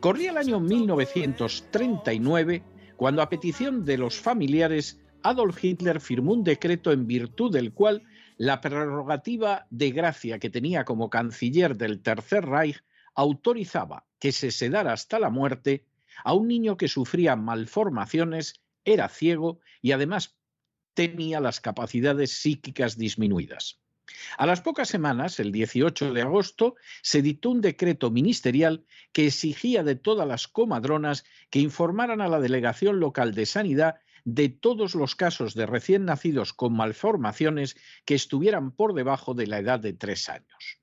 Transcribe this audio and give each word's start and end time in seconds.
Corría 0.00 0.30
el 0.30 0.38
año 0.38 0.60
1939 0.60 2.62
cuando 2.96 3.22
a 3.22 3.28
petición 3.28 3.84
de 3.84 3.98
los 3.98 4.18
familiares 4.18 5.00
Adolf 5.22 5.62
Hitler 5.62 6.00
firmó 6.00 6.32
un 6.32 6.44
decreto 6.44 6.92
en 6.92 7.06
virtud 7.06 7.52
del 7.52 7.72
cual 7.72 8.02
la 8.36 8.60
prerrogativa 8.60 9.66
de 9.70 9.90
gracia 9.90 10.38
que 10.38 10.50
tenía 10.50 10.84
como 10.84 11.10
canciller 11.10 11.76
del 11.76 12.00
Tercer 12.00 12.46
Reich 12.46 12.82
autorizaba 13.14 14.06
que 14.18 14.32
se 14.32 14.50
sedara 14.50 14.92
hasta 14.92 15.18
la 15.18 15.30
muerte 15.30 15.84
a 16.24 16.32
un 16.32 16.48
niño 16.48 16.76
que 16.76 16.88
sufría 16.88 17.36
malformaciones, 17.36 18.62
era 18.84 19.08
ciego 19.08 19.60
y 19.82 19.92
además 19.92 20.36
tenía 20.94 21.40
las 21.40 21.60
capacidades 21.60 22.32
psíquicas 22.32 22.96
disminuidas. 22.96 23.80
A 24.38 24.46
las 24.46 24.60
pocas 24.60 24.88
semanas, 24.88 25.40
el 25.40 25.52
18 25.52 26.12
de 26.12 26.22
agosto, 26.22 26.76
se 27.02 27.22
dictó 27.22 27.50
un 27.50 27.60
decreto 27.60 28.10
ministerial 28.10 28.84
que 29.12 29.26
exigía 29.26 29.82
de 29.82 29.96
todas 29.96 30.28
las 30.28 30.48
comadronas 30.48 31.24
que 31.50 31.60
informaran 31.60 32.20
a 32.20 32.28
la 32.28 32.40
delegación 32.40 33.00
local 33.00 33.34
de 33.34 33.46
sanidad 33.46 33.96
de 34.24 34.48
todos 34.48 34.94
los 34.94 35.14
casos 35.14 35.54
de 35.54 35.66
recién 35.66 36.04
nacidos 36.04 36.52
con 36.52 36.74
malformaciones 36.74 37.76
que 38.04 38.16
estuvieran 38.16 38.72
por 38.72 38.92
debajo 38.92 39.34
de 39.34 39.46
la 39.46 39.58
edad 39.58 39.78
de 39.78 39.92
tres 39.92 40.28
años. 40.28 40.80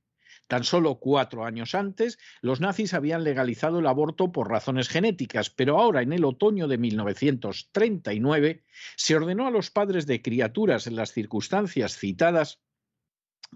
Tan 0.48 0.64
solo 0.64 0.96
cuatro 0.96 1.46
años 1.46 1.74
antes, 1.75 2.20
los 2.42 2.62
nazis 2.62 2.94
habían 2.94 3.24
legalizado 3.24 3.80
el 3.80 3.88
aborto 3.88 4.31
por 4.31 4.50
razones 4.50 4.88
genéticas, 4.88 5.50
pero 5.50 5.80
ahora, 5.80 6.02
en 6.02 6.14
el 6.14 6.25
otoño 6.25 6.68
de 6.68 6.78
1939, 6.78 8.64
se 8.96 9.16
ordenó 9.16 9.48
a 9.48 9.52
los 9.52 9.72
padres 9.72 10.06
de 10.06 10.22
criaturas 10.22 10.88
en 10.88 10.96
las 10.96 11.12
circunstancias 11.12 11.98
citadas 11.98 12.60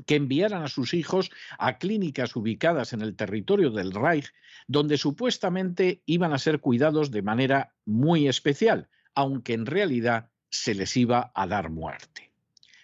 que 0.06 0.16
enviaran 0.16 0.64
a 0.64 0.68
sus 0.68 0.94
hijos 0.94 1.32
a 1.58 1.78
clínicas 1.78 2.36
ubicadas 2.36 2.94
en 2.94 3.02
el 3.02 3.16
territorio 3.16 3.72
del 3.72 3.94
Reich, 3.94 4.34
donde 4.68 4.98
supuestamente 4.98 6.02
iban 6.06 6.34
a 6.34 6.40
ser 6.40 6.60
cuidados 6.60 7.12
de 7.12 7.22
manera 7.22 7.74
muy 7.86 8.28
especial, 8.28 8.90
aunque 9.16 9.54
en 9.54 9.66
realidad 9.66 10.30
se 10.50 10.76
les 10.76 10.96
iba 10.98 11.32
a 11.34 11.48
dar 11.48 11.70
muerte. 11.70 12.28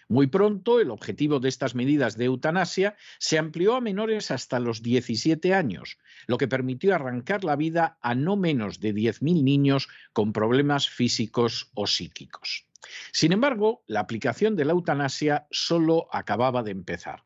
Muy 0.08 0.26
pronto 0.26 0.80
el 0.80 0.90
objetivo 0.90 1.40
de 1.40 1.48
estas 1.48 1.74
medidas 1.74 2.16
de 2.16 2.26
eutanasia 2.26 2.96
se 3.18 3.38
amplió 3.38 3.74
a 3.74 3.80
menores 3.80 4.30
hasta 4.30 4.60
los 4.60 4.82
17 4.82 5.54
años, 5.54 5.98
lo 6.26 6.36
que 6.36 6.48
permitió 6.48 6.94
arrancar 6.94 7.42
la 7.44 7.56
vida 7.56 7.98
a 8.02 8.14
no 8.14 8.36
menos 8.36 8.80
de 8.80 8.94
10.000 8.94 9.42
niños 9.42 9.88
con 10.12 10.32
problemas 10.32 10.88
físicos 10.88 11.70
o 11.74 11.86
psíquicos. 11.86 12.66
Sin 13.12 13.32
embargo, 13.32 13.82
la 13.86 14.00
aplicación 14.00 14.56
de 14.56 14.64
la 14.64 14.72
eutanasia 14.72 15.46
solo 15.50 16.08
acababa 16.12 16.62
de 16.62 16.72
empezar. 16.72 17.24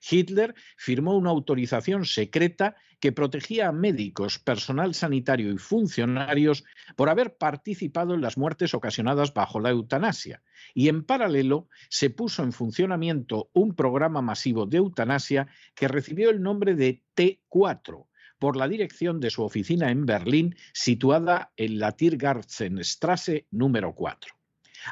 Hitler 0.00 0.54
firmó 0.76 1.16
una 1.16 1.30
autorización 1.30 2.04
secreta 2.04 2.76
que 3.00 3.12
protegía 3.12 3.68
a 3.68 3.72
médicos, 3.72 4.38
personal 4.38 4.94
sanitario 4.94 5.52
y 5.52 5.58
funcionarios 5.58 6.64
por 6.96 7.08
haber 7.08 7.36
participado 7.36 8.14
en 8.14 8.20
las 8.20 8.36
muertes 8.36 8.74
ocasionadas 8.74 9.34
bajo 9.34 9.60
la 9.60 9.70
eutanasia. 9.70 10.42
Y 10.74 10.88
en 10.88 11.04
paralelo 11.04 11.68
se 11.88 12.10
puso 12.10 12.42
en 12.42 12.52
funcionamiento 12.52 13.50
un 13.52 13.74
programa 13.74 14.22
masivo 14.22 14.66
de 14.66 14.78
eutanasia 14.78 15.48
que 15.74 15.88
recibió 15.88 16.30
el 16.30 16.42
nombre 16.42 16.74
de 16.74 17.02
T4 17.16 18.06
por 18.38 18.56
la 18.56 18.68
dirección 18.68 19.20
de 19.20 19.30
su 19.30 19.42
oficina 19.42 19.90
en 19.90 20.06
Berlín, 20.06 20.56
situada 20.72 21.52
en 21.56 21.78
la 21.78 21.92
Tiergartenstrasse 21.92 23.46
número 23.50 23.94
4. 23.94 24.37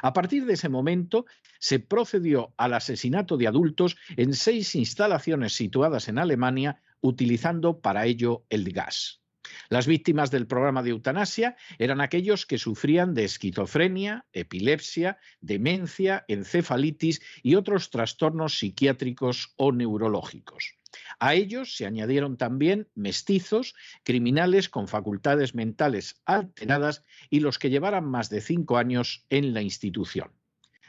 A 0.01 0.13
partir 0.13 0.45
de 0.45 0.53
ese 0.53 0.69
momento 0.69 1.25
se 1.59 1.79
procedió 1.79 2.53
al 2.57 2.73
asesinato 2.73 3.37
de 3.37 3.47
adultos 3.47 3.97
en 4.15 4.33
seis 4.33 4.75
instalaciones 4.75 5.53
situadas 5.53 6.07
en 6.07 6.19
Alemania, 6.19 6.81
utilizando 7.01 7.79
para 7.79 8.05
ello 8.05 8.45
el 8.49 8.71
gas. 8.71 9.21
Las 9.69 9.87
víctimas 9.87 10.31
del 10.31 10.47
programa 10.47 10.83
de 10.83 10.91
eutanasia 10.91 11.55
eran 11.77 12.01
aquellos 12.01 12.45
que 12.45 12.57
sufrían 12.57 13.13
de 13.13 13.25
esquizofrenia, 13.25 14.25
epilepsia, 14.33 15.17
demencia, 15.41 16.25
encefalitis 16.27 17.21
y 17.43 17.55
otros 17.55 17.89
trastornos 17.89 18.57
psiquiátricos 18.57 19.53
o 19.57 19.71
neurológicos. 19.71 20.77
A 21.19 21.35
ellos 21.35 21.75
se 21.75 21.85
añadieron 21.85 22.37
también 22.37 22.89
mestizos, 22.95 23.75
criminales 24.03 24.69
con 24.69 24.87
facultades 24.87 25.53
mentales 25.55 26.21
alteradas 26.25 27.03
y 27.29 27.41
los 27.41 27.59
que 27.59 27.69
llevaran 27.69 28.05
más 28.05 28.29
de 28.29 28.41
cinco 28.41 28.77
años 28.77 29.25
en 29.29 29.53
la 29.53 29.61
institución. 29.61 30.31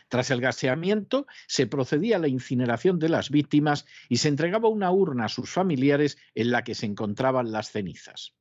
Tras 0.08 0.30
el 0.30 0.40
gaseamiento, 0.40 1.26
se 1.46 1.66
procedía 1.66 2.16
a 2.16 2.20
la 2.20 2.28
incineración 2.28 2.98
de 2.98 3.10
las 3.10 3.30
víctimas 3.30 3.84
y 4.08 4.18
se 4.18 4.28
entregaba 4.28 4.68
una 4.68 4.90
urna 4.90 5.26
a 5.26 5.28
sus 5.28 5.50
familiares 5.50 6.16
en 6.34 6.50
la 6.50 6.64
que 6.64 6.74
se 6.74 6.86
encontraban 6.86 7.52
las 7.52 7.70
cenizas. 7.70 8.37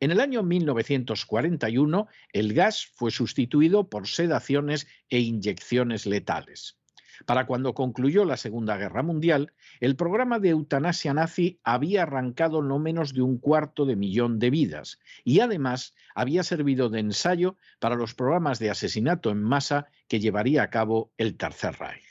En 0.00 0.10
el 0.10 0.20
año 0.20 0.42
1941, 0.42 2.06
el 2.32 2.52
gas 2.52 2.86
fue 2.94 3.10
sustituido 3.10 3.88
por 3.88 4.08
sedaciones 4.08 4.86
e 5.08 5.20
inyecciones 5.20 6.06
letales. 6.06 6.78
Para 7.24 7.46
cuando 7.46 7.72
concluyó 7.72 8.24
la 8.24 8.36
Segunda 8.36 8.76
Guerra 8.76 9.02
Mundial, 9.02 9.52
el 9.80 9.96
programa 9.96 10.38
de 10.38 10.50
eutanasia 10.50 11.14
nazi 11.14 11.58
había 11.64 12.02
arrancado 12.02 12.60
no 12.60 12.78
menos 12.78 13.14
de 13.14 13.22
un 13.22 13.38
cuarto 13.38 13.86
de 13.86 13.96
millón 13.96 14.38
de 14.38 14.50
vidas 14.50 14.98
y 15.24 15.40
además 15.40 15.94
había 16.14 16.42
servido 16.42 16.90
de 16.90 17.00
ensayo 17.00 17.56
para 17.78 17.96
los 17.96 18.14
programas 18.14 18.58
de 18.58 18.70
asesinato 18.70 19.30
en 19.30 19.42
masa 19.42 19.86
que 20.08 20.20
llevaría 20.20 20.62
a 20.62 20.70
cabo 20.70 21.12
el 21.16 21.36
Tercer 21.36 21.76
Reich. 21.78 22.05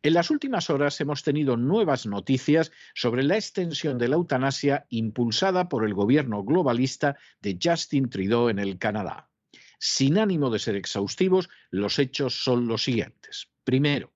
En 0.00 0.14
las 0.14 0.30
últimas 0.30 0.70
horas 0.70 1.00
hemos 1.00 1.24
tenido 1.24 1.56
nuevas 1.56 2.06
noticias 2.06 2.70
sobre 2.94 3.24
la 3.24 3.34
extensión 3.34 3.98
de 3.98 4.06
la 4.06 4.14
eutanasia 4.14 4.86
impulsada 4.90 5.68
por 5.68 5.84
el 5.84 5.92
gobierno 5.92 6.44
globalista 6.44 7.16
de 7.40 7.58
Justin 7.60 8.08
Trudeau 8.08 8.48
en 8.48 8.60
el 8.60 8.78
Canadá. 8.78 9.28
Sin 9.80 10.18
ánimo 10.18 10.50
de 10.50 10.60
ser 10.60 10.76
exhaustivos, 10.76 11.48
los 11.70 11.98
hechos 11.98 12.44
son 12.44 12.68
los 12.68 12.84
siguientes. 12.84 13.50
Primero, 13.64 14.12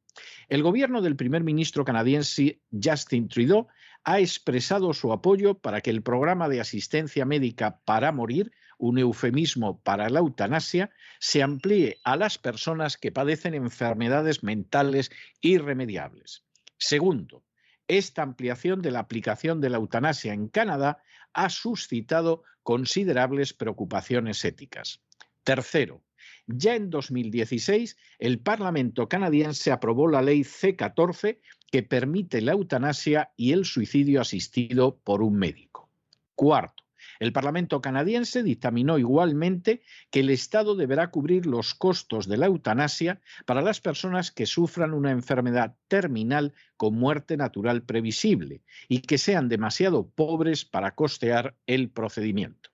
el 0.49 0.63
gobierno 0.63 1.03
del 1.03 1.17
primer 1.17 1.43
ministro 1.43 1.85
canadiense 1.85 2.61
Justin 2.71 3.29
Trudeau 3.29 3.67
ha 4.05 4.21
expresado 4.21 4.93
su 4.93 5.13
apoyo 5.13 5.59
para 5.59 5.81
que 5.81 5.91
el 5.91 6.03
programa 6.03 6.49
de 6.49 6.61
asistencia 6.61 7.25
médica 7.25 7.81
para 7.85 8.13
morir, 8.13 8.53
un 8.83 8.99
eufemismo 8.99 9.81
para 9.81 10.11
la 10.11 10.19
eutanasia, 10.19 10.91
se 11.21 11.41
amplíe 11.41 12.01
a 12.03 12.17
las 12.17 12.37
personas 12.37 12.97
que 12.97 13.13
padecen 13.13 13.55
enfermedades 13.55 14.43
mentales 14.43 15.13
irremediables. 15.41 16.45
Segundo, 16.79 17.45
esta 17.87 18.23
ampliación 18.23 18.83
de 18.83 18.91
la 18.91 18.99
aplicación 18.99 19.61
de 19.61 19.71
la 19.71 19.77
eutanasia 19.77 20.33
en 20.33 20.49
Canadá 20.49 21.01
ha 21.33 21.49
suscitado 21.49 22.43
considerables 22.65 23.53
preocupaciones 23.53 24.45
éticas. 24.45 25.01
Tercero, 25.45 26.03
ya 26.49 26.75
en 26.75 26.91
2016, 26.91 27.97
el 28.19 28.41
Parlamento 28.41 29.09
canadiense 29.09 29.71
aprobó 29.71 30.09
la 30.09 30.23
ley 30.23 30.43
C-14 30.43 31.39
que 31.71 31.85
permite 31.85 32.41
la 32.41 32.53
eutanasia 32.53 33.31
y 33.37 33.53
el 33.53 33.65
suicidio 33.65 34.21
asistido 34.21 34.99
por 35.05 35.23
un 35.23 35.37
médico. 35.37 35.89
Cuarto, 36.35 36.82
el 37.23 37.33
Parlamento 37.33 37.81
canadiense 37.81 38.43
dictaminó 38.43 38.99
igualmente 38.99 39.81
que 40.11 40.19
el 40.21 40.31
Estado 40.31 40.75
deberá 40.75 41.13
cubrir 41.13 41.47
los 41.47 41.73
costos 41.73 42.27
de 42.27 42.37
la 42.37 42.47
eutanasia 42.47 43.21
para 43.47 43.63
las 43.63 43.81
personas 43.81 44.33
que 44.33 44.45
sufran 44.45 44.93
una 44.93 45.13
enfermedad 45.13 45.77
terminal 45.87 46.53
con 46.77 46.97
muerte 46.97 47.37
natural 47.37 47.83
previsible 47.83 48.63
y 48.89 49.03
que 49.03 49.19
sean 49.19 49.49
demasiado 49.49 50.09
pobres 50.09 50.65
para 50.65 50.97
costear 50.97 51.55
el 51.69 51.91
procedimiento. 51.91 52.71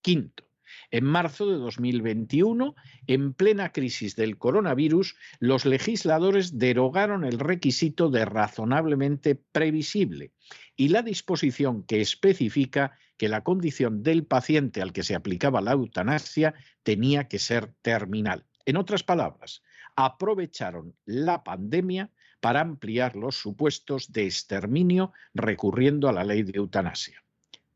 Quinto, 0.00 0.44
en 0.92 1.04
marzo 1.04 1.50
de 1.50 1.56
2021, 1.56 2.76
en 3.08 3.32
plena 3.34 3.72
crisis 3.72 4.14
del 4.14 4.38
coronavirus, 4.38 5.16
los 5.40 5.66
legisladores 5.66 6.56
derogaron 6.56 7.24
el 7.24 7.40
requisito 7.40 8.10
de 8.10 8.24
razonablemente 8.24 9.34
previsible 9.34 10.30
y 10.76 10.90
la 10.90 11.02
disposición 11.02 11.82
que 11.82 12.00
especifica 12.00 12.96
que 13.18 13.28
la 13.28 13.42
condición 13.42 14.02
del 14.02 14.24
paciente 14.24 14.80
al 14.80 14.92
que 14.92 15.02
se 15.02 15.14
aplicaba 15.14 15.60
la 15.60 15.72
eutanasia 15.72 16.54
tenía 16.82 17.28
que 17.28 17.38
ser 17.38 17.74
terminal. 17.82 18.46
En 18.64 18.76
otras 18.76 19.02
palabras, 19.02 19.62
aprovecharon 19.96 20.94
la 21.04 21.44
pandemia 21.44 22.10
para 22.40 22.60
ampliar 22.60 23.16
los 23.16 23.36
supuestos 23.36 24.12
de 24.12 24.24
exterminio 24.24 25.12
recurriendo 25.34 26.08
a 26.08 26.12
la 26.12 26.24
ley 26.24 26.44
de 26.44 26.52
eutanasia. 26.58 27.22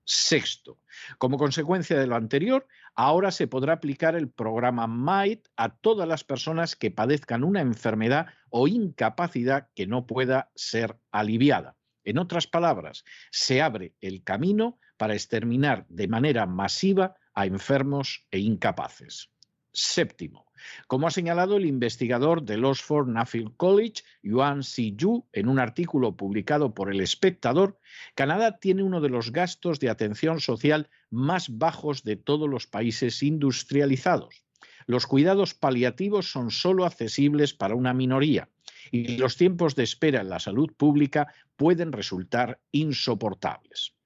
Sexto, 0.05 0.79
como 1.19 1.39
consecuencia 1.39 1.99
de 1.99 2.07
lo 2.07 2.17
anterior, 2.17 2.67
ahora 2.95 3.31
se 3.31 3.47
podrá 3.47 3.75
aplicar 3.75 4.15
el 4.15 4.29
programa 4.29 4.87
MIGHT 4.87 5.47
a 5.57 5.77
todas 5.77 6.09
las 6.09 6.25
personas 6.25 6.77
que 6.77 6.91
padezcan 6.91 7.45
una 7.45 7.61
enfermedad 7.61 8.27
o 8.51 8.69
incapacidad 8.69 9.69
que 9.75 9.87
no 9.87 10.07
pueda 10.07 10.51
ser 10.55 10.99
aliviada. 11.13 11.77
En 12.05 12.19
otras 12.19 12.47
palabras, 12.47 13.05
se 13.31 13.63
abre 13.63 13.95
el 14.01 14.25
camino 14.25 14.79
para 15.03 15.15
exterminar 15.15 15.85
de 15.89 16.07
manera 16.07 16.47
masiva 16.47 17.17
a 17.35 17.45
enfermos 17.45 18.25
e 18.31 18.39
incapaces. 18.39 19.31
Séptimo, 19.73 20.47
como 20.87 21.09
ha 21.09 21.11
señalado 21.11 21.57
el 21.57 21.67
investigador 21.67 22.45
del 22.45 22.65
Oxford 22.65 23.09
Nuffield 23.09 23.57
College, 23.57 24.05
Yuan 24.23 24.63
Si 24.63 24.95
Yu, 24.95 25.27
en 25.33 25.49
un 25.49 25.59
artículo 25.59 26.17
publicado 26.17 26.73
por 26.73 26.89
El 26.89 27.01
Espectador, 27.01 27.81
Canadá 28.15 28.61
tiene 28.61 28.85
uno 28.85 29.01
de 29.01 29.09
los 29.09 29.33
gastos 29.33 29.81
de 29.81 29.91
atención 29.91 30.41
social 30.41 30.89
más 31.11 31.59
bajos 31.59 32.05
de 32.05 32.15
todos 32.15 32.49
los 32.49 32.69
países 32.69 33.25
industrializados. 33.25 34.45
Los 34.87 35.09
cuidados 35.09 35.55
paliativos 35.55 36.31
son 36.31 36.53
solo 36.53 36.85
accesibles 36.87 37.55
para 37.55 37.75
una 37.75 37.93
minoría 37.93 38.51
y 38.93 39.17
los 39.17 39.37
tiempos 39.37 39.75
de 39.75 39.83
espera 39.83 40.21
en 40.21 40.29
la 40.29 40.39
salud 40.39 40.71
pública 40.77 41.27
pueden 41.57 41.91
resultar 41.91 42.61
insoportables. 42.71 43.97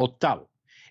Octavo, 0.00 0.48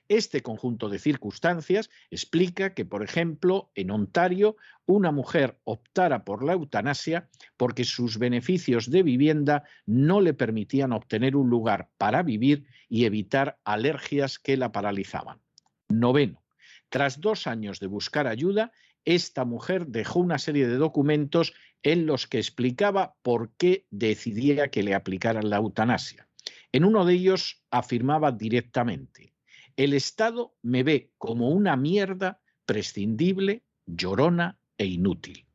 este 0.09 0.41
conjunto 0.41 0.89
de 0.89 0.99
circunstancias 0.99 1.89
explica 2.11 2.73
que, 2.73 2.85
por 2.85 3.03
ejemplo, 3.03 3.71
en 3.73 3.91
Ontario, 3.91 4.55
una 4.85 5.11
mujer 5.11 5.59
optara 5.63 6.23
por 6.23 6.43
la 6.43 6.53
eutanasia 6.53 7.29
porque 7.57 7.83
sus 7.83 8.17
beneficios 8.17 8.89
de 8.89 9.03
vivienda 9.03 9.63
no 9.85 10.21
le 10.21 10.33
permitían 10.33 10.93
obtener 10.93 11.35
un 11.35 11.49
lugar 11.49 11.89
para 11.97 12.23
vivir 12.23 12.67
y 12.89 13.05
evitar 13.05 13.59
alergias 13.63 14.39
que 14.39 14.55
la 14.55 14.71
paralizaban. 14.71 15.39
Noveno. 15.89 16.43
Tras 16.89 17.19
dos 17.19 17.47
años 17.47 17.79
de 17.79 17.87
buscar 17.87 18.27
ayuda, 18.27 18.71
esta 19.03 19.45
mujer 19.45 19.87
dejó 19.87 20.19
una 20.19 20.37
serie 20.37 20.67
de 20.67 20.75
documentos 20.75 21.53
en 21.81 22.05
los 22.05 22.27
que 22.27 22.39
explicaba 22.39 23.15
por 23.21 23.51
qué 23.57 23.85
decidía 23.89 24.69
que 24.69 24.83
le 24.83 24.95
aplicaran 24.95 25.49
la 25.49 25.57
eutanasia. 25.57 26.26
En 26.77 26.86
uno 26.86 27.05
de 27.05 27.15
ellos 27.15 27.63
afirmaba 27.72 28.31
directamente, 28.31 29.34
el 29.77 29.93
Estado 29.93 30.55
me 30.62 30.84
ve 30.84 31.12
como 31.17 31.50
una 31.50 31.75
mierda 31.75 32.39
prescindible, 32.67 33.63
llorona 33.88 34.60
e 34.77 34.86
inútil. 34.86 35.48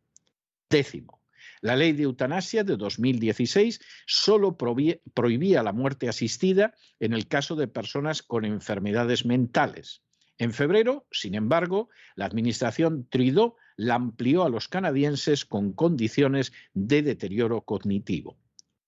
Décimo, 0.69 1.23
La 1.61 1.77
ley 1.77 1.93
de 1.93 2.03
eutanasia 2.03 2.65
de 2.65 2.77
2016 2.77 3.79
solo 4.05 4.57
prohibía 4.57 5.63
la 5.63 5.73
muerte 5.73 6.09
asistida 6.09 6.75
en 6.99 7.13
el 7.13 7.29
caso 7.29 7.55
de 7.55 7.69
personas 7.69 8.25
con 8.25 8.45
enfermedades 8.45 9.25
mentales. 9.25 10.03
En 10.39 10.53
febrero, 10.53 11.07
sin 11.13 11.37
embargo, 11.37 11.89
la 12.17 12.25
administración 12.25 13.07
Trudeau 13.09 13.55
la 13.77 13.95
amplió 13.95 14.43
a 14.43 14.49
los 14.49 14.67
canadienses 14.67 15.45
con 15.45 15.73
condiciones 15.73 16.53
de 16.75 17.03
deterioro 17.03 17.61
cognitivo. 17.61 18.41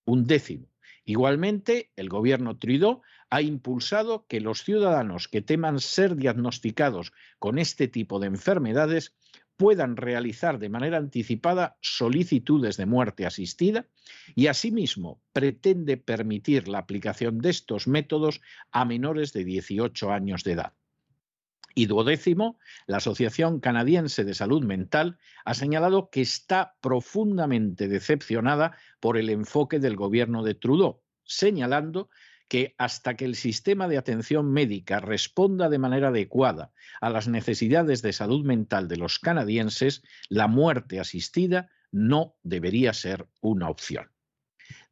Un 0.05 0.27
décimo. 0.27 0.74
Igualmente, 1.05 1.91
el 1.97 2.09
gobierno 2.09 2.57
Trudeau 2.57 3.03
ha 3.29 3.43
impulsado 3.43 4.27
que 4.27 4.41
los 4.41 4.65
ciudadanos 4.65 5.29
que 5.29 5.43
teman 5.43 5.81
ser 5.81 6.17
diagnosticados 6.17 7.13
con 7.39 7.59
este 7.59 7.89
tipo 7.89 8.21
de 8.21 8.29
enfermedades 8.29 9.15
puedan 9.57 9.97
realizar 9.97 10.59
de 10.59 10.69
manera 10.69 10.97
anticipada 10.97 11.77
solicitudes 11.81 12.77
de 12.77 12.87
muerte 12.87 13.27
asistida 13.27 13.87
y 14.35 14.49
asimismo 14.49 15.21
pretende 15.33 15.97
permitir 15.97 16.69
la 16.69 16.79
aplicación 16.79 17.39
de 17.39 17.51
estos 17.51 17.87
métodos 17.87 18.41
a 18.73 18.85
menores 18.85 19.33
de 19.33 19.45
18 19.45 20.11
años 20.11 20.43
de 20.43 20.53
edad. 20.53 20.73
Y 21.75 21.87
duodécimo, 21.87 22.59
la 22.87 22.99
Asociación 22.99 23.59
Canadiense 23.59 24.25
de 24.25 24.35
Salud 24.35 24.63
Mental 24.65 25.19
ha 25.45 25.55
señalado 25.55 26.09
que 26.09 26.21
está 26.21 26.77
profundamente 26.81 27.89
decepcionada 27.89 28.77
por 29.01 29.19
el 29.19 29.29
enfoque 29.29 29.81
del 29.81 29.97
gobierno 29.97 30.45
de 30.45 30.55
Trudeau, 30.55 31.03
señalando 31.25 32.11
que 32.47 32.75
hasta 32.79 33.15
que 33.15 33.25
el 33.25 33.35
sistema 33.35 33.89
de 33.89 33.99
atención 33.99 34.53
médica 34.53 35.01
responda 35.01 35.69
de 35.69 35.79
manera 35.79 36.09
adecuada 36.09 36.73
a 37.01 37.11
las 37.11 37.27
necesidades 37.27 38.03
de 38.03 38.13
salud 38.13 38.45
mental 38.45 38.87
de 38.87 38.97
los 38.97 39.19
canadienses, 39.19 40.03
la 40.29 40.47
muerte 40.47 41.01
asistida 41.01 41.71
no 41.91 42.37
debería 42.43 42.93
ser 42.93 43.27
una 43.41 43.69
opción. 43.69 44.14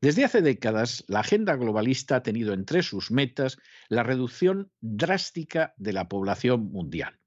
Desde 0.00 0.24
hace 0.24 0.42
décadas, 0.42 1.04
la 1.08 1.20
agenda 1.20 1.56
globalista 1.56 2.16
ha 2.16 2.22
tenido 2.22 2.52
entre 2.52 2.82
sus 2.82 3.10
metas 3.10 3.58
la 3.88 4.02
reducción 4.02 4.70
drástica 4.80 5.74
de 5.76 5.92
la 5.92 6.08
población 6.08 6.70
mundial. 6.72 7.18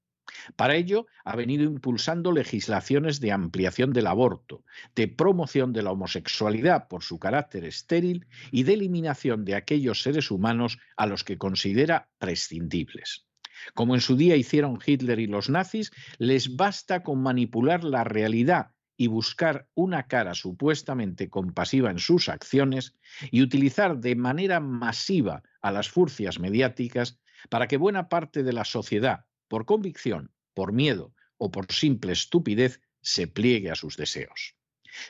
Para 0.56 0.74
ello, 0.74 1.06
ha 1.24 1.36
venido 1.36 1.64
impulsando 1.64 2.32
legislaciones 2.32 3.20
de 3.20 3.32
ampliación 3.32 3.92
del 3.92 4.06
aborto, 4.06 4.64
de 4.94 5.08
promoción 5.08 5.72
de 5.72 5.82
la 5.82 5.92
homosexualidad 5.92 6.88
por 6.88 7.02
su 7.02 7.18
carácter 7.18 7.64
estéril 7.64 8.26
y 8.50 8.64
de 8.64 8.74
eliminación 8.74 9.44
de 9.44 9.54
aquellos 9.54 10.02
seres 10.02 10.30
humanos 10.30 10.78
a 10.96 11.06
los 11.06 11.24
que 11.24 11.38
considera 11.38 12.10
prescindibles. 12.18 13.26
Como 13.74 13.94
en 13.94 14.00
su 14.00 14.16
día 14.16 14.36
hicieron 14.36 14.78
Hitler 14.84 15.18
y 15.18 15.26
los 15.26 15.48
nazis, 15.48 15.90
les 16.18 16.56
basta 16.56 17.02
con 17.02 17.22
manipular 17.22 17.84
la 17.84 18.04
realidad 18.04 18.75
y 18.96 19.08
buscar 19.08 19.68
una 19.74 20.06
cara 20.06 20.34
supuestamente 20.34 21.28
compasiva 21.28 21.90
en 21.90 21.98
sus 21.98 22.28
acciones 22.28 22.94
y 23.30 23.42
utilizar 23.42 23.98
de 23.98 24.16
manera 24.16 24.60
masiva 24.60 25.42
a 25.60 25.70
las 25.70 25.88
furcias 25.88 26.38
mediáticas 26.38 27.18
para 27.50 27.68
que 27.68 27.76
buena 27.76 28.08
parte 28.08 28.42
de 28.42 28.52
la 28.52 28.64
sociedad, 28.64 29.26
por 29.48 29.66
convicción, 29.66 30.32
por 30.54 30.72
miedo 30.72 31.14
o 31.38 31.50
por 31.50 31.70
simple 31.72 32.12
estupidez, 32.12 32.80
se 33.02 33.26
pliegue 33.26 33.70
a 33.70 33.76
sus 33.76 33.96
deseos. 33.96 34.56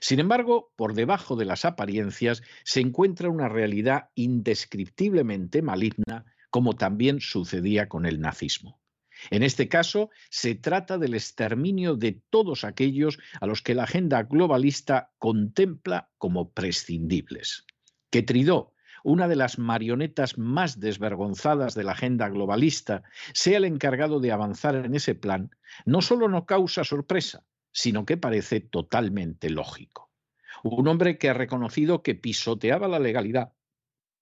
Sin 0.01 0.19
embargo, 0.19 0.73
por 0.77 0.95
debajo 0.95 1.37
de 1.37 1.45
las 1.45 1.65
apariencias 1.65 2.43
se 2.65 2.81
encuentra 2.81 3.31
una 3.31 3.49
realidad 3.49 4.11
indescriptiblemente 4.15 5.63
maligna, 5.63 6.25
como 6.51 6.75
también 6.75 7.21
sucedía 7.21 7.89
con 7.89 8.05
el 8.07 8.21
nazismo. 8.21 8.81
En 9.31 9.43
este 9.43 9.69
caso, 9.69 10.11
se 10.31 10.55
trata 10.55 10.99
del 10.99 11.15
exterminio 11.15 11.97
de 11.97 12.21
todos 12.31 12.65
aquellos 12.65 13.19
a 13.41 13.47
los 13.47 13.63
que 13.63 13.75
la 13.75 13.85
agenda 13.85 14.23
globalista 14.23 15.13
contempla 15.19 16.11
como 16.19 16.53
prescindibles. 16.53 17.67
Que 18.11 18.23
Tridó, 18.23 18.75
una 19.05 19.29
de 19.29 19.37
las 19.37 19.59
marionetas 19.59 20.37
más 20.37 20.81
desvergonzadas 20.81 21.75
de 21.75 21.85
la 21.85 21.93
agenda 21.93 22.29
globalista, 22.29 23.05
sea 23.33 23.59
el 23.59 23.65
encargado 23.65 24.21
de 24.21 24.33
avanzar 24.33 24.75
en 24.75 24.95
ese 24.95 25.15
plan, 25.15 25.51
no 25.85 26.03
solo 26.03 26.29
no 26.29 26.45
causa 26.45 26.83
sorpresa, 26.83 27.45
sino 27.73 28.05
que 28.05 28.17
parece 28.17 28.61
totalmente 28.61 29.51
lógico. 29.51 30.11
Un 30.63 30.89
hombre 30.89 31.19
que 31.19 31.29
ha 31.29 31.35
reconocido 31.35 32.03
que 32.03 32.15
pisoteaba 32.15 32.89
la 32.89 32.99
legalidad 32.99 33.53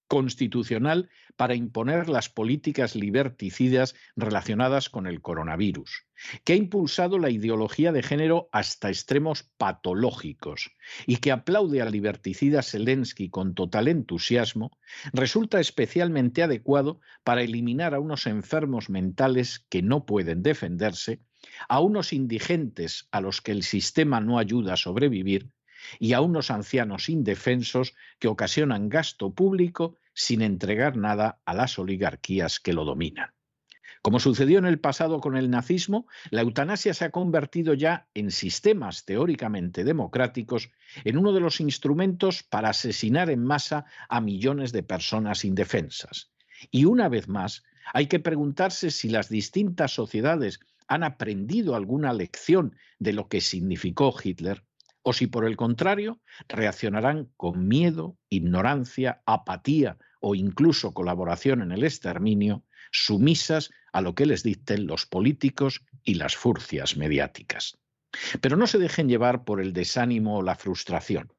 constitucional 0.09 1.09
para 1.37 1.55
imponer 1.55 2.09
las 2.09 2.29
políticas 2.29 2.95
liberticidas 2.95 3.95
relacionadas 4.17 4.89
con 4.89 5.07
el 5.07 5.21
coronavirus, 5.21 6.07
que 6.45 6.53
ha 6.53 6.57
impulsado 6.57 7.19
la 7.19 7.31
ideología 7.31 7.93
de 7.93 8.03
género 8.03 8.49
hasta 8.53 8.89
extremos 8.89 9.43
patológicos 9.57 10.71
y 11.07 11.17
que 11.17 11.33
aplaude 11.33 11.83
al 11.83 11.93
liberticida 11.93 12.63
Zelensky 12.63 13.31
con 13.31 13.55
total 13.55 13.89
entusiasmo, 13.89 14.79
resulta 15.13 15.61
especialmente 15.61 16.43
adecuado 16.43 17.01
para 17.25 17.43
eliminar 17.43 17.95
a 17.95 18.01
unos 18.01 18.27
enfermos 18.27 18.91
mentales 18.91 19.67
que 19.69 19.83
no 19.83 20.07
pueden 20.07 20.43
defenderse, 20.43 21.21
a 21.69 21.81
unos 21.81 22.13
indigentes 22.13 23.09
a 23.11 23.21
los 23.21 23.41
que 23.41 23.53
el 23.53 23.63
sistema 23.63 24.21
no 24.21 24.39
ayuda 24.39 24.75
a 24.75 24.77
sobrevivir 24.77 25.51
y 25.99 26.13
a 26.13 26.21
unos 26.21 26.51
ancianos 26.51 27.09
indefensos 27.09 27.95
que 28.19 28.29
ocasionan 28.29 28.89
gasto 28.89 29.33
público 29.33 29.97
sin 30.13 30.43
entregar 30.43 30.97
nada 30.97 31.41
a 31.45 31.55
las 31.55 31.79
oligarquías 31.79 32.61
que 32.61 32.73
lo 32.73 32.85
dominan. 32.85 33.35
Como 34.05 34.21
sucedió 34.21 34.59
en 34.59 34.67
el 34.67 34.81
pasado 34.81 35.19
con 35.19 35.35
el 35.35 35.49
nazismo, 35.49 36.07
la 36.29 36.43
eutanasia 36.43 36.93
se 36.93 37.07
ha 37.07 37.11
convertido 37.11 37.73
ya 37.73 38.07
en 38.13 38.31
sistemas 38.31 39.07
teóricamente 39.07 39.83
democráticos 39.83 40.71
en 41.05 41.17
uno 41.17 41.33
de 41.33 41.41
los 41.41 41.59
instrumentos 41.59 42.43
para 42.43 42.69
asesinar 42.69 43.31
en 43.31 43.43
masa 43.43 43.87
a 44.11 44.21
millones 44.21 44.73
de 44.73 44.83
personas 44.83 45.47
indefensas. 45.47 46.31
Y 46.71 46.85
una 46.85 47.09
vez 47.09 47.29
más, 47.29 47.65
hay 47.95 48.07
que 48.07 48.21
preguntarse 48.21 48.91
si 48.91 49.09
las 49.09 49.31
distintas 49.31 49.93
sociedades 49.93 50.61
han 50.87 51.03
aprendido 51.03 51.75
alguna 51.75 52.13
lección 52.13 52.77
de 52.99 53.15
lo 53.15 53.29
que 53.29 53.41
significó 53.41 54.15
Hitler 54.23 54.65
o 55.05 55.13
si 55.13 55.29
por 55.29 55.45
el 55.45 55.57
contrario 55.57 56.21
reaccionarán 56.49 57.31
con 57.37 57.69
miedo, 57.69 58.17
ignorancia, 58.31 59.23
apatía 59.27 59.99
o 60.21 60.35
incluso 60.35 60.93
colaboración 60.95 61.63
en 61.63 61.71
el 61.73 61.85
exterminio, 61.85 62.65
sumisas 62.91 63.71
a 63.93 64.01
lo 64.01 64.15
que 64.15 64.27
les 64.27 64.43
dicten 64.43 64.87
los 64.87 65.07
políticos 65.07 65.85
y 66.03 66.15
las 66.15 66.35
furcias 66.37 66.97
mediáticas. 66.97 67.79
Pero 68.41 68.57
no 68.57 68.67
se 68.67 68.79
dejen 68.79 69.09
llevar 69.09 69.45
por 69.45 69.61
el 69.61 69.73
desánimo 69.73 70.39
o 70.39 70.43
la 70.43 70.57
frustración. 70.57 71.33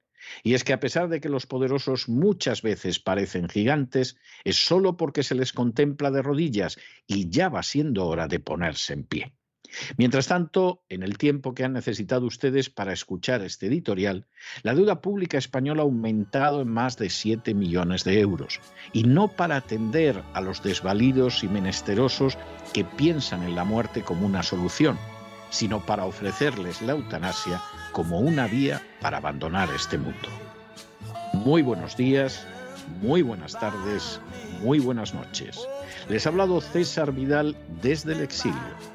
Y 0.44 0.54
es 0.54 0.64
que 0.64 0.74
a 0.74 0.80
pesar 0.80 1.10
de 1.10 1.20
que 1.20 1.30
los 1.30 1.48
poderosos 1.48 2.08
muchas 2.08 2.62
veces 2.62 3.00
parecen 3.00 3.50
gigantes, 3.50 4.18
es 4.44 4.58
solo 4.58 4.96
porque 4.98 5.24
se 5.24 5.36
les 5.36 5.54
contempla 5.54 6.12
de 6.12 6.22
rodillas 6.22 6.78
y 7.08 7.30
ya 7.30 7.50
va 7.50 7.64
siendo 7.64 8.06
hora 8.06 8.28
de 8.28 8.40
ponerse 8.40 8.94
en 8.94 9.04
pie. 9.06 9.34
Mientras 9.98 10.27
tanto, 10.27 10.84
en 10.89 11.03
el 11.03 11.17
tiempo 11.17 11.53
que 11.53 11.63
han 11.63 11.74
necesitado 11.74 12.25
ustedes 12.25 12.70
para 12.70 12.94
escuchar 12.94 13.41
este 13.41 13.67
editorial, 13.67 14.25
la 14.63 14.75
deuda 14.75 15.01
pública 15.01 15.38
española 15.38 15.82
ha 15.82 15.86
aumentado 15.86 16.62
en 16.62 16.70
más 16.70 16.98
de 16.98 17.10
7 17.10 17.53
millones 17.53 18.03
de 18.03 18.20
euros, 18.20 18.60
y 18.94 19.03
no 19.03 19.27
para 19.27 19.58
atender 19.58 20.22
a 20.34 20.41
los 20.41 20.63
desvalidos 20.63 21.44
y 21.44 21.48
menesterosos 21.48 22.38
que 22.74 22.84
piensan 22.84 23.44
en 23.44 23.55
la 23.55 23.63
muerte 23.63 24.01
como 24.01 24.25
una 24.25 24.44
solución, 24.44 24.98
sino 25.50 25.86
para 25.86 26.05
ofrecerles 26.05 26.82
la 26.82 26.94
eutanasia 26.94 27.62
como 27.91 28.20
una 28.20 28.48
vía 28.48 28.82
para 29.01 29.17
abandonar 29.17 29.70
este 29.74 29.98
mundo. 29.98 30.29
Muy 31.34 31.62
buenos 31.62 31.96
días, 31.96 32.46
muy 33.01 33.22
buenas 33.22 33.53
tardes, 33.53 34.20
muy 34.62 34.79
buenas 34.79 35.13
noches. 35.13 35.60
Les 36.10 36.25
ha 36.25 36.29
hablado 36.29 36.62
César 36.62 37.12
Vidal 37.13 37.55
desde 37.82 38.13
el 38.13 38.22
exilio 38.22 38.95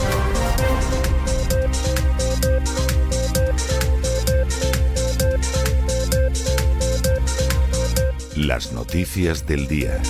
Las 8.45 8.71
noticias 8.71 9.45
del 9.45 9.67
día. 9.67 10.01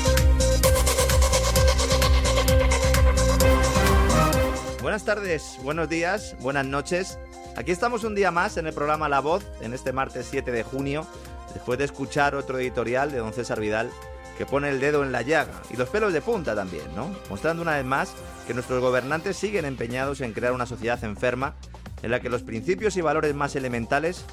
Buenas 4.82 5.04
tardes, 5.04 5.60
buenos 5.64 5.90
días, 5.90 6.38
buenas 6.40 6.66
noches. 6.66 7.20
Aquí 7.58 7.74
estamos 7.74 8.06
un 8.06 8.16
día 8.16 8.32
más 8.32 8.56
en 8.56 8.68
el 8.68 8.74
programa 8.74 9.10
La 9.10 9.20
Voz, 9.20 9.44
en 9.60 9.74
este 9.74 9.92
martes 9.92 10.28
7 10.32 10.50
de 10.50 10.64
junio, 10.64 11.06
después 11.54 11.78
de 11.78 11.84
escuchar 11.84 12.34
otro 12.36 12.58
editorial 12.58 13.12
de 13.12 13.18
don 13.18 13.34
César 13.34 13.60
Vidal 13.60 13.92
que 14.38 14.46
pone 14.46 14.70
el 14.70 14.80
dedo 14.80 15.04
en 15.04 15.12
la 15.12 15.24
llaga 15.24 15.62
y 15.70 15.76
los 15.76 15.90
pelos 15.90 16.14
de 16.14 16.22
punta 16.22 16.56
también, 16.56 16.86
¿no? 16.96 17.14
Mostrando 17.30 17.62
una 17.62 17.76
vez 17.76 17.86
más 17.86 18.14
que 18.48 18.54
nuestros 18.54 18.80
gobernantes 18.80 19.36
siguen 19.36 19.66
empeñados 19.66 20.22
en 20.22 20.32
crear 20.32 20.54
una 20.54 20.66
sociedad 20.66 21.04
enferma 21.04 21.56
en 22.02 22.12
la 22.12 22.22
que 22.22 22.30
los 22.30 22.44
principios 22.44 22.96
y 22.96 23.02
valores 23.02 23.36
más 23.36 23.58
elementales 23.58 24.24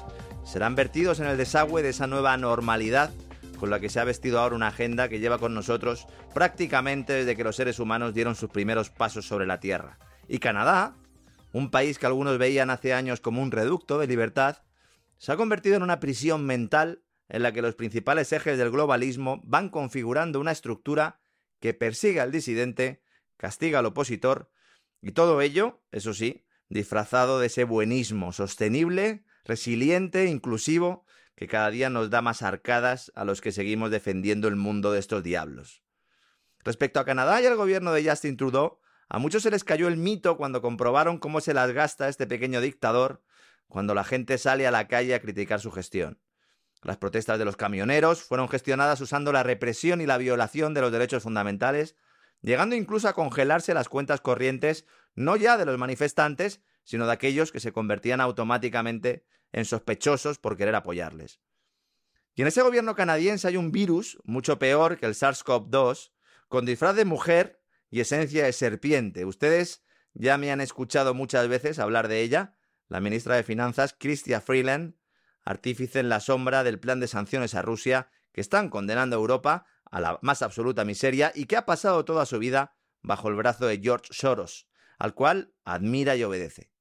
serán 0.45 0.75
vertidos 0.75 1.19
en 1.19 1.27
el 1.27 1.35
desagüe 1.35 1.83
de 1.83 1.89
esa 1.89 2.07
nueva 2.07 2.37
normalidad 2.37 3.11
con 3.59 3.69
la 3.69 3.79
que 3.79 3.89
se 3.89 3.99
ha 3.99 4.03
vestido 4.03 4.39
ahora 4.39 4.55
una 4.55 4.67
agenda 4.67 5.09
que 5.09 5.19
lleva 5.19 5.37
con 5.37 5.53
nosotros 5.53 6.07
prácticamente 6.33 7.13
desde 7.13 7.35
que 7.35 7.43
los 7.43 7.55
seres 7.55 7.79
humanos 7.79 8.13
dieron 8.13 8.35
sus 8.35 8.49
primeros 8.49 8.89
pasos 8.89 9.27
sobre 9.27 9.45
la 9.45 9.59
Tierra. 9.59 9.99
Y 10.27 10.39
Canadá, 10.39 10.95
un 11.51 11.69
país 11.69 11.99
que 11.99 12.05
algunos 12.05 12.37
veían 12.37 12.69
hace 12.69 12.93
años 12.93 13.19
como 13.19 13.41
un 13.41 13.51
reducto 13.51 13.99
de 13.99 14.07
libertad, 14.07 14.63
se 15.17 15.31
ha 15.31 15.37
convertido 15.37 15.75
en 15.75 15.83
una 15.83 15.99
prisión 15.99 16.45
mental 16.45 17.03
en 17.27 17.43
la 17.43 17.51
que 17.51 17.61
los 17.61 17.75
principales 17.75 18.31
ejes 18.31 18.57
del 18.57 18.71
globalismo 18.71 19.41
van 19.43 19.69
configurando 19.69 20.39
una 20.39 20.51
estructura 20.51 21.19
que 21.59 21.73
persigue 21.73 22.21
al 22.21 22.31
disidente, 22.31 23.03
castiga 23.37 23.79
al 23.79 23.85
opositor, 23.85 24.49
y 25.01 25.11
todo 25.11 25.41
ello, 25.41 25.81
eso 25.91 26.13
sí, 26.13 26.45
disfrazado 26.69 27.39
de 27.39 27.47
ese 27.47 27.63
buenismo 27.63 28.31
sostenible, 28.31 29.23
resiliente, 29.43 30.25
inclusivo, 30.25 31.05
que 31.39 31.47
cada 31.47 31.71
día 31.71 31.89
nos 31.89 32.09
da 32.09 32.21
más 32.21 32.41
arcadas 32.41 33.13
a 33.15 33.23
los 33.23 33.39
que 33.39 33.53
seguimos 33.53 33.91
defendiendo 33.91 34.49
el 34.49 34.57
mundo 34.57 34.91
de 34.91 34.99
estos 34.99 35.23
diablos. 35.23 35.85
Respecto 36.65 36.99
a 36.99 37.05
Canadá 37.05 37.41
y 37.41 37.45
al 37.45 37.55
gobierno 37.55 37.93
de 37.93 38.03
Justin 38.03 38.35
Trudeau, 38.35 38.81
a 39.07 39.19
muchos 39.19 39.43
se 39.43 39.49
les 39.49 39.63
cayó 39.63 39.87
el 39.87 39.95
mito 39.95 40.35
cuando 40.35 40.61
comprobaron 40.61 41.17
cómo 41.17 41.39
se 41.39 41.53
las 41.53 41.71
gasta 41.71 42.09
este 42.09 42.27
pequeño 42.27 42.59
dictador 42.59 43.23
cuando 43.69 43.93
la 43.93 44.03
gente 44.03 44.37
sale 44.37 44.67
a 44.67 44.71
la 44.71 44.89
calle 44.89 45.15
a 45.15 45.21
criticar 45.21 45.61
su 45.61 45.71
gestión. 45.71 46.19
Las 46.83 46.97
protestas 46.97 47.39
de 47.39 47.45
los 47.45 47.55
camioneros 47.55 48.21
fueron 48.21 48.49
gestionadas 48.49 48.99
usando 48.99 49.31
la 49.31 49.41
represión 49.41 50.01
y 50.01 50.05
la 50.05 50.17
violación 50.17 50.73
de 50.73 50.81
los 50.81 50.91
derechos 50.91 51.23
fundamentales, 51.23 51.95
llegando 52.41 52.75
incluso 52.75 53.07
a 53.07 53.13
congelarse 53.13 53.73
las 53.73 53.87
cuentas 53.87 54.19
corrientes 54.19 54.85
no 55.15 55.37
ya 55.37 55.57
de 55.57 55.65
los 55.65 55.77
manifestantes, 55.77 56.59
sino 56.83 57.07
de 57.07 57.13
aquellos 57.13 57.53
que 57.53 57.61
se 57.61 57.71
convertían 57.71 58.19
automáticamente 58.19 59.23
en 59.51 59.65
sospechosos 59.65 60.39
por 60.39 60.57
querer 60.57 60.75
apoyarles. 60.75 61.39
Y 62.35 62.41
en 62.41 62.47
ese 62.47 62.61
gobierno 62.61 62.95
canadiense 62.95 63.47
hay 63.47 63.57
un 63.57 63.71
virus 63.71 64.17
mucho 64.23 64.59
peor 64.59 64.97
que 64.97 65.05
el 65.05 65.13
SARS-CoV-2, 65.13 66.11
con 66.47 66.65
disfraz 66.65 66.95
de 66.95 67.05
mujer 67.05 67.61
y 67.89 67.99
esencia 67.99 68.45
de 68.45 68.53
serpiente. 68.53 69.25
Ustedes 69.25 69.83
ya 70.13 70.37
me 70.37 70.51
han 70.51 70.61
escuchado 70.61 71.13
muchas 71.13 71.47
veces 71.47 71.79
hablar 71.79 72.07
de 72.07 72.21
ella. 72.21 72.55
La 72.87 73.01
ministra 73.01 73.35
de 73.35 73.43
Finanzas, 73.43 73.93
Chrystia 73.93 74.41
Freeland, 74.41 74.95
artífice 75.43 75.99
en 75.99 76.09
la 76.09 76.19
sombra 76.19 76.63
del 76.63 76.79
plan 76.79 76.99
de 76.99 77.07
sanciones 77.07 77.55
a 77.55 77.61
Rusia 77.61 78.09
que 78.31 78.41
están 78.41 78.69
condenando 78.69 79.15
a 79.15 79.19
Europa 79.19 79.65
a 79.91 79.99
la 79.99 80.19
más 80.21 80.41
absoluta 80.41 80.85
miseria 80.85 81.31
y 81.33 81.45
que 81.45 81.57
ha 81.57 81.65
pasado 81.65 82.05
toda 82.05 82.25
su 82.25 82.39
vida 82.39 82.75
bajo 83.01 83.29
el 83.29 83.35
brazo 83.35 83.65
de 83.65 83.79
George 83.79 84.09
Soros, 84.11 84.67
al 84.97 85.13
cual 85.13 85.53
admira 85.63 86.15
y 86.15 86.23
obedece. 86.23 86.71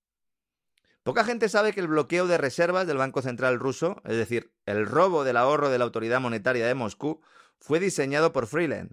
Poca 1.09 1.25
gente 1.25 1.49
sabe 1.49 1.73
que 1.73 1.81
el 1.81 1.87
bloqueo 1.87 2.27
de 2.27 2.37
reservas 2.37 2.87
del 2.87 2.99
Banco 2.99 3.23
Central 3.23 3.59
ruso, 3.59 4.03
es 4.05 4.19
decir, 4.19 4.53
el 4.67 4.85
robo 4.85 5.25
del 5.25 5.39
ahorro 5.39 5.71
de 5.71 5.79
la 5.79 5.85
Autoridad 5.85 6.21
Monetaria 6.21 6.67
de 6.67 6.75
Moscú, 6.75 7.23
fue 7.59 7.81
diseñado 7.81 8.35
por 8.35 8.47
Freeland. 8.47 8.91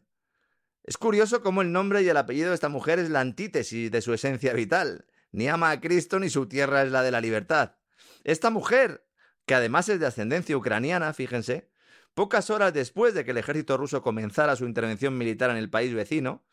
Es 0.86 0.98
curioso 0.98 1.44
cómo 1.44 1.62
el 1.62 1.74
nombre 1.74 2.04
y 2.04 2.08
el 2.08 2.16
apellido 2.16 2.48
de 2.48 2.56
esta 2.56 2.70
mujer 2.70 3.00
es 3.00 3.10
la 3.10 3.20
antítesis 3.20 3.92
de 3.92 4.02
su 4.02 4.14
esencia 4.14 4.54
vital. 4.54 5.08
Ni 5.34 5.50
ama 5.50 5.72
a 5.72 5.82
Cristo 5.82 6.18
ni 6.18 6.30
su 6.30 6.48
tierra 6.48 6.84
es 6.84 6.92
la 6.94 7.04
de 7.04 7.12
la 7.12 7.20
libertad. 7.20 7.76
Esta 8.24 8.50
mujer 8.50 9.06
que 9.46 9.56
además 9.56 9.90
es 9.90 10.00
de 10.00 10.06
ascendencia 10.06 10.56
ucraniana, 10.56 11.12
fíjense, 11.12 11.70
pocas 12.14 12.50
horas 12.50 12.74
después 12.74 13.14
de 13.14 13.26
que 13.26 13.32
el 13.32 13.40
ejército 13.40 13.76
ruso 13.76 14.02
comenzara 14.02 14.56
su 14.56 14.66
intervención 14.66 15.18
militar 15.18 15.50
en 15.50 15.58
el 15.58 15.70
país 15.70 15.94
vecino, 15.94 16.46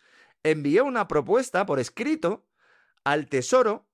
envió 0.43 0.85
una 0.85 1.07
propuesta 1.07 1.67
por 1.67 1.79
escrito 1.79 2.49
al 3.05 3.29
Tesoro 3.29 3.92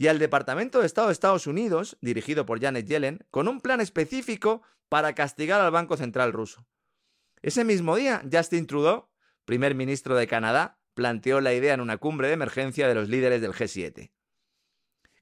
y 0.00 0.08
al 0.08 0.18
Departamento 0.18 0.80
de 0.80 0.86
Estado 0.86 1.08
de 1.08 1.12
Estados 1.12 1.46
Unidos, 1.46 1.98
dirigido 2.00 2.46
por 2.46 2.58
Janet 2.58 2.86
Yellen, 2.86 3.26
con 3.30 3.48
un 3.48 3.60
plan 3.60 3.82
específico 3.82 4.62
para 4.88 5.14
castigar 5.14 5.60
al 5.60 5.72
Banco 5.72 5.98
Central 5.98 6.32
ruso. 6.32 6.66
Ese 7.42 7.64
mismo 7.64 7.96
día, 7.96 8.22
Justin 8.32 8.66
Trudeau, 8.66 9.10
primer 9.44 9.74
ministro 9.74 10.16
de 10.16 10.26
Canadá, 10.26 10.80
planteó 10.94 11.42
la 11.42 11.52
idea 11.52 11.74
en 11.74 11.82
una 11.82 11.98
cumbre 11.98 12.28
de 12.28 12.32
emergencia 12.32 12.88
de 12.88 12.94
los 12.94 13.10
líderes 13.10 13.42
del 13.42 13.52
G7. 13.52 14.10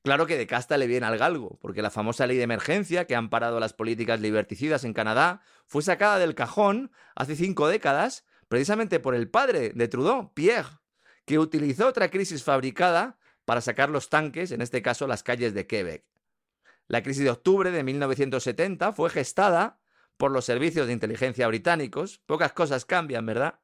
Claro 0.05 0.27
que 0.27 0.39
de 0.39 0.47
casta 0.47 0.79
le 0.79 0.87
viene 0.87 1.07
al 1.07 1.19
galgo, 1.19 1.59
porque 1.61 1.83
la 1.83 1.91
famosa 1.91 2.29
ley 2.29 2.37
de 2.37 2.45
emergencia 2.45 3.05
que 3.05 3.17
ha 3.17 3.19
amparado 3.19 3.59
las 3.59 3.73
políticas 3.73 4.21
liberticidas 4.21 4.85
en 4.85 4.93
Canadá 4.93 5.43
fue 5.67 5.83
sacada 5.83 6.21
del 6.21 6.37
cajón 6.37 6.93
hace 7.17 7.35
cinco 7.35 7.67
décadas 7.67 8.27
precisamente 8.47 9.01
por 9.01 9.17
el 9.17 9.29
padre 9.29 9.73
de 9.75 9.89
Trudeau, 9.89 10.33
Pierre, 10.35 10.79
que 11.25 11.41
utilizó 11.41 11.89
otra 11.89 12.11
crisis 12.11 12.45
fabricada 12.45 13.18
para 13.49 13.63
sacar 13.63 13.89
los 13.89 14.11
tanques, 14.11 14.53
en 14.53 14.61
este 14.61 14.83
caso 14.83 15.07
las 15.07 15.23
calles 15.23 15.55
de 15.55 15.67
Quebec. 15.67 16.05
La 16.87 17.03
crisis 17.03 17.25
de 17.25 17.31
octubre 17.31 17.71
de 17.71 17.83
1970 17.83 18.93
fue 18.93 19.09
gestada 19.09 19.81
por 20.19 20.33
los 20.33 20.45
servicios 20.45 20.87
de 20.87 20.93
inteligencia 20.93 21.49
británicos, 21.49 22.21
pocas 22.27 22.53
cosas 22.53 22.85
cambian, 22.85 23.25
¿verdad? 23.25 23.61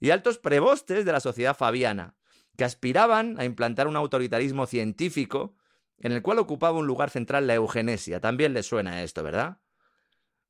Y 0.00 0.10
altos 0.10 0.36
prebostes 0.36 1.06
de 1.06 1.12
la 1.12 1.20
sociedad 1.20 1.56
fabiana, 1.56 2.14
que 2.58 2.64
aspiraban 2.64 3.40
a 3.40 3.46
implantar 3.46 3.88
un 3.88 3.96
autoritarismo 3.96 4.66
científico 4.66 5.56
en 5.96 6.12
el 6.12 6.20
cual 6.20 6.38
ocupaba 6.38 6.78
un 6.78 6.86
lugar 6.86 7.08
central 7.08 7.46
la 7.46 7.54
eugenesia. 7.54 8.20
También 8.20 8.52
le 8.52 8.62
suena 8.62 9.02
esto, 9.02 9.22
¿verdad? 9.22 9.60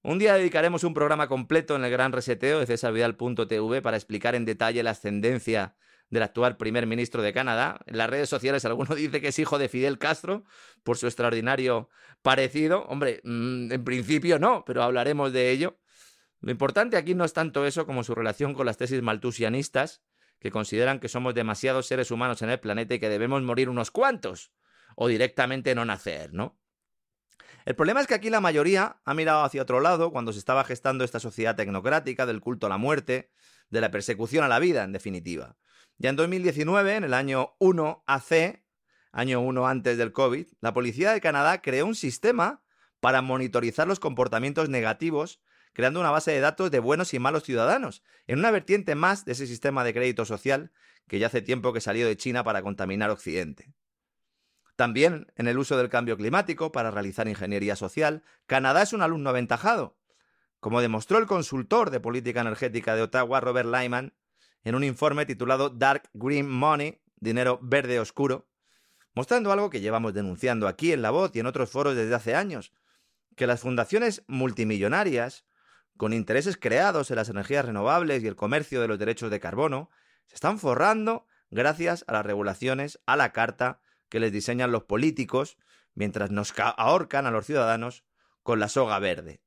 Un 0.02 0.18
día 0.18 0.34
dedicaremos 0.34 0.82
un 0.82 0.92
programa 0.92 1.28
completo 1.28 1.76
en 1.76 1.84
el 1.84 1.90
gran 1.92 2.10
reseteo 2.10 2.58
de 2.58 2.66
cesarvidal.tv 2.66 3.80
para 3.80 3.96
explicar 3.96 4.34
en 4.34 4.44
detalle 4.44 4.82
la 4.82 4.90
ascendencia 4.90 5.76
del 6.12 6.22
actual 6.22 6.58
primer 6.58 6.86
ministro 6.86 7.22
de 7.22 7.32
Canadá. 7.32 7.80
En 7.86 7.96
las 7.96 8.08
redes 8.08 8.28
sociales 8.28 8.66
alguno 8.66 8.94
dice 8.94 9.22
que 9.22 9.28
es 9.28 9.38
hijo 9.38 9.58
de 9.58 9.70
Fidel 9.70 9.98
Castro 9.98 10.44
por 10.84 10.98
su 10.98 11.06
extraordinario 11.06 11.88
parecido. 12.20 12.84
Hombre, 12.84 13.22
mm, 13.24 13.72
en 13.72 13.82
principio 13.84 14.38
no, 14.38 14.62
pero 14.66 14.82
hablaremos 14.82 15.32
de 15.32 15.50
ello. 15.50 15.78
Lo 16.40 16.50
importante 16.50 16.98
aquí 16.98 17.14
no 17.14 17.24
es 17.24 17.32
tanto 17.32 17.64
eso 17.64 17.86
como 17.86 18.04
su 18.04 18.14
relación 18.14 18.52
con 18.52 18.66
las 18.66 18.76
tesis 18.76 19.00
maltusianistas, 19.00 20.02
que 20.38 20.50
consideran 20.50 21.00
que 21.00 21.08
somos 21.08 21.34
demasiados 21.34 21.86
seres 21.86 22.10
humanos 22.10 22.42
en 22.42 22.50
el 22.50 22.60
planeta 22.60 22.94
y 22.94 22.98
que 22.98 23.08
debemos 23.08 23.40
morir 23.42 23.70
unos 23.70 23.90
cuantos 23.90 24.52
o 24.96 25.08
directamente 25.08 25.74
no 25.74 25.86
nacer, 25.86 26.34
¿no? 26.34 26.58
El 27.64 27.74
problema 27.74 28.00
es 28.00 28.06
que 28.06 28.14
aquí 28.14 28.28
la 28.28 28.40
mayoría 28.40 29.00
ha 29.04 29.14
mirado 29.14 29.44
hacia 29.44 29.62
otro 29.62 29.80
lado 29.80 30.10
cuando 30.10 30.32
se 30.32 30.40
estaba 30.40 30.64
gestando 30.64 31.04
esta 31.04 31.20
sociedad 31.20 31.56
tecnocrática 31.56 32.26
del 32.26 32.40
culto 32.40 32.66
a 32.66 32.68
la 32.68 32.76
muerte, 32.76 33.30
de 33.70 33.80
la 33.80 33.90
persecución 33.90 34.44
a 34.44 34.48
la 34.48 34.58
vida, 34.58 34.82
en 34.82 34.92
definitiva. 34.92 35.56
Ya 35.98 36.10
en 36.10 36.16
2019, 36.16 36.96
en 36.96 37.04
el 37.04 37.14
año 37.14 37.54
1 37.58 38.04
AC, 38.06 38.62
año 39.12 39.40
1 39.40 39.66
antes 39.66 39.98
del 39.98 40.12
COVID, 40.12 40.46
la 40.60 40.74
Policía 40.74 41.12
de 41.12 41.20
Canadá 41.20 41.62
creó 41.62 41.86
un 41.86 41.94
sistema 41.94 42.62
para 43.00 43.22
monitorizar 43.22 43.86
los 43.86 44.00
comportamientos 44.00 44.68
negativos, 44.68 45.40
creando 45.72 46.00
una 46.00 46.10
base 46.10 46.30
de 46.30 46.40
datos 46.40 46.70
de 46.70 46.78
buenos 46.78 47.14
y 47.14 47.18
malos 47.18 47.42
ciudadanos, 47.44 48.02
en 48.26 48.38
una 48.38 48.50
vertiente 48.50 48.94
más 48.94 49.24
de 49.24 49.32
ese 49.32 49.46
sistema 49.46 49.84
de 49.84 49.94
crédito 49.94 50.24
social 50.24 50.72
que 51.08 51.18
ya 51.18 51.26
hace 51.26 51.42
tiempo 51.42 51.72
que 51.72 51.80
salió 51.80 52.06
de 52.06 52.16
China 52.16 52.44
para 52.44 52.62
contaminar 52.62 53.10
Occidente. 53.10 53.72
También 54.76 55.26
en 55.36 55.48
el 55.48 55.58
uso 55.58 55.76
del 55.76 55.88
cambio 55.88 56.16
climático 56.16 56.72
para 56.72 56.90
realizar 56.90 57.28
ingeniería 57.28 57.76
social, 57.76 58.22
Canadá 58.46 58.82
es 58.82 58.92
un 58.92 59.02
alumno 59.02 59.30
aventajado, 59.30 59.98
como 60.60 60.80
demostró 60.80 61.18
el 61.18 61.26
consultor 61.26 61.90
de 61.90 62.00
política 62.00 62.40
energética 62.40 62.94
de 62.94 63.02
Ottawa, 63.02 63.40
Robert 63.40 63.68
Lyman, 63.68 64.14
en 64.64 64.74
un 64.74 64.84
informe 64.84 65.26
titulado 65.26 65.70
Dark 65.70 66.08
Green 66.14 66.48
Money, 66.48 67.00
dinero 67.16 67.58
verde 67.62 67.98
oscuro, 68.00 68.48
mostrando 69.14 69.52
algo 69.52 69.70
que 69.70 69.80
llevamos 69.80 70.14
denunciando 70.14 70.68
aquí 70.68 70.92
en 70.92 71.02
La 71.02 71.10
Voz 71.10 71.32
y 71.34 71.40
en 71.40 71.46
otros 71.46 71.70
foros 71.70 71.96
desde 71.96 72.14
hace 72.14 72.34
años, 72.34 72.72
que 73.36 73.46
las 73.46 73.60
fundaciones 73.60 74.22
multimillonarias, 74.26 75.44
con 75.96 76.12
intereses 76.12 76.56
creados 76.56 77.10
en 77.10 77.16
las 77.16 77.28
energías 77.28 77.64
renovables 77.64 78.22
y 78.22 78.26
el 78.26 78.36
comercio 78.36 78.80
de 78.80 78.88
los 78.88 78.98
derechos 78.98 79.30
de 79.30 79.40
carbono, 79.40 79.90
se 80.26 80.34
están 80.34 80.58
forrando 80.58 81.26
gracias 81.50 82.04
a 82.06 82.12
las 82.12 82.26
regulaciones 82.26 83.00
a 83.06 83.16
la 83.16 83.32
carta 83.32 83.80
que 84.08 84.20
les 84.20 84.32
diseñan 84.32 84.72
los 84.72 84.84
políticos 84.84 85.58
mientras 85.94 86.30
nos 86.30 86.54
ahorcan 86.56 87.26
a 87.26 87.30
los 87.30 87.46
ciudadanos 87.46 88.04
con 88.42 88.58
la 88.60 88.68
soga 88.68 88.98
verde. 88.98 89.42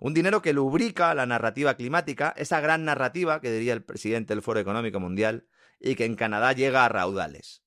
Un 0.00 0.14
dinero 0.14 0.40
que 0.40 0.54
lubrica 0.54 1.14
la 1.14 1.26
narrativa 1.26 1.74
climática, 1.74 2.32
esa 2.38 2.60
gran 2.60 2.86
narrativa 2.86 3.42
que 3.42 3.52
diría 3.52 3.74
el 3.74 3.84
presidente 3.84 4.34
del 4.34 4.42
Foro 4.42 4.58
Económico 4.58 4.98
Mundial 4.98 5.46
y 5.78 5.94
que 5.94 6.06
en 6.06 6.16
Canadá 6.16 6.54
llega 6.54 6.86
a 6.86 6.88
raudales. 6.88 7.62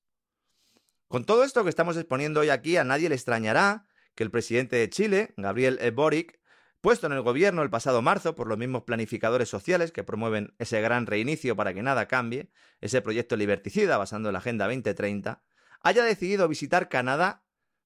Con 1.06 1.24
todo 1.24 1.44
esto 1.44 1.62
que 1.62 1.70
estamos 1.70 1.96
exponiendo 1.96 2.40
hoy 2.40 2.50
aquí, 2.50 2.76
a 2.76 2.82
nadie 2.82 3.08
le 3.08 3.14
extrañará 3.14 3.86
que 4.16 4.24
el 4.24 4.32
presidente 4.32 4.74
de 4.74 4.90
Chile, 4.90 5.32
Gabriel 5.36 5.78
e. 5.80 5.92
Boric, 5.92 6.40
puesto 6.80 7.06
en 7.06 7.12
el 7.12 7.22
gobierno 7.22 7.62
el 7.62 7.70
pasado 7.70 8.02
marzo 8.02 8.34
por 8.34 8.48
los 8.48 8.58
mismos 8.58 8.82
planificadores 8.82 9.48
sociales 9.48 9.92
que 9.92 10.02
promueven 10.02 10.54
ese 10.58 10.80
gran 10.80 11.06
reinicio 11.06 11.54
para 11.54 11.72
que 11.72 11.84
nada 11.84 12.08
cambie, 12.08 12.50
ese 12.80 13.00
proyecto 13.00 13.36
liberticida 13.36 13.96
basando 13.96 14.28
en 14.28 14.32
la 14.32 14.40
Agenda 14.40 14.66
2030, 14.66 15.40
haya 15.82 16.02
decidido 16.02 16.48
visitar 16.48 16.88
Canadá 16.88 17.43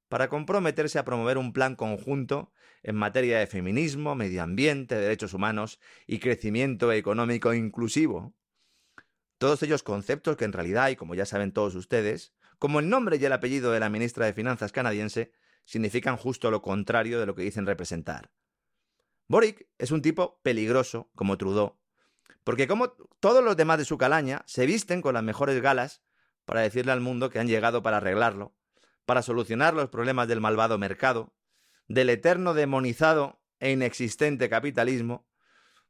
para 0.09 0.29
comprometerse 0.29 0.99
a 0.99 1.05
promover 1.05 1.39
un 1.39 1.53
plan 1.53 1.77
conjunto 1.77 2.53
en 2.83 2.97
materia 2.97 3.39
de 3.39 3.47
feminismo, 3.47 4.15
medio 4.15 4.43
ambiente, 4.43 4.95
derechos 4.95 5.35
humanos 5.35 5.81
y 6.07 6.19
crecimiento 6.19 6.93
económico 6.93 7.53
inclusivo. 7.55 8.35
Todos 9.39 9.63
ellos 9.63 9.83
conceptos 9.83 10.37
que 10.37 10.45
en 10.45 10.53
realidad, 10.53 10.89
y 10.89 10.97
como 10.97 11.15
ya 11.15 11.27
saben 11.27 11.53
todos 11.53 11.75
ustedes, 11.75 12.35
como 12.59 12.81
el 12.81 12.89
nombre 12.89 13.19
y 13.21 13.25
el 13.25 13.33
apellido 13.33 13.71
de 13.73 13.81
la 13.81 13.91
ministra 13.91 14.27
de 14.27 14.33
Finanzas 14.33 14.73
canadiense, 14.73 15.33
significan 15.65 16.17
justo 16.17 16.51
lo 16.51 16.63
contrario 16.63 17.21
de 17.21 17.27
lo 17.27 17.35
que 17.35 17.43
dicen 17.43 17.67
representar. 17.67 18.33
Boric 19.29 19.69
es 19.79 19.91
un 19.91 20.03
tipo 20.03 20.41
peligroso, 20.43 21.11
como 21.15 21.37
Trudeau, 21.37 21.79
porque 22.43 22.67
como 22.67 22.89
todos 23.21 23.45
los 23.45 23.57
demás 23.57 23.79
de 23.79 23.85
su 23.85 23.99
calaña, 23.99 24.43
se 24.47 24.65
visten 24.65 25.03
con 25.03 25.15
las 25.15 25.23
mejores 25.23 25.61
galas 25.61 26.03
para 26.47 26.63
decirle 26.63 26.93
al 26.93 27.01
mundo 27.01 27.29
que 27.29 27.39
han 27.39 27.47
llegado 27.47 27.83
para 27.83 27.99
arreglarlo, 27.99 28.57
para 29.09 29.23
solucionar 29.23 29.73
los 29.73 29.89
problemas 29.89 30.29
del 30.29 30.43
malvado 30.43 30.77
mercado, 30.77 31.33
del 31.87 32.11
eterno 32.11 32.53
demonizado 32.53 33.41
e 33.59 33.71
inexistente 33.71 34.51
capitalismo, 34.51 35.27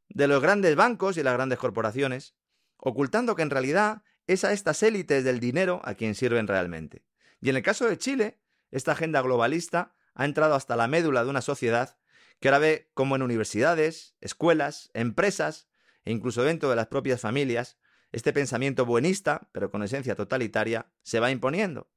de 0.09 0.29
los 0.29 0.41
grandes 0.41 0.77
bancos 0.77 1.17
y 1.17 1.25
las 1.25 1.35
grandes 1.35 1.59
corporaciones, 1.59 2.37
ocultando 2.77 3.35
que 3.35 3.43
en 3.43 3.51
realidad 3.51 4.05
es 4.29 4.45
a 4.45 4.53
estas 4.53 4.85
élites 4.85 5.25
del 5.25 5.41
dinero 5.41 5.81
a 5.83 5.95
quien 5.95 6.15
sirven 6.15 6.47
realmente. 6.47 7.05
Y 7.41 7.49
en 7.49 7.57
el 7.57 7.65
caso 7.65 7.89
de 7.89 7.99
Chile, 7.99 8.41
esta 8.71 8.93
agenda 8.93 9.21
globalista 9.21 9.97
ha 10.15 10.25
entrado 10.25 10.55
hasta 10.55 10.77
la 10.77 10.87
médula 10.87 11.25
de 11.25 11.31
una 11.31 11.43
sociedad 11.43 11.99
que 12.39 12.47
ahora 12.47 12.61
ve 12.61 12.89
como 12.95 13.17
en 13.17 13.23
universidades, 13.23 14.15
escuelas, 14.21 14.93
empresas 14.95 15.69
e 16.05 16.13
incluso 16.13 16.45
dentro 16.45 16.71
de 16.71 16.77
las 16.77 16.87
propias 16.87 17.21
familias, 17.21 17.79
este 18.13 18.33
pensamiento 18.33 18.87
buenista, 18.87 19.49
pero 19.51 19.73
con 19.73 19.83
esencia 19.83 20.15
totalitaria, 20.15 20.93
se 21.03 21.19
va 21.19 21.33
imponiendo, 21.33 21.91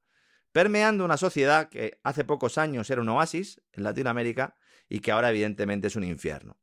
permeando 0.51 1.05
una 1.05 1.17
sociedad 1.17 1.69
que 1.69 1.99
hace 2.03 2.23
pocos 2.23 2.57
años 2.57 2.89
era 2.89 3.01
un 3.01 3.09
oasis 3.09 3.61
en 3.73 3.83
Latinoamérica 3.83 4.55
y 4.89 4.99
que 4.99 5.11
ahora 5.11 5.29
evidentemente 5.29 5.87
es 5.87 5.95
un 5.95 6.03
infierno. 6.03 6.57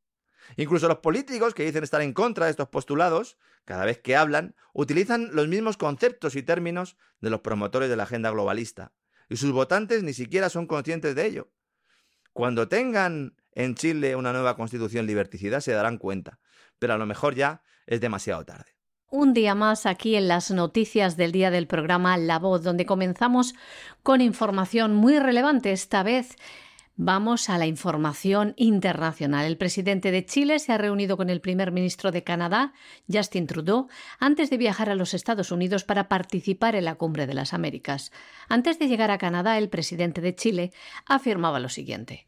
Incluso 0.57 0.88
los 0.88 0.98
políticos 0.98 1.55
que 1.55 1.64
dicen 1.64 1.85
estar 1.85 2.01
en 2.01 2.12
contra 2.12 2.46
de 2.46 2.51
estos 2.51 2.68
postulados, 2.68 3.38
cada 3.64 3.85
vez 3.85 3.98
que 3.98 4.16
hablan, 4.16 4.55
utilizan 4.72 5.31
los 5.35 5.48
mismos 5.48 5.77
conceptos 5.77 6.37
y 6.37 6.42
términos 6.42 6.96
de 7.20 7.31
los 7.31 7.40
promotores 7.40 7.90
de 7.90 7.96
la 7.96 8.05
agenda 8.05 8.31
globalista, 8.31 8.92
y 9.29 9.37
sus 9.37 9.53
votantes 9.53 10.03
ni 10.03 10.14
siquiera 10.14 10.48
son 10.48 10.66
conscientes 10.66 11.14
de 11.14 11.27
ello. 11.27 11.53
Cuando 12.33 12.68
tengan 12.68 13.37
en 13.53 13.74
Chile 13.74 14.16
una 14.16 14.33
nueva 14.33 14.57
constitución 14.57 15.07
liberticida 15.07 15.61
se 15.61 15.72
darán 15.72 15.98
cuenta, 15.98 16.40
pero 16.79 16.94
a 16.94 16.98
lo 16.98 17.07
mejor 17.07 17.35
ya 17.35 17.62
es 17.87 18.01
demasiado 18.01 18.44
tarde. 18.44 18.77
Un 19.11 19.33
día 19.33 19.55
más 19.55 19.87
aquí 19.87 20.16
en 20.16 20.29
las 20.29 20.51
noticias 20.51 21.16
del 21.16 21.33
día 21.33 21.51
del 21.51 21.66
programa 21.66 22.16
La 22.18 22.38
Voz, 22.38 22.62
donde 22.62 22.85
comenzamos 22.85 23.55
con 24.03 24.21
información 24.21 24.94
muy 24.94 25.18
relevante 25.18 25.73
esta 25.73 26.03
vez 26.03 26.37
Vamos 27.01 27.49
a 27.49 27.59
la 27.59 27.66
información 27.66 28.55
internacional. 28.57 29.47
El 29.47 29.57
presidente 29.57 30.11
de 30.11 30.27
Chile 30.27 30.59
se 30.59 30.73
ha 30.73 30.79
reunido 30.79 31.16
con 31.16 31.31
el 31.31 31.40
primer 31.40 31.71
ministro 31.71 32.11
de 32.11 32.25
Canadá, 32.25 32.73
Justin 33.09 33.47
Trudeau, 33.47 33.87
antes 34.18 34.51
de 34.51 34.57
viajar 34.57 34.90
a 34.90 34.97
los 34.97 35.14
Estados 35.14 35.53
Unidos 35.53 35.85
para 35.85 36.09
participar 36.09 36.75
en 36.75 36.85
la 36.85 36.97
Cumbre 36.97 37.29
de 37.29 37.35
las 37.35 37.55
Américas. 37.55 38.11
Antes 38.49 38.81
de 38.81 38.88
llegar 38.88 39.12
a 39.12 39.18
Canadá, 39.18 39.59
el 39.59 39.68
presidente 39.68 40.21
de 40.21 40.35
Chile 40.35 40.73
afirmaba 41.07 41.61
lo 41.61 41.68
siguiente. 41.68 42.27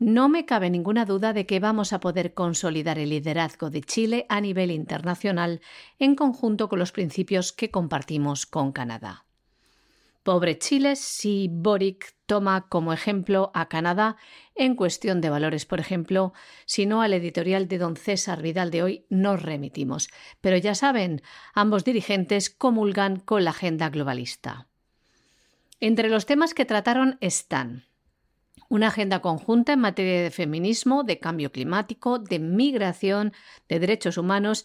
No 0.00 0.30
me 0.30 0.46
cabe 0.46 0.70
ninguna 0.70 1.04
duda 1.04 1.34
de 1.34 1.44
que 1.44 1.60
vamos 1.60 1.92
a 1.92 2.00
poder 2.00 2.32
consolidar 2.32 2.98
el 2.98 3.10
liderazgo 3.10 3.68
de 3.68 3.82
Chile 3.82 4.24
a 4.30 4.40
nivel 4.40 4.70
internacional 4.70 5.60
en 5.98 6.14
conjunto 6.14 6.70
con 6.70 6.78
los 6.78 6.90
principios 6.90 7.52
que 7.52 7.70
compartimos 7.70 8.46
con 8.46 8.72
Canadá. 8.72 9.26
Pobre 10.22 10.56
Chile 10.58 10.96
si 10.96 11.50
Boric 11.52 12.14
toma 12.24 12.66
como 12.70 12.94
ejemplo 12.94 13.50
a 13.52 13.68
Canadá 13.68 14.16
en 14.54 14.74
cuestión 14.74 15.20
de 15.20 15.28
valores, 15.28 15.66
por 15.66 15.80
ejemplo, 15.80 16.32
si 16.64 16.86
no 16.86 17.02
al 17.02 17.12
editorial 17.12 17.68
de 17.68 17.76
don 17.76 17.94
César 17.94 18.40
Vidal 18.40 18.70
de 18.70 18.82
hoy 18.82 19.06
nos 19.10 19.42
remitimos. 19.42 20.08
Pero 20.40 20.56
ya 20.56 20.74
saben, 20.74 21.20
ambos 21.52 21.84
dirigentes 21.84 22.48
comulgan 22.48 23.20
con 23.20 23.44
la 23.44 23.50
agenda 23.50 23.90
globalista. 23.90 24.66
Entre 25.78 26.08
los 26.08 26.24
temas 26.24 26.54
que 26.54 26.64
trataron 26.64 27.18
están 27.20 27.89
una 28.70 28.86
agenda 28.86 29.20
conjunta 29.20 29.72
en 29.72 29.80
materia 29.80 30.22
de 30.22 30.30
feminismo, 30.30 31.02
de 31.02 31.18
cambio 31.18 31.50
climático, 31.50 32.20
de 32.20 32.38
migración, 32.38 33.32
de 33.68 33.80
derechos 33.80 34.16
humanos 34.16 34.64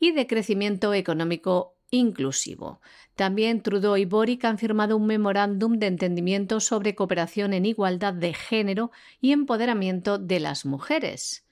y 0.00 0.12
de 0.12 0.26
crecimiento 0.26 0.94
económico 0.94 1.76
inclusivo. 1.90 2.80
También 3.14 3.62
Trudeau 3.62 3.98
y 3.98 4.06
Boric 4.06 4.46
han 4.46 4.56
firmado 4.56 4.96
un 4.96 5.06
memorándum 5.06 5.78
de 5.78 5.86
entendimiento 5.86 6.60
sobre 6.60 6.94
cooperación 6.94 7.52
en 7.52 7.66
igualdad 7.66 8.14
de 8.14 8.32
género 8.32 8.90
y 9.20 9.32
empoderamiento 9.32 10.16
de 10.16 10.40
las 10.40 10.64
mujeres. 10.64 11.44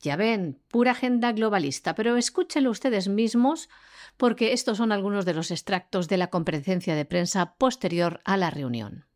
Ya 0.00 0.16
ven, 0.16 0.60
pura 0.68 0.90
agenda 0.90 1.32
globalista, 1.32 1.94
pero 1.94 2.18
escúchenlo 2.18 2.70
ustedes 2.70 3.08
mismos 3.08 3.70
porque 4.18 4.52
estos 4.52 4.76
son 4.76 4.92
algunos 4.92 5.24
de 5.24 5.32
los 5.32 5.50
extractos 5.50 6.08
de 6.08 6.18
la 6.18 6.28
comparecencia 6.28 6.94
de 6.94 7.06
prensa 7.06 7.54
posterior 7.54 8.20
a 8.24 8.36
la 8.36 8.50
reunión. 8.50 9.06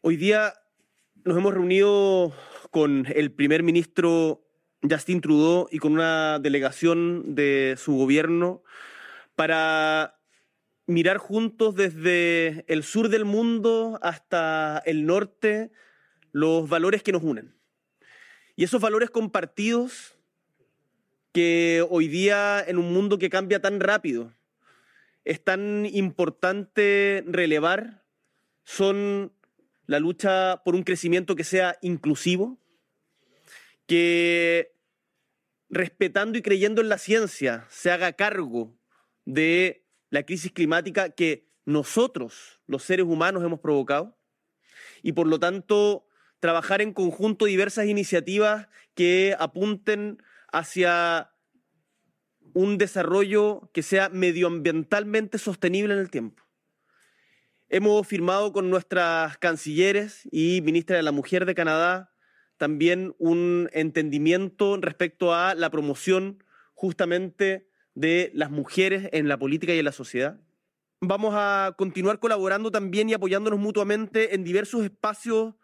Hoy 0.00 0.16
día 0.16 0.52
nos 1.26 1.36
hemos 1.36 1.52
reunido 1.52 2.32
con 2.70 3.04
el 3.12 3.32
primer 3.32 3.64
ministro 3.64 4.44
Justin 4.88 5.20
Trudeau 5.20 5.66
y 5.72 5.78
con 5.78 5.92
una 5.92 6.38
delegación 6.38 7.34
de 7.34 7.74
su 7.76 7.96
gobierno 7.96 8.62
para 9.34 10.20
mirar 10.86 11.18
juntos 11.18 11.74
desde 11.74 12.64
el 12.68 12.84
sur 12.84 13.08
del 13.08 13.24
mundo 13.24 13.98
hasta 14.02 14.80
el 14.86 15.04
norte 15.04 15.72
los 16.30 16.68
valores 16.68 17.02
que 17.02 17.10
nos 17.10 17.24
unen. 17.24 17.56
Y 18.54 18.62
esos 18.62 18.80
valores 18.80 19.10
compartidos 19.10 20.16
que 21.32 21.84
hoy 21.90 22.06
día 22.06 22.64
en 22.64 22.78
un 22.78 22.92
mundo 22.92 23.18
que 23.18 23.30
cambia 23.30 23.60
tan 23.60 23.80
rápido 23.80 24.32
es 25.24 25.42
tan 25.42 25.86
importante 25.86 27.24
relevar 27.26 28.04
son 28.62 29.32
la 29.86 30.00
lucha 30.00 30.62
por 30.64 30.74
un 30.74 30.82
crecimiento 30.82 31.36
que 31.36 31.44
sea 31.44 31.78
inclusivo, 31.80 32.58
que 33.86 34.72
respetando 35.68 36.38
y 36.38 36.42
creyendo 36.42 36.80
en 36.80 36.88
la 36.88 36.98
ciencia 36.98 37.66
se 37.70 37.90
haga 37.90 38.12
cargo 38.12 38.76
de 39.24 39.84
la 40.10 40.24
crisis 40.24 40.52
climática 40.52 41.10
que 41.10 41.48
nosotros, 41.64 42.60
los 42.66 42.82
seres 42.82 43.06
humanos, 43.06 43.44
hemos 43.44 43.60
provocado 43.60 44.16
y 45.02 45.12
por 45.12 45.26
lo 45.26 45.38
tanto 45.38 46.06
trabajar 46.40 46.80
en 46.80 46.92
conjunto 46.92 47.44
diversas 47.46 47.86
iniciativas 47.86 48.68
que 48.94 49.34
apunten 49.38 50.22
hacia 50.52 51.32
un 52.54 52.78
desarrollo 52.78 53.70
que 53.74 53.82
sea 53.82 54.08
medioambientalmente 54.08 55.38
sostenible 55.38 55.94
en 55.94 56.00
el 56.00 56.10
tiempo. 56.10 56.45
Hemos 57.68 58.06
firmado 58.06 58.52
con 58.52 58.70
nuestras 58.70 59.38
cancilleres 59.38 60.28
y 60.30 60.60
ministra 60.62 60.96
de 60.96 61.02
la 61.02 61.10
Mujer 61.10 61.46
de 61.46 61.54
Canadá 61.56 62.12
también 62.58 63.14
un 63.18 63.68
entendimiento 63.72 64.78
respecto 64.80 65.34
a 65.34 65.54
la 65.56 65.68
promoción 65.68 66.44
justamente 66.74 67.68
de 67.94 68.30
las 68.34 68.52
mujeres 68.52 69.08
en 69.12 69.28
la 69.28 69.36
política 69.36 69.74
y 69.74 69.80
en 69.80 69.84
la 69.84 69.92
sociedad. 69.92 70.40
Vamos 71.00 71.34
a 71.36 71.74
continuar 71.76 72.20
colaborando 72.20 72.70
también 72.70 73.10
y 73.10 73.14
apoyándonos 73.14 73.58
mutuamente 73.58 74.36
en 74.36 74.44
diversos 74.44 74.84
espacios 74.84 75.54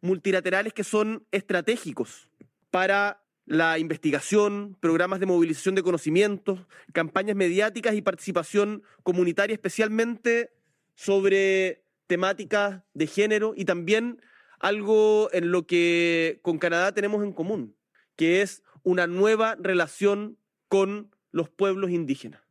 multilaterales 0.00 0.72
que 0.72 0.84
son 0.84 1.26
estratégicos 1.32 2.30
para 2.70 3.24
la 3.46 3.80
investigación, 3.80 4.76
programas 4.78 5.18
de 5.18 5.26
movilización 5.26 5.74
de 5.74 5.82
conocimientos, 5.82 6.60
campañas 6.92 7.34
mediáticas 7.34 7.94
y 7.94 8.02
participación 8.02 8.84
comunitaria, 9.02 9.54
especialmente 9.54 10.52
sobre 10.98 11.84
temáticas 12.08 12.82
de 12.92 13.06
género 13.06 13.52
y 13.56 13.64
también 13.66 14.20
algo 14.58 15.30
en 15.32 15.52
lo 15.52 15.64
que 15.64 16.40
con 16.42 16.58
Canadá 16.58 16.90
tenemos 16.90 17.22
en 17.22 17.32
común, 17.32 17.76
que 18.16 18.42
es 18.42 18.64
una 18.82 19.06
nueva 19.06 19.56
relación 19.60 20.38
con 20.66 21.14
los 21.30 21.48
pueblos 21.48 21.92
indígenas. 21.92 22.42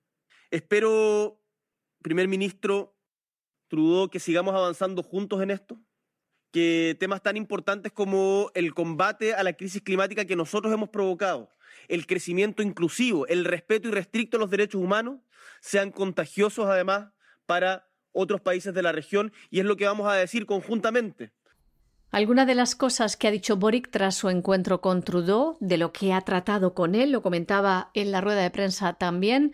Espero, 0.49 1.41
primer 2.01 2.29
ministro 2.29 2.95
Trudeau, 3.67 4.09
que 4.09 4.21
sigamos 4.21 4.55
avanzando 4.55 5.03
juntos 5.03 5.41
en 5.41 5.51
esto, 5.51 5.77
que 6.51 6.95
temas 7.01 7.21
tan 7.21 7.35
importantes 7.35 7.91
como 7.91 8.49
el 8.53 8.73
combate 8.73 9.33
a 9.33 9.43
la 9.43 9.51
crisis 9.51 9.81
climática 9.81 10.23
que 10.23 10.37
nosotros 10.37 10.73
hemos 10.73 10.87
provocado, 10.87 11.49
el 11.89 12.07
crecimiento 12.07 12.63
inclusivo, 12.63 13.27
el 13.27 13.43
respeto 13.43 13.89
irrestricto 13.89 14.37
a 14.37 14.39
los 14.39 14.49
derechos 14.49 14.81
humanos, 14.81 15.19
sean 15.59 15.91
contagiosos 15.91 16.67
además 16.67 17.09
para 17.45 17.86
otros 18.17 18.41
países 18.41 18.73
de 18.73 18.81
la 18.81 18.91
región 18.91 19.31
y 19.49 19.59
es 19.59 19.65
lo 19.65 19.77
que 19.77 19.85
vamos 19.85 20.07
a 20.07 20.13
decir 20.13 20.45
conjuntamente. 20.45 21.31
Alguna 22.11 22.45
de 22.45 22.55
las 22.55 22.75
cosas 22.75 23.17
que 23.17 23.27
ha 23.27 23.31
dicho 23.31 23.57
Boric 23.57 23.91
tras 23.91 24.15
su 24.15 24.29
encuentro 24.29 24.79
con 24.81 25.03
Trudeau, 25.03 25.57
de 25.59 25.77
lo 25.77 25.91
que 25.91 26.13
ha 26.13 26.21
tratado 26.21 26.73
con 26.73 26.95
él, 26.95 27.11
lo 27.11 27.21
comentaba 27.21 27.91
en 27.93 28.11
la 28.11 28.21
rueda 28.21 28.41
de 28.41 28.49
prensa 28.49 28.93
también, 28.93 29.53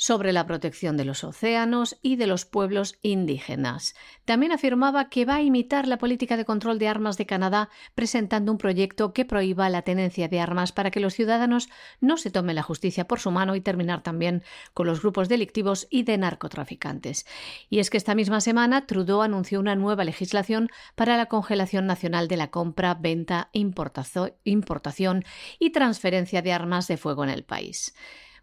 sobre 0.00 0.32
la 0.32 0.46
protección 0.46 0.96
de 0.96 1.04
los 1.04 1.24
océanos 1.24 1.98
y 2.00 2.16
de 2.16 2.26
los 2.26 2.46
pueblos 2.46 2.96
indígenas. 3.02 3.94
También 4.24 4.50
afirmaba 4.50 5.10
que 5.10 5.26
va 5.26 5.34
a 5.34 5.42
imitar 5.42 5.86
la 5.86 5.98
política 5.98 6.38
de 6.38 6.46
control 6.46 6.78
de 6.78 6.88
armas 6.88 7.18
de 7.18 7.26
Canadá 7.26 7.68
presentando 7.94 8.50
un 8.50 8.56
proyecto 8.56 9.12
que 9.12 9.26
prohíba 9.26 9.68
la 9.68 9.82
tenencia 9.82 10.26
de 10.26 10.40
armas 10.40 10.72
para 10.72 10.90
que 10.90 11.00
los 11.00 11.12
ciudadanos 11.12 11.68
no 12.00 12.16
se 12.16 12.30
tomen 12.30 12.56
la 12.56 12.62
justicia 12.62 13.06
por 13.06 13.20
su 13.20 13.30
mano 13.30 13.54
y 13.56 13.60
terminar 13.60 14.02
también 14.02 14.42
con 14.72 14.86
los 14.86 15.02
grupos 15.02 15.28
delictivos 15.28 15.86
y 15.90 16.04
de 16.04 16.16
narcotraficantes. 16.16 17.26
Y 17.68 17.80
es 17.80 17.90
que 17.90 17.98
esta 17.98 18.14
misma 18.14 18.40
semana 18.40 18.86
Trudeau 18.86 19.20
anunció 19.20 19.60
una 19.60 19.76
nueva 19.76 20.04
legislación 20.04 20.70
para 20.94 21.18
la 21.18 21.26
congelación 21.26 21.84
nacional 21.84 22.26
de 22.26 22.38
la 22.38 22.50
compra, 22.50 22.94
venta, 22.94 23.50
importación 23.52 25.24
y 25.58 25.70
transferencia 25.70 26.40
de 26.40 26.54
armas 26.54 26.88
de 26.88 26.96
fuego 26.96 27.22
en 27.22 27.28
el 27.28 27.44
país. 27.44 27.94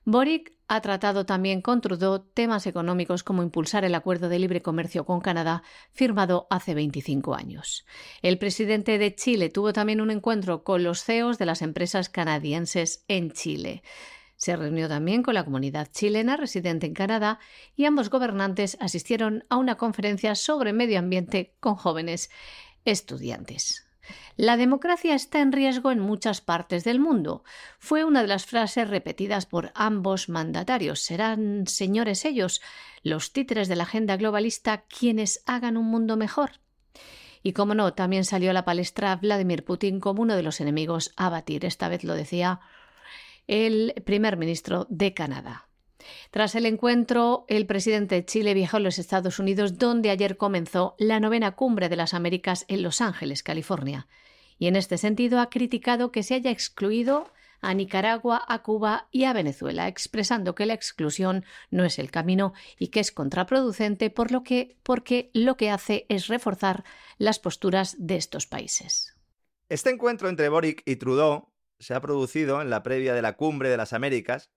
Boric 0.09 0.53
ha 0.69 0.79
tratado 0.79 1.25
también 1.25 1.61
con 1.61 1.81
Trudeau 1.81 2.19
temas 2.33 2.65
económicos 2.65 3.23
como 3.23 3.43
impulsar 3.43 3.83
el 3.83 3.93
acuerdo 3.93 4.29
de 4.29 4.39
libre 4.39 4.61
comercio 4.61 5.03
con 5.05 5.19
Canadá 5.19 5.63
firmado 5.91 6.47
hace 6.49 6.73
25 6.73 7.35
años. 7.35 7.85
El 8.21 8.37
presidente 8.37 8.99
de 8.99 9.13
Chile 9.13 9.49
tuvo 9.49 9.73
también 9.73 9.99
un 9.99 10.09
encuentro 10.09 10.63
con 10.63 10.81
los 10.81 11.03
CEOs 11.03 11.37
de 11.37 11.45
las 11.45 11.61
empresas 11.61 12.07
canadienses 12.07 13.03
en 13.09 13.31
Chile. 13.31 13.83
Se 14.37 14.55
reunió 14.55 14.87
también 14.87 15.23
con 15.23 15.33
la 15.33 15.43
comunidad 15.43 15.89
chilena 15.91 16.37
residente 16.37 16.85
en 16.85 16.93
Canadá 16.93 17.39
y 17.75 17.83
ambos 17.83 18.09
gobernantes 18.09 18.77
asistieron 18.79 19.43
a 19.49 19.57
una 19.57 19.75
conferencia 19.75 20.35
sobre 20.35 20.71
medio 20.71 20.99
ambiente 20.99 21.57
con 21.59 21.75
jóvenes 21.75 22.29
estudiantes. 22.85 23.87
La 24.35 24.57
democracia 24.57 25.15
está 25.15 25.41
en 25.41 25.51
riesgo 25.51 25.91
en 25.91 25.99
muchas 25.99 26.41
partes 26.41 26.83
del 26.83 26.99
mundo. 26.99 27.43
Fue 27.79 28.03
una 28.03 28.21
de 28.21 28.27
las 28.27 28.45
frases 28.45 28.89
repetidas 28.89 29.45
por 29.45 29.71
ambos 29.73 30.29
mandatarios. 30.29 31.01
Serán, 31.01 31.65
señores 31.67 32.25
ellos, 32.25 32.61
los 33.03 33.33
títeres 33.33 33.67
de 33.67 33.75
la 33.75 33.83
agenda 33.83 34.17
globalista 34.17 34.83
quienes 34.87 35.43
hagan 35.45 35.77
un 35.77 35.85
mundo 35.85 36.17
mejor. 36.17 36.51
Y 37.43 37.53
como 37.53 37.75
no, 37.75 37.93
también 37.93 38.25
salió 38.25 38.51
a 38.51 38.53
la 38.53 38.65
palestra 38.65 39.15
Vladimir 39.15 39.63
Putin 39.63 39.99
como 39.99 40.21
uno 40.21 40.35
de 40.35 40.43
los 40.43 40.59
enemigos 40.59 41.13
a 41.15 41.29
batir. 41.29 41.65
Esta 41.65 41.87
vez 41.87 42.03
lo 42.03 42.13
decía 42.13 42.59
el 43.47 43.93
primer 44.05 44.37
ministro 44.37 44.85
de 44.89 45.13
Canadá. 45.13 45.66
Tras 46.31 46.55
el 46.55 46.65
encuentro, 46.65 47.45
el 47.47 47.65
presidente 47.65 48.15
de 48.15 48.25
Chile 48.25 48.53
viajó 48.53 48.77
a 48.77 48.81
los 48.81 48.99
Estados 48.99 49.39
Unidos, 49.39 49.77
donde 49.77 50.09
ayer 50.09 50.37
comenzó 50.37 50.95
la 50.97 51.19
novena 51.19 51.55
cumbre 51.55 51.89
de 51.89 51.95
las 51.95 52.13
Américas 52.13 52.65
en 52.67 52.83
Los 52.83 53.01
Ángeles, 53.01 53.43
California. 53.43 54.07
Y 54.59 54.67
en 54.67 54.75
este 54.75 54.97
sentido 54.97 55.39
ha 55.39 55.49
criticado 55.49 56.11
que 56.11 56.23
se 56.23 56.33
haya 56.33 56.51
excluido 56.51 57.31
a 57.61 57.73
Nicaragua, 57.73 58.43
a 58.47 58.61
Cuba 58.63 59.07
y 59.11 59.23
a 59.23 59.33
Venezuela, 59.33 59.87
expresando 59.87 60.55
que 60.55 60.65
la 60.65 60.73
exclusión 60.73 61.45
no 61.69 61.85
es 61.85 61.99
el 61.99 62.11
camino 62.11 62.53
y 62.77 62.89
que 62.89 62.99
es 62.99 63.11
contraproducente 63.11 64.09
por 64.09 64.31
lo 64.31 64.43
que, 64.43 64.77
porque 64.83 65.31
lo 65.33 65.57
que 65.57 65.69
hace 65.69 66.05
es 66.09 66.27
reforzar 66.27 66.83
las 67.17 67.39
posturas 67.39 67.95
de 67.99 68.15
estos 68.15 68.47
países. 68.47 69.15
Este 69.69 69.89
encuentro 69.89 70.29
entre 70.29 70.49
Boric 70.49 70.81
y 70.85 70.95
Trudeau 70.95 71.49
se 71.79 71.93
ha 71.93 72.01
producido 72.01 72.61
en 72.61 72.69
la 72.69 72.83
previa 72.83 73.13
de 73.13 73.21
la 73.21 73.33
Cumbre 73.33 73.69
de 73.69 73.77
las 73.77 73.93
Américas, 73.93 74.49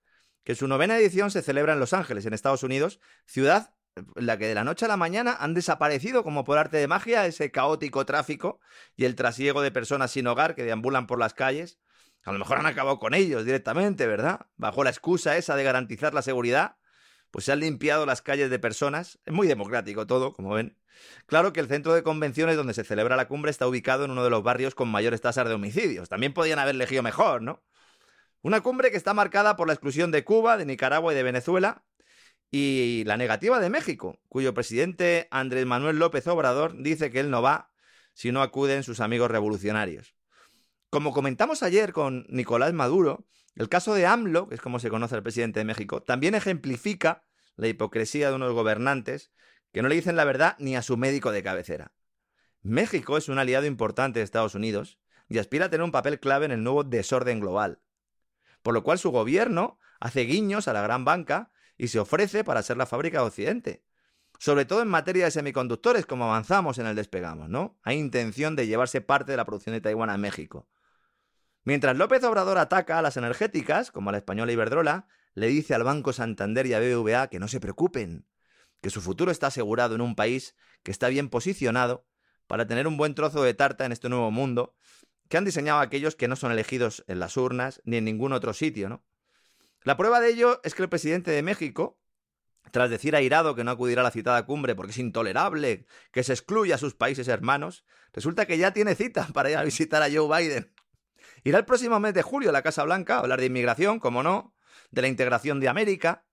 que 0.44 0.54
su 0.54 0.68
novena 0.68 0.96
edición 0.98 1.30
se 1.30 1.42
celebra 1.42 1.72
en 1.72 1.80
Los 1.80 1.92
Ángeles, 1.92 2.26
en 2.26 2.34
Estados 2.34 2.62
Unidos, 2.62 3.00
ciudad 3.26 3.74
en 3.96 4.26
la 4.26 4.38
que 4.38 4.46
de 4.46 4.54
la 4.54 4.64
noche 4.64 4.84
a 4.84 4.88
la 4.88 4.96
mañana 4.96 5.36
han 5.38 5.54
desaparecido 5.54 6.22
como 6.22 6.44
por 6.44 6.58
arte 6.58 6.76
de 6.76 6.88
magia 6.88 7.26
ese 7.26 7.50
caótico 7.50 8.06
tráfico 8.06 8.60
y 8.96 9.04
el 9.04 9.14
trasiego 9.14 9.62
de 9.62 9.70
personas 9.70 10.12
sin 10.12 10.26
hogar 10.26 10.54
que 10.54 10.64
deambulan 10.64 11.06
por 11.06 11.18
las 11.18 11.34
calles. 11.34 11.78
A 12.22 12.32
lo 12.32 12.38
mejor 12.38 12.58
han 12.58 12.66
acabado 12.66 12.98
con 12.98 13.14
ellos 13.14 13.44
directamente, 13.44 14.06
¿verdad? 14.06 14.46
Bajo 14.56 14.84
la 14.84 14.90
excusa 14.90 15.36
esa 15.36 15.56
de 15.56 15.64
garantizar 15.64 16.14
la 16.14 16.22
seguridad, 16.22 16.76
pues 17.30 17.46
se 17.46 17.52
han 17.52 17.60
limpiado 17.60 18.06
las 18.06 18.22
calles 18.22 18.50
de 18.50 18.58
personas. 18.58 19.18
Es 19.24 19.32
muy 19.32 19.46
democrático 19.46 20.06
todo, 20.06 20.34
como 20.34 20.54
ven. 20.54 20.76
Claro 21.26 21.52
que 21.52 21.60
el 21.60 21.68
centro 21.68 21.94
de 21.94 22.02
convenciones 22.02 22.56
donde 22.56 22.74
se 22.74 22.84
celebra 22.84 23.16
la 23.16 23.28
cumbre 23.28 23.50
está 23.50 23.66
ubicado 23.66 24.04
en 24.04 24.10
uno 24.10 24.22
de 24.22 24.30
los 24.30 24.42
barrios 24.42 24.74
con 24.74 24.88
mayores 24.88 25.20
tasas 25.20 25.48
de 25.48 25.54
homicidios. 25.54 26.08
También 26.08 26.34
podían 26.34 26.58
haber 26.58 26.74
elegido 26.74 27.02
mejor, 27.02 27.40
¿no? 27.40 27.62
Una 28.42 28.62
cumbre 28.62 28.90
que 28.90 28.96
está 28.96 29.12
marcada 29.12 29.54
por 29.56 29.66
la 29.66 29.74
exclusión 29.74 30.10
de 30.10 30.24
Cuba, 30.24 30.56
de 30.56 30.64
Nicaragua 30.64 31.12
y 31.12 31.16
de 31.16 31.22
Venezuela, 31.22 31.84
y 32.50 33.04
la 33.04 33.18
negativa 33.18 33.60
de 33.60 33.68
México, 33.68 34.18
cuyo 34.30 34.54
presidente 34.54 35.28
Andrés 35.30 35.66
Manuel 35.66 35.98
López 35.98 36.26
Obrador 36.26 36.82
dice 36.82 37.10
que 37.10 37.20
él 37.20 37.30
no 37.30 37.42
va 37.42 37.70
si 38.14 38.32
no 38.32 38.40
acuden 38.40 38.82
sus 38.82 39.00
amigos 39.00 39.30
revolucionarios. 39.30 40.14
Como 40.88 41.12
comentamos 41.12 41.62
ayer 41.62 41.92
con 41.92 42.24
Nicolás 42.30 42.72
Maduro, 42.72 43.26
el 43.56 43.68
caso 43.68 43.94
de 43.94 44.06
AMLO, 44.06 44.48
que 44.48 44.54
es 44.54 44.60
como 44.62 44.80
se 44.80 44.88
conoce 44.88 45.14
al 45.14 45.22
presidente 45.22 45.60
de 45.60 45.64
México, 45.64 46.02
también 46.02 46.34
ejemplifica 46.34 47.24
la 47.56 47.68
hipocresía 47.68 48.30
de 48.30 48.36
unos 48.36 48.54
gobernantes 48.54 49.32
que 49.70 49.82
no 49.82 49.88
le 49.88 49.96
dicen 49.96 50.16
la 50.16 50.24
verdad 50.24 50.56
ni 50.58 50.76
a 50.76 50.82
su 50.82 50.96
médico 50.96 51.30
de 51.30 51.42
cabecera. 51.42 51.92
México 52.62 53.18
es 53.18 53.28
un 53.28 53.38
aliado 53.38 53.66
importante 53.66 54.18
de 54.18 54.24
Estados 54.24 54.54
Unidos 54.54 54.98
y 55.28 55.38
aspira 55.38 55.66
a 55.66 55.70
tener 55.70 55.84
un 55.84 55.92
papel 55.92 56.18
clave 56.20 56.46
en 56.46 56.52
el 56.52 56.64
nuevo 56.64 56.84
desorden 56.84 57.38
global 57.38 57.80
por 58.62 58.74
lo 58.74 58.82
cual 58.82 58.98
su 58.98 59.10
gobierno 59.10 59.78
hace 60.00 60.22
guiños 60.22 60.68
a 60.68 60.72
la 60.72 60.82
gran 60.82 61.04
banca 61.04 61.50
y 61.76 61.88
se 61.88 61.98
ofrece 61.98 62.44
para 62.44 62.62
ser 62.62 62.76
la 62.76 62.86
fábrica 62.86 63.20
de 63.20 63.26
Occidente. 63.26 63.84
Sobre 64.38 64.64
todo 64.64 64.82
en 64.82 64.88
materia 64.88 65.26
de 65.26 65.30
semiconductores, 65.30 66.06
como 66.06 66.24
avanzamos 66.24 66.78
en 66.78 66.86
el 66.86 66.96
despegamos, 66.96 67.48
¿no? 67.48 67.78
Hay 67.82 67.98
intención 67.98 68.56
de 68.56 68.66
llevarse 68.66 69.00
parte 69.00 69.32
de 69.32 69.36
la 69.36 69.44
producción 69.44 69.74
de 69.74 69.80
Taiwán 69.80 70.10
a 70.10 70.16
México. 70.16 70.68
Mientras 71.64 71.96
López 71.96 72.24
Obrador 72.24 72.56
ataca 72.56 72.98
a 72.98 73.02
las 73.02 73.18
energéticas, 73.18 73.90
como 73.90 74.08
a 74.08 74.12
la 74.12 74.18
española 74.18 74.52
Iberdrola, 74.52 75.08
le 75.34 75.48
dice 75.48 75.74
al 75.74 75.84
Banco 75.84 76.12
Santander 76.12 76.66
y 76.66 76.74
a 76.74 76.80
BBVA 76.80 77.28
que 77.28 77.38
no 77.38 77.48
se 77.48 77.60
preocupen, 77.60 78.26
que 78.80 78.90
su 78.90 79.00
futuro 79.00 79.30
está 79.30 79.48
asegurado 79.48 79.94
en 79.94 80.00
un 80.00 80.16
país 80.16 80.56
que 80.82 80.90
está 80.90 81.08
bien 81.08 81.28
posicionado 81.28 82.06
para 82.46 82.66
tener 82.66 82.86
un 82.86 82.96
buen 82.96 83.14
trozo 83.14 83.42
de 83.42 83.54
tarta 83.54 83.84
en 83.84 83.92
este 83.92 84.08
nuevo 84.08 84.30
mundo 84.30 84.74
que 85.30 85.38
han 85.38 85.44
diseñado 85.44 85.78
aquellos 85.78 86.16
que 86.16 86.26
no 86.26 86.34
son 86.34 86.50
elegidos 86.50 87.04
en 87.06 87.20
las 87.20 87.36
urnas 87.36 87.80
ni 87.84 87.96
en 87.96 88.04
ningún 88.04 88.32
otro 88.32 88.52
sitio, 88.52 88.88
¿no? 88.88 89.04
La 89.84 89.96
prueba 89.96 90.20
de 90.20 90.28
ello 90.28 90.60
es 90.64 90.74
que 90.74 90.82
el 90.82 90.88
presidente 90.88 91.30
de 91.30 91.42
México, 91.42 92.00
tras 92.72 92.90
decir 92.90 93.14
airado 93.14 93.54
que 93.54 93.62
no 93.62 93.70
acudirá 93.70 94.00
a 94.00 94.04
la 94.04 94.10
citada 94.10 94.44
cumbre 94.44 94.74
porque 94.74 94.90
es 94.90 94.98
intolerable 94.98 95.86
que 96.10 96.24
se 96.24 96.32
excluya 96.32 96.74
a 96.74 96.78
sus 96.78 96.94
países 96.94 97.28
hermanos, 97.28 97.84
resulta 98.12 98.44
que 98.44 98.58
ya 98.58 98.72
tiene 98.72 98.96
cita 98.96 99.28
para 99.32 99.50
ir 99.50 99.56
a 99.56 99.62
visitar 99.62 100.02
a 100.02 100.10
Joe 100.12 100.26
Biden. 100.26 100.74
Irá 101.44 101.58
el 101.58 101.64
próximo 101.64 102.00
mes 102.00 102.12
de 102.12 102.22
julio 102.22 102.50
a 102.50 102.52
la 102.52 102.62
Casa 102.62 102.82
Blanca 102.82 103.14
a 103.14 103.20
hablar 103.20 103.38
de 103.38 103.46
inmigración, 103.46 104.00
como 104.00 104.24
no, 104.24 104.56
de 104.90 105.02
la 105.02 105.08
integración 105.08 105.60
de 105.60 105.68
América, 105.68 106.26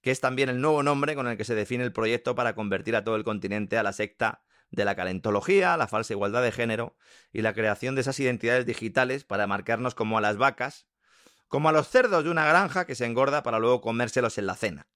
que 0.00 0.10
es 0.10 0.20
también 0.20 0.48
el 0.48 0.60
nuevo 0.60 0.82
nombre 0.82 1.14
con 1.14 1.28
el 1.28 1.36
que 1.36 1.44
se 1.44 1.54
define 1.54 1.84
el 1.84 1.92
proyecto 1.92 2.34
para 2.34 2.56
convertir 2.56 2.96
a 2.96 3.04
todo 3.04 3.14
el 3.14 3.22
continente 3.22 3.78
a 3.78 3.84
la 3.84 3.92
secta 3.92 4.42
de 4.72 4.84
la 4.84 4.96
calentología, 4.96 5.76
la 5.76 5.86
falsa 5.86 6.14
igualdad 6.14 6.42
de 6.42 6.50
género 6.50 6.96
y 7.32 7.42
la 7.42 7.52
creación 7.52 7.94
de 7.94 8.00
esas 8.00 8.18
identidades 8.18 8.66
digitales 8.66 9.24
para 9.24 9.46
marcarnos 9.46 9.94
como 9.94 10.18
a 10.18 10.20
las 10.20 10.38
vacas, 10.38 10.86
como 11.46 11.68
a 11.68 11.72
los 11.72 11.88
cerdos 11.88 12.24
de 12.24 12.30
una 12.30 12.46
granja 12.46 12.86
que 12.86 12.94
se 12.94 13.04
engorda 13.04 13.42
para 13.42 13.58
luego 13.58 13.82
comérselos 13.82 14.38
en 14.38 14.46
la 14.46 14.56
cena. 14.56 14.88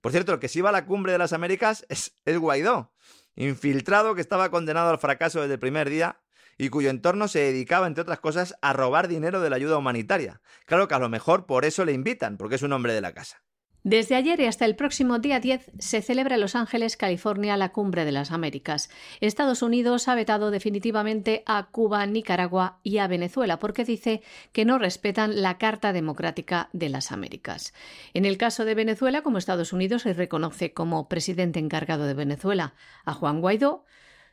Por 0.00 0.12
cierto, 0.12 0.32
el 0.32 0.38
que 0.38 0.48
sí 0.48 0.60
va 0.60 0.68
a 0.68 0.72
la 0.72 0.86
cumbre 0.86 1.12
de 1.12 1.18
las 1.18 1.32
Américas 1.32 1.84
es 1.88 2.14
el 2.24 2.38
Guaidó, 2.38 2.92
infiltrado 3.34 4.14
que 4.14 4.20
estaba 4.20 4.50
condenado 4.50 4.90
al 4.90 4.98
fracaso 4.98 5.40
desde 5.40 5.54
el 5.54 5.60
primer 5.60 5.88
día 5.88 6.20
y 6.58 6.68
cuyo 6.68 6.90
entorno 6.90 7.26
se 7.26 7.38
dedicaba, 7.38 7.86
entre 7.86 8.02
otras 8.02 8.20
cosas, 8.20 8.54
a 8.60 8.74
robar 8.74 9.08
dinero 9.08 9.40
de 9.40 9.48
la 9.48 9.56
ayuda 9.56 9.78
humanitaria. 9.78 10.42
Claro 10.66 10.88
que 10.88 10.94
a 10.94 10.98
lo 10.98 11.08
mejor 11.08 11.46
por 11.46 11.64
eso 11.64 11.86
le 11.86 11.92
invitan, 11.92 12.36
porque 12.36 12.56
es 12.56 12.62
un 12.62 12.74
hombre 12.74 12.92
de 12.92 13.00
la 13.00 13.14
casa. 13.14 13.42
Desde 13.82 14.14
ayer 14.14 14.38
y 14.40 14.44
hasta 14.44 14.66
el 14.66 14.76
próximo 14.76 15.20
día 15.20 15.40
10 15.40 15.70
se 15.78 16.02
celebra 16.02 16.34
en 16.34 16.42
Los 16.42 16.54
Ángeles, 16.54 16.98
California, 16.98 17.56
la 17.56 17.70
Cumbre 17.70 18.04
de 18.04 18.12
las 18.12 18.30
Américas. 18.30 18.90
Estados 19.22 19.62
Unidos 19.62 20.06
ha 20.06 20.14
vetado 20.14 20.50
definitivamente 20.50 21.42
a 21.46 21.68
Cuba, 21.70 22.04
Nicaragua 22.04 22.78
y 22.82 22.98
a 22.98 23.06
Venezuela 23.06 23.58
porque 23.58 23.86
dice 23.86 24.20
que 24.52 24.66
no 24.66 24.78
respetan 24.78 25.40
la 25.40 25.56
Carta 25.56 25.94
Democrática 25.94 26.68
de 26.74 26.90
las 26.90 27.10
Américas. 27.10 27.72
En 28.12 28.26
el 28.26 28.36
caso 28.36 28.66
de 28.66 28.74
Venezuela, 28.74 29.22
como 29.22 29.38
Estados 29.38 29.72
Unidos 29.72 30.02
se 30.02 30.12
reconoce 30.12 30.74
como 30.74 31.08
presidente 31.08 31.58
encargado 31.58 32.04
de 32.04 32.12
Venezuela 32.12 32.74
a 33.06 33.14
Juan 33.14 33.40
Guaidó, 33.40 33.86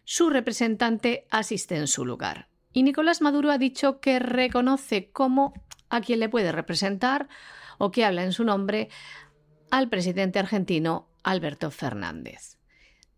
su 0.03 0.29
representante 0.29 1.25
asiste 1.29 1.77
en 1.77 1.88
su 1.88 2.03
lugar. 2.05 2.49
Y 2.73 2.83
Nicolás 2.83 3.21
Maduro 3.21 3.49
ha 3.51 3.57
dicho 3.57 4.01
que 4.01 4.19
reconoce 4.19 5.10
como 5.10 5.53
a 5.89 6.01
quien 6.01 6.19
le 6.19 6.27
puede 6.27 6.51
representar 6.51 7.29
o 7.77 7.91
que 7.91 8.05
habla 8.05 8.23
en 8.23 8.33
su 8.33 8.43
nombre 8.43 8.89
al 9.71 9.89
presidente 9.89 10.39
argentino 10.39 11.10
Alberto 11.23 11.71
Fernández. 11.71 12.58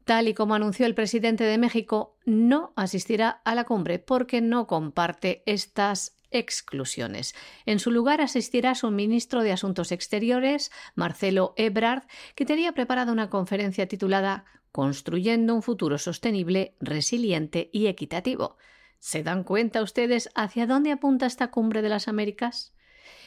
Tal 0.05 0.27
y 0.27 0.33
como 0.33 0.55
anunció 0.55 0.87
el 0.87 0.95
presidente 0.95 1.43
de 1.43 1.59
México, 1.59 2.17
no 2.25 2.73
asistirá 2.75 3.41
a 3.45 3.53
la 3.53 3.65
cumbre 3.65 3.99
porque 3.99 4.41
no 4.41 4.65
comparte 4.65 5.43
estas 5.45 6.17
exclusiones. 6.31 7.35
En 7.65 7.79
su 7.79 7.91
lugar 7.91 8.21
asistirá 8.21 8.75
su 8.75 8.89
ministro 8.91 9.43
de 9.43 9.51
Asuntos 9.51 9.91
Exteriores, 9.91 10.71
Marcelo 10.95 11.53
Ebrard, 11.57 12.03
que 12.35 12.45
tenía 12.45 12.71
preparada 12.73 13.11
una 13.11 13.29
conferencia 13.29 13.87
titulada 13.87 14.45
Construyendo 14.71 15.55
un 15.55 15.63
futuro 15.63 15.97
sostenible, 15.97 16.75
resiliente 16.79 17.69
y 17.73 17.87
equitativo. 17.87 18.57
¿Se 18.99 19.23
dan 19.23 19.43
cuenta 19.43 19.81
ustedes 19.81 20.29
hacia 20.35 20.67
dónde 20.67 20.91
apunta 20.91 21.25
esta 21.25 21.49
cumbre 21.49 21.81
de 21.81 21.89
las 21.89 22.07
Américas? 22.07 22.73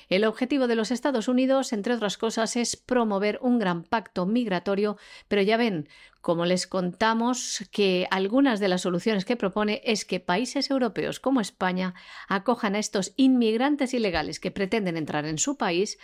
El 0.09 0.25
objetivo 0.25 0.67
de 0.67 0.77
los 0.77 0.91
Estados 0.91 1.29
Unidos, 1.29 1.73
entre 1.73 1.95
otras 1.95 2.19
cosas, 2.19 2.57
es 2.57 2.77
promover 2.77 3.39
un 3.43 3.59
gran 3.59 3.85
pacto 3.85 4.27
migratorio, 4.27 4.97
pero 5.29 5.43
ya 5.43 5.57
ven, 5.57 5.89
como 6.21 6.45
les 6.47 6.67
contamos, 6.67 7.65
que 7.71 8.07
algunas 8.11 8.61
de 8.61 8.69
las 8.69 8.83
soluciones 8.83 9.25
que 9.25 9.37
propone 9.37 9.83
es 9.85 10.05
que 10.05 10.21
países 10.21 10.71
europeos 10.71 11.21
como 11.21 11.41
España 11.41 11.95
acojan 12.29 12.75
a 12.75 12.79
estos 12.79 13.13
inmigrantes 13.17 13.95
ilegales 13.95 14.41
que 14.41 14.51
pretenden 14.51 14.97
entrar 14.97 15.27
en 15.27 15.39
su 15.39 15.57
país 15.57 15.99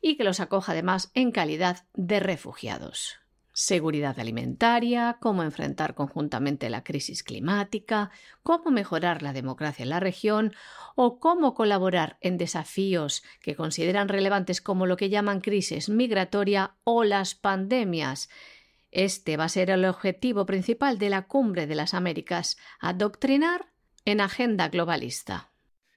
y 0.00 0.16
que 0.16 0.24
los 0.24 0.40
acoja 0.40 0.72
además 0.72 1.10
en 1.14 1.32
calidad 1.32 1.84
de 1.94 2.20
refugiados 2.20 3.23
seguridad 3.54 4.18
alimentaria, 4.18 5.16
cómo 5.20 5.44
enfrentar 5.44 5.94
conjuntamente 5.94 6.68
la 6.68 6.82
crisis 6.82 7.22
climática, 7.22 8.10
cómo 8.42 8.70
mejorar 8.70 9.22
la 9.22 9.32
democracia 9.32 9.84
en 9.84 9.90
la 9.90 10.00
región 10.00 10.52
o 10.96 11.20
cómo 11.20 11.54
colaborar 11.54 12.18
en 12.20 12.36
desafíos 12.36 13.22
que 13.40 13.54
consideran 13.54 14.08
relevantes 14.08 14.60
como 14.60 14.86
lo 14.86 14.96
que 14.96 15.08
llaman 15.08 15.40
crisis 15.40 15.88
migratoria 15.88 16.74
o 16.82 17.04
las 17.04 17.36
pandemias. 17.36 18.28
Este 18.90 19.36
va 19.36 19.44
a 19.44 19.48
ser 19.48 19.70
el 19.70 19.84
objetivo 19.84 20.46
principal 20.46 20.98
de 20.98 21.10
la 21.10 21.22
Cumbre 21.22 21.68
de 21.68 21.76
las 21.76 21.94
Américas, 21.94 22.58
adoctrinar 22.80 23.72
en 24.04 24.20
agenda 24.20 24.68
globalista. 24.68 25.53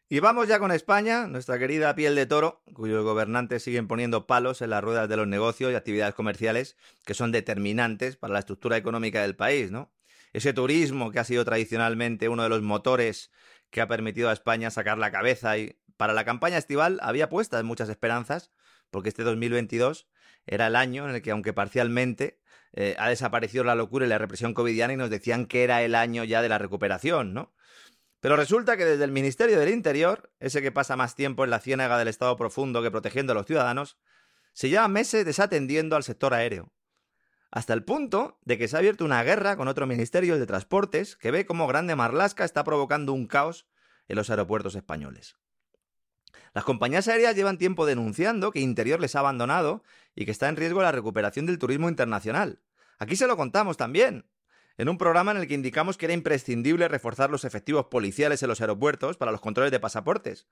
Y 0.10 0.22
vamos 0.22 0.48
ya 0.48 0.58
con 0.58 0.72
España, 0.72 1.28
nuestra 1.28 1.60
querida 1.60 1.93
piel 1.93 2.15
de 2.15 2.26
toro, 2.26 2.63
cuyos 2.74 3.04
gobernantes 3.04 3.63
siguen 3.63 3.89
poniendo 3.89 4.26
palos 4.26 4.62
en 4.62 4.70
las 4.70 4.82
ruedas 4.82 5.10
de 5.10 5.17
los 5.17 5.28
negocios 5.28 5.70
y 5.70 5.76
actividades 5.76 6.15
comerciales 6.15 6.78
que 7.06 7.13
son 7.13 7.34
determinantes 7.34 8.15
para 8.15 8.32
la 8.32 8.39
estructura 8.39 8.78
económica 8.78 9.22
del 9.22 9.36
país, 9.36 9.70
¿no? 9.70 9.91
Ese 10.32 10.54
turismo 10.54 11.12
que 11.12 11.20
ha 11.20 11.26
sido 11.26 11.43
tradicionalmente 11.43 12.30
uno 12.30 12.43
de 12.43 12.48
los 12.48 12.62
motores 12.62 13.32
que 13.70 13.82
ha 13.82 13.89
permitido 13.89 14.30
a 14.30 14.34
España 14.34 14.72
sacar 14.72 14.98
la 14.98 15.12
cabeza 15.12 15.58
y 15.58 15.78
para 15.98 16.13
la 16.13 16.24
campaña 16.24 16.58
estival 16.58 17.00
había 17.02 17.28
puestas 17.28 17.65
muchas 17.65 17.89
esperanzas, 17.89 18.50
porque 18.91 19.10
este 19.10 19.24
2022 19.24 20.08
era 20.46 20.67
el 20.67 20.78
año 20.78 21.10
en 21.10 21.15
el 21.15 21.22
que, 21.22 21.32
aunque 21.32 21.52
parcialmente, 21.52 22.39
eh, 22.72 22.96
ha 22.98 23.10
desaparecido 23.10 23.65
la 23.65 23.76
locura 23.76 24.06
y 24.06 24.10
la 24.10 24.17
represión 24.17 24.54
covidiana 24.54 24.93
y 24.93 24.98
nos 24.98 25.10
decían 25.10 25.48
que 25.48 25.65
era 25.65 25.84
el 25.84 25.96
año 25.96 26.24
ya 26.24 26.41
de 26.41 26.48
la 26.48 26.60
recuperación, 26.60 27.34
¿no? 27.34 27.54
Pero 28.19 28.36
resulta 28.36 28.77
que 28.77 28.86
desde 28.86 29.03
el 29.03 29.12
Ministerio 29.12 29.60
del 29.60 29.69
Interior, 29.69 30.32
ese 30.39 30.62
que 30.62 30.71
pasa 30.71 30.95
más 30.95 31.15
tiempo 31.15 31.43
en 31.43 31.51
la 31.51 31.60
ciénaga 31.60 31.97
del 31.97 32.08
Estado 32.08 32.36
profundo 32.36 32.82
que 32.82 32.91
protegiendo 32.91 33.34
a 33.34 33.36
los 33.36 33.45
ciudadanos, 33.45 33.97
se 34.53 34.69
lleva 34.69 34.88
meses 34.88 35.23
desatendiendo 35.23 35.95
al 35.95 36.03
sector 36.03 36.34
aéreo. 36.34 36.71
Hasta 37.51 37.73
el 37.73 37.84
punto 37.84 38.39
de 38.43 38.58
que 38.58 38.67
se 38.67 38.75
ha 38.75 38.80
abierto 38.80 39.06
una 39.06 39.23
guerra 39.23 39.56
con 39.56 39.67
otro 39.67 39.86
ministerio 39.86 40.38
de 40.39 40.45
Transportes 40.47 41.15
que 41.15 41.32
ve 41.32 41.45
cómo 41.45 41.67
Grande 41.67 41.95
Marlasca 41.95 42.43
está 42.43 42.63
provocando 42.63 43.13
un 43.13 43.27
caos 43.27 43.67
en 44.08 44.15
los 44.15 44.30
aeropuertos 44.30 44.75
españoles. 44.75 45.38
Las 46.53 46.63
compañías 46.63 47.08
aéreas 47.08 47.36
llevan 47.36 47.60
tiempo 47.60 47.86
denunciando 47.86 48.51
que 48.51 48.60
Interior 48.60 48.99
les 48.99 49.15
ha 49.15 49.19
abandonado 49.19 49.84
y 50.15 50.25
que 50.25 50.32
está 50.32 50.49
en 50.49 50.56
riesgo 50.56 50.82
la 50.82 50.91
recuperación 50.91 51.45
del 51.45 51.60
turismo 51.60 51.88
internacional. 51.88 52.62
Aquí 52.97 53.15
se 53.15 53.27
lo 53.27 53.38
contamos 53.38 53.77
también 53.77 54.25
en 54.78 54.90
un 54.90 54.98
programa 54.98 55.32
en 55.32 55.38
el 55.38 55.48
que 55.48 55.56
indicamos 55.56 55.98
que 55.98 56.06
era 56.06 56.13
imprescindible 56.13 56.88
reforzar 56.88 57.32
los 57.32 57.46
efectivos 57.46 57.88
policiales 57.88 58.44
en 58.44 58.50
los 58.50 58.62
aeropuertos 58.62 59.18
para 59.18 59.32
los 59.32 59.42
controles 59.42 59.72
de 59.72 59.80
pasaportes. 59.80 60.48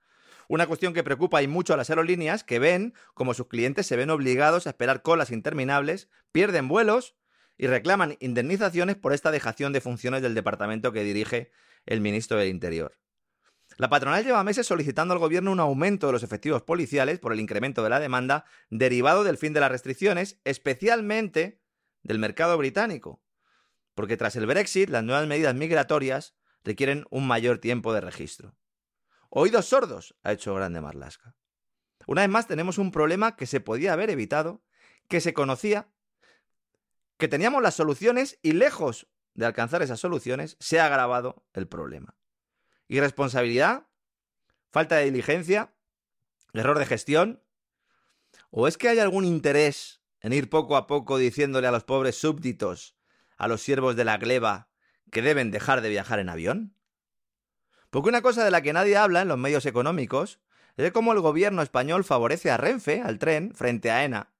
Una 0.48 0.66
cuestión 0.66 0.94
que 0.94 1.04
preocupa 1.04 1.42
y 1.42 1.48
mucho 1.48 1.74
a 1.74 1.76
las 1.76 1.90
aerolíneas 1.90 2.44
que 2.44 2.58
ven 2.58 2.94
como 3.14 3.34
sus 3.34 3.46
clientes 3.46 3.86
se 3.86 3.96
ven 3.96 4.10
obligados 4.10 4.66
a 4.66 4.70
esperar 4.70 5.02
colas 5.02 5.30
interminables, 5.30 6.08
pierden 6.32 6.68
vuelos 6.68 7.16
y 7.56 7.68
reclaman 7.68 8.16
indemnizaciones 8.20 8.96
por 8.96 9.12
esta 9.12 9.30
dejación 9.30 9.72
de 9.72 9.80
funciones 9.80 10.22
del 10.22 10.34
departamento 10.34 10.92
que 10.92 11.04
dirige 11.04 11.50
el 11.86 12.00
ministro 12.00 12.36
del 12.36 12.48
Interior. 12.48 12.98
La 13.78 13.88
patronal 13.88 14.24
lleva 14.24 14.44
meses 14.44 14.66
solicitando 14.66 15.14
al 15.14 15.20
gobierno 15.20 15.52
un 15.52 15.60
aumento 15.60 16.06
de 16.06 16.12
los 16.12 16.22
efectivos 16.22 16.62
policiales 16.62 17.18
por 17.18 17.32
el 17.32 17.40
incremento 17.40 17.82
de 17.82 17.90
la 17.90 18.00
demanda 18.00 18.44
derivado 18.70 19.24
del 19.24 19.38
fin 19.38 19.52
de 19.52 19.60
las 19.60 19.70
restricciones, 19.70 20.40
especialmente 20.44 21.60
del 22.02 22.18
mercado 22.18 22.56
británico 22.56 23.20
porque 23.96 24.18
tras 24.18 24.36
el 24.36 24.46
Brexit 24.46 24.90
las 24.90 25.02
nuevas 25.02 25.26
medidas 25.26 25.54
migratorias 25.54 26.36
requieren 26.62 27.06
un 27.10 27.26
mayor 27.26 27.58
tiempo 27.58 27.94
de 27.94 28.02
registro. 28.02 28.54
Oídos 29.30 29.66
sordos, 29.66 30.14
ha 30.22 30.32
hecho 30.32 30.54
Grande 30.54 30.82
Marlasca. 30.82 31.34
Una 32.06 32.20
vez 32.20 32.30
más 32.30 32.46
tenemos 32.46 32.76
un 32.76 32.92
problema 32.92 33.36
que 33.36 33.46
se 33.46 33.60
podía 33.60 33.94
haber 33.94 34.10
evitado, 34.10 34.62
que 35.08 35.22
se 35.22 35.32
conocía, 35.32 35.88
que 37.16 37.26
teníamos 37.26 37.62
las 37.62 37.74
soluciones 37.74 38.38
y 38.42 38.52
lejos 38.52 39.08
de 39.32 39.46
alcanzar 39.46 39.80
esas 39.80 39.98
soluciones 39.98 40.58
se 40.60 40.78
ha 40.78 40.86
agravado 40.86 41.46
el 41.54 41.66
problema. 41.66 42.18
Irresponsabilidad, 42.88 43.86
falta 44.70 44.96
de 44.96 45.06
diligencia, 45.06 45.74
error 46.52 46.78
de 46.78 46.84
gestión, 46.84 47.42
o 48.50 48.68
es 48.68 48.76
que 48.76 48.90
hay 48.90 48.98
algún 48.98 49.24
interés 49.24 50.02
en 50.20 50.34
ir 50.34 50.50
poco 50.50 50.76
a 50.76 50.86
poco 50.86 51.16
diciéndole 51.16 51.66
a 51.66 51.72
los 51.72 51.84
pobres 51.84 52.16
súbditos 52.16 52.95
a 53.36 53.48
los 53.48 53.62
siervos 53.62 53.96
de 53.96 54.04
la 54.04 54.18
gleba 54.18 54.68
que 55.10 55.22
deben 55.22 55.50
dejar 55.50 55.80
de 55.80 55.88
viajar 55.88 56.18
en 56.18 56.28
avión? 56.28 56.74
Porque 57.90 58.08
una 58.08 58.22
cosa 58.22 58.44
de 58.44 58.50
la 58.50 58.62
que 58.62 58.72
nadie 58.72 58.96
habla 58.96 59.22
en 59.22 59.28
los 59.28 59.38
medios 59.38 59.66
económicos 59.66 60.40
es 60.76 60.92
cómo 60.92 61.12
el 61.12 61.20
gobierno 61.20 61.62
español 61.62 62.04
favorece 62.04 62.50
a 62.50 62.56
Renfe, 62.56 63.00
al 63.00 63.18
tren, 63.18 63.54
frente 63.54 63.90
a 63.90 64.04
ENA, 64.04 64.32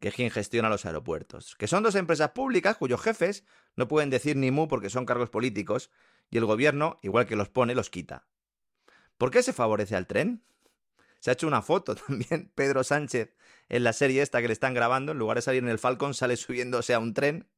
que 0.00 0.08
es 0.08 0.14
quien 0.14 0.30
gestiona 0.30 0.68
los 0.68 0.86
aeropuertos, 0.86 1.54
que 1.56 1.68
son 1.68 1.82
dos 1.82 1.94
empresas 1.94 2.30
públicas 2.30 2.76
cuyos 2.76 3.00
jefes 3.00 3.44
no 3.76 3.88
pueden 3.88 4.10
decir 4.10 4.36
ni 4.36 4.50
mu 4.50 4.68
porque 4.68 4.90
son 4.90 5.06
cargos 5.06 5.30
políticos 5.30 5.90
y 6.30 6.38
el 6.38 6.46
gobierno, 6.46 6.98
igual 7.02 7.26
que 7.26 7.36
los 7.36 7.50
pone, 7.50 7.74
los 7.74 7.90
quita. 7.90 8.26
¿Por 9.18 9.30
qué 9.30 9.42
se 9.42 9.52
favorece 9.52 9.94
al 9.94 10.06
tren? 10.06 10.42
Se 11.20 11.30
ha 11.30 11.34
hecho 11.34 11.46
una 11.46 11.62
foto 11.62 11.94
también, 12.06 12.50
Pedro 12.54 12.82
Sánchez, 12.82 13.36
en 13.68 13.84
la 13.84 13.92
serie 13.92 14.22
esta 14.22 14.40
que 14.40 14.48
le 14.48 14.54
están 14.54 14.74
grabando, 14.74 15.12
en 15.12 15.18
lugar 15.18 15.36
de 15.36 15.42
salir 15.42 15.62
en 15.62 15.68
el 15.68 15.78
Falcon, 15.78 16.14
sale 16.14 16.36
subiéndose 16.36 16.94
a 16.94 16.98
un 16.98 17.14
tren 17.14 17.48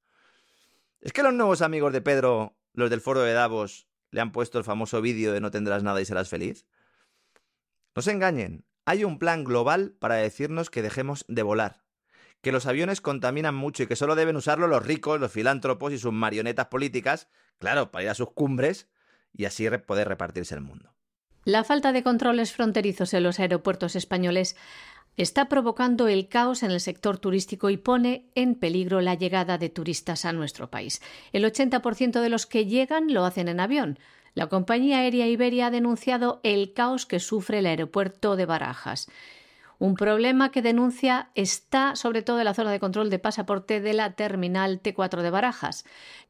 ¿Es 1.04 1.12
que 1.12 1.22
los 1.22 1.34
nuevos 1.34 1.60
amigos 1.60 1.92
de 1.92 2.00
Pedro, 2.00 2.56
los 2.72 2.88
del 2.88 3.02
foro 3.02 3.20
de 3.20 3.34
Davos, 3.34 3.88
le 4.10 4.22
han 4.22 4.32
puesto 4.32 4.56
el 4.56 4.64
famoso 4.64 5.02
vídeo 5.02 5.34
de 5.34 5.40
no 5.40 5.50
tendrás 5.50 5.82
nada 5.82 6.00
y 6.00 6.06
serás 6.06 6.30
feliz? 6.30 6.66
No 7.94 8.00
se 8.00 8.10
engañen, 8.10 8.64
hay 8.86 9.04
un 9.04 9.18
plan 9.18 9.44
global 9.44 9.94
para 9.98 10.14
decirnos 10.14 10.70
que 10.70 10.80
dejemos 10.80 11.26
de 11.28 11.42
volar, 11.42 11.84
que 12.40 12.52
los 12.52 12.64
aviones 12.64 13.02
contaminan 13.02 13.54
mucho 13.54 13.82
y 13.82 13.86
que 13.86 13.96
solo 13.96 14.14
deben 14.14 14.36
usarlo 14.36 14.66
los 14.66 14.82
ricos, 14.82 15.20
los 15.20 15.30
filántropos 15.30 15.92
y 15.92 15.98
sus 15.98 16.14
marionetas 16.14 16.68
políticas, 16.68 17.28
claro, 17.58 17.90
para 17.90 18.04
ir 18.04 18.08
a 18.08 18.14
sus 18.14 18.32
cumbres 18.32 18.88
y 19.34 19.44
así 19.44 19.68
poder 19.86 20.08
repartirse 20.08 20.54
el 20.54 20.62
mundo. 20.62 20.94
La 21.44 21.64
falta 21.64 21.92
de 21.92 22.02
controles 22.02 22.54
fronterizos 22.54 23.12
en 23.12 23.24
los 23.24 23.38
aeropuertos 23.38 23.94
españoles 23.94 24.56
está 25.16 25.48
provocando 25.48 26.08
el 26.08 26.28
caos 26.28 26.62
en 26.62 26.70
el 26.70 26.80
sector 26.80 27.18
turístico 27.18 27.70
y 27.70 27.76
pone 27.76 28.26
en 28.34 28.54
peligro 28.54 29.00
la 29.00 29.14
llegada 29.14 29.58
de 29.58 29.68
turistas 29.68 30.24
a 30.24 30.32
nuestro 30.32 30.70
país. 30.70 31.00
El 31.32 31.44
80% 31.44 32.20
de 32.20 32.28
los 32.28 32.46
que 32.46 32.66
llegan 32.66 33.12
lo 33.12 33.24
hacen 33.24 33.48
en 33.48 33.60
avión. 33.60 33.98
La 34.34 34.48
compañía 34.48 34.98
aérea 34.98 35.28
Iberia 35.28 35.66
ha 35.66 35.70
denunciado 35.70 36.40
el 36.42 36.72
caos 36.72 37.06
que 37.06 37.20
sufre 37.20 37.60
el 37.60 37.66
aeropuerto 37.66 38.34
de 38.34 38.46
Barajas. 38.46 39.08
Un 39.78 39.94
problema 39.94 40.50
que 40.50 40.62
denuncia 40.62 41.30
está 41.34 41.96
sobre 41.96 42.22
todo 42.22 42.38
en 42.38 42.44
la 42.44 42.54
zona 42.54 42.70
de 42.70 42.80
control 42.80 43.10
de 43.10 43.18
pasaporte 43.18 43.80
de 43.80 43.92
la 43.92 44.12
terminal 44.12 44.82
T4 44.82 45.22
de 45.22 45.30
Barajas, 45.30 45.84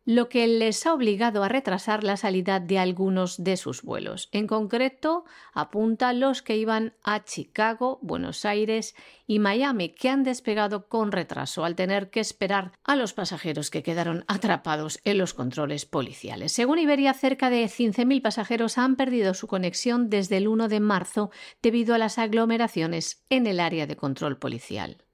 lo 0.05 0.29
que 0.29 0.47
les 0.47 0.87
ha 0.87 0.93
obligado 0.93 1.43
a 1.43 1.49
retrasar 1.49 2.05
la 2.05 2.17
salida 2.17 2.61
de 2.61 2.79
algunos 2.79 3.43
de 3.43 3.57
sus 3.57 3.83
vuelos. 3.83 4.29
En 4.33 4.47
concreto, 4.47 5.25
apunta 5.53 6.13
los 6.13 6.43
que 6.43 6.57
iban 6.57 6.95
a 7.03 7.25
Chicago, 7.25 7.99
Buenos 8.03 8.45
Aires 8.45 8.95
y 9.27 9.39
Miami, 9.39 9.91
que 9.91 10.11
han 10.11 10.23
despegado 10.23 10.89
con 10.89 11.11
retraso 11.11 11.65
al 11.65 11.75
tener 11.75 12.11
que 12.11 12.21
esperar 12.21 12.73
a 12.85 12.97
los 12.97 13.15
pasajeros 13.15 13.71
que 13.71 13.83
quedaron 13.83 14.25
atrapados 14.29 15.01
en 15.05 15.17
los 15.17 15.33
controles 15.33 15.87
policiales. 15.87 16.53
Según 16.53 16.79
Iberia, 16.79 17.15
cerca 17.15 17.49
de 17.49 17.65
15.000 17.65 18.21
pasajeros 18.21 18.77
han 18.77 18.97
perdido 18.97 19.33
su 19.33 19.47
conexión 19.47 20.11
desde 20.11 20.37
el 20.37 20.49
1 20.49 20.69
de 20.69 20.81
marzo 20.81 21.31
debido 21.63 21.95
a 21.95 21.99
las 21.99 22.19
aglomeraciones 22.19 23.25
en 23.35 23.47
el 23.47 23.61
área 23.61 23.87
de 23.87 23.97
control 23.97 24.39
policial. 24.39 25.05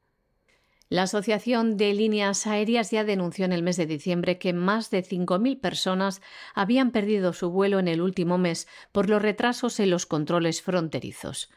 La 0.88 1.02
Asociación 1.02 1.76
de 1.76 1.94
Líneas 1.94 2.48
Aéreas 2.48 2.90
ya 2.90 3.04
denunció 3.04 3.44
en 3.44 3.52
el 3.52 3.62
mes 3.62 3.76
de 3.76 3.86
diciembre 3.86 4.38
que 4.38 4.52
más 4.52 4.90
de 4.90 5.04
5.000 5.04 5.60
personas 5.60 6.20
habían 6.52 6.90
perdido 6.90 7.32
su 7.32 7.50
vuelo 7.50 7.78
en 7.78 7.86
el 7.86 8.00
último 8.00 8.38
mes 8.38 8.66
por 8.90 9.08
los 9.08 9.22
retrasos 9.22 9.78
en 9.78 9.90
los 9.90 10.04
controles 10.06 10.62
fronterizos. 10.62 11.48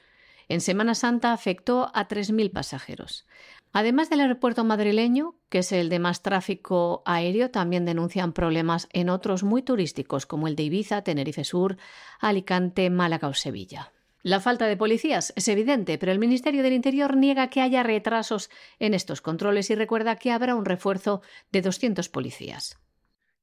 En 0.49 0.61
Semana 0.61 0.93
Santa 0.93 1.33
afectó 1.33 1.89
a 1.95 2.07
3.000 2.07 2.51
pasajeros. 2.51 3.25
Además 3.71 4.11
del 4.11 4.19
aeropuerto 4.19 4.63
madrileño, 4.63 5.35
que 5.49 5.59
es 5.59 5.71
el 5.71 5.89
de 5.89 5.97
más 5.97 6.21
tráfico 6.21 7.01
aéreo, 7.07 7.49
también 7.49 7.85
denuncian 7.85 8.33
problemas 8.33 8.87
en 8.93 9.09
otros 9.09 9.41
muy 9.41 9.63
turísticos 9.63 10.27
como 10.27 10.47
el 10.47 10.55
de 10.55 10.63
Ibiza, 10.63 11.01
Tenerife 11.01 11.43
Sur, 11.43 11.77
Alicante, 12.19 12.91
Málaga 12.91 13.29
o 13.29 13.33
Sevilla. 13.33 13.91
La 14.23 14.39
falta 14.39 14.67
de 14.67 14.77
policías 14.77 15.33
es 15.35 15.49
evidente, 15.49 15.97
pero 15.97 16.13
el 16.13 16.17
Ministerio 16.17 16.63
del 16.63 16.71
Interior 16.71 17.17
niega 17.17 17.49
que 17.49 17.59
haya 17.59 17.83
retrasos 17.83 18.49
en 18.79 18.93
estos 18.93 19.19
controles 19.19 19.69
y 19.69 19.75
recuerda 19.75 20.15
que 20.15 20.31
habrá 20.31 20.55
un 20.55 20.63
refuerzo 20.63 21.21
de 21.51 21.61
200 21.61 22.07
policías. 22.07 22.79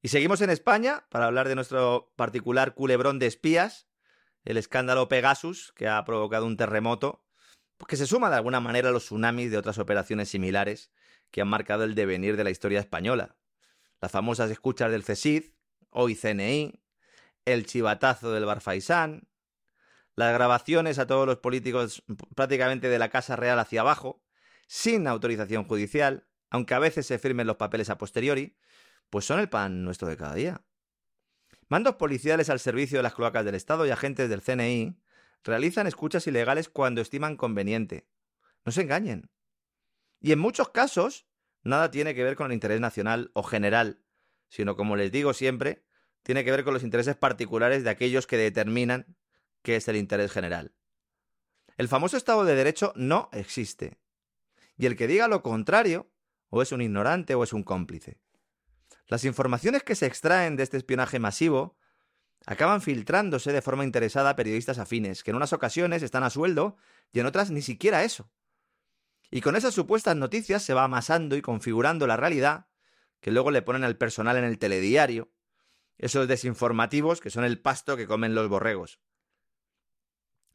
Y 0.00 0.08
seguimos 0.08 0.40
en 0.40 0.48
España 0.48 1.04
para 1.10 1.26
hablar 1.26 1.48
de 1.48 1.54
nuestro 1.54 2.10
particular 2.16 2.72
culebrón 2.72 3.18
de 3.18 3.26
espías, 3.26 3.88
el 4.46 4.56
escándalo 4.56 5.06
Pegasus, 5.08 5.72
que 5.76 5.86
ha 5.86 6.02
provocado 6.06 6.46
un 6.46 6.56
terremoto 6.56 7.22
porque 7.76 7.96
se 7.96 8.06
suma 8.06 8.30
de 8.30 8.36
alguna 8.36 8.60
manera 8.60 8.88
a 8.88 8.92
los 8.92 9.04
tsunamis 9.04 9.50
de 9.50 9.58
otras 9.58 9.78
operaciones 9.78 10.30
similares 10.30 10.90
que 11.30 11.42
han 11.42 11.48
marcado 11.48 11.84
el 11.84 11.94
devenir 11.94 12.36
de 12.36 12.44
la 12.44 12.50
historia 12.50 12.80
española. 12.80 13.36
Las 14.00 14.12
famosas 14.12 14.50
escuchas 14.50 14.90
del 14.90 15.04
CESID, 15.04 15.44
hoy 15.90 16.14
CNI, 16.14 16.82
el 17.44 17.66
chivatazo 17.66 18.32
del 18.32 18.44
Barfaisán, 18.44 19.29
las 20.20 20.32
grabaciones 20.32 20.98
a 20.98 21.06
todos 21.06 21.26
los 21.26 21.38
políticos 21.38 22.04
prácticamente 22.36 22.88
de 22.88 22.98
la 22.98 23.08
Casa 23.08 23.36
Real 23.36 23.58
hacia 23.58 23.80
abajo, 23.80 24.22
sin 24.68 25.08
autorización 25.08 25.64
judicial, 25.64 26.28
aunque 26.50 26.74
a 26.74 26.78
veces 26.78 27.06
se 27.06 27.18
firmen 27.18 27.46
los 27.46 27.56
papeles 27.56 27.90
a 27.90 27.98
posteriori, 27.98 28.56
pues 29.08 29.24
son 29.24 29.40
el 29.40 29.48
pan 29.48 29.82
nuestro 29.84 30.08
de 30.08 30.16
cada 30.16 30.34
día. 30.34 30.64
Mandos 31.68 31.96
policiales 31.96 32.50
al 32.50 32.60
servicio 32.60 32.98
de 32.98 33.02
las 33.02 33.14
cloacas 33.14 33.44
del 33.44 33.54
Estado 33.54 33.86
y 33.86 33.90
agentes 33.90 34.28
del 34.28 34.42
CNI 34.42 35.00
realizan 35.42 35.86
escuchas 35.86 36.26
ilegales 36.26 36.68
cuando 36.68 37.00
estiman 37.00 37.36
conveniente. 37.36 38.08
No 38.64 38.72
se 38.72 38.82
engañen. 38.82 39.30
Y 40.20 40.32
en 40.32 40.38
muchos 40.38 40.68
casos, 40.68 41.26
nada 41.62 41.90
tiene 41.90 42.14
que 42.14 42.24
ver 42.24 42.36
con 42.36 42.46
el 42.46 42.54
interés 42.54 42.80
nacional 42.80 43.30
o 43.34 43.42
general, 43.42 44.04
sino, 44.48 44.76
como 44.76 44.96
les 44.96 45.10
digo 45.12 45.32
siempre, 45.32 45.84
tiene 46.22 46.44
que 46.44 46.50
ver 46.50 46.64
con 46.64 46.74
los 46.74 46.82
intereses 46.82 47.16
particulares 47.16 47.84
de 47.84 47.90
aquellos 47.90 48.26
que 48.26 48.36
determinan 48.36 49.16
qué 49.62 49.76
es 49.76 49.88
el 49.88 49.96
interés 49.96 50.32
general. 50.32 50.74
El 51.76 51.88
famoso 51.88 52.16
Estado 52.16 52.44
de 52.44 52.54
Derecho 52.54 52.92
no 52.96 53.28
existe. 53.32 53.98
Y 54.76 54.86
el 54.86 54.96
que 54.96 55.06
diga 55.06 55.28
lo 55.28 55.42
contrario, 55.42 56.10
o 56.48 56.62
es 56.62 56.72
un 56.72 56.82
ignorante 56.82 57.34
o 57.34 57.44
es 57.44 57.52
un 57.52 57.62
cómplice. 57.62 58.18
Las 59.06 59.24
informaciones 59.24 59.82
que 59.82 59.94
se 59.94 60.06
extraen 60.06 60.56
de 60.56 60.62
este 60.62 60.76
espionaje 60.76 61.18
masivo 61.18 61.76
acaban 62.46 62.80
filtrándose 62.80 63.52
de 63.52 63.62
forma 63.62 63.84
interesada 63.84 64.30
a 64.30 64.36
periodistas 64.36 64.78
afines, 64.78 65.22
que 65.22 65.30
en 65.30 65.36
unas 65.36 65.52
ocasiones 65.52 66.02
están 66.02 66.22
a 66.22 66.30
sueldo 66.30 66.76
y 67.12 67.20
en 67.20 67.26
otras 67.26 67.50
ni 67.50 67.62
siquiera 67.62 68.04
eso. 68.04 68.30
Y 69.30 69.40
con 69.42 69.56
esas 69.56 69.74
supuestas 69.74 70.16
noticias 70.16 70.62
se 70.62 70.74
va 70.74 70.84
amasando 70.84 71.36
y 71.36 71.42
configurando 71.42 72.06
la 72.06 72.16
realidad 72.16 72.66
que 73.20 73.30
luego 73.30 73.50
le 73.50 73.62
ponen 73.62 73.84
al 73.84 73.96
personal 73.96 74.36
en 74.36 74.44
el 74.44 74.58
telediario, 74.58 75.32
esos 75.98 76.26
desinformativos 76.26 77.20
que 77.20 77.30
son 77.30 77.44
el 77.44 77.60
pasto 77.60 77.96
que 77.96 78.06
comen 78.06 78.34
los 78.34 78.48
borregos. 78.48 79.00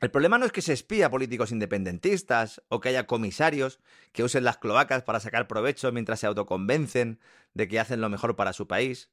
El 0.02 0.12
problema 0.12 0.38
no 0.38 0.46
es 0.46 0.52
que 0.52 0.62
se 0.62 0.74
espía 0.74 1.06
a 1.06 1.10
políticos 1.10 1.52
independentistas 1.52 2.62
o 2.68 2.82
que 2.82 2.90
haya 2.90 3.08
comisarios 3.08 3.80
que 4.12 4.24
usen 4.24 4.44
las 4.44 4.58
cloacas 4.58 5.04
para 5.04 5.22
sacar 5.22 5.48
provecho 5.48 5.92
mientras 5.92 6.20
se 6.20 6.28
autoconvencen 6.28 7.20
de 7.54 7.68
que 7.68 7.80
hacen 7.80 8.02
lo 8.02 8.10
mejor 8.10 8.36
para 8.36 8.52
su 8.52 8.68
país. 8.68 9.10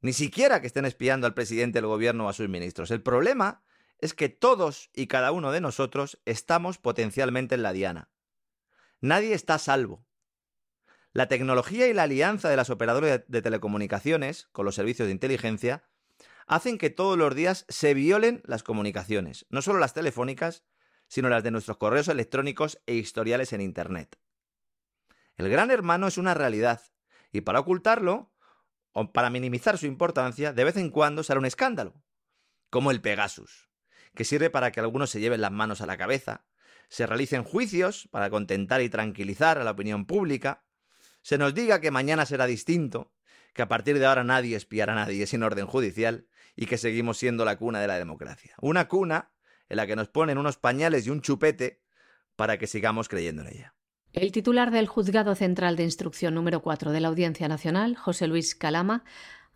Ni 0.00 0.12
siquiera 0.12 0.60
que 0.60 0.68
estén 0.68 0.84
espiando 0.84 1.26
al 1.26 1.34
presidente 1.34 1.78
del 1.78 1.88
gobierno 1.88 2.26
o 2.26 2.28
a 2.28 2.34
sus 2.34 2.48
ministros. 2.48 2.92
El 2.92 3.02
problema 3.02 3.64
es 3.98 4.14
que 4.14 4.28
todos 4.28 4.90
y 4.94 5.08
cada 5.08 5.32
uno 5.32 5.50
de 5.50 5.60
nosotros 5.60 6.20
estamos 6.24 6.78
potencialmente 6.78 7.56
en 7.56 7.62
la 7.62 7.72
diana. 7.72 8.10
Nadie 9.00 9.34
está 9.34 9.54
a 9.54 9.58
salvo. 9.58 10.06
La 11.12 11.28
tecnología 11.28 11.88
y 11.88 11.94
la 11.94 12.04
alianza 12.04 12.48
de 12.48 12.56
las 12.56 12.70
operadoras 12.70 13.22
de 13.26 13.42
telecomunicaciones 13.42 14.48
con 14.52 14.66
los 14.66 14.74
servicios 14.74 15.06
de 15.08 15.12
inteligencia 15.12 15.84
hacen 16.46 16.78
que 16.78 16.90
todos 16.90 17.18
los 17.18 17.34
días 17.34 17.66
se 17.68 17.94
violen 17.94 18.42
las 18.44 18.62
comunicaciones, 18.62 19.46
no 19.50 19.62
solo 19.62 19.78
las 19.78 19.94
telefónicas, 19.94 20.64
sino 21.08 21.28
las 21.28 21.42
de 21.42 21.50
nuestros 21.50 21.76
correos 21.76 22.08
electrónicos 22.08 22.80
e 22.86 22.94
historiales 22.94 23.52
en 23.52 23.60
Internet. 23.60 24.18
El 25.36 25.48
gran 25.48 25.70
hermano 25.70 26.06
es 26.06 26.18
una 26.18 26.34
realidad, 26.34 26.80
y 27.32 27.42
para 27.42 27.60
ocultarlo, 27.60 28.32
o 28.92 29.12
para 29.12 29.28
minimizar 29.28 29.76
su 29.76 29.86
importancia, 29.86 30.52
de 30.52 30.64
vez 30.64 30.76
en 30.76 30.90
cuando 30.90 31.22
sale 31.22 31.40
un 31.40 31.46
escándalo, 31.46 32.02
como 32.70 32.90
el 32.90 33.02
Pegasus, 33.02 33.68
que 34.14 34.24
sirve 34.24 34.48
para 34.48 34.72
que 34.72 34.80
algunos 34.80 35.10
se 35.10 35.20
lleven 35.20 35.42
las 35.42 35.52
manos 35.52 35.80
a 35.80 35.86
la 35.86 35.98
cabeza, 35.98 36.46
se 36.88 37.06
realicen 37.06 37.44
juicios 37.44 38.08
para 38.10 38.30
contentar 38.30 38.80
y 38.80 38.88
tranquilizar 38.88 39.58
a 39.58 39.64
la 39.64 39.72
opinión 39.72 40.06
pública, 40.06 40.64
se 41.20 41.38
nos 41.38 41.54
diga 41.54 41.80
que 41.80 41.90
mañana 41.90 42.24
será 42.24 42.46
distinto, 42.46 43.12
que 43.52 43.62
a 43.62 43.68
partir 43.68 43.98
de 43.98 44.06
ahora 44.06 44.22
nadie 44.24 44.56
espiará 44.56 44.92
a 44.92 44.96
nadie 44.96 45.26
sin 45.26 45.42
orden 45.42 45.66
judicial 45.66 46.28
y 46.56 46.66
que 46.66 46.78
seguimos 46.78 47.18
siendo 47.18 47.44
la 47.44 47.56
cuna 47.56 47.80
de 47.80 47.86
la 47.86 47.98
democracia. 47.98 48.54
Una 48.60 48.88
cuna 48.88 49.30
en 49.68 49.76
la 49.76 49.86
que 49.86 49.96
nos 49.96 50.08
ponen 50.08 50.38
unos 50.38 50.56
pañales 50.56 51.06
y 51.06 51.10
un 51.10 51.20
chupete 51.20 51.82
para 52.34 52.58
que 52.58 52.66
sigamos 52.66 53.08
creyendo 53.08 53.42
en 53.42 53.48
ella. 53.48 53.74
El 54.12 54.32
titular 54.32 54.70
del 54.70 54.86
Juzgado 54.86 55.34
Central 55.34 55.76
de 55.76 55.84
Instrucción 55.84 56.34
número 56.34 56.62
4 56.62 56.90
de 56.90 57.00
la 57.00 57.08
Audiencia 57.08 57.48
Nacional, 57.48 57.96
José 57.96 58.26
Luis 58.26 58.54
Calama, 58.54 59.04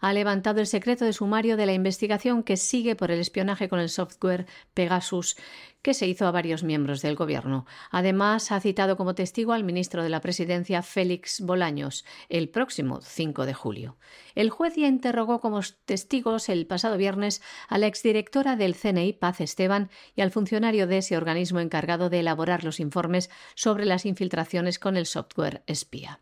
ha 0.01 0.12
levantado 0.12 0.61
el 0.61 0.66
secreto 0.66 1.05
de 1.05 1.12
sumario 1.12 1.57
de 1.57 1.66
la 1.66 1.72
investigación 1.72 2.42
que 2.42 2.57
sigue 2.57 2.96
por 2.96 3.11
el 3.11 3.20
espionaje 3.20 3.68
con 3.68 3.80
el 3.80 3.88
software 3.88 4.46
Pegasus 4.74 5.36
que 5.82 5.94
se 5.94 6.06
hizo 6.06 6.26
a 6.26 6.30
varios 6.30 6.62
miembros 6.62 7.02
del 7.02 7.16
Gobierno. 7.16 7.66
Además, 7.90 8.52
ha 8.52 8.60
citado 8.60 8.96
como 8.96 9.14
testigo 9.14 9.52
al 9.52 9.64
ministro 9.64 10.02
de 10.02 10.08
la 10.08 10.20
Presidencia, 10.20 10.82
Félix 10.82 11.40
Bolaños, 11.40 12.04
el 12.28 12.48
próximo 12.48 13.00
5 13.00 13.46
de 13.46 13.54
julio. 13.54 13.96
El 14.34 14.50
juez 14.50 14.76
ya 14.76 14.86
interrogó 14.86 15.40
como 15.40 15.60
testigos 15.84 16.48
el 16.48 16.66
pasado 16.66 16.96
viernes 16.96 17.42
a 17.68 17.78
la 17.78 17.86
exdirectora 17.86 18.56
del 18.56 18.76
CNI, 18.76 19.14
Paz 19.14 19.40
Esteban, 19.40 19.90
y 20.14 20.20
al 20.20 20.30
funcionario 20.30 20.86
de 20.86 20.98
ese 20.98 21.16
organismo 21.16 21.60
encargado 21.60 22.10
de 22.10 22.20
elaborar 22.20 22.64
los 22.64 22.80
informes 22.80 23.30
sobre 23.54 23.84
las 23.84 24.06
infiltraciones 24.06 24.78
con 24.78 24.96
el 24.96 25.06
software 25.06 25.62
espía. 25.66 26.20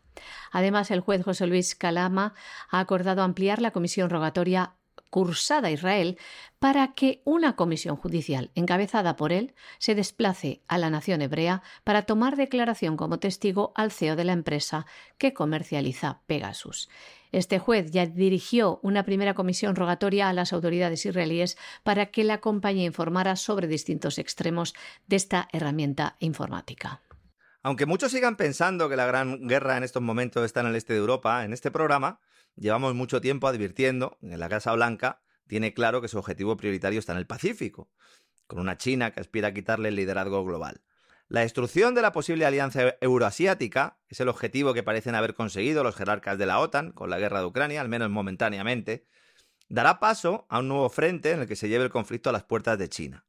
Además, 0.51 0.91
el 0.91 0.99
juez 0.99 1.23
José 1.23 1.47
Luis 1.47 1.75
Calama 1.75 2.33
ha 2.69 2.79
acordado 2.79 3.21
ampliar 3.21 3.61
la 3.61 3.71
comisión 3.71 4.09
rogatoria 4.09 4.73
cursada 5.09 5.69
a 5.69 5.71
Israel 5.71 6.17
para 6.59 6.93
que 6.93 7.21
una 7.25 7.55
comisión 7.55 7.95
judicial 7.95 8.51
encabezada 8.55 9.15
por 9.15 9.31
él 9.31 9.53
se 9.77 9.95
desplace 9.95 10.61
a 10.67 10.77
la 10.77 10.89
nación 10.89 11.21
hebrea 11.21 11.61
para 11.83 12.03
tomar 12.03 12.35
declaración 12.35 12.97
como 12.97 13.19
testigo 13.19 13.71
al 13.75 13.91
CEO 13.91 14.15
de 14.15 14.25
la 14.25 14.33
empresa 14.33 14.85
que 15.17 15.33
comercializa 15.33 16.21
Pegasus. 16.27 16.89
Este 17.31 17.59
juez 17.59 17.91
ya 17.91 18.05
dirigió 18.05 18.79
una 18.81 19.03
primera 19.03 19.35
comisión 19.35 19.75
rogatoria 19.75 20.29
a 20.29 20.33
las 20.33 20.51
autoridades 20.51 21.05
israelíes 21.05 21.57
para 21.83 22.07
que 22.07 22.23
la 22.23 22.39
compañía 22.39 22.85
informara 22.85 23.35
sobre 23.35 23.67
distintos 23.67 24.17
extremos 24.17 24.73
de 25.07 25.15
esta 25.15 25.47
herramienta 25.53 26.15
informática. 26.19 27.01
Aunque 27.61 27.85
muchos 27.85 28.11
sigan 28.11 28.37
pensando 28.37 28.89
que 28.89 28.95
la 28.95 29.05
gran 29.05 29.47
guerra 29.47 29.77
en 29.77 29.83
estos 29.83 30.01
momentos 30.01 30.45
está 30.45 30.61
en 30.61 30.67
el 30.67 30.75
este 30.75 30.93
de 30.93 30.99
Europa, 30.99 31.43
en 31.43 31.53
este 31.53 31.71
programa 31.71 32.19
llevamos 32.59 32.93
mucho 32.93 33.21
tiempo 33.21 33.47
advirtiendo 33.47 34.17
que 34.21 34.37
la 34.37 34.49
Casa 34.49 34.73
Blanca 34.73 35.21
tiene 35.47 35.73
claro 35.73 36.01
que 36.01 36.07
su 36.07 36.17
objetivo 36.17 36.57
prioritario 36.57 36.99
está 36.99 37.13
en 37.13 37.19
el 37.19 37.27
Pacífico, 37.27 37.89
con 38.47 38.59
una 38.59 38.77
China 38.77 39.11
que 39.11 39.21
aspira 39.21 39.49
a 39.49 39.53
quitarle 39.53 39.89
el 39.89 39.95
liderazgo 39.95 40.43
global. 40.43 40.81
La 41.27 41.41
destrucción 41.41 41.93
de 41.93 42.01
la 42.01 42.11
posible 42.11 42.45
alianza 42.45 42.95
euroasiática 43.01 43.99
es 44.07 44.19
el 44.19 44.29
objetivo 44.29 44.73
que 44.73 44.83
parecen 44.83 45.15
haber 45.15 45.35
conseguido 45.35 45.83
los 45.83 45.95
jerarcas 45.95 46.37
de 46.37 46.47
la 46.47 46.59
OTAN 46.59 46.91
con 46.91 47.09
la 47.09 47.19
guerra 47.19 47.39
de 47.39 47.45
Ucrania, 47.45 47.81
al 47.81 47.89
menos 47.89 48.09
momentáneamente, 48.09 49.05
dará 49.67 49.99
paso 49.99 50.47
a 50.49 50.59
un 50.59 50.67
nuevo 50.67 50.89
frente 50.89 51.31
en 51.31 51.41
el 51.41 51.47
que 51.47 51.55
se 51.55 51.69
lleve 51.69 51.83
el 51.83 51.91
conflicto 51.91 52.29
a 52.29 52.33
las 52.33 52.43
puertas 52.43 52.79
de 52.79 52.89
China. 52.89 53.25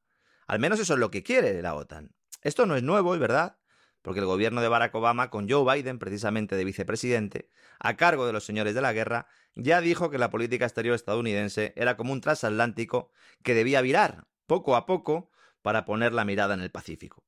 Al 0.46 0.58
menos 0.58 0.80
eso 0.80 0.94
es 0.94 0.98
lo 0.98 1.10
que 1.10 1.22
quiere 1.22 1.60
la 1.60 1.74
OTAN. 1.74 2.14
Esto 2.42 2.64
no 2.64 2.74
es 2.74 2.82
nuevo, 2.82 3.14
es 3.14 3.20
verdad, 3.20 3.58
porque 4.02 4.20
el 4.20 4.26
gobierno 4.26 4.60
de 4.60 4.68
Barack 4.68 4.94
Obama, 4.94 5.30
con 5.30 5.48
Joe 5.48 5.74
Biden 5.74 5.98
precisamente 5.98 6.56
de 6.56 6.64
vicepresidente, 6.64 7.50
a 7.78 7.96
cargo 7.96 8.26
de 8.26 8.32
los 8.32 8.44
señores 8.44 8.74
de 8.74 8.80
la 8.80 8.92
guerra, 8.92 9.26
ya 9.54 9.80
dijo 9.80 10.10
que 10.10 10.18
la 10.18 10.30
política 10.30 10.64
exterior 10.64 10.94
estadounidense 10.94 11.72
era 11.76 11.96
como 11.96 12.12
un 12.12 12.20
transatlántico 12.20 13.10
que 13.42 13.54
debía 13.54 13.82
virar 13.82 14.26
poco 14.46 14.76
a 14.76 14.86
poco 14.86 15.30
para 15.62 15.84
poner 15.84 16.12
la 16.12 16.24
mirada 16.24 16.54
en 16.54 16.60
el 16.60 16.70
Pacífico. 16.70 17.24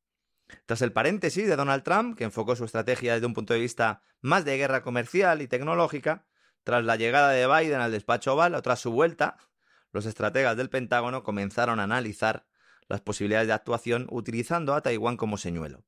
Tras 0.67 0.83
el 0.83 0.93
paréntesis 0.93 1.47
de 1.47 1.57
Donald 1.57 1.83
Trump, 1.83 2.17
que 2.17 2.25
enfocó 2.25 2.57
su 2.57 2.65
estrategia 2.65 3.15
desde 3.15 3.27
un 3.27 3.35
punto 3.35 3.55
de 3.55 3.61
vista 3.61 4.03
más 4.21 4.45
de 4.45 4.57
guerra 4.57 4.83
comercial 4.83 5.43
y 5.43 5.49
tecnológica, 5.49 6.27
tras 6.65 6.85
la 6.85 6.97
llegada 6.97 7.31
de 7.31 7.47
Biden 7.47 7.81
al 7.81 7.93
despacho 7.93 8.35
oval 8.35 8.55
o 8.55 8.63
tras 8.63 8.81
su 8.81 8.93
vuelta, 8.93 9.37
los 9.93 10.07
estrategas 10.07 10.57
del 10.57 10.71
Pentágono 10.71 11.23
comenzaron 11.23 11.81
a 11.81 11.85
analizar 11.85 12.47
las 12.89 13.01
posibilidades 13.01 13.49
de 13.49 13.55
actuación 13.55 14.07
utilizando 14.11 14.75
a 14.75 14.83
Taiwán 14.83 15.17
como 15.17 15.39
señuelo 15.39 15.85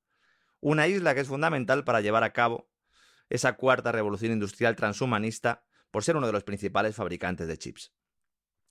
una 0.64 0.88
isla 0.88 1.14
que 1.14 1.20
es 1.20 1.28
fundamental 1.28 1.84
para 1.84 2.00
llevar 2.00 2.24
a 2.24 2.32
cabo 2.32 2.70
esa 3.28 3.52
cuarta 3.52 3.92
revolución 3.92 4.32
industrial 4.32 4.76
transhumanista 4.76 5.66
por 5.90 6.04
ser 6.04 6.16
uno 6.16 6.26
de 6.26 6.32
los 6.32 6.42
principales 6.42 6.96
fabricantes 6.96 7.46
de 7.46 7.58
chips. 7.58 7.92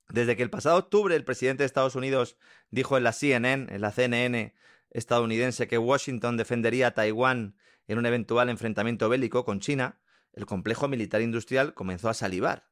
Desde 0.09 0.35
que 0.35 0.41
el 0.41 0.49
pasado 0.49 0.77
octubre 0.79 1.15
el 1.15 1.23
presidente 1.23 1.61
de 1.61 1.67
Estados 1.67 1.93
Unidos 1.93 2.35
dijo 2.71 2.97
en 2.97 3.03
la 3.03 3.13
CNN, 3.13 3.67
en 3.75 3.81
la 3.81 3.91
CNN 3.91 4.55
estadounidense, 4.89 5.67
que 5.67 5.77
Washington 5.77 6.35
defendería 6.35 6.87
a 6.87 6.93
Taiwán 6.95 7.57
en 7.87 7.99
un 7.99 8.07
eventual 8.07 8.49
enfrentamiento 8.49 9.07
bélico 9.07 9.45
con 9.45 9.59
China, 9.59 10.01
el 10.33 10.47
complejo 10.47 10.87
militar 10.87 11.21
industrial 11.21 11.75
comenzó 11.75 12.09
a 12.09 12.15
salivar, 12.15 12.71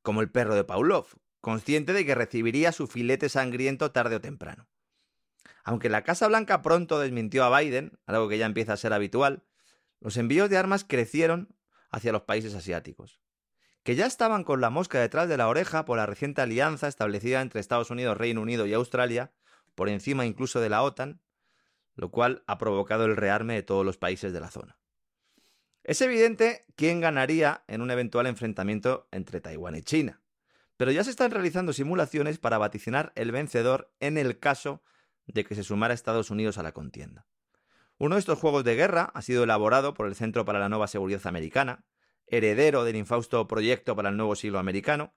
como 0.00 0.22
el 0.22 0.30
perro 0.30 0.54
de 0.54 0.64
Pavlov, 0.64 1.08
consciente 1.42 1.92
de 1.92 2.06
que 2.06 2.14
recibiría 2.14 2.72
su 2.72 2.86
filete 2.86 3.28
sangriento 3.28 3.92
tarde 3.92 4.16
o 4.16 4.20
temprano. 4.22 4.71
Aunque 5.64 5.88
la 5.88 6.02
Casa 6.02 6.28
Blanca 6.28 6.62
pronto 6.62 6.98
desmintió 6.98 7.44
a 7.44 7.60
Biden, 7.60 7.98
algo 8.06 8.28
que 8.28 8.38
ya 8.38 8.46
empieza 8.46 8.72
a 8.72 8.76
ser 8.76 8.92
habitual, 8.92 9.44
los 10.00 10.16
envíos 10.16 10.50
de 10.50 10.58
armas 10.58 10.84
crecieron 10.84 11.54
hacia 11.90 12.12
los 12.12 12.22
países 12.22 12.54
asiáticos, 12.54 13.20
que 13.84 13.94
ya 13.94 14.06
estaban 14.06 14.44
con 14.44 14.60
la 14.60 14.70
mosca 14.70 15.00
detrás 15.00 15.28
de 15.28 15.36
la 15.36 15.48
oreja 15.48 15.84
por 15.84 15.98
la 15.98 16.06
reciente 16.06 16.40
alianza 16.40 16.88
establecida 16.88 17.40
entre 17.40 17.60
Estados 17.60 17.90
Unidos, 17.90 18.16
Reino 18.16 18.40
Unido 18.40 18.66
y 18.66 18.72
Australia, 18.72 19.32
por 19.74 19.88
encima 19.88 20.26
incluso 20.26 20.60
de 20.60 20.68
la 20.68 20.82
OTAN, 20.82 21.22
lo 21.94 22.10
cual 22.10 22.42
ha 22.46 22.58
provocado 22.58 23.04
el 23.04 23.16
rearme 23.16 23.54
de 23.54 23.62
todos 23.62 23.84
los 23.84 23.98
países 23.98 24.32
de 24.32 24.40
la 24.40 24.50
zona. 24.50 24.78
Es 25.84 26.00
evidente 26.00 26.64
quién 26.76 27.00
ganaría 27.00 27.64
en 27.66 27.82
un 27.82 27.90
eventual 27.90 28.26
enfrentamiento 28.26 29.08
entre 29.10 29.40
Taiwán 29.40 29.74
y 29.74 29.82
China, 29.82 30.22
pero 30.76 30.90
ya 30.90 31.04
se 31.04 31.10
están 31.10 31.30
realizando 31.30 31.72
simulaciones 31.72 32.38
para 32.38 32.58
vaticinar 32.58 33.12
el 33.14 33.32
vencedor 33.32 33.92
en 34.00 34.16
el 34.16 34.38
caso 34.38 34.82
de 35.26 35.44
que 35.44 35.54
se 35.54 35.64
sumara 35.64 35.94
Estados 35.94 36.30
Unidos 36.30 36.58
a 36.58 36.62
la 36.62 36.72
contienda. 36.72 37.26
Uno 37.98 38.16
de 38.16 38.20
estos 38.20 38.38
juegos 38.38 38.64
de 38.64 38.74
guerra 38.74 39.10
ha 39.14 39.22
sido 39.22 39.44
elaborado 39.44 39.94
por 39.94 40.06
el 40.06 40.14
Centro 40.14 40.44
para 40.44 40.58
la 40.58 40.68
Nueva 40.68 40.88
Seguridad 40.88 41.26
Americana, 41.26 41.84
heredero 42.26 42.84
del 42.84 42.96
infausto 42.96 43.46
proyecto 43.46 43.94
para 43.94 44.08
el 44.08 44.16
nuevo 44.16 44.34
siglo 44.34 44.58
americano. 44.58 45.14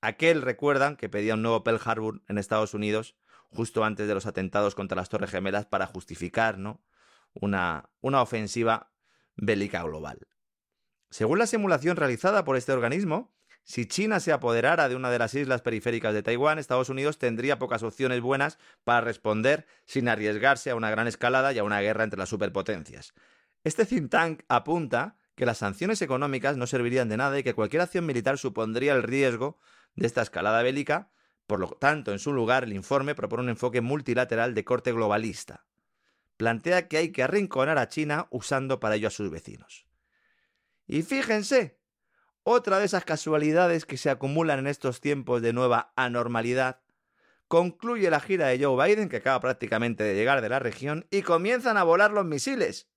Aquel, 0.00 0.42
recuerdan, 0.42 0.96
que 0.96 1.08
pedía 1.08 1.34
un 1.34 1.42
nuevo 1.42 1.64
Pearl 1.64 1.80
Harbor 1.84 2.22
en 2.28 2.38
Estados 2.38 2.74
Unidos 2.74 3.16
justo 3.48 3.84
antes 3.84 4.06
de 4.06 4.14
los 4.14 4.26
atentados 4.26 4.74
contra 4.74 4.96
las 4.96 5.08
Torres 5.08 5.30
Gemelas 5.30 5.66
para 5.66 5.86
justificar 5.86 6.58
una, 7.34 7.90
una 8.00 8.22
ofensiva 8.22 8.92
bélica 9.36 9.82
global. 9.82 10.28
Según 11.10 11.38
la 11.38 11.46
simulación 11.46 11.96
realizada 11.96 12.44
por 12.44 12.56
este 12.56 12.72
organismo, 12.72 13.34
si 13.64 13.86
China 13.86 14.20
se 14.20 14.32
apoderara 14.32 14.88
de 14.88 14.96
una 14.96 15.10
de 15.10 15.18
las 15.18 15.34
islas 15.34 15.62
periféricas 15.62 16.14
de 16.14 16.22
Taiwán, 16.22 16.58
Estados 16.58 16.88
Unidos 16.88 17.18
tendría 17.18 17.58
pocas 17.58 17.82
opciones 17.82 18.20
buenas 18.20 18.58
para 18.84 19.00
responder 19.00 19.66
sin 19.84 20.08
arriesgarse 20.08 20.70
a 20.70 20.74
una 20.74 20.90
gran 20.90 21.06
escalada 21.06 21.52
y 21.52 21.58
a 21.58 21.64
una 21.64 21.80
guerra 21.80 22.04
entre 22.04 22.18
las 22.18 22.28
superpotencias. 22.28 23.14
Este 23.62 23.84
think 23.84 24.10
tank 24.10 24.42
apunta 24.48 25.16
que 25.34 25.46
las 25.46 25.58
sanciones 25.58 26.02
económicas 26.02 26.56
no 26.56 26.66
servirían 26.66 27.08
de 27.08 27.16
nada 27.16 27.38
y 27.38 27.42
que 27.42 27.54
cualquier 27.54 27.82
acción 27.82 28.06
militar 28.06 28.38
supondría 28.38 28.92
el 28.92 29.02
riesgo 29.02 29.58
de 29.94 30.06
esta 30.06 30.22
escalada 30.22 30.62
bélica. 30.62 31.10
Por 31.46 31.60
lo 31.60 31.68
tanto, 31.68 32.12
en 32.12 32.18
su 32.18 32.32
lugar, 32.32 32.64
el 32.64 32.72
informe 32.72 33.14
propone 33.14 33.44
un 33.44 33.48
enfoque 33.50 33.80
multilateral 33.80 34.54
de 34.54 34.64
corte 34.64 34.92
globalista. 34.92 35.66
Plantea 36.36 36.88
que 36.88 36.96
hay 36.96 37.12
que 37.12 37.22
arrinconar 37.22 37.78
a 37.78 37.88
China 37.88 38.28
usando 38.30 38.80
para 38.80 38.96
ello 38.96 39.08
a 39.08 39.10
sus 39.10 39.30
vecinos. 39.30 39.86
Y 40.86 41.02
fíjense, 41.02 41.79
otra 42.42 42.78
de 42.78 42.86
esas 42.86 43.04
casualidades 43.04 43.84
que 43.84 43.96
se 43.96 44.10
acumulan 44.10 44.60
en 44.60 44.66
estos 44.66 45.00
tiempos 45.00 45.42
de 45.42 45.52
nueva 45.52 45.92
anormalidad, 45.96 46.80
concluye 47.48 48.10
la 48.10 48.20
gira 48.20 48.46
de 48.46 48.62
Joe 48.62 48.86
Biden, 48.86 49.08
que 49.08 49.16
acaba 49.16 49.40
prácticamente 49.40 50.04
de 50.04 50.14
llegar 50.14 50.40
de 50.40 50.48
la 50.48 50.58
región, 50.58 51.06
y 51.10 51.22
comienzan 51.22 51.76
a 51.76 51.82
volar 51.82 52.12
los 52.12 52.24
misiles. 52.24 52.88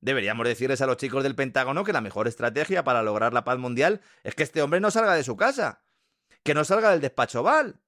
Deberíamos 0.00 0.46
decirles 0.46 0.80
a 0.80 0.86
los 0.86 0.96
chicos 0.96 1.22
del 1.22 1.34
Pentágono 1.34 1.82
que 1.82 1.92
la 1.92 2.00
mejor 2.00 2.28
estrategia 2.28 2.84
para 2.84 3.02
lograr 3.02 3.32
la 3.32 3.44
paz 3.44 3.58
mundial 3.58 4.02
es 4.22 4.34
que 4.34 4.42
este 4.42 4.62
hombre 4.62 4.78
no 4.78 4.90
salga 4.90 5.14
de 5.14 5.24
su 5.24 5.36
casa, 5.36 5.82
que 6.42 6.54
no 6.54 6.64
salga 6.64 6.90
del 6.90 7.00
despacho 7.00 7.42
Val, 7.42 7.80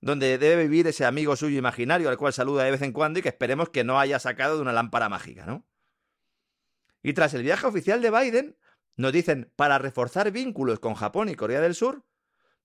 donde 0.00 0.38
debe 0.38 0.62
vivir 0.62 0.86
ese 0.86 1.04
amigo 1.04 1.36
suyo 1.36 1.58
imaginario 1.58 2.08
al 2.08 2.16
cual 2.16 2.32
saluda 2.32 2.64
de 2.64 2.70
vez 2.70 2.82
en 2.82 2.92
cuando 2.92 3.18
y 3.18 3.22
que 3.22 3.28
esperemos 3.28 3.68
que 3.68 3.84
no 3.84 4.00
haya 4.00 4.18
sacado 4.18 4.56
de 4.56 4.62
una 4.62 4.72
lámpara 4.72 5.08
mágica, 5.08 5.44
¿no? 5.44 5.66
Y 7.02 7.12
tras 7.12 7.34
el 7.34 7.42
viaje 7.42 7.66
oficial 7.66 8.02
de 8.02 8.10
Biden, 8.10 8.56
nos 9.00 9.12
dicen, 9.12 9.50
para 9.56 9.78
reforzar 9.78 10.30
vínculos 10.30 10.78
con 10.78 10.94
Japón 10.94 11.28
y 11.28 11.34
Corea 11.34 11.60
del 11.60 11.74
Sur, 11.74 12.04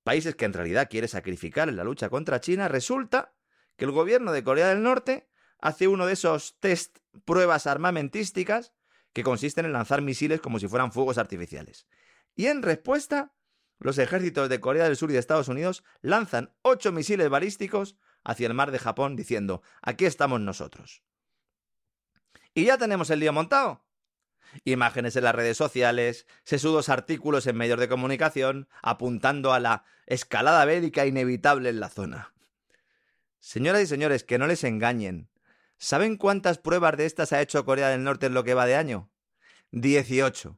países 0.04 0.36
que 0.36 0.46
en 0.46 0.54
realidad 0.54 0.90
quiere 0.90 1.08
sacrificar 1.08 1.70
en 1.70 1.78
la 1.78 1.84
lucha 1.84 2.10
contra 2.10 2.42
China, 2.42 2.68
resulta 2.68 3.34
que 3.78 3.86
el 3.86 3.92
gobierno 3.92 4.32
de 4.32 4.44
Corea 4.44 4.68
del 4.68 4.84
Norte 4.84 5.30
hace 5.60 5.88
uno 5.88 6.06
de 6.06 6.14
esos 6.14 6.60
test 6.60 7.00
pruebas 7.24 7.68
armamentísticas 7.68 8.74
que 9.14 9.24
consisten 9.24 9.66
en 9.66 9.74
lanzar 9.74 10.02
misiles 10.02 10.42
como 10.42 10.60
si 10.60 10.68
fueran 10.68 10.92
fuegos 10.92 11.18
artificiales. 11.18 11.88
Y 12.36 12.48
en 12.48 12.64
respuesta, 12.64 13.34
los 13.80 13.98
ejércitos 13.98 14.50
de 14.50 14.60
Corea 14.60 14.84
del 14.84 14.98
Sur 14.98 15.10
y 15.10 15.14
de 15.14 15.20
Estados 15.20 15.48
Unidos 15.48 15.84
lanzan 16.02 16.54
ocho 16.62 16.92
misiles 16.92 17.30
balísticos 17.30 17.98
hacia 18.26 18.48
el 18.48 18.54
mar 18.54 18.72
de 18.72 18.80
Japón 18.80 19.16
diciendo, 19.16 19.62
aquí 19.82 20.06
estamos 20.06 20.42
nosotros. 20.42 21.02
Y 22.54 22.66
ya 22.66 22.78
tenemos 22.78 23.10
el 23.10 23.20
lío 23.20 23.32
montado 23.32 23.86
imágenes 24.64 25.16
en 25.16 25.24
las 25.24 25.36
redes 25.36 25.58
sociales, 25.58 26.26
sesudos 26.44 26.90
artículos 26.90 27.48
en 27.48 27.58
medios 27.58 27.80
de 27.80 27.90
comunicación, 27.90 28.68
apuntando 28.82 29.54
a 29.54 29.60
la 29.60 29.84
escalada 30.06 30.64
bélica 30.66 31.06
inevitable 31.06 31.70
en 31.70 31.80
la 31.80 31.90
zona. 31.90 32.34
Señoras 33.40 33.82
y 33.82 33.88
señores, 33.88 34.24
que 34.24 34.38
no 34.38 34.48
les 34.48 34.64
engañen. 34.64 35.30
¿Saben 35.78 36.18
cuántas 36.18 36.58
pruebas 36.58 36.98
de 36.98 37.06
estas 37.06 37.34
ha 37.34 37.42
hecho 37.42 37.66
Corea 37.66 37.90
del 37.90 38.04
Norte 38.04 38.28
en 38.28 38.34
lo 38.34 38.44
que 38.44 38.54
va 38.54 38.66
de 38.66 38.76
año? 38.76 39.12
18. 39.72 40.58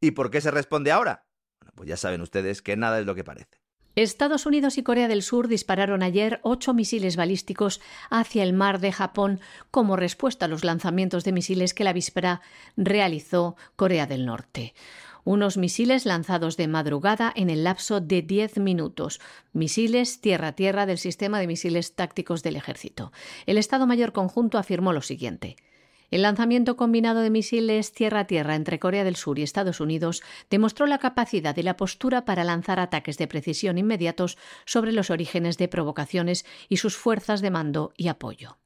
¿Y 0.00 0.10
por 0.12 0.30
qué 0.30 0.40
se 0.40 0.50
responde 0.50 0.92
ahora? 0.92 1.26
Bueno, 1.58 1.72
pues 1.74 1.88
ya 1.88 1.96
saben 1.96 2.20
ustedes 2.20 2.62
que 2.62 2.76
nada 2.76 3.00
es 3.00 3.06
lo 3.06 3.14
que 3.14 3.24
parece. 3.24 3.59
Estados 4.02 4.46
Unidos 4.46 4.78
y 4.78 4.82
Corea 4.82 5.08
del 5.08 5.22
Sur 5.22 5.46
dispararon 5.46 6.02
ayer 6.02 6.40
ocho 6.42 6.72
misiles 6.72 7.16
balísticos 7.16 7.82
hacia 8.08 8.42
el 8.42 8.54
mar 8.54 8.80
de 8.80 8.92
Japón 8.92 9.40
como 9.70 9.94
respuesta 9.94 10.46
a 10.46 10.48
los 10.48 10.64
lanzamientos 10.64 11.22
de 11.22 11.32
misiles 11.32 11.74
que 11.74 11.84
la 11.84 11.92
víspera 11.92 12.40
realizó 12.78 13.56
Corea 13.76 14.06
del 14.06 14.24
Norte. 14.24 14.74
Unos 15.24 15.58
misiles 15.58 16.06
lanzados 16.06 16.56
de 16.56 16.66
madrugada 16.66 17.30
en 17.36 17.50
el 17.50 17.62
lapso 17.62 18.00
de 18.00 18.22
diez 18.22 18.56
minutos. 18.56 19.20
Misiles 19.52 20.22
tierra-tierra 20.22 20.86
del 20.86 20.96
sistema 20.96 21.38
de 21.38 21.46
misiles 21.46 21.94
tácticos 21.94 22.42
del 22.42 22.56
ejército. 22.56 23.12
El 23.44 23.58
Estado 23.58 23.86
Mayor 23.86 24.12
Conjunto 24.12 24.56
afirmó 24.56 24.94
lo 24.94 25.02
siguiente. 25.02 25.56
El 26.10 26.22
lanzamiento 26.22 26.76
combinado 26.76 27.20
de 27.20 27.30
misiles 27.30 27.92
tierra-tierra 27.92 28.56
entre 28.56 28.80
Corea 28.80 29.04
del 29.04 29.14
Sur 29.14 29.38
y 29.38 29.42
Estados 29.42 29.80
Unidos 29.80 30.22
demostró 30.50 30.86
la 30.86 30.98
capacidad 30.98 31.56
y 31.56 31.62
la 31.62 31.76
postura 31.76 32.24
para 32.24 32.42
lanzar 32.42 32.80
ataques 32.80 33.16
de 33.16 33.28
precisión 33.28 33.78
inmediatos 33.78 34.36
sobre 34.66 34.90
los 34.90 35.10
orígenes 35.10 35.56
de 35.56 35.68
provocaciones 35.68 36.44
y 36.68 36.78
sus 36.78 36.96
fuerzas 36.96 37.42
de 37.42 37.50
mando 37.50 37.92
y 37.96 38.08
apoyo. 38.08 38.58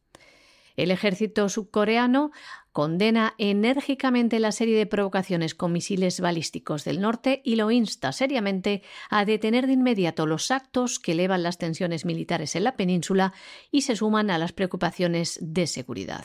El 0.76 0.90
ejército 0.90 1.48
subcoreano 1.48 2.32
condena 2.72 3.34
enérgicamente 3.38 4.40
la 4.40 4.50
serie 4.50 4.76
de 4.76 4.86
provocaciones 4.86 5.54
con 5.54 5.70
misiles 5.70 6.20
balísticos 6.20 6.84
del 6.84 7.00
norte 7.00 7.42
y 7.44 7.56
lo 7.56 7.70
insta 7.70 8.10
seriamente 8.10 8.82
a 9.10 9.24
detener 9.24 9.66
de 9.66 9.74
inmediato 9.74 10.26
los 10.26 10.50
actos 10.50 10.98
que 10.98 11.12
elevan 11.12 11.42
las 11.42 11.58
tensiones 11.58 12.04
militares 12.04 12.56
en 12.56 12.64
la 12.64 12.76
península 12.76 13.34
y 13.70 13.82
se 13.82 13.94
suman 13.94 14.30
a 14.30 14.38
las 14.38 14.52
preocupaciones 14.52 15.38
de 15.40 15.68
seguridad. 15.68 16.24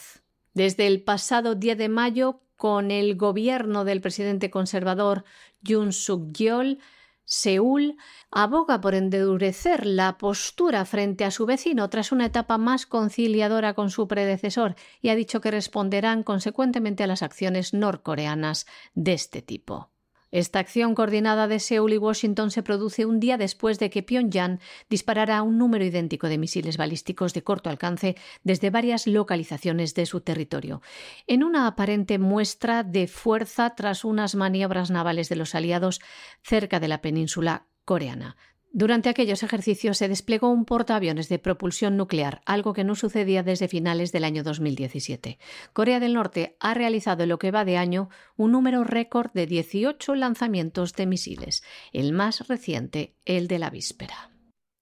Desde 0.54 0.88
el 0.88 1.04
pasado 1.04 1.56
10 1.56 1.78
de 1.78 1.90
mayo, 1.90 2.42
con 2.56 2.92
el 2.92 3.16
gobierno 3.16 3.86
del 3.86 4.02
presidente 4.02 4.50
conservador 4.50 5.24
Yoon 5.62 5.94
Suk-yeol, 5.94 6.80
Seúl 7.24 7.96
aboga 8.32 8.82
por 8.82 8.96
endurecer 8.96 9.86
la 9.86 10.18
postura 10.18 10.84
frente 10.84 11.26
a 11.26 11.32
su 11.32 11.46
vecino 11.46 11.88
tras 11.90 12.12
una 12.12 12.26
etapa 12.26 12.58
más 12.58 12.88
conciliadora 12.88 13.76
con 13.76 13.92
su 13.92 14.08
predecesor 14.08 14.76
y 15.00 15.10
ha 15.10 15.16
dicho 15.16 15.40
que 15.40 15.52
responderán 15.52 16.24
consecuentemente 16.24 17.04
a 17.04 17.08
las 17.08 17.22
acciones 17.22 17.74
norcoreanas 17.74 18.66
de 18.96 19.14
este 19.14 19.44
tipo. 19.44 19.92
Esta 20.32 20.60
acción 20.60 20.94
coordinada 20.94 21.48
de 21.48 21.60
Seúl 21.60 21.94
y 21.94 21.98
Washington 21.98 22.52
se 22.52 22.62
produce 22.62 23.06
un 23.06 23.20
día 23.20 23.38
después 23.38 23.80
de 23.80 23.90
que 23.90 24.04
Pyongyang 24.04 24.60
disparara 24.90 25.42
un 25.42 25.58
número 25.58 25.84
idéntico 25.84 26.30
de 26.30 26.38
misiles 26.38 26.78
balísticos 26.78 27.34
de 27.34 27.44
corto 27.44 27.70
alcance 27.70 28.16
desde 28.44 28.70
varias 28.70 29.08
localizaciones 29.08 29.96
de 29.96 30.06
su 30.06 30.22
territorio, 30.22 30.82
en 31.26 31.44
una 31.44 31.66
aparente 31.66 32.20
muestra 32.20 32.84
de 32.84 33.08
fuerza 33.08 33.74
tras 33.76 34.06
unas 34.06 34.36
maniobras 34.36 34.92
navales 34.92 35.30
de 35.30 35.36
los 35.36 35.56
aliados 35.56 36.00
cerca 36.44 36.80
de 36.80 36.88
la 36.88 37.02
península 37.02 37.66
coreana. 37.84 38.36
Durante 38.72 39.10
aquellos 39.10 39.42
ejercicios 39.42 39.98
se 39.98 40.08
desplegó 40.08 40.50
un 40.50 40.64
portaaviones 40.64 41.28
de 41.28 41.40
propulsión 41.40 41.98
nuclear, 41.98 42.42
algo 42.46 42.74
que 42.74 42.84
no 42.84 42.94
sucedía 42.94 43.42
desde 43.42 43.68
finales 43.68 44.12
del 44.12 44.24
año 44.24 44.44
2017. 44.44 45.40
Corea 45.74 46.00
del 46.00 46.14
Norte 46.14 46.56
ha 46.60 46.76
realizado 46.76 47.24
en 47.24 47.30
lo 47.30 47.40
que 47.40 47.50
va 47.50 47.66
de 47.66 47.78
año 47.78 48.10
un 48.36 48.52
número 48.52 48.84
récord 48.84 49.32
de 49.34 49.48
18 49.48 50.14
lanzamientos 50.14 50.94
de 50.94 51.08
misiles, 51.08 51.64
el 51.94 52.14
más 52.14 52.48
reciente, 52.48 53.16
el 53.26 53.48
de 53.48 53.58
la 53.58 53.72
víspera. 53.72 54.30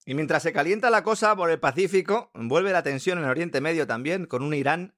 Y 0.06 0.16
mientras 0.16 0.44
se 0.44 0.52
calienta 0.52 0.90
la 0.90 1.04
cosa 1.04 1.34
por 1.38 1.50
el 1.50 1.60
Pacífico, 1.60 2.30
vuelve 2.34 2.74
la 2.74 2.84
tensión 2.84 3.20
en 3.20 3.26
Oriente 3.26 3.62
Medio 3.62 3.88
también, 3.88 4.26
con 4.26 4.44
un 4.44 4.54
Irán 4.54 4.96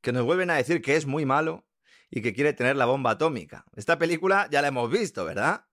que 0.00 0.12
nos 0.12 0.24
vuelven 0.24 0.50
a 0.50 0.56
decir 0.56 0.82
que 0.82 0.96
es 0.96 1.06
muy 1.06 1.24
malo 1.24 1.64
y 2.10 2.22
que 2.22 2.34
quiere 2.34 2.52
tener 2.52 2.74
la 2.74 2.86
bomba 2.86 3.12
atómica. 3.12 3.64
Esta 3.76 3.98
película 3.98 4.48
ya 4.50 4.62
la 4.62 4.68
hemos 4.68 4.90
visto, 4.90 5.24
¿verdad? 5.24 5.66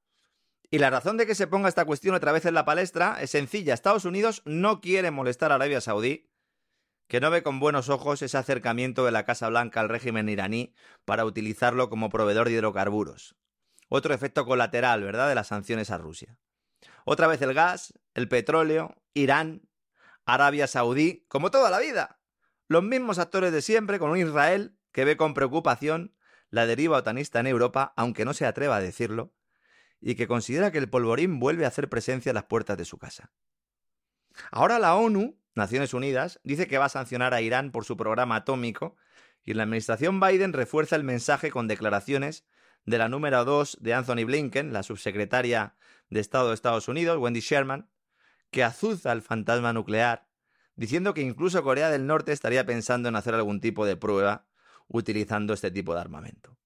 Y 0.72 0.78
la 0.78 0.92
razón 0.92 1.18
de 1.18 1.26
que 1.26 1.36
se 1.36 1.48
ponga 1.48 1.68
esta 1.68 1.86
cuestión 1.86 2.14
otra 2.14 2.32
vez 2.32 2.46
en 2.46 2.54
la 2.54 2.66
palestra 2.66 3.18
es 3.22 3.32
sencilla. 3.32 3.74
Estados 3.74 4.06
Unidos 4.06 4.44
no 4.46 4.82
quiere 4.82 5.10
molestar 5.10 5.52
a 5.52 5.56
Arabia 5.56 5.82
Saudí, 5.82 6.30
que 7.08 7.20
no 7.20 7.32
ve 7.32 7.42
con 7.42 7.60
buenos 7.60 7.90
ojos 7.90 8.22
ese 8.22 8.38
acercamiento 8.38 9.04
de 9.04 9.12
la 9.12 9.26
Casa 9.26 9.50
Blanca 9.50 9.80
al 9.80 9.90
régimen 9.90 10.30
iraní 10.30 10.76
para 11.06 11.26
utilizarlo 11.26 11.90
como 11.90 12.10
proveedor 12.10 12.48
de 12.48 12.54
hidrocarburos. 12.54 13.36
Otro 13.88 14.14
efecto 14.14 14.46
colateral, 14.46 15.04
¿verdad?, 15.04 15.28
de 15.28 15.34
las 15.34 15.48
sanciones 15.48 15.90
a 15.90 15.98
Rusia. 15.98 16.38
Otra 17.04 17.26
vez 17.26 17.42
el 17.42 17.56
gas, 17.56 17.96
el 18.14 18.28
petróleo, 18.28 18.96
Irán, 19.16 19.68
Arabia 20.26 20.68
Saudí, 20.68 21.26
como 21.28 21.50
toda 21.50 21.72
la 21.72 21.80
vida. 21.80 22.20
Los 22.68 22.84
mismos 22.84 23.18
actores 23.18 23.52
de 23.52 23.64
siempre, 23.64 23.98
con 23.98 24.12
un 24.12 24.18
Israel 24.18 24.78
que 24.92 25.06
ve 25.06 25.18
con 25.18 25.34
preocupación 25.34 26.16
la 26.52 26.68
deriva 26.68 26.98
otanista 26.98 27.40
en 27.40 27.48
Europa, 27.48 27.94
aunque 27.96 28.26
no 28.26 28.36
se 28.36 28.46
atreva 28.46 28.76
a 28.76 28.82
decirlo, 28.82 29.34
y 30.02 30.16
que 30.16 30.28
considera 30.28 30.72
que 30.72 30.78
el 30.78 30.89
polvorín 30.89 31.39
vuelve 31.39 31.66
a 31.66 31.70
hacer 31.70 31.89
presencia 31.89 32.32
a 32.32 32.36
las 32.36 32.45
puertas 32.45 32.78
de 32.78 32.86
su 32.86 32.97
casa. 32.97 33.32
Ahora 34.52 34.80
la 34.80 34.95
ONU 34.95 35.39
Naciones 35.60 35.93
Unidas, 35.93 36.39
dice 36.43 36.68
que 36.68 36.78
va 36.78 36.86
a 36.86 36.89
sancionar 36.89 37.34
a 37.34 37.41
Irán 37.41 37.72
por 37.72 37.86
su 37.86 37.97
programa 37.97 38.38
atómico 38.38 38.95
y 39.43 39.54
la 39.54 39.64
administración 39.64 40.20
Biden 40.20 40.54
refuerza 40.54 40.95
el 40.95 41.04
mensaje 41.04 41.52
con 41.52 41.68
declaraciones 41.68 42.45
de 42.86 42.97
la 42.97 43.10
número 43.10 43.43
2 43.45 43.78
de 43.82 43.93
Anthony 43.93 44.26
Blinken, 44.26 44.74
la 44.74 44.84
subsecretaria 44.84 45.76
de 46.10 46.20
Estado 46.20 46.50
de 46.50 46.56
Estados 46.56 46.88
Unidos, 46.88 47.18
Wendy 47.18 47.41
Sherman, 47.41 47.89
que 48.52 48.64
azuza 48.64 49.12
el 49.12 49.22
fantasma 49.22 49.74
nuclear, 49.74 50.28
diciendo 50.76 51.14
que 51.14 51.22
incluso 51.22 51.62
Corea 51.62 51.89
del 51.89 52.08
Norte 52.08 52.32
estaría 52.32 52.66
pensando 52.66 53.10
en 53.10 53.16
hacer 53.16 53.36
algún 53.36 53.60
tipo 53.60 53.86
de 53.86 53.97
prueba 53.97 54.47
utilizando 54.88 55.54
este 55.54 55.72
tipo 55.72 55.93
de 55.93 56.02
armamento. 56.02 56.58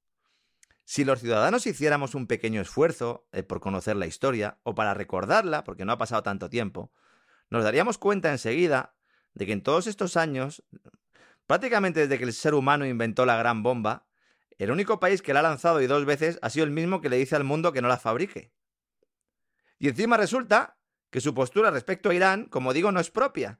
Si 0.94 1.06
los 1.06 1.22
ciudadanos 1.22 1.66
hiciéramos 1.66 2.14
un 2.14 2.28
pequeño 2.28 2.62
esfuerzo 2.62 3.28
eh, 3.32 3.42
por 3.42 3.60
conocer 3.60 3.96
la 3.96 4.06
historia 4.06 4.60
o 4.62 4.76
para 4.76 4.94
recordarla, 4.94 5.64
porque 5.64 5.86
no 5.86 5.92
ha 5.92 5.98
pasado 5.98 6.22
tanto 6.22 6.52
tiempo, 6.52 6.92
nos 7.50 7.64
daríamos 7.64 7.98
cuenta 7.98 8.30
enseguida 8.30 8.94
de 9.34 9.48
que 9.48 9.54
en 9.54 9.64
todos 9.64 9.88
estos 9.88 10.18
años, 10.18 10.64
prácticamente 11.48 12.02
desde 12.02 12.20
que 12.20 12.26
el 12.26 12.32
ser 12.32 12.54
humano 12.54 12.86
inventó 12.86 13.26
la 13.26 13.38
gran 13.38 13.64
bomba, 13.64 14.06
el 14.60 14.70
único 14.70 15.00
país 15.00 15.24
que 15.24 15.34
la 15.34 15.40
ha 15.40 15.42
lanzado 15.42 15.82
y 15.82 15.88
dos 15.88 16.06
veces 16.06 16.38
ha 16.44 16.52
sido 16.52 16.64
el 16.64 16.70
mismo 16.70 17.02
que 17.02 17.10
le 17.10 17.18
dice 17.18 17.36
al 17.36 17.44
mundo 17.44 17.74
que 17.74 17.82
no 17.82 17.88
la 17.88 17.98
fabrique. 17.98 18.54
Y 19.80 19.88
encima 19.88 20.16
resulta 20.16 20.78
que 21.10 21.22
su 21.22 21.34
postura 21.34 21.72
respecto 21.72 22.12
a 22.12 22.14
Irán, 22.14 22.46
como 22.46 22.72
digo, 22.72 22.92
no 22.92 23.00
es 23.00 23.10
propia, 23.10 23.60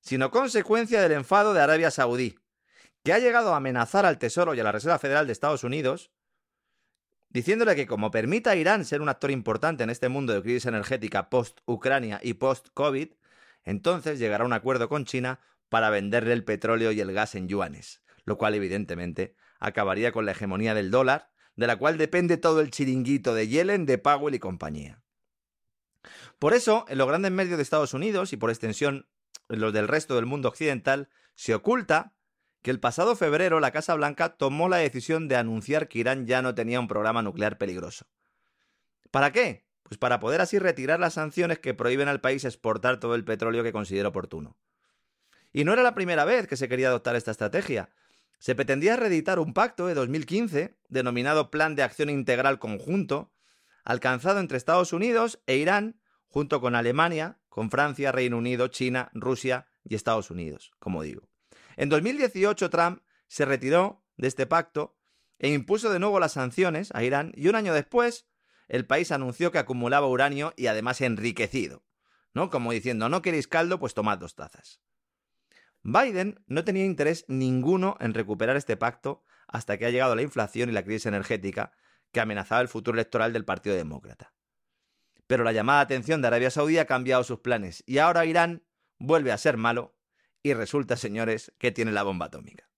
sino 0.00 0.30
consecuencia 0.30 1.02
del 1.02 1.12
enfado 1.12 1.52
de 1.52 1.60
Arabia 1.60 1.90
Saudí, 1.90 2.38
que 3.04 3.12
ha 3.12 3.18
llegado 3.18 3.52
a 3.52 3.58
amenazar 3.58 4.06
al 4.06 4.16
Tesoro 4.16 4.54
y 4.54 4.60
a 4.60 4.64
la 4.64 4.72
Reserva 4.72 4.98
Federal 4.98 5.26
de 5.26 5.34
Estados 5.34 5.62
Unidos, 5.62 6.10
diciéndole 7.30 7.74
que 7.76 7.86
como 7.86 8.10
permita 8.10 8.50
a 8.50 8.56
Irán 8.56 8.84
ser 8.84 9.00
un 9.00 9.08
actor 9.08 9.30
importante 9.30 9.82
en 9.82 9.90
este 9.90 10.08
mundo 10.08 10.32
de 10.34 10.42
crisis 10.42 10.66
energética 10.66 11.30
post-Ucrania 11.30 12.20
y 12.22 12.34
post-COVID, 12.34 13.08
entonces 13.64 14.18
llegará 14.18 14.44
a 14.44 14.46
un 14.46 14.52
acuerdo 14.52 14.88
con 14.88 15.04
China 15.04 15.40
para 15.68 15.90
venderle 15.90 16.32
el 16.32 16.44
petróleo 16.44 16.92
y 16.92 17.00
el 17.00 17.12
gas 17.12 17.34
en 17.34 17.48
yuanes, 17.48 18.02
lo 18.24 18.36
cual 18.36 18.54
evidentemente 18.54 19.36
acabaría 19.60 20.12
con 20.12 20.26
la 20.26 20.32
hegemonía 20.32 20.74
del 20.74 20.90
dólar, 20.90 21.30
de 21.54 21.66
la 21.66 21.76
cual 21.76 21.98
depende 21.98 22.36
todo 22.36 22.60
el 22.60 22.70
chiringuito 22.70 23.34
de 23.34 23.48
Yellen, 23.48 23.86
de 23.86 23.98
Powell 23.98 24.34
y 24.34 24.38
compañía. 24.38 25.02
Por 26.38 26.54
eso, 26.54 26.86
en 26.88 26.98
los 26.98 27.06
grandes 27.06 27.30
medios 27.30 27.58
de 27.58 27.62
Estados 27.62 27.94
Unidos 27.94 28.32
y 28.32 28.36
por 28.36 28.50
extensión 28.50 29.06
en 29.48 29.60
los 29.60 29.72
del 29.72 29.88
resto 29.88 30.16
del 30.16 30.26
mundo 30.26 30.48
occidental, 30.48 31.10
se 31.34 31.54
oculta 31.54 32.14
que 32.62 32.70
el 32.70 32.80
pasado 32.80 33.16
febrero 33.16 33.60
la 33.60 33.70
Casa 33.70 33.94
Blanca 33.94 34.30
tomó 34.36 34.68
la 34.68 34.76
decisión 34.76 35.28
de 35.28 35.36
anunciar 35.36 35.88
que 35.88 35.98
Irán 35.98 36.26
ya 36.26 36.42
no 36.42 36.54
tenía 36.54 36.80
un 36.80 36.88
programa 36.88 37.22
nuclear 37.22 37.58
peligroso. 37.58 38.06
¿Para 39.10 39.32
qué? 39.32 39.64
Pues 39.82 39.98
para 39.98 40.20
poder 40.20 40.40
así 40.40 40.58
retirar 40.58 41.00
las 41.00 41.14
sanciones 41.14 41.58
que 41.58 41.74
prohíben 41.74 42.08
al 42.08 42.20
país 42.20 42.44
exportar 42.44 43.00
todo 43.00 43.14
el 43.14 43.24
petróleo 43.24 43.62
que 43.62 43.72
considera 43.72 44.08
oportuno. 44.08 44.56
Y 45.52 45.64
no 45.64 45.72
era 45.72 45.82
la 45.82 45.94
primera 45.94 46.24
vez 46.24 46.46
que 46.46 46.56
se 46.56 46.68
quería 46.68 46.88
adoptar 46.88 47.16
esta 47.16 47.32
estrategia. 47.32 47.90
Se 48.38 48.54
pretendía 48.54 48.96
reeditar 48.96 49.38
un 49.38 49.52
pacto 49.52 49.86
de 49.86 49.94
2015, 49.94 50.76
denominado 50.88 51.50
Plan 51.50 51.74
de 51.74 51.82
Acción 51.82 52.08
Integral 52.08 52.58
Conjunto, 52.58 53.32
alcanzado 53.84 54.38
entre 54.38 54.58
Estados 54.58 54.92
Unidos 54.92 55.40
e 55.46 55.56
Irán, 55.56 56.00
junto 56.28 56.60
con 56.60 56.76
Alemania, 56.76 57.38
con 57.48 57.70
Francia, 57.70 58.12
Reino 58.12 58.38
Unido, 58.38 58.68
China, 58.68 59.10
Rusia 59.12 59.66
y 59.82 59.96
Estados 59.96 60.30
Unidos, 60.30 60.70
como 60.78 61.02
digo. 61.02 61.29
En 61.80 61.88
2018 61.88 62.68
Trump 62.68 63.00
se 63.26 63.46
retiró 63.46 64.04
de 64.18 64.28
este 64.28 64.46
pacto 64.46 64.98
e 65.38 65.48
impuso 65.48 65.88
de 65.90 65.98
nuevo 65.98 66.20
las 66.20 66.32
sanciones 66.32 66.90
a 66.92 67.02
Irán 67.02 67.32
y 67.34 67.48
un 67.48 67.54
año 67.54 67.72
después 67.72 68.28
el 68.68 68.84
país 68.84 69.10
anunció 69.12 69.50
que 69.50 69.60
acumulaba 69.60 70.06
uranio 70.06 70.52
y 70.58 70.66
además 70.66 71.00
enriquecido, 71.00 71.82
¿no? 72.34 72.50
Como 72.50 72.72
diciendo, 72.72 73.08
no 73.08 73.22
queréis 73.22 73.48
caldo, 73.48 73.80
pues 73.80 73.94
tomad 73.94 74.18
dos 74.18 74.34
tazas. 74.34 74.82
Biden 75.82 76.44
no 76.46 76.64
tenía 76.64 76.84
interés 76.84 77.24
ninguno 77.28 77.96
en 77.98 78.12
recuperar 78.12 78.58
este 78.58 78.76
pacto 78.76 79.24
hasta 79.48 79.78
que 79.78 79.86
ha 79.86 79.90
llegado 79.90 80.14
la 80.14 80.20
inflación 80.20 80.68
y 80.68 80.72
la 80.72 80.84
crisis 80.84 81.06
energética 81.06 81.72
que 82.12 82.20
amenazaba 82.20 82.60
el 82.60 82.68
futuro 82.68 82.96
electoral 82.96 83.32
del 83.32 83.46
Partido 83.46 83.74
Demócrata. 83.74 84.34
Pero 85.26 85.44
la 85.44 85.52
llamada 85.52 85.80
atención 85.80 86.20
de 86.20 86.28
Arabia 86.28 86.50
Saudí 86.50 86.76
ha 86.76 86.84
cambiado 86.84 87.24
sus 87.24 87.38
planes 87.38 87.82
y 87.86 87.96
ahora 87.96 88.26
Irán 88.26 88.66
vuelve 88.98 89.32
a 89.32 89.38
ser 89.38 89.56
malo 89.56 89.96
y 90.42 90.54
resulta, 90.54 90.96
señores, 90.96 91.52
que 91.58 91.72
tiene 91.72 91.92
la 91.92 92.02
bomba 92.02 92.26
atómica. 92.26 92.70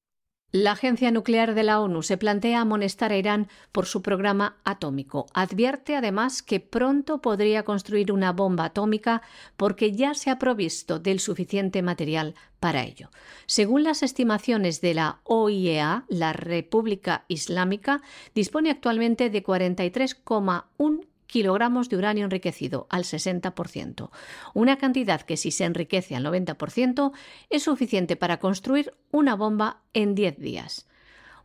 La 0.54 0.72
Agencia 0.72 1.10
Nuclear 1.10 1.54
de 1.54 1.62
la 1.62 1.80
ONU 1.80 2.02
se 2.02 2.18
plantea 2.18 2.60
amonestar 2.60 3.10
a 3.10 3.16
Irán 3.16 3.48
por 3.72 3.86
su 3.86 4.02
programa 4.02 4.58
atómico. 4.64 5.24
Advierte 5.32 5.96
además 5.96 6.42
que 6.42 6.60
pronto 6.60 7.22
podría 7.22 7.62
construir 7.62 8.12
una 8.12 8.32
bomba 8.32 8.66
atómica 8.66 9.22
porque 9.56 9.92
ya 9.92 10.12
se 10.12 10.28
ha 10.28 10.38
provisto 10.38 10.98
del 10.98 11.20
suficiente 11.20 11.80
material 11.80 12.34
para 12.60 12.84
ello. 12.84 13.08
Según 13.46 13.82
las 13.82 14.02
estimaciones 14.02 14.82
de 14.82 14.92
la 14.92 15.20
OIEA, 15.24 16.04
la 16.10 16.34
República 16.34 17.24
Islámica 17.28 18.02
dispone 18.34 18.70
actualmente 18.70 19.30
de 19.30 19.42
43,1 19.42 21.06
kilogramos 21.32 21.88
de 21.88 21.96
uranio 21.96 22.26
enriquecido 22.26 22.86
al 22.90 23.04
60%, 23.04 24.10
una 24.52 24.76
cantidad 24.76 25.22
que 25.22 25.38
si 25.38 25.50
se 25.50 25.64
enriquece 25.64 26.14
al 26.14 26.26
90% 26.26 27.12
es 27.48 27.62
suficiente 27.62 28.16
para 28.16 28.38
construir 28.38 28.92
una 29.10 29.34
bomba 29.34 29.80
en 29.94 30.14
10 30.14 30.36
días. 30.36 30.86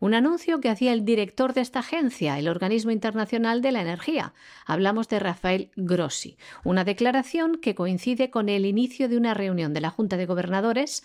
Un 0.02 0.14
anuncio 0.14 0.60
que 0.60 0.68
hacía 0.68 0.92
el 0.92 1.06
director 1.06 1.54
de 1.54 1.62
esta 1.62 1.80
agencia, 1.80 2.38
el 2.38 2.50
Organismo 2.50 2.92
Internacional 2.92 3.62
de 3.62 3.72
la 3.72 3.82
Energía. 3.82 4.34
Hablamos 4.66 5.08
de 5.08 5.20
Rafael 5.20 5.72
Grossi. 5.78 6.38
Una 6.66 6.84
declaración 6.84 7.56
que 7.56 7.74
coincide 7.74 8.30
con 8.30 8.50
el 8.50 8.66
inicio 8.66 9.08
de 9.08 9.16
una 9.16 9.34
reunión 9.34 9.74
de 9.74 9.82
la 9.82 9.90
Junta 9.90 10.18
de 10.18 10.26
Gobernadores 10.26 11.02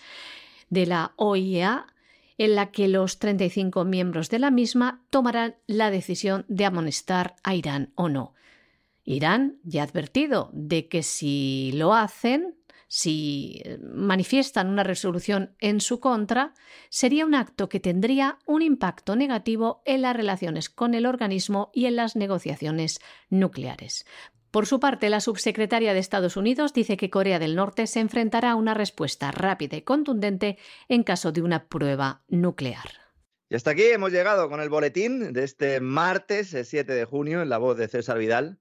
de 0.70 0.86
la 0.86 1.12
OIEA 1.14 1.86
en 2.36 2.56
la 2.56 2.72
que 2.72 2.88
los 2.88 3.20
35 3.20 3.84
miembros 3.84 4.28
de 4.28 4.40
la 4.40 4.50
misma 4.50 5.02
tomarán 5.10 5.54
la 5.68 5.92
decisión 5.92 6.44
de 6.48 6.64
amonestar 6.64 7.36
a 7.44 7.54
Irán 7.54 7.92
o 7.94 8.08
no. 8.08 8.34
Irán 9.04 9.58
ya 9.64 9.82
ha 9.82 9.84
advertido 9.84 10.50
de 10.52 10.88
que 10.88 11.02
si 11.02 11.72
lo 11.74 11.94
hacen, 11.94 12.56
si 12.88 13.62
eh, 13.64 13.78
manifiestan 13.82 14.68
una 14.68 14.84
resolución 14.84 15.56
en 15.60 15.80
su 15.80 15.98
contra, 15.98 16.54
sería 16.90 17.24
un 17.24 17.34
acto 17.34 17.68
que 17.68 17.80
tendría 17.80 18.38
un 18.46 18.62
impacto 18.62 19.16
negativo 19.16 19.82
en 19.86 20.02
las 20.02 20.16
relaciones 20.16 20.68
con 20.68 20.94
el 20.94 21.06
organismo 21.06 21.70
y 21.72 21.86
en 21.86 21.96
las 21.96 22.16
negociaciones 22.16 23.00
nucleares. 23.30 24.04
Por 24.50 24.66
su 24.66 24.78
parte, 24.78 25.08
la 25.08 25.20
subsecretaria 25.20 25.94
de 25.94 26.00
Estados 26.00 26.36
Unidos 26.36 26.74
dice 26.74 26.98
que 26.98 27.08
Corea 27.08 27.38
del 27.38 27.56
Norte 27.56 27.86
se 27.86 28.00
enfrentará 28.00 28.50
a 28.50 28.56
una 28.56 28.74
respuesta 28.74 29.30
rápida 29.30 29.78
y 29.78 29.82
contundente 29.82 30.58
en 30.90 31.02
caso 31.02 31.32
de 31.32 31.40
una 31.40 31.68
prueba 31.68 32.22
nuclear. 32.28 32.90
Y 33.48 33.54
hasta 33.54 33.70
aquí 33.70 33.84
hemos 33.84 34.12
llegado 34.12 34.50
con 34.50 34.60
el 34.60 34.68
boletín 34.68 35.32
de 35.32 35.44
este 35.44 35.80
martes 35.80 36.54
7 36.62 36.92
de 36.92 37.04
junio 37.06 37.40
en 37.40 37.48
la 37.48 37.56
voz 37.56 37.78
de 37.78 37.88
César 37.88 38.18
Vidal 38.18 38.58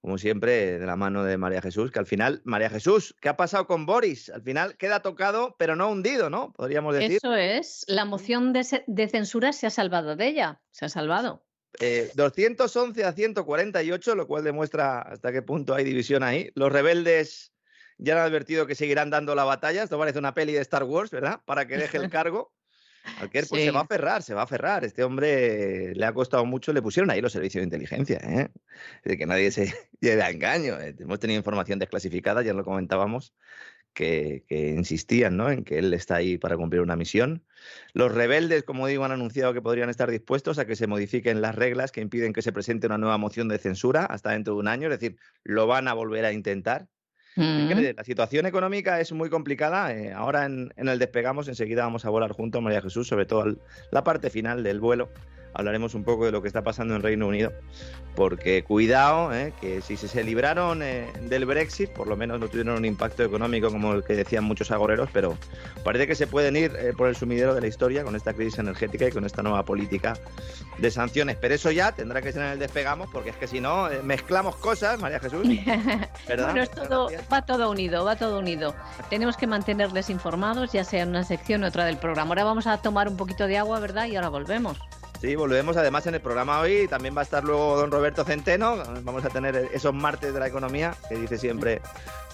como 0.00 0.18
siempre, 0.18 0.78
de 0.78 0.86
la 0.86 0.96
mano 0.96 1.24
de 1.24 1.36
María 1.36 1.60
Jesús, 1.60 1.90
que 1.90 1.98
al 1.98 2.06
final, 2.06 2.40
María 2.44 2.70
Jesús, 2.70 3.16
¿qué 3.20 3.28
ha 3.28 3.36
pasado 3.36 3.66
con 3.66 3.86
Boris? 3.86 4.30
Al 4.30 4.42
final 4.42 4.76
queda 4.76 5.00
tocado, 5.00 5.56
pero 5.58 5.74
no 5.74 5.90
hundido, 5.90 6.30
¿no? 6.30 6.52
Podríamos 6.52 6.94
decir. 6.94 7.16
Eso 7.16 7.34
es, 7.34 7.84
la 7.88 8.04
moción 8.04 8.52
de, 8.52 8.64
censura 9.08 9.52
se 9.52 9.66
ha 9.66 9.70
salvado 9.70 10.16
de 10.16 10.28
ella, 10.28 10.60
se 10.70 10.84
ha 10.84 10.88
salvado. 10.88 11.44
211 12.14 13.00
eh, 13.00 13.04
a 13.04 13.12
148, 13.12 14.14
lo 14.14 14.26
cual 14.26 14.44
demuestra 14.44 15.00
hasta 15.00 15.32
qué 15.32 15.42
punto 15.42 15.74
hay 15.74 15.84
división 15.84 16.22
ahí. 16.22 16.50
Los 16.54 16.72
rebeldes 16.72 17.52
ya 17.98 18.14
han 18.14 18.20
advertido 18.20 18.66
que 18.66 18.74
seguirán 18.74 19.10
dando 19.10 19.34
la 19.34 19.44
batalla. 19.44 19.82
Esto 19.82 19.98
parece 19.98 20.18
una 20.18 20.34
peli 20.34 20.52
de 20.52 20.60
Star 20.60 20.84
Wars, 20.84 21.10
¿verdad? 21.10 21.40
Para 21.44 21.66
que 21.66 21.76
deje 21.76 21.98
el 21.98 22.10
cargo. 22.10 22.52
Alquer 23.20 23.46
pues 23.48 23.64
se 23.64 23.70
va 23.70 23.80
a 23.80 23.82
aferrar, 23.82 24.22
se 24.22 24.34
va 24.34 24.42
a 24.42 24.44
aferrar. 24.44 24.84
Este 24.84 25.02
hombre 25.02 25.94
le 25.94 26.04
ha 26.04 26.12
costado 26.12 26.44
mucho, 26.44 26.72
le 26.72 26.82
pusieron 26.82 27.10
ahí 27.10 27.20
los 27.20 27.32
servicios 27.32 27.60
de 27.60 27.64
inteligencia, 27.64 28.18
¿eh? 28.22 28.48
de 29.04 29.16
que 29.16 29.26
nadie 29.26 29.50
se 29.50 29.72
lleve 30.00 30.22
a 30.22 30.30
engaño. 30.30 30.78
Eh, 30.80 30.94
hemos 30.98 31.18
tenido 31.18 31.38
información 31.38 31.78
desclasificada, 31.78 32.42
ya 32.42 32.52
lo 32.52 32.64
comentábamos, 32.64 33.34
que, 33.94 34.44
insistían 34.50 35.36
¿no? 35.36 35.50
en 35.50 35.64
que 35.64 35.78
él 35.78 35.94
está 35.94 36.16
ahí 36.16 36.36
para 36.36 36.56
cumplir 36.56 36.82
una 36.82 36.96
misión. 36.96 37.44
Los 37.94 38.12
rebeldes, 38.12 38.62
como 38.62 38.86
digo, 38.86 39.04
han 39.04 39.12
anunciado 39.12 39.54
que 39.54 39.62
podrían 39.62 39.88
estar 39.88 40.10
dispuestos 40.10 40.58
a 40.58 40.66
que 40.66 40.76
se 40.76 40.86
modifiquen 40.86 41.40
las 41.40 41.54
reglas 41.54 41.92
que 41.92 42.02
impiden 42.02 42.32
que 42.32 42.42
se 42.42 42.52
presente 42.52 42.86
una 42.86 42.98
nueva 42.98 43.16
moción 43.16 43.48
de 43.48 43.58
censura 43.58 44.04
hasta 44.04 44.32
dentro 44.32 44.54
de 44.54 44.60
un 44.60 44.68
año, 44.68 44.92
es 44.92 45.00
decir, 45.00 45.18
lo 45.42 45.66
van 45.66 45.88
a 45.88 45.94
volver 45.94 46.26
a 46.26 46.32
intentar. 46.32 46.88
Mm. 47.36 47.94
La 47.96 48.04
situación 48.04 48.46
económica 48.46 48.98
es 49.00 49.12
muy 49.12 49.28
complicada. 49.28 49.92
Eh, 49.92 50.12
ahora 50.12 50.46
en, 50.46 50.72
el 50.76 50.98
despegamos, 50.98 51.48
enseguida 51.48 51.84
vamos 51.84 52.04
a 52.04 52.10
volar 52.10 52.32
juntos, 52.32 52.62
María 52.62 52.80
Jesús, 52.80 53.06
sobre 53.08 53.26
todo 53.26 53.56
la 53.90 54.04
parte 54.04 54.30
final 54.30 54.62
del 54.62 54.80
vuelo, 54.80 55.10
hablaremos 55.56 55.94
un 55.94 56.04
poco 56.04 56.26
de 56.26 56.32
lo 56.32 56.42
que 56.42 56.48
está 56.48 56.62
pasando 56.62 56.94
en 56.94 57.02
Reino 57.02 57.26
Unido, 57.26 57.52
porque 58.14 58.62
cuidado, 58.62 59.34
¿eh? 59.34 59.54
que 59.60 59.80
si 59.80 59.96
se 59.96 60.22
libraron 60.22 60.82
eh, 60.82 61.10
del 61.22 61.46
Brexit, 61.46 61.90
por 61.90 62.06
lo 62.06 62.16
menos 62.16 62.38
no 62.38 62.48
tuvieron 62.48 62.76
un 62.76 62.84
impacto 62.84 63.24
económico 63.24 63.70
como 63.70 63.94
el 63.94 64.04
que 64.04 64.14
decían 64.14 64.44
muchos 64.44 64.70
agoreros, 64.70 65.08
pero 65.12 65.36
parece 65.82 66.06
que 66.06 66.14
se 66.14 66.26
pueden 66.26 66.56
ir 66.56 66.72
eh, 66.78 66.92
por 66.94 67.08
el 67.08 67.16
sumidero 67.16 67.54
de 67.54 67.62
la 67.62 67.66
historia 67.68 68.04
con 68.04 68.14
esta 68.14 68.34
crisis 68.34 68.58
energética 68.58 69.08
y 69.08 69.12
con 69.12 69.24
esta 69.24 69.42
nueva 69.42 69.64
política 69.64 70.18
de 70.78 70.90
sanciones. 70.90 71.36
Pero 71.40 71.54
eso 71.54 71.70
ya 71.70 71.92
tendrá 71.92 72.20
que 72.20 72.32
ser 72.32 72.42
en 72.42 72.48
el 72.52 72.58
despegamos, 72.58 73.08
porque 73.10 73.30
es 73.30 73.36
que 73.36 73.46
si 73.46 73.60
no, 73.60 73.88
mezclamos 74.02 74.56
cosas, 74.56 75.00
María 75.00 75.20
Jesús. 75.20 75.46
¿verdad? 76.28 76.52
bueno, 76.52 76.66
todo, 76.66 77.08
va 77.32 77.42
todo 77.42 77.70
unido, 77.70 78.04
va 78.04 78.16
todo 78.16 78.38
unido. 78.38 78.74
Tenemos 79.08 79.38
que 79.38 79.46
mantenerles 79.46 80.10
informados, 80.10 80.72
ya 80.72 80.84
sea 80.84 81.02
en 81.04 81.10
una 81.10 81.24
sección 81.24 81.64
u 81.64 81.66
otra 81.66 81.86
del 81.86 81.96
programa. 81.96 82.30
Ahora 82.30 82.44
vamos 82.44 82.66
a 82.66 82.76
tomar 82.78 83.08
un 83.08 83.16
poquito 83.16 83.46
de 83.46 83.56
agua, 83.56 83.80
¿verdad? 83.80 84.06
Y 84.06 84.16
ahora 84.16 84.28
volvemos. 84.28 84.76
Sí, 85.20 85.34
volvemos 85.34 85.76
además 85.76 86.06
en 86.06 86.14
el 86.14 86.20
programa 86.20 86.60
hoy. 86.60 86.88
También 86.88 87.16
va 87.16 87.20
a 87.20 87.24
estar 87.24 87.42
luego 87.42 87.76
don 87.76 87.90
Roberto 87.90 88.24
Centeno. 88.24 88.76
Vamos 89.02 89.24
a 89.24 89.30
tener 89.30 89.56
esos 89.72 89.94
martes 89.94 90.34
de 90.34 90.40
la 90.40 90.46
economía 90.46 90.94
que 91.08 91.16
dice 91.16 91.38
siempre 91.38 91.80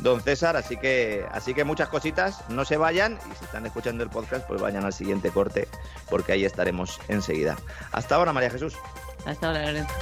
don 0.00 0.20
César. 0.20 0.56
Así 0.56 0.76
que, 0.76 1.24
así 1.30 1.54
que 1.54 1.64
muchas 1.64 1.88
cositas. 1.88 2.48
No 2.48 2.64
se 2.64 2.76
vayan 2.76 3.18
y 3.30 3.36
si 3.38 3.44
están 3.44 3.66
escuchando 3.66 4.02
el 4.02 4.10
podcast, 4.10 4.46
pues 4.48 4.60
vayan 4.60 4.84
al 4.84 4.92
siguiente 4.92 5.30
corte 5.30 5.68
porque 6.10 6.32
ahí 6.32 6.44
estaremos 6.44 7.00
enseguida. 7.08 7.56
Hasta 7.92 8.16
ahora, 8.16 8.32
María 8.32 8.50
Jesús. 8.50 8.76
Hasta 9.24 9.46
ahora, 9.46 9.66
Lorenzo. 9.66 9.94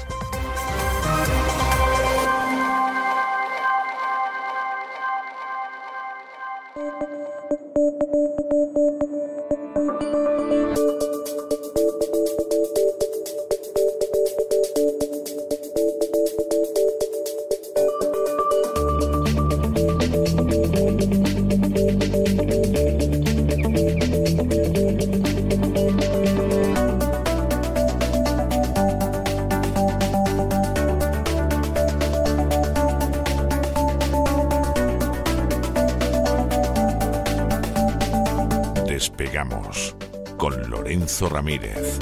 Ramírez. 41.28 41.98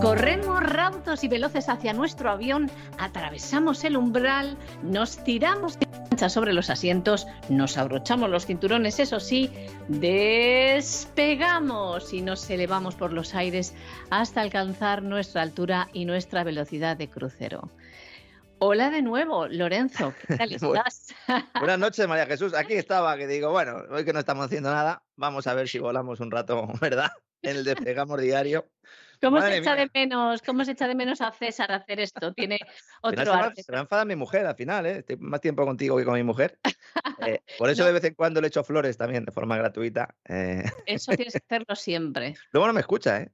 Corremos 0.00 0.62
raudos 0.62 1.24
y 1.24 1.28
veloces 1.28 1.68
hacia 1.68 1.92
nuestro 1.92 2.30
avión, 2.30 2.70
atravesamos 2.98 3.84
el 3.84 3.96
umbral, 3.96 4.56
nos 4.82 5.22
tiramos 5.24 5.78
de 5.78 5.86
sobre 6.28 6.52
los 6.52 6.70
asientos, 6.70 7.26
nos 7.48 7.76
abrochamos 7.78 8.30
los 8.30 8.46
cinturones, 8.46 9.00
eso 9.00 9.18
sí, 9.20 9.50
despegamos 9.88 12.12
y 12.12 12.22
nos 12.22 12.48
elevamos 12.50 12.94
por 12.94 13.12
los 13.12 13.34
aires 13.34 13.74
hasta 14.10 14.40
alcanzar 14.40 15.02
nuestra 15.02 15.42
altura 15.42 15.88
y 15.92 16.04
nuestra 16.04 16.44
velocidad 16.44 16.96
de 16.96 17.08
crucero. 17.08 17.70
Hola 18.64 18.90
de 18.90 19.02
nuevo, 19.02 19.48
Lorenzo, 19.48 20.14
¿qué 20.24 20.36
tal 20.36 20.52
estás? 20.52 21.12
Buenas 21.58 21.80
noches, 21.80 22.06
María 22.06 22.26
Jesús. 22.26 22.54
Aquí 22.54 22.74
estaba, 22.74 23.16
que 23.16 23.26
digo, 23.26 23.50
bueno, 23.50 23.82
hoy 23.90 24.04
que 24.04 24.12
no 24.12 24.20
estamos 24.20 24.46
haciendo 24.46 24.70
nada, 24.70 25.02
vamos 25.16 25.48
a 25.48 25.54
ver 25.54 25.66
si 25.66 25.80
volamos 25.80 26.20
un 26.20 26.30
rato, 26.30 26.68
¿verdad? 26.80 27.10
En 27.42 27.56
el 27.56 27.64
despegamos 27.64 28.20
diario. 28.20 28.70
¿Cómo 29.20 29.40
se 29.40 29.56
echa 29.56 29.74
de 29.74 29.90
menos, 29.92 30.42
cómo 30.42 30.64
se 30.64 30.72
echa 30.72 30.86
de 30.86 30.94
menos 30.94 31.20
a 31.20 31.32
César 31.32 31.72
hacer 31.72 31.98
esto? 31.98 32.32
Tiene 32.34 32.60
otro 33.00 33.32
arte. 33.32 33.64
Se 33.64 33.72
me 33.72 33.78
enfada 33.78 34.04
mi 34.04 34.14
mujer 34.14 34.46
al 34.46 34.54
final, 34.54 34.86
¿eh? 34.86 34.98
Estoy 34.98 35.16
más 35.16 35.40
tiempo 35.40 35.64
contigo 35.64 35.96
que 35.96 36.04
con 36.04 36.14
mi 36.14 36.22
mujer. 36.22 36.60
Eh, 37.26 37.40
por 37.58 37.68
eso 37.68 37.84
de 37.84 37.92
vez 37.92 38.04
en 38.04 38.14
cuando 38.14 38.40
le 38.40 38.46
echo 38.46 38.62
flores 38.62 38.96
también 38.96 39.24
de 39.24 39.32
forma 39.32 39.56
gratuita. 39.56 40.14
Eh. 40.28 40.62
Eso 40.86 41.12
tienes 41.16 41.32
que 41.34 41.40
hacerlo 41.44 41.74
siempre. 41.74 42.34
Luego 42.52 42.68
no 42.68 42.72
me 42.74 42.80
escucha, 42.80 43.22
¿eh? 43.22 43.32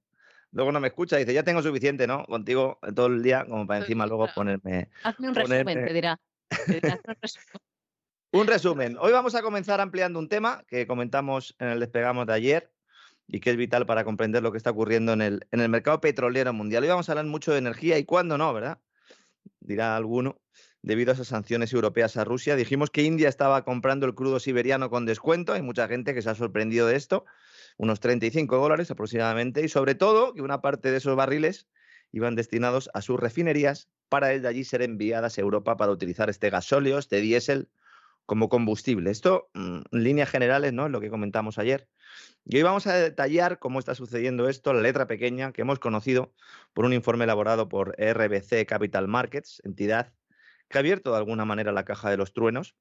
Luego 0.53 0.73
no 0.73 0.81
me 0.81 0.89
escucha, 0.89 1.17
dice, 1.17 1.35
ya 1.35 1.43
tengo 1.43 1.63
suficiente, 1.63 2.07
¿no? 2.07 2.25
Contigo 2.25 2.79
todo 2.95 3.07
el 3.07 3.23
día, 3.23 3.45
como 3.47 3.67
para 3.67 3.81
encima 3.81 4.07
luego 4.07 4.29
ponerme... 4.35 4.91
Hazme 5.03 5.29
un 5.29 5.35
resumen, 5.35 5.87
te 5.87 5.93
dirá. 5.93 6.21
un 8.33 8.47
resumen. 8.47 8.97
Hoy 9.01 9.13
vamos 9.13 9.35
a 9.35 9.43
comenzar 9.43 9.81
ampliando 9.81 10.19
un 10.19 10.29
tema 10.29 10.65
que 10.69 10.87
comentamos 10.87 11.55
en 11.59 11.69
el 11.69 11.81
despegamos 11.81 12.27
de 12.27 12.33
ayer 12.33 12.73
y 13.27 13.41
que 13.41 13.51
es 13.51 13.57
vital 13.57 13.85
para 13.85 14.05
comprender 14.05 14.43
lo 14.43 14.51
que 14.51 14.59
está 14.59 14.71
ocurriendo 14.71 15.13
en 15.13 15.21
el, 15.21 15.47
en 15.51 15.61
el 15.61 15.69
mercado 15.69 16.01
petrolero 16.01 16.53
mundial. 16.53 16.83
Hoy 16.83 16.89
vamos 16.89 17.09
a 17.09 17.13
hablar 17.13 17.27
mucho 17.27 17.53
de 17.53 17.59
energía 17.59 17.99
y 17.99 18.05
cuándo 18.05 18.39
no, 18.39 18.53
¿verdad? 18.55 18.79
Dirá 19.61 19.97
alguno. 19.97 20.41
Debido 20.81 21.11
a 21.11 21.15
esas 21.15 21.29
sanciones 21.29 21.73
europeas 21.73 22.17
a 22.17 22.25
Rusia, 22.25 22.57
dijimos 22.57 22.91
que 22.91 23.03
India 23.03 23.29
estaba 23.29 23.65
comprando 23.65 24.07
el 24.07 24.15
crudo 24.15 24.41
siberiano 24.41 24.89
con 24.89 25.05
descuento. 25.05 25.53
Hay 25.53 25.61
mucha 25.61 25.89
gente 25.89 26.15
que 26.15 26.23
se 26.23 26.31
ha 26.31 26.35
sorprendido 26.35 26.87
de 26.87 26.97
esto 26.97 27.27
unos 27.79 28.01
35 28.01 28.57
dólares 28.59 28.91
aproximadamente, 28.91 29.65
y 29.65 29.69
sobre 29.69 29.95
todo 29.95 30.35
que 30.35 30.43
una 30.43 30.61
parte 30.61 30.91
de 30.91 30.99
esos 30.99 31.17
barriles 31.17 31.69
iban 32.13 32.35
destinados 32.35 32.91
a 32.93 33.01
sus 33.01 33.19
refinerías 33.19 33.89
para 34.09 34.33
el 34.33 34.43
de 34.43 34.49
allí 34.49 34.65
ser 34.65 34.83
enviadas 34.83 35.39
a 35.39 35.41
Europa 35.41 35.77
para 35.77 35.93
utilizar 35.93 36.29
este 36.29 36.51
gasóleo, 36.51 36.99
este 36.99 37.21
diésel 37.21 37.71
como 38.27 38.49
combustible. 38.49 39.11
Esto, 39.11 39.49
mm, 39.55 39.81
en 39.93 40.05
líneas 40.05 40.29
generales, 40.29 40.73
¿no? 40.73 40.87
Es 40.87 40.93
lo 40.93 41.01
que 41.01 41.09
comentamos 41.09 41.59
ayer. 41.59 41.89
Y 42.45 42.57
hoy 42.57 42.63
vamos 42.63 42.87
a 42.87 42.95
detallar 42.95 43.59
cómo 43.59 43.79
está 43.79 43.95
sucediendo 43.95 44.49
esto, 44.49 44.73
la 44.73 44.83
letra 44.83 45.07
pequeña 45.07 45.53
que 45.53 45.63
hemos 45.63 45.79
conocido 45.79 46.35
por 46.75 46.85
un 46.85 46.93
informe 46.93 47.25
elaborado 47.25 47.69
por 47.69 47.95
RBC 47.99 48.67
Capital 48.67 49.09
Markets, 49.09 49.63
entidad 49.65 50.13
que 50.69 50.79
ha 50.79 50.81
abierto 50.81 51.13
de 51.13 51.19
alguna 51.19 51.45
manera 51.45 51.73
la 51.73 51.85
caja 51.85 52.11
de 52.11 52.17
los 52.19 52.33
truenos, 52.33 52.75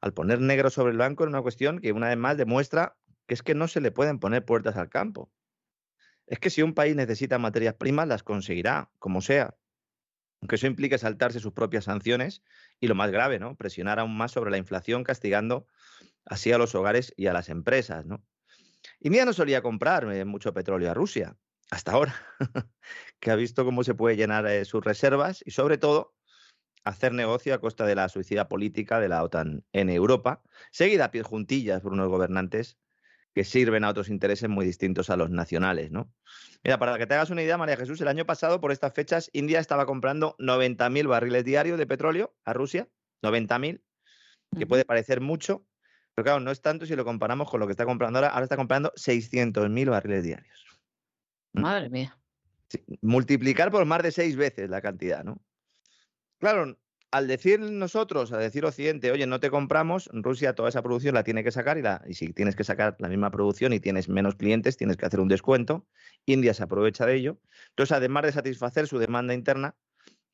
al 0.00 0.14
poner 0.14 0.40
negro 0.40 0.68
sobre 0.70 0.90
el 0.90 0.96
blanco 0.96 1.22
en 1.22 1.28
una 1.28 1.42
cuestión 1.42 1.78
que 1.78 1.92
una 1.92 2.08
vez 2.08 2.16
más 2.18 2.36
demuestra 2.36 2.96
que 3.26 3.34
es 3.34 3.42
que 3.42 3.54
no 3.54 3.68
se 3.68 3.80
le 3.80 3.90
pueden 3.90 4.18
poner 4.18 4.44
puertas 4.44 4.76
al 4.76 4.88
campo. 4.88 5.30
Es 6.26 6.38
que 6.38 6.50
si 6.50 6.62
un 6.62 6.74
país 6.74 6.96
necesita 6.96 7.38
materias 7.38 7.74
primas, 7.74 8.08
las 8.08 8.22
conseguirá, 8.22 8.90
como 8.98 9.20
sea. 9.20 9.56
Aunque 10.40 10.56
eso 10.56 10.66
implique 10.66 10.98
saltarse 10.98 11.40
sus 11.40 11.52
propias 11.52 11.84
sanciones 11.84 12.42
y 12.80 12.88
lo 12.88 12.94
más 12.94 13.10
grave, 13.10 13.38
¿no? 13.38 13.56
Presionar 13.56 14.00
aún 14.00 14.16
más 14.16 14.32
sobre 14.32 14.50
la 14.50 14.58
inflación, 14.58 15.04
castigando 15.04 15.66
así 16.24 16.52
a 16.52 16.58
los 16.58 16.74
hogares 16.74 17.12
y 17.16 17.26
a 17.26 17.32
las 17.32 17.48
empresas, 17.48 18.06
¿no? 18.06 18.24
India 19.00 19.24
no 19.24 19.32
solía 19.32 19.62
comprar 19.62 20.10
eh, 20.12 20.24
mucho 20.24 20.52
petróleo 20.52 20.90
a 20.90 20.94
Rusia, 20.94 21.36
hasta 21.70 21.92
ahora, 21.92 22.14
que 23.20 23.30
ha 23.30 23.36
visto 23.36 23.64
cómo 23.64 23.84
se 23.84 23.94
puede 23.94 24.16
llenar 24.16 24.46
eh, 24.46 24.64
sus 24.64 24.84
reservas 24.84 25.42
y 25.46 25.52
sobre 25.52 25.78
todo 25.78 26.14
hacer 26.84 27.12
negocio 27.12 27.54
a 27.54 27.60
costa 27.60 27.86
de 27.86 27.94
la 27.94 28.08
suicida 28.08 28.48
política 28.48 29.00
de 29.00 29.08
la 29.08 29.22
OTAN 29.22 29.64
en 29.72 29.88
Europa, 29.88 30.42
seguida 30.70 31.06
a 31.06 31.10
pies 31.10 31.26
juntillas 31.26 31.80
por 31.80 31.92
unos 31.92 32.08
gobernantes 32.08 32.76
que 33.34 33.44
sirven 33.44 33.84
a 33.84 33.90
otros 33.90 34.08
intereses 34.08 34.48
muy 34.48 34.66
distintos 34.66 35.10
a 35.10 35.16
los 35.16 35.30
nacionales, 35.30 35.90
¿no? 35.90 36.12
Mira, 36.62 36.78
para 36.78 36.98
que 36.98 37.06
te 37.06 37.14
hagas 37.14 37.30
una 37.30 37.42
idea, 37.42 37.56
María 37.56 37.76
Jesús, 37.76 38.00
el 38.00 38.08
año 38.08 38.26
pasado, 38.26 38.60
por 38.60 38.72
estas 38.72 38.92
fechas, 38.92 39.30
India 39.32 39.58
estaba 39.58 39.86
comprando 39.86 40.36
90.000 40.38 41.08
barriles 41.08 41.44
diarios 41.44 41.78
de 41.78 41.86
petróleo 41.86 42.34
a 42.44 42.52
Rusia, 42.52 42.88
90.000, 43.22 43.82
que 44.58 44.66
puede 44.66 44.84
parecer 44.84 45.20
mucho, 45.20 45.66
pero 46.14 46.24
claro, 46.24 46.40
no 46.40 46.50
es 46.50 46.60
tanto 46.60 46.84
si 46.84 46.94
lo 46.94 47.04
comparamos 47.04 47.50
con 47.50 47.60
lo 47.60 47.66
que 47.66 47.72
está 47.72 47.86
comprando 47.86 48.18
ahora. 48.18 48.28
Ahora 48.28 48.44
está 48.44 48.56
comprando 48.56 48.92
600.000 48.96 49.90
barriles 49.90 50.22
diarios. 50.22 50.66
¿Mm? 51.54 51.60
Madre 51.62 51.88
mía. 51.88 52.18
multiplicar 53.00 53.70
por 53.70 53.84
más 53.84 54.02
de 54.02 54.12
seis 54.12 54.36
veces 54.36 54.68
la 54.68 54.82
cantidad, 54.82 55.24
¿no? 55.24 55.40
Claro, 56.38 56.76
al 57.12 57.28
decir 57.28 57.60
nosotros, 57.60 58.32
al 58.32 58.40
decir 58.40 58.64
Occidente, 58.64 59.12
oye, 59.12 59.26
no 59.26 59.38
te 59.38 59.50
compramos, 59.50 60.08
Rusia 60.12 60.54
toda 60.54 60.70
esa 60.70 60.82
producción 60.82 61.14
la 61.14 61.22
tiene 61.22 61.44
que 61.44 61.50
sacar 61.50 61.78
y, 61.78 62.10
y, 62.10 62.14
si 62.14 62.32
tienes 62.32 62.56
que 62.56 62.64
sacar 62.64 62.96
la 62.98 63.08
misma 63.08 63.30
producción 63.30 63.74
y 63.74 63.80
tienes 63.80 64.08
menos 64.08 64.34
clientes, 64.34 64.78
tienes 64.78 64.96
que 64.96 65.04
hacer 65.04 65.20
un 65.20 65.28
descuento. 65.28 65.86
India 66.24 66.54
se 66.54 66.62
aprovecha 66.62 67.04
de 67.04 67.16
ello. 67.16 67.38
Entonces, 67.68 67.94
además 67.94 68.24
de 68.24 68.32
satisfacer 68.32 68.86
su 68.88 68.98
demanda 68.98 69.34
interna, 69.34 69.76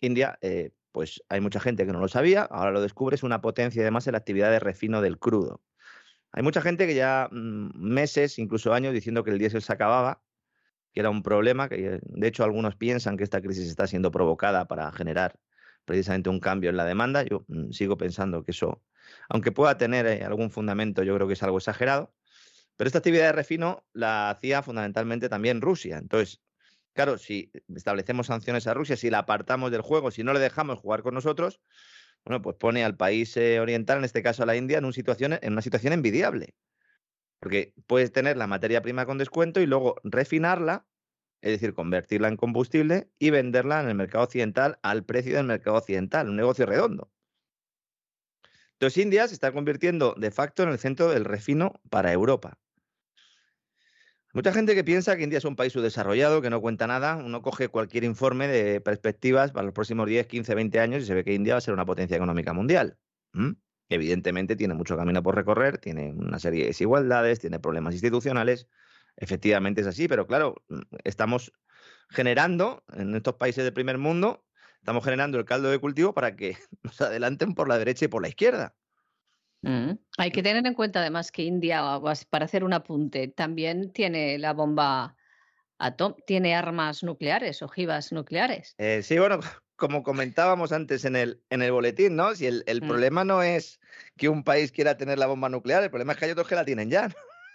India, 0.00 0.38
eh, 0.40 0.70
pues 0.92 1.22
hay 1.28 1.40
mucha 1.40 1.58
gente 1.58 1.84
que 1.84 1.92
no 1.92 1.98
lo 1.98 2.08
sabía, 2.08 2.42
ahora 2.42 2.70
lo 2.70 2.80
descubre, 2.80 3.16
es 3.16 3.24
una 3.24 3.40
potencia 3.40 3.82
además 3.82 4.06
en 4.06 4.12
la 4.12 4.18
actividad 4.18 4.50
de 4.50 4.60
refino 4.60 5.02
del 5.02 5.18
crudo. 5.18 5.60
Hay 6.30 6.44
mucha 6.44 6.62
gente 6.62 6.86
que 6.86 6.94
ya 6.94 7.28
mm, 7.30 7.70
meses, 7.74 8.38
incluso 8.38 8.72
años, 8.72 8.94
diciendo 8.94 9.24
que 9.24 9.32
el 9.32 9.38
diésel 9.38 9.62
se 9.62 9.72
acababa, 9.72 10.22
que 10.92 11.00
era 11.00 11.10
un 11.10 11.24
problema, 11.24 11.68
que 11.68 12.00
de 12.02 12.28
hecho 12.28 12.44
algunos 12.44 12.76
piensan 12.76 13.16
que 13.16 13.24
esta 13.24 13.40
crisis 13.40 13.68
está 13.68 13.88
siendo 13.88 14.12
provocada 14.12 14.68
para 14.68 14.92
generar 14.92 15.40
precisamente 15.88 16.28
un 16.28 16.38
cambio 16.38 16.70
en 16.70 16.76
la 16.76 16.84
demanda. 16.84 17.24
Yo 17.24 17.44
mm, 17.48 17.72
sigo 17.72 17.96
pensando 17.96 18.44
que 18.44 18.52
eso, 18.52 18.84
aunque 19.28 19.50
pueda 19.50 19.78
tener 19.78 20.06
eh, 20.06 20.24
algún 20.24 20.50
fundamento, 20.50 21.02
yo 21.02 21.14
creo 21.16 21.26
que 21.26 21.32
es 21.32 21.42
algo 21.42 21.58
exagerado. 21.58 22.14
Pero 22.76 22.86
esta 22.86 22.98
actividad 22.98 23.24
de 23.26 23.32
refino 23.32 23.84
la 23.92 24.30
hacía 24.30 24.62
fundamentalmente 24.62 25.28
también 25.28 25.60
Rusia. 25.62 25.98
Entonces, 25.98 26.40
claro, 26.92 27.18
si 27.18 27.50
establecemos 27.74 28.28
sanciones 28.28 28.66
a 28.68 28.74
Rusia, 28.74 28.96
si 28.96 29.10
la 29.10 29.20
apartamos 29.20 29.72
del 29.72 29.80
juego, 29.80 30.10
si 30.10 30.22
no 30.22 30.32
le 30.32 30.40
dejamos 30.40 30.78
jugar 30.78 31.02
con 31.02 31.14
nosotros, 31.14 31.60
bueno, 32.24 32.42
pues 32.42 32.56
pone 32.56 32.84
al 32.84 32.96
país 32.96 33.36
eh, 33.36 33.58
oriental, 33.60 33.98
en 33.98 34.04
este 34.04 34.22
caso 34.22 34.42
a 34.42 34.46
la 34.46 34.56
India, 34.56 34.78
en, 34.78 34.84
en 34.84 35.52
una 35.52 35.62
situación 35.62 35.92
envidiable. 35.92 36.54
Porque 37.40 37.72
puedes 37.86 38.12
tener 38.12 38.36
la 38.36 38.46
materia 38.46 38.82
prima 38.82 39.06
con 39.06 39.16
descuento 39.16 39.60
y 39.60 39.66
luego 39.66 39.96
refinarla, 40.04 40.86
es 41.40 41.52
decir, 41.52 41.74
convertirla 41.74 42.28
en 42.28 42.36
combustible 42.36 43.08
y 43.18 43.30
venderla 43.30 43.80
en 43.80 43.88
el 43.88 43.94
mercado 43.94 44.24
occidental 44.24 44.78
al 44.82 45.04
precio 45.04 45.36
del 45.36 45.46
mercado 45.46 45.76
occidental, 45.76 46.28
un 46.28 46.36
negocio 46.36 46.66
redondo. 46.66 47.10
Entonces 48.72 49.02
India 49.02 49.26
se 49.26 49.34
está 49.34 49.52
convirtiendo 49.52 50.14
de 50.16 50.30
facto 50.30 50.62
en 50.62 50.68
el 50.68 50.78
centro 50.78 51.08
del 51.10 51.24
refino 51.24 51.80
para 51.90 52.12
Europa. 52.12 52.58
Mucha 54.34 54.52
gente 54.52 54.74
que 54.74 54.84
piensa 54.84 55.16
que 55.16 55.24
India 55.24 55.38
es 55.38 55.44
un 55.44 55.56
país 55.56 55.72
subdesarrollado, 55.72 56.42
que 56.42 56.50
no 56.50 56.60
cuenta 56.60 56.86
nada, 56.86 57.16
uno 57.16 57.42
coge 57.42 57.68
cualquier 57.68 58.04
informe 58.04 58.46
de 58.46 58.80
perspectivas 58.80 59.52
para 59.52 59.64
los 59.64 59.74
próximos 59.74 60.06
10, 60.06 60.26
15, 60.26 60.54
20 60.54 60.80
años 60.80 61.02
y 61.02 61.06
se 61.06 61.14
ve 61.14 61.24
que 61.24 61.34
India 61.34 61.54
va 61.54 61.58
a 61.58 61.62
ser 61.62 61.74
una 61.74 61.86
potencia 61.86 62.16
económica 62.16 62.52
mundial. 62.52 62.98
Evidentemente 63.88 64.54
tiene 64.54 64.74
mucho 64.74 64.96
camino 64.96 65.22
por 65.22 65.34
recorrer, 65.34 65.78
tiene 65.78 66.12
una 66.12 66.38
serie 66.38 66.60
de 66.60 66.66
desigualdades, 66.68 67.40
tiene 67.40 67.58
problemas 67.58 67.94
institucionales. 67.94 68.68
Efectivamente 69.20 69.80
es 69.80 69.86
así, 69.86 70.08
pero 70.08 70.26
claro, 70.26 70.54
mm, 70.68 70.80
estamos 71.04 71.52
generando 72.08 72.84
en 72.92 73.14
estos 73.14 73.34
países 73.34 73.64
del 73.64 73.72
primer 73.72 73.98
mundo, 73.98 74.44
estamos 74.78 75.04
generando 75.04 75.38
el 75.38 75.44
caldo 75.44 75.70
de 75.70 75.78
cultivo 75.78 76.14
para 76.14 76.36
que 76.36 76.56
nos 76.82 77.00
adelanten 77.00 77.54
por 77.54 77.68
la 77.68 77.78
derecha 77.78 78.06
y 78.06 78.08
por 78.08 78.22
la 78.22 78.28
izquierda. 78.28 78.74
Mm. 79.62 79.92
Hay 80.18 80.30
que 80.30 80.42
tener 80.42 80.64
en 80.64 80.74
cuenta 80.74 81.00
además 81.00 81.32
que 81.32 81.42
India, 81.42 81.82
para 82.30 82.44
hacer 82.44 82.62
un 82.62 82.72
apunte, 82.72 83.28
también 83.28 83.92
tiene 83.92 84.38
la 84.38 84.52
bomba 84.52 85.16
atom 85.78 86.14
tiene 86.26 86.54
armas 86.54 87.02
nucleares, 87.02 87.62
ojivas 87.62 88.12
nucleares. 88.12 88.74
Eh, 88.78 89.02
sí, 89.02 89.18
bueno, 89.18 89.40
como 89.76 90.04
comentábamos 90.04 90.70
antes 90.70 91.04
en 91.04 91.16
el, 91.16 91.42
en 91.50 91.62
el 91.62 91.72
boletín, 91.72 92.14
¿no? 92.14 92.34
Si 92.36 92.46
el, 92.46 92.62
el 92.66 92.82
mm. 92.82 92.86
problema 92.86 93.24
no 93.24 93.42
es 93.42 93.80
que 94.16 94.28
un 94.28 94.44
país 94.44 94.70
quiera 94.70 94.96
tener 94.96 95.18
la 95.18 95.26
bomba 95.26 95.48
nuclear, 95.48 95.82
el 95.82 95.90
problema 95.90 96.12
es 96.12 96.18
que 96.18 96.24
hay 96.26 96.30
otros 96.30 96.48
que 96.48 96.54
la 96.54 96.64
tienen 96.64 96.88
ya, 96.88 97.08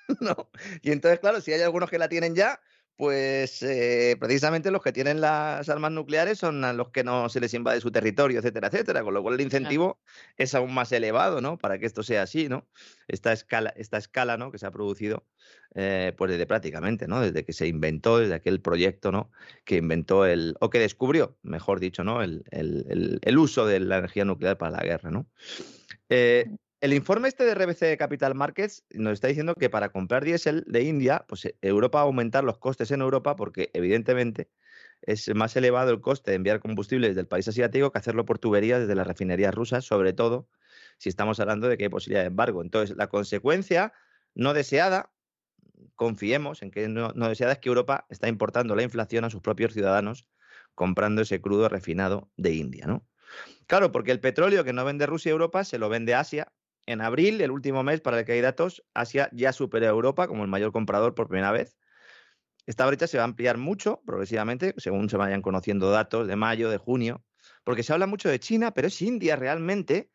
¿no? 0.21 0.49
Y 0.81 0.91
entonces, 0.91 1.19
claro, 1.19 1.41
si 1.41 1.53
hay 1.53 1.61
algunos 1.61 1.89
que 1.89 1.97
la 1.97 2.09
tienen 2.09 2.35
ya, 2.35 2.59
pues 2.95 3.63
eh, 3.63 4.15
precisamente 4.19 4.69
los 4.69 4.83
que 4.83 4.91
tienen 4.91 5.19
las 5.19 5.67
armas 5.67 5.91
nucleares 5.91 6.37
son 6.37 6.63
a 6.63 6.73
los 6.73 6.89
que 6.89 7.03
no 7.03 7.27
se 7.27 7.39
les 7.39 7.53
invade 7.55 7.81
su 7.81 7.91
territorio, 7.91 8.39
etcétera, 8.39 8.67
etcétera, 8.67 9.03
con 9.03 9.15
lo 9.15 9.23
cual 9.23 9.35
el 9.35 9.41
incentivo 9.41 9.99
es 10.37 10.53
aún 10.53 10.73
más 10.73 10.91
elevado, 10.91 11.41
¿no? 11.41 11.57
Para 11.57 11.79
que 11.79 11.87
esto 11.87 12.03
sea 12.03 12.21
así, 12.21 12.49
¿no? 12.49 12.67
Esta 13.07 13.33
escala, 13.33 13.73
esta 13.77 13.97
escala, 13.97 14.37
¿no? 14.37 14.51
Que 14.51 14.59
se 14.59 14.67
ha 14.67 14.71
producido, 14.71 15.25
eh, 15.73 16.13
pues 16.15 16.29
desde 16.29 16.45
prácticamente, 16.45 17.07
¿no? 17.07 17.19
Desde 17.19 17.43
que 17.43 17.53
se 17.53 17.67
inventó, 17.67 18.19
desde 18.19 18.35
aquel 18.35 18.61
proyecto, 18.61 19.11
¿no? 19.11 19.31
Que 19.65 19.77
inventó 19.77 20.27
el, 20.27 20.55
o 20.59 20.69
que 20.69 20.79
descubrió, 20.79 21.39
mejor 21.41 21.79
dicho, 21.79 22.03
¿no? 22.03 22.21
El, 22.21 22.43
el, 22.51 23.19
el 23.21 23.37
uso 23.39 23.65
de 23.65 23.79
la 23.79 23.97
energía 23.97 24.23
nuclear 24.23 24.57
para 24.59 24.77
la 24.77 24.83
guerra, 24.83 25.09
¿no? 25.09 25.27
Eh, 26.09 26.45
el 26.83 26.91
informe 26.91 27.29
este 27.29 27.45
de 27.45 27.55
RBC 27.55 27.97
Capital 27.97 28.35
Markets 28.35 28.83
nos 28.91 29.13
está 29.13 29.29
diciendo 29.29 29.55
que 29.55 29.69
para 29.69 29.87
comprar 29.93 30.25
diésel 30.25 30.65
de 30.67 30.83
India, 30.83 31.23
pues 31.29 31.45
eh, 31.45 31.55
Europa 31.61 31.99
va 31.99 32.01
a 32.01 32.07
aumentar 32.07 32.43
los 32.43 32.57
costes 32.57 32.91
en 32.91 32.99
Europa 32.99 33.37
porque 33.37 33.69
evidentemente 33.71 34.49
es 35.01 35.33
más 35.33 35.55
elevado 35.55 35.91
el 35.91 36.01
coste 36.01 36.31
de 36.31 36.35
enviar 36.35 36.59
combustible 36.59 37.07
desde 37.07 37.21
el 37.21 37.27
país 37.27 37.47
asiático 37.47 37.89
que 37.89 37.99
hacerlo 37.99 38.25
por 38.25 38.37
tuberías 38.37 38.81
desde 38.81 38.95
las 38.95 39.07
refinerías 39.07 39.55
rusas, 39.55 39.85
sobre 39.85 40.11
todo 40.11 40.49
si 40.97 41.07
estamos 41.07 41.39
hablando 41.39 41.69
de 41.69 41.77
que 41.77 41.85
hay 41.85 41.89
posibilidad 41.89 42.23
de 42.23 42.27
embargo. 42.27 42.61
Entonces, 42.61 42.97
la 42.97 43.07
consecuencia 43.07 43.93
no 44.35 44.53
deseada, 44.53 45.13
confiemos 45.95 46.63
en 46.63 46.71
que 46.71 46.89
no, 46.89 47.13
deseada, 47.13 47.53
es 47.53 47.59
que 47.59 47.69
Europa 47.69 48.07
está 48.09 48.27
importando 48.27 48.75
la 48.75 48.83
inflación 48.83 49.23
a 49.23 49.29
sus 49.29 49.39
propios 49.39 49.71
ciudadanos 49.71 50.27
comprando 50.75 51.21
ese 51.21 51.39
crudo 51.39 51.69
refinado 51.69 52.29
de 52.35 52.55
India, 52.55 52.87
¿no? 52.87 53.07
Claro, 53.67 53.93
porque 53.93 54.11
el 54.11 54.19
petróleo 54.19 54.65
que 54.65 54.73
no 54.73 54.83
vende 54.83 55.05
Rusia 55.05 55.31
a 55.31 55.31
Europa 55.31 55.63
se 55.63 55.79
lo 55.79 55.87
vende 55.87 56.13
Asia 56.13 56.51
en 56.85 57.01
abril, 57.01 57.41
el 57.41 57.51
último 57.51 57.83
mes 57.83 58.01
para 58.01 58.19
el 58.19 58.25
que 58.25 58.33
hay 58.33 58.41
datos, 58.41 58.83
Asia 58.93 59.29
ya 59.31 59.53
superó 59.53 59.85
a 59.85 59.89
Europa 59.89 60.27
como 60.27 60.43
el 60.43 60.49
mayor 60.49 60.71
comprador 60.71 61.15
por 61.15 61.27
primera 61.27 61.51
vez. 61.51 61.77
Esta 62.65 62.85
brecha 62.85 63.07
se 63.07 63.17
va 63.17 63.23
a 63.23 63.27
ampliar 63.27 63.57
mucho 63.57 64.01
progresivamente, 64.05 64.73
según 64.77 65.09
se 65.09 65.17
vayan 65.17 65.41
conociendo 65.41 65.91
datos 65.91 66.27
de 66.27 66.35
mayo, 66.35 66.69
de 66.69 66.77
junio, 66.77 67.23
porque 67.63 67.83
se 67.83 67.93
habla 67.93 68.07
mucho 68.07 68.29
de 68.29 68.39
China, 68.39 68.73
pero 68.73 68.87
es 68.87 69.01
India 69.01 69.35
realmente 69.35 70.09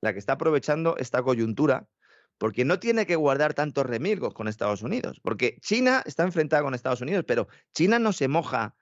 la 0.00 0.12
que 0.12 0.18
está 0.18 0.34
aprovechando 0.34 0.96
esta 0.98 1.22
coyuntura, 1.22 1.88
porque 2.36 2.64
no 2.64 2.78
tiene 2.78 3.06
que 3.06 3.16
guardar 3.16 3.54
tantos 3.54 3.86
remilgos 3.86 4.34
con 4.34 4.48
Estados 4.48 4.82
Unidos, 4.82 5.20
porque 5.22 5.58
China 5.60 6.02
está 6.04 6.24
enfrentada 6.24 6.62
con 6.62 6.74
Estados 6.74 7.00
Unidos, 7.00 7.24
pero 7.26 7.48
China 7.72 7.98
no 7.98 8.12
se 8.12 8.28
moja 8.28 8.76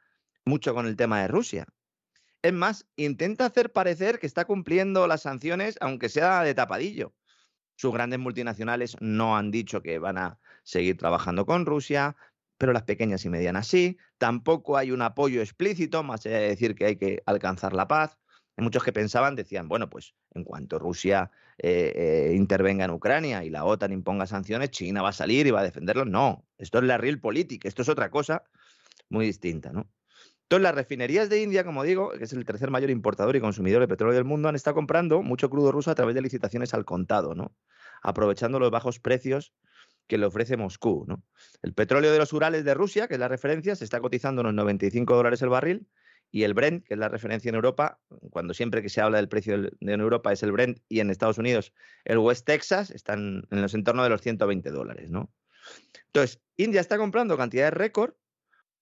mucho 0.45 0.75
con 0.75 0.87
el 0.87 0.97
tema 0.97 1.21
de 1.23 1.29
Rusia. 1.29 1.67
Es 2.43 2.53
más, 2.53 2.89
intenta 2.97 3.47
hacer 3.47 3.71
parecer 3.71 4.19
que 4.19 4.27
está 4.27 4.45
cumpliendo 4.47 5.07
las 5.07 5.23
sanciones, 5.23 5.77
aunque 5.81 6.09
sea 6.09 6.43
de 6.43 6.55
tapadillo. 6.55 7.15
Sus 7.77 7.93
grandes 7.93 8.19
multinacionales 8.19 8.97
no 9.01 9.37
han 9.37 9.51
dicho 9.51 9.83
que 9.83 9.99
van 9.99 10.19
a 10.19 10.39
seguir 10.63 10.97
trabajando 10.97 11.47
con 11.47 11.67
Rusia, 11.67 12.17
pero 12.59 12.73
las 12.73 12.85
pequeñas 12.85 13.25
y 13.25 13.29
medianas 13.29 13.67
sí. 13.67 13.99
Tampoco 14.19 14.77
hay 14.77 14.93
un 14.93 15.03
apoyo 15.03 15.41
explícito, 15.41 16.03
más 16.03 16.25
allá 16.27 16.39
de 16.39 16.49
decir 16.49 16.75
que 16.75 16.87
hay 16.87 16.97
que 16.97 17.23
alcanzar 17.27 17.73
la 17.73 17.89
paz. 17.89 18.19
Hay 18.57 18.65
muchos 18.65 18.85
que 18.85 18.93
pensaban, 18.93 19.35
decían, 19.35 19.69
bueno, 19.69 19.89
pues 19.89 20.15
en 20.35 20.45
cuanto 20.45 20.79
Rusia 20.79 21.31
eh, 21.59 21.93
eh, 21.95 22.35
intervenga 22.37 22.85
en 22.85 22.91
Ucrania 22.91 23.45
y 23.45 23.51
la 23.51 23.65
OTAN 23.65 23.93
imponga 23.93 24.27
sanciones, 24.27 24.71
China 24.71 25.03
va 25.03 25.09
a 25.09 25.13
salir 25.13 25.47
y 25.47 25.51
va 25.51 25.61
a 25.61 25.65
defenderlo. 25.65 26.05
No, 26.05 26.47
esto 26.59 26.79
es 26.79 26.85
la 26.85 26.99
real 26.99 27.19
política, 27.19 27.67
esto 27.67 27.83
es 27.83 27.89
otra 27.89 28.11
cosa 28.11 28.45
muy 29.09 29.27
distinta, 29.27 29.73
¿no? 29.73 29.89
Entonces, 30.53 30.65
las 30.65 30.75
refinerías 30.75 31.31
de 31.31 31.41
India, 31.41 31.65
como 31.65 31.83
digo, 31.83 32.11
que 32.11 32.25
es 32.25 32.33
el 32.35 32.45
tercer 32.45 32.71
mayor 32.71 32.91
importador 32.91 33.35
y 33.35 33.41
consumidor 33.41 33.81
de 33.81 33.89
petróleo 33.89 34.15
del 34.15 34.27
mundo, 34.27 34.51
han 34.51 34.55
estado 34.55 34.75
comprando 34.75 35.23
mucho 35.23 35.49
crudo 35.49 35.73
ruso 35.73 35.91
a 35.91 35.95
través 35.95 36.15
de 36.15 36.21
licitaciones 36.21 36.75
al 36.75 36.85
contado, 36.85 37.35
¿no? 37.35 37.57
Aprovechando 38.03 38.61
los 38.61 38.71
bajos 38.71 39.01
precios 39.01 39.55
que 40.07 40.19
le 40.19 40.27
ofrece 40.27 40.59
Moscú. 40.59 41.07
El 41.63 41.73
petróleo 41.73 42.13
de 42.13 42.19
los 42.19 42.35
Urales 42.35 42.67
de 42.67 42.75
Rusia, 42.75 43.09
que 43.09 43.15
es 43.15 43.21
la 43.21 43.29
referencia, 43.29 43.75
se 43.77 43.85
está 43.85 44.01
cotizando 44.01 44.43
unos 44.43 44.53
95 44.53 45.17
dólares 45.17 45.41
el 45.41 45.49
barril, 45.49 45.89
y 46.31 46.43
el 46.43 46.53
Brent, 46.53 46.85
que 46.87 46.93
es 46.93 47.01
la 47.01 47.09
referencia 47.09 47.49
en 47.49 47.55
Europa, 47.55 47.99
cuando 48.29 48.53
siempre 48.53 48.83
que 48.83 48.91
se 48.91 49.01
habla 49.01 49.17
del 49.17 49.31
precio 49.31 49.55
en 49.55 50.01
Europa 50.01 50.35
es 50.35 50.43
el 50.43 50.53
Brent 50.53 50.81
y 50.87 51.01
en 51.01 51.09
Estados 51.09 51.39
Unidos 51.39 51.73
el 52.05 52.19
West 52.19 52.45
Texas, 52.45 52.91
están 52.91 53.47
en 53.51 53.63
los 53.63 53.73
entornos 53.73 54.05
de 54.05 54.11
los 54.11 54.21
120 54.21 54.71
dólares. 54.71 55.11
Entonces, 56.09 56.43
India 56.59 56.83
está 56.83 56.99
comprando 56.99 57.39
cantidades 57.39 57.73
récord 57.73 58.13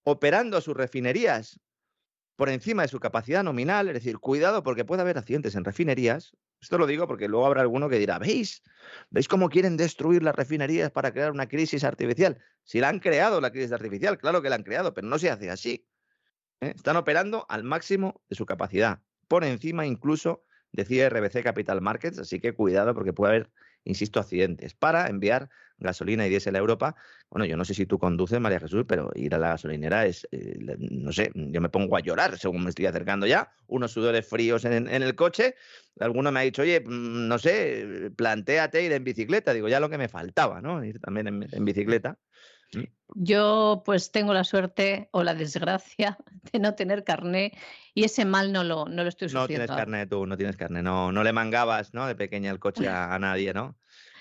operando 0.05 0.61
sus 0.61 0.76
refinerías 0.76 1.61
por 2.36 2.48
encima 2.48 2.82
de 2.82 2.88
su 2.88 3.01
capacidad 3.01 3.44
nominal, 3.44 3.88
es 3.88 3.94
decir, 3.94 4.18
cuidado 4.18 4.62
porque 4.62 4.84
puede 4.84 5.03
haber 5.03 5.18
accidentes 5.18 5.55
en 5.57 5.64
refinerías. 5.64 6.32
Esto 6.61 6.78
lo 6.78 6.86
digo 6.86 7.07
porque 7.07 7.28
luego 7.28 7.46
habrá 7.46 7.61
alguno 7.61 7.88
que 7.88 7.98
dirá, 7.98 8.18
¿veis? 8.18 8.62
¿Veis 9.11 9.28
cómo 9.28 9.51
quieren 9.51 9.76
destruir 9.76 10.22
las 10.22 10.34
refinerías 10.34 10.90
para 10.90 11.12
crear 11.12 11.32
una 11.32 11.48
crisis 11.48 11.84
artificial? 11.84 12.38
Si 12.64 12.80
la 12.80 12.88
han 12.88 12.98
creado 12.98 13.40
la 13.40 13.51
crisis 13.51 13.72
artificial, 13.72 14.18
claro 14.18 14.40
que 14.40 14.48
la 14.48 14.57
han 14.57 14.62
creado, 14.62 14.94
pero 14.94 15.07
no 15.07 15.18
se 15.18 15.30
hace 15.30 15.51
así. 15.51 15.86
¿eh? 16.61 16.72
Están 16.74 16.96
operando 16.96 17.44
al 17.48 17.62
máximo 17.62 18.22
de 18.28 18.36
su 18.36 18.46
capacidad, 18.46 19.03
por 19.28 19.44
encima 19.44 19.86
incluso, 19.86 20.42
decía 20.72 21.09
RBC 21.09 21.42
Capital 21.42 21.80
Markets, 21.80 22.18
así 22.18 22.40
que 22.40 22.55
cuidado 22.55 22.94
porque 22.94 23.12
puede 23.12 23.34
haber 23.34 23.51
insisto, 23.85 24.20
accidentes, 24.20 24.74
para 24.74 25.09
enviar 25.09 25.49
gasolina 25.81 26.26
y 26.26 26.31
diésel 26.31 26.57
a 26.57 26.59
Europa. 26.59 26.95
Bueno, 27.31 27.47
yo 27.47 27.57
no 27.57 27.64
sé 27.64 27.74
si 27.74 27.87
tú 27.87 27.99
conduces, 27.99 28.39
María 28.41 28.61
Jesús, 28.61 28.85
pero 28.87 29.11
ir 29.14 29.35
a 29.35 29.39
la 29.39 29.49
gasolinera 29.51 30.07
es, 30.07 30.28
eh, 30.31 30.59
no 30.78 31.12
sé, 31.12 31.33
yo 31.35 31.61
me 31.61 31.68
pongo 31.68 31.97
a 31.97 32.01
llorar 32.01 32.39
según 32.39 32.64
me 32.64 32.70
estoy 32.70 32.87
acercando 32.87 33.26
ya, 33.26 33.53
unos 33.66 33.93
sudores 33.93 34.26
fríos 34.28 34.64
en, 34.64 34.89
el 34.89 35.14
coche. 35.14 35.55
Alguno 35.99 36.31
me 36.31 36.41
ha 36.41 36.43
dicho, 36.43 36.62
oye, 36.62 36.81
mm, 36.81 37.28
no 37.28 37.39
sé, 37.39 38.11
plantéate 38.16 38.83
ir 38.83 38.93
en 38.93 39.05
bicicleta. 39.05 39.53
Digo, 39.53 39.68
ya 39.68 39.81
lo 39.81 39.89
que 39.89 39.99
me 39.99 40.09
faltaba, 40.09 40.61
¿no? 40.61 40.85
Ir 40.85 41.01
también 41.01 41.26
en, 41.51 41.64
bicicleta. 41.64 42.18
Mm. 42.75 42.85
Yo 43.14 43.83
pues 43.85 44.12
tengo 44.12 44.33
la 44.33 44.45
suerte 44.45 45.09
o 45.12 45.23
la 45.23 45.35
desgracia 45.35 46.18
de 46.53 46.59
no 46.59 46.75
tener 46.75 47.05
carné 47.05 47.53
y 47.95 48.05
ese 48.05 48.25
mal 48.25 48.53
no 48.53 48.62
lo, 48.64 48.87
no 48.87 49.03
lo 49.03 49.09
estoy 49.09 49.29
sufriendo. 49.29 49.43
No 49.43 49.66
tienes 49.66 49.71
carné 49.71 50.07
tú, 50.07 50.27
no 50.27 50.37
tienes 50.37 50.57
carné, 50.57 50.83
no, 50.83 51.12
no 51.12 51.25
le 51.25 51.33
mangabas 51.33 51.95
¿no? 51.95 52.07
de 52.07 52.14
pequeña 52.14 52.51
el 52.51 52.61
coche 52.61 52.89
a, 52.89 53.18
nadie, 53.18 53.53
¿no? 53.53 53.77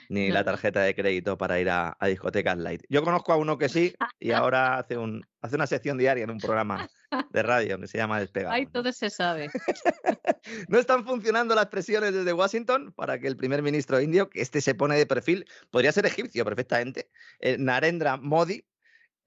Ni 0.09 0.31
la 0.31 0.43
tarjeta 0.43 0.81
de 0.81 0.95
crédito 0.95 1.37
para 1.37 1.59
ir 1.59 1.69
a, 1.69 1.95
discotecas 2.07 2.57
light. 2.57 2.83
Yo 2.89 3.03
conozco 3.03 3.31
a 3.31 3.37
uno 3.37 3.57
que 3.59 3.69
sí 3.69 3.93
y 4.19 4.31
ahora 4.31 4.79
hace, 4.79 4.97
un, 4.97 5.25
hace 5.41 5.55
una 5.55 5.67
sección 5.67 5.99
diaria 5.99 6.23
en 6.23 6.31
un 6.31 6.39
programa 6.39 6.89
de 7.29 7.43
radio 7.43 7.79
que 7.79 7.87
se 7.87 7.99
llama 7.99 8.19
Despegado. 8.19 8.53
Ay, 8.53 8.65
todo 8.65 8.91
se 8.91 9.11
sabe. 9.11 9.49
no 10.67 10.79
están 10.79 11.05
funcionando 11.05 11.53
las 11.53 11.67
presiones 11.67 12.13
desde 12.13 12.33
Washington 12.33 12.91
para 12.93 13.19
que 13.19 13.27
el 13.27 13.37
primer 13.37 13.61
ministro 13.61 14.01
indio, 14.01 14.29
que 14.29 14.41
este 14.41 14.61
se 14.61 14.73
pone 14.73 14.97
de 14.97 15.05
perfil, 15.05 15.45
podría 15.69 15.91
ser 15.91 16.07
egipcio 16.07 16.43
perfectamente, 16.43 17.09
eh, 17.39 17.57
Narendra 17.59 18.17
Modi, 18.17 18.65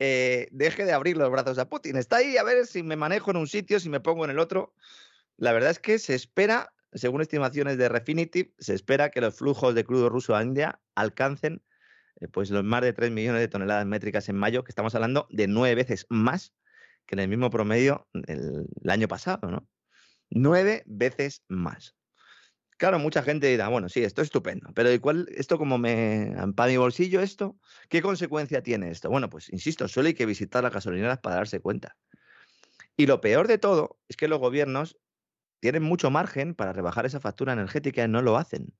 eh, 0.00 0.48
deje 0.50 0.84
de 0.84 0.92
abrir 0.92 1.16
los 1.16 1.30
brazos 1.30 1.58
a 1.58 1.68
Putin. 1.68 1.96
Está 1.96 2.16
ahí 2.16 2.36
a 2.36 2.42
ver 2.42 2.66
si 2.66 2.82
me 2.82 2.96
manejo 2.96 3.30
en 3.30 3.36
un 3.36 3.46
sitio, 3.46 3.78
si 3.78 3.88
me 3.88 4.00
pongo 4.00 4.24
en 4.24 4.32
el 4.32 4.40
otro. 4.40 4.74
La 5.36 5.52
verdad 5.52 5.70
es 5.70 5.78
que 5.78 6.00
se 6.00 6.16
espera, 6.16 6.72
según 6.94 7.22
estimaciones 7.22 7.78
de 7.78 7.88
Refinitiv, 7.88 8.52
se 8.58 8.74
espera 8.74 9.10
que 9.10 9.20
los 9.20 9.36
flujos 9.36 9.74
de 9.74 9.84
crudo 9.84 10.08
ruso 10.08 10.36
a 10.36 10.42
India 10.42 10.80
alcancen 10.94 11.62
eh, 12.20 12.28
pues 12.28 12.50
los 12.50 12.64
más 12.64 12.82
de 12.82 12.92
3 12.92 13.10
millones 13.10 13.40
de 13.40 13.48
toneladas 13.48 13.86
métricas 13.86 14.28
en 14.28 14.36
mayo, 14.36 14.64
que 14.64 14.70
estamos 14.70 14.94
hablando 14.94 15.26
de 15.30 15.48
nueve 15.48 15.74
veces 15.74 16.06
más 16.08 16.54
que 17.06 17.14
en 17.14 17.20
el 17.20 17.28
mismo 17.28 17.50
promedio 17.50 18.08
el, 18.26 18.66
año 18.88 19.08
pasado, 19.08 19.50
¿no? 19.50 19.68
Nueve 20.30 20.82
veces 20.86 21.42
más. 21.48 21.96
Claro, 22.78 22.98
mucha 22.98 23.22
gente 23.22 23.46
dirá, 23.46 23.68
bueno, 23.68 23.88
sí, 23.88 24.02
esto 24.02 24.22
es 24.22 24.26
estupendo, 24.26 24.70
pero 24.74 24.92
¿y 24.92 24.98
cuál, 24.98 25.28
esto 25.30 25.58
como 25.58 25.78
me, 25.78 26.34
para 26.56 26.70
mi 26.70 26.76
bolsillo 26.76 27.20
esto, 27.20 27.56
qué 27.88 28.02
consecuencia 28.02 28.62
tiene 28.62 28.90
esto? 28.90 29.08
Bueno, 29.08 29.28
pues 29.28 29.52
insisto, 29.52 29.86
solo 29.88 30.08
hay 30.08 30.14
que 30.14 30.26
visitar 30.26 30.64
las 30.64 30.72
gasolineras 30.72 31.18
para 31.18 31.36
darse 31.36 31.60
cuenta. 31.60 31.96
Y 32.96 33.06
lo 33.06 33.20
peor 33.20 33.46
de 33.46 33.58
todo 33.58 33.98
es 34.08 34.16
que 34.16 34.28
los 34.28 34.38
gobiernos 34.38 34.98
tienen 35.62 35.84
mucho 35.84 36.10
margen 36.10 36.56
para 36.56 36.72
rebajar 36.72 37.06
esa 37.06 37.20
factura 37.20 37.52
energética 37.52 38.02
y 38.02 38.08
no 38.08 38.20
lo 38.20 38.36
hacen. 38.36 38.74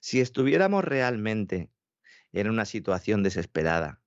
Si 0.00 0.20
estuviéramos 0.20 0.84
realmente 0.84 1.70
en 2.32 2.50
una 2.50 2.64
situación 2.64 3.22
desesperada, 3.22 4.02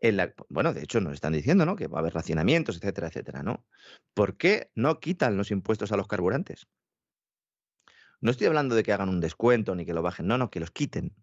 en 0.00 0.16
la, 0.16 0.34
bueno, 0.48 0.74
de 0.74 0.82
hecho 0.82 1.00
nos 1.00 1.14
están 1.14 1.32
diciendo, 1.32 1.64
¿no? 1.64 1.76
Que 1.76 1.86
va 1.86 1.98
a 1.98 2.00
haber 2.00 2.14
racionamientos, 2.14 2.78
etcétera, 2.78 3.06
etcétera, 3.06 3.44
¿no? 3.44 3.64
¿Por 4.12 4.36
qué 4.36 4.72
no 4.74 4.98
quitan 4.98 5.36
los 5.36 5.52
impuestos 5.52 5.92
a 5.92 5.96
los 5.96 6.08
carburantes? 6.08 6.66
No 8.20 8.32
estoy 8.32 8.48
hablando 8.48 8.74
de 8.74 8.82
que 8.82 8.92
hagan 8.92 9.08
un 9.08 9.20
descuento 9.20 9.76
ni 9.76 9.86
que 9.86 9.94
lo 9.94 10.02
bajen, 10.02 10.26
no, 10.26 10.36
no, 10.36 10.50
que 10.50 10.58
los 10.58 10.72
quiten. 10.72 11.14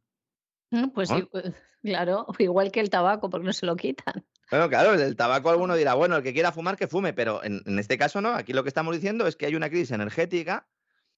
Mm, 0.71 0.87
pues 0.91 1.09
pues, 1.29 1.53
claro, 1.83 2.27
igual 2.39 2.71
que 2.71 2.79
el 2.79 2.89
tabaco, 2.89 3.29
porque 3.29 3.45
no 3.45 3.53
se 3.53 3.65
lo 3.65 3.75
quitan. 3.75 4.25
Bueno, 4.49 4.69
claro, 4.69 4.93
el 4.93 5.15
tabaco 5.15 5.49
alguno 5.49 5.75
dirá, 5.75 5.93
bueno, 5.93 6.15
el 6.15 6.23
que 6.23 6.33
quiera 6.33 6.51
fumar, 6.51 6.77
que 6.77 6.87
fume, 6.87 7.13
pero 7.13 7.43
en, 7.43 7.61
en, 7.65 7.79
este 7.79 7.97
caso 7.97 8.21
no, 8.21 8.29
aquí 8.33 8.53
lo 8.53 8.63
que 8.63 8.69
estamos 8.69 8.95
diciendo 8.95 9.27
es 9.27 9.35
que 9.35 9.45
hay 9.45 9.55
una 9.55 9.69
crisis 9.69 9.91
energética, 9.91 10.67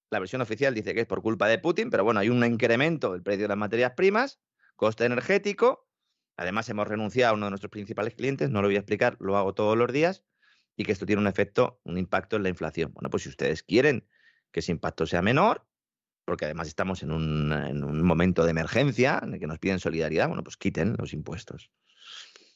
la 0.09 0.19
versión 0.19 0.41
oficial 0.41 0.73
dice 0.73 0.95
que 0.95 1.01
es 1.01 1.07
por 1.07 1.21
culpa 1.21 1.47
de 1.47 1.59
Putin, 1.59 1.91
pero 1.91 2.03
bueno, 2.03 2.19
hay 2.19 2.29
un 2.29 2.43
incremento 2.43 3.13
del 3.13 3.21
precio 3.21 3.43
de 3.43 3.49
las 3.49 3.57
materias 3.57 3.93
primas, 3.95 4.39
coste 4.75 5.05
energético, 5.05 5.87
además 6.37 6.67
hemos 6.69 6.87
renunciado 6.87 7.33
a 7.33 7.35
uno 7.35 7.45
de 7.45 7.51
nuestros 7.51 7.69
principales 7.69 8.15
clientes, 8.15 8.49
no 8.49 8.61
lo 8.61 8.67
voy 8.67 8.75
a 8.75 8.79
explicar, 8.79 9.17
lo 9.19 9.37
hago 9.37 9.53
todos 9.53 9.77
los 9.77 9.91
días, 9.93 10.23
y 10.75 10.85
que 10.85 10.93
esto 10.93 11.05
tiene 11.05 11.21
un 11.21 11.27
efecto, 11.27 11.81
un 11.83 11.97
impacto 11.97 12.37
en 12.37 12.43
la 12.43 12.49
inflación. 12.49 12.91
Bueno, 12.93 13.09
pues 13.09 13.23
si 13.23 13.29
ustedes 13.29 13.61
quieren 13.61 14.07
que 14.51 14.61
ese 14.61 14.71
impacto 14.71 15.05
sea 15.05 15.21
menor, 15.21 15.67
porque 16.25 16.45
además 16.45 16.67
estamos 16.67 17.03
en 17.03 17.11
un, 17.11 17.51
en 17.51 17.83
un 17.83 18.01
momento 18.03 18.45
de 18.45 18.51
emergencia 18.51 19.19
en 19.21 19.33
el 19.33 19.39
que 19.39 19.47
nos 19.47 19.59
piden 19.59 19.79
solidaridad, 19.79 20.27
bueno, 20.27 20.43
pues 20.43 20.57
quiten 20.57 20.95
los 20.97 21.13
impuestos. 21.13 21.69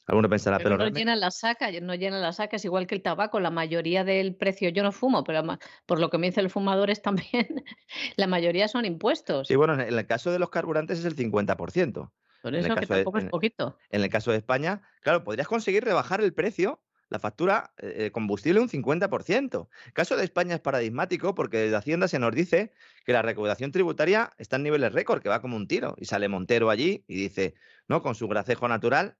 Alguno 0.06 0.30
pensará, 0.30 0.58
pero, 0.58 0.78
pero 0.78 0.90
no 0.90 0.96
llenan 0.96 1.20
la 1.20 1.32
saca, 1.32 1.72
no 1.82 1.96
llenan 1.96 2.22
la 2.22 2.34
saca, 2.34 2.58
es 2.58 2.66
igual 2.66 2.88
que 2.88 2.96
el 2.96 3.02
tabaco, 3.02 3.40
la 3.40 3.52
mayoría 3.52 4.04
del 4.04 4.36
precio, 4.36 4.70
yo 4.70 4.84
no 4.84 4.92
fumo, 4.92 5.24
pero 5.24 5.42
por 5.86 6.00
lo 6.00 6.10
que 6.10 6.18
me 6.18 6.28
dice 6.28 6.42
el 6.42 6.50
fumador 6.50 6.90
es 6.90 7.02
también, 7.02 7.64
la 8.18 8.28
mayoría 8.28 8.68
son 8.68 8.86
impuestos. 8.86 9.48
Sí, 9.48 9.56
bueno, 9.56 9.74
en 9.74 9.82
el 9.82 10.06
caso 10.06 10.32
de 10.32 10.40
los 10.40 10.50
carburantes 10.50 11.00
es 11.00 11.06
el 11.06 11.16
50%. 11.16 12.12
Por 12.42 12.56
eso 12.56 12.76
que 12.76 12.86
tampoco 12.86 13.18
de, 13.18 13.24
es 13.24 13.30
poquito. 13.30 13.78
En, 13.90 14.00
en 14.00 14.04
el 14.04 14.10
caso 14.10 14.32
de 14.32 14.38
España, 14.38 14.82
claro, 15.02 15.24
podrías 15.24 15.48
conseguir 15.48 15.86
rebajar 15.86 16.20
el 16.20 16.34
precio 16.34 16.82
la 17.14 17.20
factura 17.20 17.74
eh, 17.78 18.10
combustible 18.12 18.60
un 18.60 18.70
50%. 18.70 19.68
El 19.86 19.94
caso 19.94 20.18
de 20.18 20.24
España 20.24 20.56
es 20.56 20.62
paradigmático 20.62 21.36
porque 21.36 21.58
desde 21.58 21.76
Hacienda 21.76 22.08
se 22.08 22.18
nos 22.18 22.34
dice 22.34 22.72
que 23.06 23.14
la 23.14 23.22
recaudación 23.22 23.72
tributaria 23.72 24.32
está 24.40 24.56
en 24.56 24.64
niveles 24.64 24.92
récord, 24.94 25.22
que 25.22 25.30
va 25.30 25.40
como 25.40 25.56
un 25.56 25.68
tiro. 25.68 25.94
Y 25.98 26.06
sale 26.06 26.28
Montero 26.28 26.72
allí 26.72 27.06
y 27.08 27.16
dice, 27.16 27.54
no, 27.88 28.02
con 28.02 28.16
su 28.16 28.28
gracejo 28.28 28.68
natural, 28.68 29.16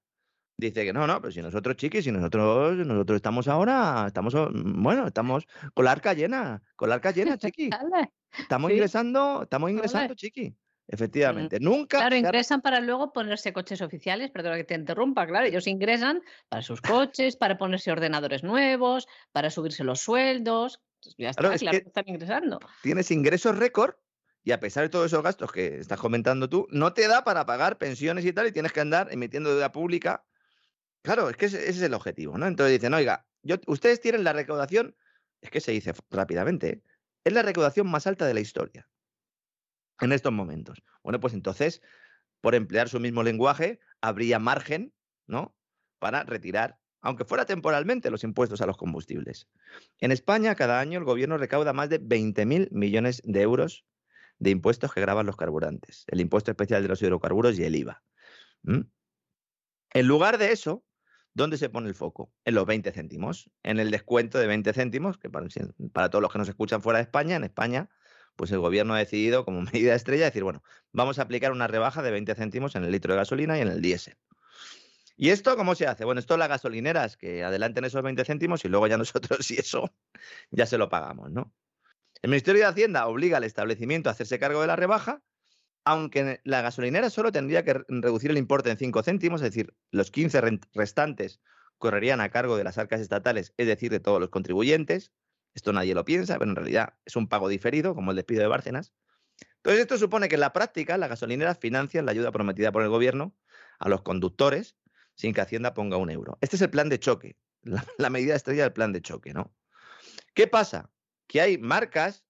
dice 0.56 0.84
que 0.84 0.92
no, 0.92 1.06
no, 1.06 1.20
pero 1.20 1.32
si 1.32 1.42
nosotros, 1.42 1.76
chiquis, 1.76 2.04
si 2.04 2.12
nosotros, 2.12 2.76
nosotros 2.86 3.16
estamos 3.16 3.48
ahora, 3.48 4.04
estamos, 4.06 4.34
bueno, 4.52 5.06
estamos 5.06 5.46
con 5.74 5.84
la 5.84 5.92
arca 5.92 6.12
llena, 6.14 6.62
con 6.76 6.88
la 6.88 6.96
arca 6.96 7.10
llena, 7.10 7.38
chiqui. 7.38 7.70
Estamos 8.38 8.68
Sí. 8.70 8.74
ingresando, 8.74 9.42
estamos 9.42 9.70
ingresando, 9.70 10.14
chiqui. 10.14 10.56
Efectivamente. 10.86 11.58
Nunca. 11.60 11.96
Claro, 11.98 12.14
ingresan 12.16 12.60
para 12.60 12.80
luego 12.80 13.10
ponerse 13.10 13.54
coches 13.54 13.80
oficiales, 13.80 14.30
perdona 14.30 14.56
que 14.56 14.64
te 14.64 14.74
interrumpa, 14.74 15.26
claro, 15.26 15.46
ellos 15.46 15.66
ingresan 15.66 16.20
para 16.50 16.60
sus 16.62 16.82
coches, 16.82 17.36
para 17.36 17.56
ponerse 17.56 17.90
ordenadores 17.90 18.42
nuevos, 18.42 19.06
para 19.32 19.48
subirse 19.48 19.82
los 19.82 20.00
sueldos. 20.00 20.82
Ya 21.16 21.30
está, 21.30 21.40
Claro, 21.40 21.54
es 21.54 21.62
que 21.62 21.76
están 21.88 22.04
ingresando. 22.06 22.58
tienes 22.82 23.10
ingresos 23.10 23.56
récord 23.56 23.94
y 24.42 24.52
a 24.52 24.60
pesar 24.60 24.82
de 24.82 24.90
todos 24.90 25.06
esos 25.06 25.22
gastos 25.22 25.50
que 25.52 25.78
estás 25.78 25.98
comentando 25.98 26.50
tú, 26.50 26.66
no 26.70 26.92
te 26.92 27.08
da 27.08 27.24
para 27.24 27.46
pagar 27.46 27.78
pensiones 27.78 28.26
y 28.26 28.32
tal 28.34 28.46
y 28.48 28.52
tienes 28.52 28.72
que 28.72 28.80
andar 28.80 29.08
emitiendo 29.10 29.50
deuda 29.50 29.72
pública. 29.72 30.26
Claro, 31.04 31.28
es 31.28 31.36
que 31.36 31.44
ese, 31.46 31.68
es 31.68 31.82
el 31.82 31.92
objetivo, 31.92 32.38
¿no? 32.38 32.46
Entonces 32.46 32.80
dicen, 32.80 32.94
oiga, 32.94 33.26
yo, 33.42 33.56
ustedes 33.66 34.00
tienen 34.00 34.24
la 34.24 34.32
recaudación, 34.32 34.96
es 35.42 35.50
que 35.50 35.60
se 35.60 35.72
dice 35.72 35.92
rápidamente, 36.10 36.68
¿eh? 36.68 36.82
es 37.24 37.32
la 37.34 37.42
recaudación 37.42 37.90
más 37.90 38.06
alta 38.06 38.26
de 38.26 38.32
la 38.32 38.40
historia 38.40 38.88
en 40.00 40.12
estos 40.12 40.32
momentos. 40.32 40.82
Bueno, 41.02 41.20
pues 41.20 41.34
entonces, 41.34 41.82
por 42.40 42.54
emplear 42.54 42.88
su 42.88 43.00
mismo 43.00 43.22
lenguaje, 43.22 43.80
habría 44.00 44.38
margen, 44.38 44.94
¿no? 45.26 45.54
Para 45.98 46.24
retirar, 46.24 46.78
aunque 47.02 47.26
fuera 47.26 47.44
temporalmente, 47.44 48.10
los 48.10 48.24
impuestos 48.24 48.62
a 48.62 48.66
los 48.66 48.78
combustibles. 48.78 49.46
En 50.00 50.10
España, 50.10 50.54
cada 50.54 50.80
año 50.80 50.98
el 50.98 51.04
gobierno 51.04 51.36
recauda 51.36 51.74
más 51.74 51.90
de 51.90 52.00
20.000 52.00 52.70
millones 52.70 53.20
de 53.26 53.42
euros 53.42 53.84
de 54.38 54.50
impuestos 54.50 54.94
que 54.94 55.02
graban 55.02 55.26
los 55.26 55.36
carburantes, 55.36 56.04
el 56.08 56.22
impuesto 56.22 56.50
especial 56.50 56.80
de 56.80 56.88
los 56.88 57.02
hidrocarburos 57.02 57.58
y 57.58 57.64
el 57.64 57.76
IVA. 57.76 58.02
En 58.64 60.08
lugar 60.08 60.38
de 60.38 60.50
eso, 60.50 60.83
¿dónde 61.34 61.58
se 61.58 61.68
pone 61.68 61.88
el 61.88 61.94
foco? 61.94 62.32
En 62.44 62.54
los 62.54 62.64
20 62.66 62.90
céntimos, 62.92 63.50
en 63.62 63.78
el 63.78 63.90
descuento 63.90 64.38
de 64.38 64.46
20 64.46 64.72
céntimos, 64.72 65.18
que 65.18 65.28
para, 65.28 66.08
todos 66.10 66.22
los 66.22 66.32
que 66.32 66.38
nos 66.38 66.48
escuchan 66.48 66.80
fuera 66.80 66.98
de 66.98 67.02
España, 67.02 67.36
en 67.36 67.44
España, 67.44 67.90
pues 68.36 68.50
el 68.52 68.60
gobierno 68.60 68.94
ha 68.94 68.98
decidido 68.98 69.44
como 69.44 69.60
medida 69.72 69.94
estrella 69.94 70.24
decir, 70.24 70.44
bueno, 70.44 70.62
vamos 70.92 71.18
a 71.18 71.22
aplicar 71.22 71.52
una 71.52 71.66
rebaja 71.66 72.02
de 72.02 72.10
20 72.10 72.34
céntimos 72.34 72.76
en 72.76 72.84
el 72.84 72.92
litro 72.92 73.12
de 73.12 73.18
gasolina 73.18 73.58
y 73.58 73.60
en 73.60 73.68
el 73.68 73.82
diésel. 73.82 74.16
¿Y 75.16 75.30
esto 75.30 75.56
cómo 75.56 75.74
se 75.74 75.86
hace? 75.86 76.04
Bueno, 76.04 76.18
esto 76.18 76.36
las 76.36 76.48
gasolineras 76.48 77.16
que 77.16 77.44
adelanten 77.44 77.84
esos 77.84 78.02
20 78.02 78.24
céntimos 78.24 78.64
y 78.64 78.68
luego 78.68 78.86
ya 78.86 78.96
nosotros, 78.98 79.44
si 79.44 79.54
eso, 79.54 79.92
ya 80.50 80.66
se 80.66 80.78
lo 80.78 80.88
pagamos, 80.88 81.30
¿no? 81.30 81.52
El 82.22 82.30
Ministerio 82.30 82.62
de 82.62 82.68
Hacienda 82.68 83.06
obliga 83.06 83.36
al 83.36 83.44
establecimiento 83.44 84.08
a 84.08 84.12
hacerse 84.12 84.38
cargo 84.38 84.62
de 84.62 84.66
la 84.66 84.76
rebaja, 84.76 85.22
aunque 85.84 86.40
la 86.44 86.62
gasolinera 86.62 87.10
solo 87.10 87.30
tendría 87.32 87.64
que 87.64 87.74
re- 87.74 87.84
reducir 87.88 88.30
el 88.30 88.38
importe 88.38 88.70
en 88.70 88.78
5 88.78 89.02
céntimos, 89.02 89.40
es 89.42 89.50
decir, 89.50 89.74
los 89.90 90.10
15 90.10 90.40
ren- 90.40 90.60
restantes 90.72 91.40
correrían 91.78 92.20
a 92.20 92.30
cargo 92.30 92.56
de 92.56 92.64
las 92.64 92.78
arcas 92.78 93.00
estatales, 93.00 93.52
es 93.56 93.66
decir, 93.66 93.90
de 93.90 94.00
todos 94.00 94.20
los 94.20 94.30
contribuyentes. 94.30 95.12
Esto 95.54 95.72
nadie 95.72 95.94
lo 95.94 96.04
piensa, 96.04 96.38
pero 96.38 96.50
en 96.50 96.56
realidad 96.56 96.94
es 97.04 97.16
un 97.16 97.28
pago 97.28 97.48
diferido, 97.48 97.94
como 97.94 98.10
el 98.10 98.16
despido 98.16 98.40
de 98.42 98.48
Bárcenas. 98.48 98.92
Entonces, 99.56 99.82
esto 99.82 99.98
supone 99.98 100.28
que 100.28 100.34
en 100.36 100.40
la 100.40 100.52
práctica 100.52 100.96
las 100.98 101.08
gasolineras 101.08 101.58
financian 101.58 102.06
la 102.06 102.12
ayuda 102.12 102.32
prometida 102.32 102.72
por 102.72 102.82
el 102.82 102.88
gobierno 102.88 103.36
a 103.78 103.88
los 103.88 104.02
conductores 104.02 104.76
sin 105.14 105.32
que 105.32 105.40
Hacienda 105.40 105.74
ponga 105.74 105.96
un 105.96 106.10
euro. 106.10 106.38
Este 106.40 106.56
es 106.56 106.62
el 106.62 106.70
plan 106.70 106.88
de 106.88 106.98
choque, 106.98 107.36
la, 107.62 107.84
la 107.98 108.10
medida 108.10 108.34
estrella 108.34 108.64
del 108.64 108.72
plan 108.72 108.92
de 108.92 109.02
choque, 109.02 109.32
¿no? 109.32 109.54
¿Qué 110.34 110.46
pasa? 110.46 110.90
Que 111.26 111.40
hay 111.40 111.58
marcas 111.58 112.26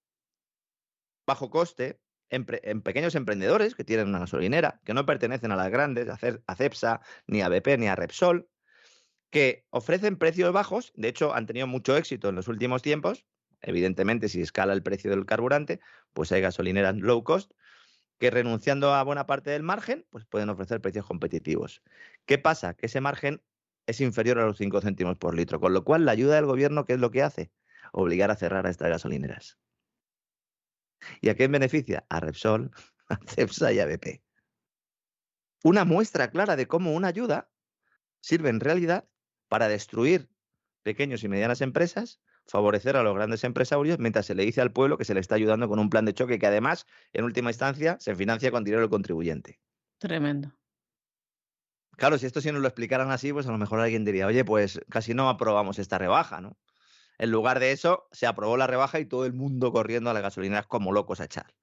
bajo 1.26 1.50
coste 1.50 2.00
en, 2.30 2.82
pequeños 2.82 3.14
emprendedores 3.14 3.74
que 3.74 3.84
tienen 3.84 4.08
una 4.08 4.20
gasolinera, 4.20 4.80
que 4.84 4.94
no 4.94 5.06
pertenecen 5.06 5.52
a 5.52 5.56
las 5.56 5.70
grandes, 5.70 6.08
a 6.08 6.54
Cepsa, 6.56 7.00
ni 7.26 7.42
a 7.42 7.48
BP, 7.48 7.78
ni 7.78 7.86
a 7.86 7.96
Repsol, 7.96 8.48
que 9.30 9.66
ofrecen 9.70 10.16
precios 10.16 10.52
bajos, 10.52 10.92
de 10.94 11.08
hecho 11.08 11.34
han 11.34 11.46
tenido 11.46 11.66
mucho 11.66 11.96
éxito 11.96 12.28
en 12.28 12.36
los 12.36 12.48
últimos 12.48 12.82
tiempos, 12.82 13.26
evidentemente 13.62 14.28
si 14.28 14.40
escala 14.40 14.72
el 14.72 14.82
precio 14.82 15.10
del 15.10 15.26
carburante, 15.26 15.80
pues 16.12 16.30
hay 16.32 16.40
gasolineras 16.40 16.96
low 16.96 17.24
cost, 17.24 17.52
que 18.18 18.30
renunciando 18.30 18.94
a 18.94 19.02
buena 19.02 19.26
parte 19.26 19.50
del 19.50 19.62
margen, 19.62 20.06
pues 20.10 20.24
pueden 20.24 20.48
ofrecer 20.48 20.80
precios 20.80 21.04
competitivos. 21.06 21.82
¿Qué 22.26 22.38
pasa? 22.38 22.74
Que 22.74 22.86
ese 22.86 23.00
margen 23.00 23.42
es 23.86 24.00
inferior 24.00 24.38
a 24.38 24.46
los 24.46 24.56
5 24.56 24.80
céntimos 24.80 25.16
por 25.16 25.34
litro, 25.34 25.60
con 25.60 25.74
lo 25.74 25.84
cual 25.84 26.04
la 26.04 26.12
ayuda 26.12 26.36
del 26.36 26.46
gobierno, 26.46 26.84
¿qué 26.84 26.94
es 26.94 27.00
lo 27.00 27.10
que 27.10 27.22
hace? 27.22 27.50
Obligar 27.92 28.30
a 28.30 28.36
cerrar 28.36 28.66
a 28.66 28.70
estas 28.70 28.88
gasolineras. 28.88 29.58
¿Y 31.20 31.28
a 31.28 31.36
quién 31.36 31.52
beneficia? 31.52 32.06
A 32.08 32.20
Repsol, 32.20 32.70
a 33.08 33.18
Cepsa 33.26 33.72
y 33.72 33.80
a 33.80 33.86
BP. 33.86 34.22
Una 35.62 35.84
muestra 35.84 36.30
clara 36.30 36.56
de 36.56 36.66
cómo 36.66 36.92
una 36.92 37.08
ayuda 37.08 37.50
sirve 38.20 38.50
en 38.50 38.60
realidad 38.60 39.08
para 39.48 39.68
destruir 39.68 40.28
pequeños 40.82 41.24
y 41.24 41.28
medianas 41.28 41.60
empresas, 41.60 42.20
favorecer 42.46 42.96
a 42.96 43.02
los 43.02 43.14
grandes 43.14 43.44
empresarios, 43.44 43.98
mientras 43.98 44.26
se 44.26 44.34
le 44.34 44.44
dice 44.44 44.60
al 44.60 44.72
pueblo 44.72 44.98
que 44.98 45.04
se 45.04 45.14
le 45.14 45.20
está 45.20 45.34
ayudando 45.34 45.68
con 45.68 45.78
un 45.78 45.90
plan 45.90 46.04
de 46.04 46.14
choque 46.14 46.38
que 46.38 46.46
además, 46.46 46.86
en 47.12 47.24
última 47.24 47.50
instancia, 47.50 47.96
se 48.00 48.14
financia 48.14 48.50
con 48.50 48.64
dinero 48.64 48.82
del 48.82 48.90
contribuyente. 48.90 49.58
Tremendo. 49.98 50.54
Claro, 51.96 52.18
si 52.18 52.26
esto 52.26 52.40
si 52.40 52.50
nos 52.50 52.60
lo 52.60 52.68
explicaran 52.68 53.10
así, 53.10 53.32
pues 53.32 53.46
a 53.46 53.52
lo 53.52 53.58
mejor 53.58 53.80
alguien 53.80 54.04
diría, 54.04 54.26
oye, 54.26 54.44
pues 54.44 54.80
casi 54.90 55.14
no 55.14 55.28
aprobamos 55.28 55.78
esta 55.78 55.96
rebaja, 55.96 56.40
¿no? 56.40 56.58
En 57.18 57.30
lugar 57.30 57.60
de 57.60 57.72
eso, 57.72 58.08
se 58.12 58.26
aprobó 58.26 58.56
la 58.56 58.66
rebaja 58.66 58.98
y 59.00 59.06
todo 59.06 59.26
el 59.26 59.32
mundo 59.32 59.72
corriendo 59.72 60.10
a 60.10 60.14
las 60.14 60.22
gasolineras 60.22 60.66
como 60.66 60.92
locos 60.92 61.20
a 61.20 61.24
echar. 61.24 61.54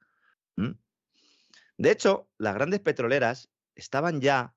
De 1.77 1.91
hecho, 1.91 2.29
las 2.37 2.53
grandes 2.53 2.79
petroleras 2.79 3.49
estaban 3.75 4.21
ya 4.21 4.53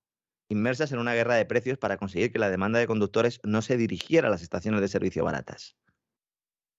inmersas 0.49 0.93
en 0.93 0.99
una 0.99 1.15
guerra 1.15 1.37
de 1.37 1.47
precios 1.47 1.79
para 1.79 1.97
conseguir 1.97 2.33
que 2.33 2.39
la 2.39 2.51
demanda 2.51 2.79
de 2.79 2.87
conductores 2.87 3.41
no 3.45 3.63
se 3.63 3.77
dirigiera 3.77 4.29
a 4.29 4.31
las 4.31 4.43
estaciones 4.43 4.81
de 4.81 4.89
servicio 4.89 5.25
baratas. 5.25 5.77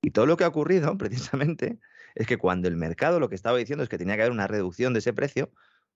Y 0.01 0.11
todo 0.11 0.27
lo 0.27 0.37
que 0.37 0.43
ha 0.43 0.49
ocurrido, 0.49 0.97
precisamente, 0.97 1.79
es 2.13 2.27
que 2.27 2.37
cuando 2.37 2.67
el 2.67 2.77
mercado 2.77 3.19
lo 3.19 3.27
que 3.29 3.35
estaba 3.35 3.57
diciendo 3.57 3.83
es 3.83 3.89
que 3.89 3.97
tenía 3.97 4.15
que 4.15 4.21
haber 4.21 4.31
una 4.31 4.47
reducción 4.47 4.93
de 4.93 4.99
ese 4.99 5.13
precio, 5.13 5.51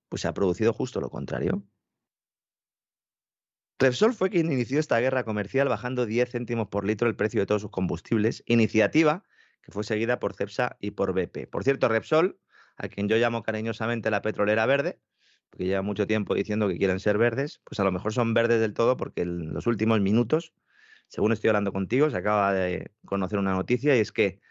pues 0.09 0.23
se 0.23 0.27
ha 0.27 0.33
producido 0.33 0.73
justo 0.73 0.99
lo 0.99 1.09
contrario. 1.09 1.63
Repsol 3.81 4.13
fue 4.13 4.29
quien 4.29 4.51
inició 4.51 4.77
esta 4.77 4.99
guerra 4.99 5.23
comercial 5.23 5.69
bajando 5.69 6.05
10 6.05 6.29
céntimos 6.29 6.67
por 6.67 6.85
litro 6.85 7.07
el 7.07 7.15
precio 7.15 7.39
de 7.39 7.45
todos 7.45 7.61
sus 7.61 7.71
combustibles, 7.71 8.43
iniciativa 8.45 9.23
que 9.61 9.71
fue 9.71 9.85
seguida 9.85 10.19
por 10.19 10.33
Cepsa 10.33 10.75
y 10.81 10.91
por 10.91 11.13
BP. 11.13 11.47
Por 11.49 11.63
cierto, 11.63 11.87
Repsol 11.87 12.37
a 12.75 12.89
quien 12.89 13.07
yo 13.07 13.15
llamo 13.15 13.41
cariñosamente 13.41 14.11
la 14.11 14.21
petrolera 14.21 14.65
verde, 14.65 14.99
porque 15.49 15.65
lleva 15.65 15.81
mucho 15.81 16.07
tiempo 16.07 16.35
diciendo 16.35 16.67
que 16.67 16.77
quieren 16.77 16.99
ser 16.99 17.17
verdes, 17.17 17.61
pues 17.63 17.79
a 17.79 17.85
lo 17.85 17.93
mejor 17.93 18.13
son 18.13 18.33
verdes 18.33 18.59
del 18.59 18.73
todo 18.73 18.97
porque 18.97 19.21
en 19.21 19.53
los 19.53 19.65
últimos 19.65 20.01
minutos, 20.01 20.53
según 21.07 21.31
estoy 21.31 21.47
hablando 21.47 21.71
contigo, 21.71 22.09
se 22.09 22.17
acaba 22.17 22.53
de 22.53 22.91
conocer 23.05 23.39
una 23.39 23.53
noticia 23.53 23.95
y 23.95 23.99
es 23.99 24.11
que 24.11 24.41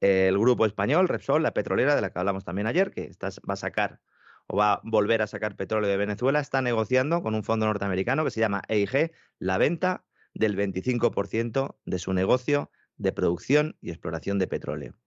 el 0.00 0.38
grupo 0.38 0.64
español, 0.64 1.08
Repsol, 1.08 1.42
la 1.42 1.52
petrolera 1.52 1.94
de 1.94 2.00
la 2.00 2.10
que 2.10 2.18
hablamos 2.20 2.44
también 2.44 2.66
ayer, 2.66 2.90
que 2.90 3.10
va 3.20 3.52
a 3.52 3.56
sacar 3.56 4.00
o 4.48 4.56
va 4.56 4.72
a 4.74 4.80
volver 4.82 5.22
a 5.22 5.26
sacar 5.26 5.56
petróleo 5.56 5.88
de 5.88 5.96
Venezuela, 5.96 6.40
está 6.40 6.60
negociando 6.62 7.22
con 7.22 7.34
un 7.34 7.44
fondo 7.44 7.66
norteamericano 7.66 8.24
que 8.24 8.30
se 8.30 8.40
llama 8.40 8.62
EIG 8.68 9.12
la 9.38 9.58
venta 9.58 10.04
del 10.34 10.56
25% 10.56 11.76
de 11.84 11.98
su 11.98 12.12
negocio 12.12 12.70
de 12.96 13.12
producción 13.12 13.76
y 13.80 13.90
exploración 13.90 14.38
de 14.38 14.48
petróleo. 14.48 14.98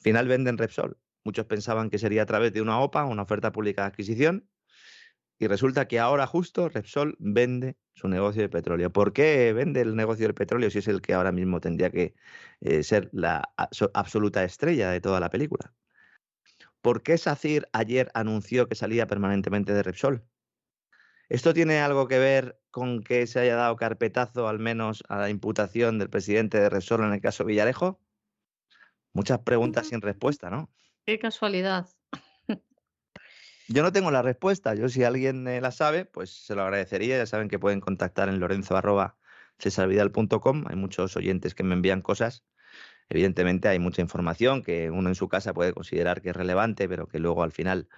Final 0.00 0.26
venden 0.26 0.58
Repsol. 0.58 0.98
Muchos 1.24 1.44
pensaban 1.44 1.90
que 1.90 1.98
sería 1.98 2.22
a 2.22 2.26
través 2.26 2.52
de 2.52 2.62
una 2.62 2.80
OPA, 2.80 3.04
una 3.04 3.22
oferta 3.22 3.52
pública 3.52 3.82
de 3.82 3.88
adquisición, 3.88 4.48
y 5.38 5.46
resulta 5.46 5.86
que 5.88 5.98
ahora 5.98 6.26
justo 6.26 6.68
Repsol 6.68 7.16
vende 7.18 7.76
su 7.94 8.08
negocio 8.08 8.42
de 8.42 8.48
petróleo. 8.48 8.90
¿Por 8.90 9.12
qué 9.12 9.52
vende 9.52 9.80
el 9.80 9.96
negocio 9.96 10.26
del 10.26 10.34
petróleo 10.34 10.70
si 10.70 10.78
es 10.78 10.88
el 10.88 11.00
que 11.00 11.14
ahora 11.14 11.32
mismo 11.32 11.60
tendría 11.60 11.90
que 11.90 12.14
eh, 12.60 12.82
ser 12.82 13.10
la 13.12 13.50
absoluta 13.94 14.44
estrella 14.44 14.90
de 14.90 15.00
toda 15.00 15.20
la 15.20 15.30
película? 15.30 15.74
¿Por 16.82 17.02
qué 17.02 17.16
SACIR 17.18 17.68
ayer 17.72 18.10
anunció 18.14 18.66
que 18.68 18.74
salía 18.74 19.06
permanentemente 19.06 19.74
de 19.74 19.82
Repsol? 19.82 20.24
¿Esto 21.28 21.52
tiene 21.52 21.80
algo 21.80 22.08
que 22.08 22.18
ver 22.18 22.58
con 22.70 23.02
que 23.02 23.26
se 23.26 23.40
haya 23.40 23.56
dado 23.56 23.76
carpetazo 23.76 24.48
al 24.48 24.58
menos 24.58 25.04
a 25.08 25.18
la 25.18 25.28
imputación 25.28 25.98
del 25.98 26.08
presidente 26.08 26.58
de 26.58 26.70
Repsol 26.70 27.04
en 27.04 27.12
el 27.12 27.20
caso 27.20 27.44
Villarejo? 27.44 28.00
Muchas 29.12 29.40
preguntas 29.40 29.88
sin 29.88 30.00
respuesta, 30.00 30.48
¿no? 30.50 30.70
Qué 31.04 31.18
casualidad. 31.18 31.86
Yo 33.68 33.82
no 33.82 33.92
tengo 33.92 34.10
la 34.10 34.22
respuesta. 34.22 34.74
Yo, 34.74 34.88
si 34.88 35.04
alguien 35.04 35.46
eh, 35.48 35.60
la 35.60 35.72
sabe, 35.72 36.06
pues 36.06 36.30
se 36.30 36.54
lo 36.54 36.62
agradecería. 36.62 37.18
Ya 37.18 37.26
saben 37.26 37.48
que 37.48 37.58
pueden 37.58 37.80
contactar 37.80 38.28
en 38.28 38.38
lorenzo.cesarvidal.com. 38.40 40.64
Hay 40.68 40.76
muchos 40.76 41.16
oyentes 41.16 41.54
que 41.54 41.64
me 41.64 41.74
envían 41.74 42.02
cosas 42.02 42.44
Evidentemente 43.10 43.68
hay 43.68 43.80
mucha 43.80 44.00
información 44.00 44.62
que 44.62 44.90
uno 44.90 45.08
en 45.08 45.16
su 45.16 45.28
casa 45.28 45.52
puede 45.52 45.72
considerar 45.72 46.22
que 46.22 46.30
es 46.30 46.36
relevante, 46.36 46.88
pero 46.88 47.08
que 47.08 47.18
luego 47.18 47.42
al 47.42 47.50
final 47.50 47.88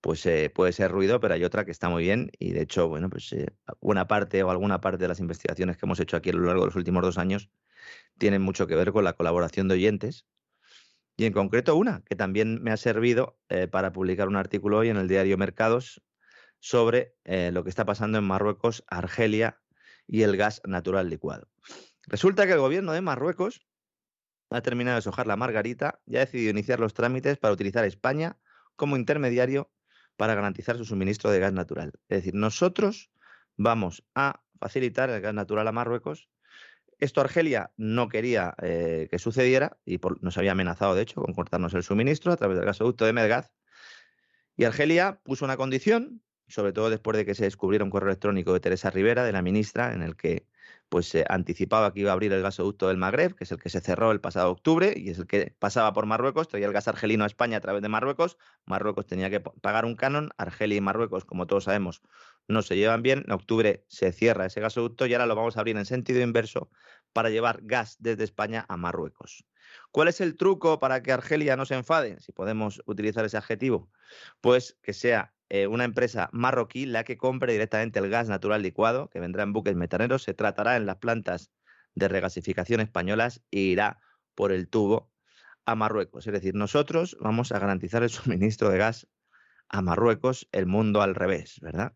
pues 0.00 0.26
eh, 0.26 0.50
puede 0.54 0.72
ser 0.72 0.90
ruido, 0.90 1.20
pero 1.20 1.34
hay 1.34 1.44
otra 1.44 1.64
que 1.64 1.70
está 1.70 1.88
muy 1.88 2.04
bien 2.04 2.30
y 2.38 2.52
de 2.52 2.62
hecho, 2.62 2.88
bueno, 2.88 3.08
pues 3.08 3.32
eh, 3.32 3.46
una 3.80 4.06
parte 4.08 4.42
o 4.42 4.50
alguna 4.50 4.80
parte 4.80 4.98
de 4.98 5.08
las 5.08 5.20
investigaciones 5.20 5.76
que 5.76 5.86
hemos 5.86 6.00
hecho 6.00 6.16
aquí 6.16 6.30
a 6.30 6.32
lo 6.32 6.44
largo 6.44 6.62
de 6.62 6.66
los 6.66 6.76
últimos 6.76 7.02
dos 7.02 7.18
años 7.18 7.50
tienen 8.18 8.42
mucho 8.42 8.66
que 8.66 8.74
ver 8.74 8.92
con 8.92 9.04
la 9.04 9.14
colaboración 9.14 9.68
de 9.68 9.74
oyentes 9.74 10.26
y 11.16 11.24
en 11.24 11.32
concreto 11.32 11.76
una 11.76 12.02
que 12.04 12.16
también 12.16 12.62
me 12.62 12.72
ha 12.72 12.76
servido 12.76 13.38
eh, 13.48 13.68
para 13.68 13.92
publicar 13.92 14.28
un 14.28 14.36
artículo 14.36 14.78
hoy 14.78 14.88
en 14.88 14.96
el 14.96 15.08
diario 15.08 15.38
Mercados 15.38 16.02
sobre 16.60 17.14
lo 17.24 17.62
que 17.62 17.70
está 17.70 17.84
pasando 17.84 18.18
en 18.18 18.24
Marruecos, 18.24 18.82
Argelia 18.88 19.60
y 20.08 20.22
el 20.22 20.36
gas 20.36 20.60
natural 20.64 21.08
licuado. 21.08 21.46
Resulta 22.08 22.48
que 22.48 22.54
el 22.54 22.58
gobierno 22.58 22.92
de 22.92 23.00
Marruecos 23.00 23.67
ha 24.50 24.60
terminado 24.62 24.96
de 24.96 25.02
sojar 25.02 25.26
la 25.26 25.36
margarita 25.36 26.00
y 26.06 26.16
ha 26.16 26.20
decidido 26.20 26.50
iniciar 26.50 26.80
los 26.80 26.94
trámites 26.94 27.38
para 27.38 27.52
utilizar 27.52 27.84
España 27.84 28.38
como 28.76 28.96
intermediario 28.96 29.70
para 30.16 30.34
garantizar 30.34 30.76
su 30.76 30.84
suministro 30.84 31.30
de 31.30 31.38
gas 31.38 31.52
natural. 31.52 31.92
Es 32.08 32.18
decir, 32.18 32.34
nosotros 32.34 33.10
vamos 33.56 34.04
a 34.14 34.42
facilitar 34.58 35.10
el 35.10 35.20
gas 35.20 35.34
natural 35.34 35.68
a 35.68 35.72
Marruecos. 35.72 36.28
Esto 36.98 37.20
Argelia 37.20 37.72
no 37.76 38.08
quería 38.08 38.54
eh, 38.60 39.06
que 39.10 39.18
sucediera 39.18 39.78
y 39.84 40.00
nos 40.20 40.36
había 40.38 40.52
amenazado, 40.52 40.94
de 40.94 41.02
hecho, 41.02 41.22
con 41.22 41.34
cortarnos 41.34 41.74
el 41.74 41.84
suministro 41.84 42.32
a 42.32 42.36
través 42.36 42.56
del 42.56 42.66
gasoducto 42.66 43.04
de 43.04 43.12
Medgaz. 43.12 43.52
Y 44.56 44.64
Argelia 44.64 45.20
puso 45.22 45.44
una 45.44 45.56
condición, 45.56 46.22
sobre 46.48 46.72
todo 46.72 46.90
después 46.90 47.16
de 47.16 47.24
que 47.24 47.36
se 47.36 47.44
descubriera 47.44 47.84
un 47.84 47.90
correo 47.90 48.08
electrónico 48.08 48.52
de 48.52 48.60
Teresa 48.60 48.90
Rivera, 48.90 49.22
de 49.22 49.30
la 49.30 49.42
ministra, 49.42 49.92
en 49.92 50.02
el 50.02 50.16
que 50.16 50.48
pues 50.88 51.08
se 51.08 51.24
anticipaba 51.28 51.92
que 51.92 52.00
iba 52.00 52.10
a 52.10 52.14
abrir 52.14 52.32
el 52.32 52.42
gasoducto 52.42 52.88
del 52.88 52.96
Magreb, 52.96 53.34
que 53.34 53.44
es 53.44 53.52
el 53.52 53.58
que 53.58 53.68
se 53.68 53.80
cerró 53.80 54.10
el 54.12 54.20
pasado 54.20 54.50
octubre 54.50 54.94
y 54.96 55.10
es 55.10 55.18
el 55.18 55.26
que 55.26 55.54
pasaba 55.58 55.92
por 55.92 56.06
Marruecos, 56.06 56.48
traía 56.48 56.66
el 56.66 56.72
gas 56.72 56.88
argelino 56.88 57.24
a 57.24 57.26
España 57.26 57.58
a 57.58 57.60
través 57.60 57.82
de 57.82 57.88
Marruecos, 57.88 58.38
Marruecos 58.64 59.06
tenía 59.06 59.30
que 59.30 59.40
pagar 59.40 59.84
un 59.84 59.96
canon, 59.96 60.30
Argelia 60.38 60.76
y 60.76 60.80
Marruecos, 60.80 61.24
como 61.24 61.46
todos 61.46 61.64
sabemos, 61.64 62.02
no 62.46 62.62
se 62.62 62.76
llevan 62.76 63.02
bien, 63.02 63.24
en 63.26 63.32
octubre 63.32 63.84
se 63.88 64.12
cierra 64.12 64.46
ese 64.46 64.60
gasoducto 64.60 65.06
y 65.06 65.12
ahora 65.12 65.26
lo 65.26 65.34
vamos 65.34 65.56
a 65.56 65.60
abrir 65.60 65.76
en 65.76 65.84
sentido 65.84 66.20
inverso 66.20 66.70
para 67.12 67.30
llevar 67.30 67.60
gas 67.62 67.96
desde 67.98 68.24
España 68.24 68.64
a 68.68 68.76
Marruecos. 68.76 69.44
¿Cuál 69.90 70.08
es 70.08 70.20
el 70.20 70.36
truco 70.36 70.78
para 70.78 71.02
que 71.02 71.12
Argelia 71.12 71.56
no 71.56 71.66
se 71.66 71.74
enfade, 71.74 72.20
si 72.20 72.32
podemos 72.32 72.82
utilizar 72.86 73.24
ese 73.24 73.36
adjetivo? 73.36 73.90
Pues 74.40 74.78
que 74.82 74.94
sea 74.94 75.34
eh, 75.50 75.66
una 75.66 75.84
empresa 75.84 76.28
marroquí 76.32 76.86
la 76.86 77.04
que 77.04 77.16
compre 77.16 77.52
directamente 77.52 77.98
el 77.98 78.10
gas 78.10 78.28
natural 78.28 78.62
licuado, 78.62 79.08
que 79.08 79.20
vendrá 79.20 79.42
en 79.42 79.52
buques 79.52 79.76
metaneros, 79.76 80.22
se 80.22 80.34
tratará 80.34 80.76
en 80.76 80.86
las 80.86 80.96
plantas 80.96 81.50
de 81.94 82.08
regasificación 82.08 82.80
españolas 82.80 83.42
e 83.50 83.60
irá 83.60 84.00
por 84.34 84.52
el 84.52 84.68
tubo 84.68 85.10
a 85.64 85.74
Marruecos. 85.74 86.26
Es 86.26 86.32
decir, 86.32 86.54
nosotros 86.54 87.16
vamos 87.20 87.52
a 87.52 87.58
garantizar 87.58 88.02
el 88.02 88.10
suministro 88.10 88.70
de 88.70 88.78
gas 88.78 89.08
a 89.68 89.82
Marruecos, 89.82 90.48
el 90.52 90.66
mundo 90.66 91.02
al 91.02 91.14
revés, 91.14 91.58
¿verdad? 91.60 91.94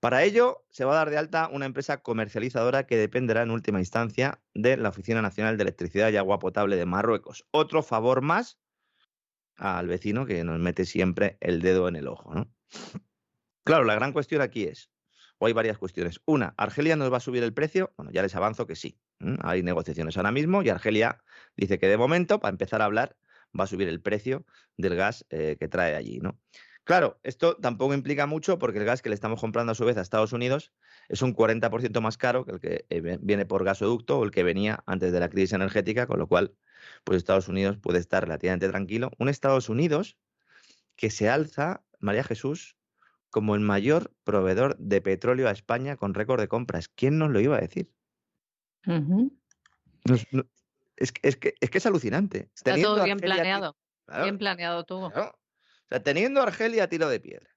Para 0.00 0.22
ello, 0.22 0.66
se 0.70 0.84
va 0.84 0.92
a 0.92 0.96
dar 0.96 1.08
de 1.08 1.16
alta 1.16 1.48
una 1.50 1.64
empresa 1.64 2.02
comercializadora 2.02 2.86
que 2.86 2.98
dependerá 2.98 3.40
en 3.42 3.50
última 3.50 3.78
instancia 3.78 4.38
de 4.52 4.76
la 4.76 4.90
Oficina 4.90 5.22
Nacional 5.22 5.56
de 5.56 5.62
Electricidad 5.62 6.10
y 6.10 6.18
Agua 6.18 6.38
Potable 6.38 6.76
de 6.76 6.84
Marruecos. 6.84 7.46
Otro 7.52 7.82
favor 7.82 8.20
más 8.20 8.58
al 9.56 9.86
vecino 9.86 10.26
que 10.26 10.44
nos 10.44 10.58
mete 10.58 10.84
siempre 10.84 11.36
el 11.40 11.60
dedo 11.60 11.88
en 11.88 11.96
el 11.96 12.08
ojo, 12.08 12.34
¿no? 12.34 12.52
Claro, 13.64 13.84
la 13.84 13.94
gran 13.94 14.12
cuestión 14.12 14.42
aquí 14.42 14.64
es, 14.64 14.90
o 15.38 15.46
hay 15.46 15.52
varias 15.52 15.78
cuestiones. 15.78 16.20
Una, 16.26 16.54
¿Argelia 16.56 16.96
nos 16.96 17.12
va 17.12 17.16
a 17.16 17.20
subir 17.20 17.42
el 17.42 17.54
precio? 17.54 17.92
Bueno, 17.96 18.12
ya 18.12 18.22
les 18.22 18.34
avanzo 18.34 18.66
que 18.66 18.76
sí. 18.76 18.98
Hay 19.42 19.62
negociaciones 19.62 20.16
ahora 20.16 20.32
mismo 20.32 20.62
y 20.62 20.68
Argelia 20.68 21.22
dice 21.56 21.78
que 21.78 21.88
de 21.88 21.96
momento, 21.96 22.40
para 22.40 22.52
empezar 22.52 22.82
a 22.82 22.84
hablar, 22.84 23.16
va 23.58 23.64
a 23.64 23.66
subir 23.66 23.88
el 23.88 24.00
precio 24.00 24.44
del 24.76 24.96
gas 24.96 25.24
eh, 25.30 25.56
que 25.58 25.68
trae 25.68 25.94
allí, 25.94 26.18
¿no? 26.20 26.38
Claro, 26.84 27.18
esto 27.22 27.56
tampoco 27.56 27.94
implica 27.94 28.26
mucho 28.26 28.58
porque 28.58 28.78
el 28.78 28.84
gas 28.84 29.00
que 29.00 29.08
le 29.08 29.14
estamos 29.14 29.40
comprando 29.40 29.72
a 29.72 29.74
su 29.74 29.86
vez 29.86 29.96
a 29.96 30.02
Estados 30.02 30.34
Unidos 30.34 30.70
es 31.08 31.22
un 31.22 31.34
40% 31.34 32.00
más 32.02 32.18
caro 32.18 32.44
que 32.44 32.52
el 32.52 32.60
que 32.60 32.86
eh, 32.90 33.18
viene 33.20 33.46
por 33.46 33.64
gasoducto 33.64 34.18
o 34.18 34.24
el 34.24 34.30
que 34.30 34.42
venía 34.42 34.82
antes 34.86 35.10
de 35.10 35.18
la 35.18 35.30
crisis 35.30 35.54
energética, 35.54 36.06
con 36.06 36.18
lo 36.18 36.26
cual, 36.26 36.54
pues 37.02 37.16
Estados 37.16 37.48
Unidos 37.48 37.78
puede 37.78 37.98
estar 37.98 38.24
relativamente 38.24 38.68
tranquilo. 38.68 39.10
Un 39.18 39.30
Estados 39.30 39.70
Unidos 39.70 40.18
que 40.94 41.10
se 41.10 41.30
alza 41.30 41.82
María 42.00 42.22
Jesús 42.22 42.76
como 43.30 43.54
el 43.54 43.62
mayor 43.62 44.12
proveedor 44.22 44.76
de 44.78 45.00
petróleo 45.00 45.48
a 45.48 45.52
España 45.52 45.96
con 45.96 46.12
récord 46.12 46.38
de 46.38 46.48
compras. 46.48 46.88
¿Quién 46.88 47.18
nos 47.18 47.30
lo 47.30 47.40
iba 47.40 47.56
a 47.56 47.60
decir? 47.60 47.90
es, 50.96 51.12
que, 51.12 51.54
es, 51.58 51.86
alucinante. 51.86 52.50
Está 52.54 52.76
todo 52.80 53.02
bien 53.02 53.18
planeado. 53.18 53.74
bien 54.22 54.36
planeado 54.36 54.84
todo. 54.84 55.10
Sea, 55.94 56.02
teniendo 56.02 56.42
Argelia 56.42 56.84
a 56.84 56.88
tiro 56.88 57.08
de 57.08 57.20
piedra. 57.20 57.50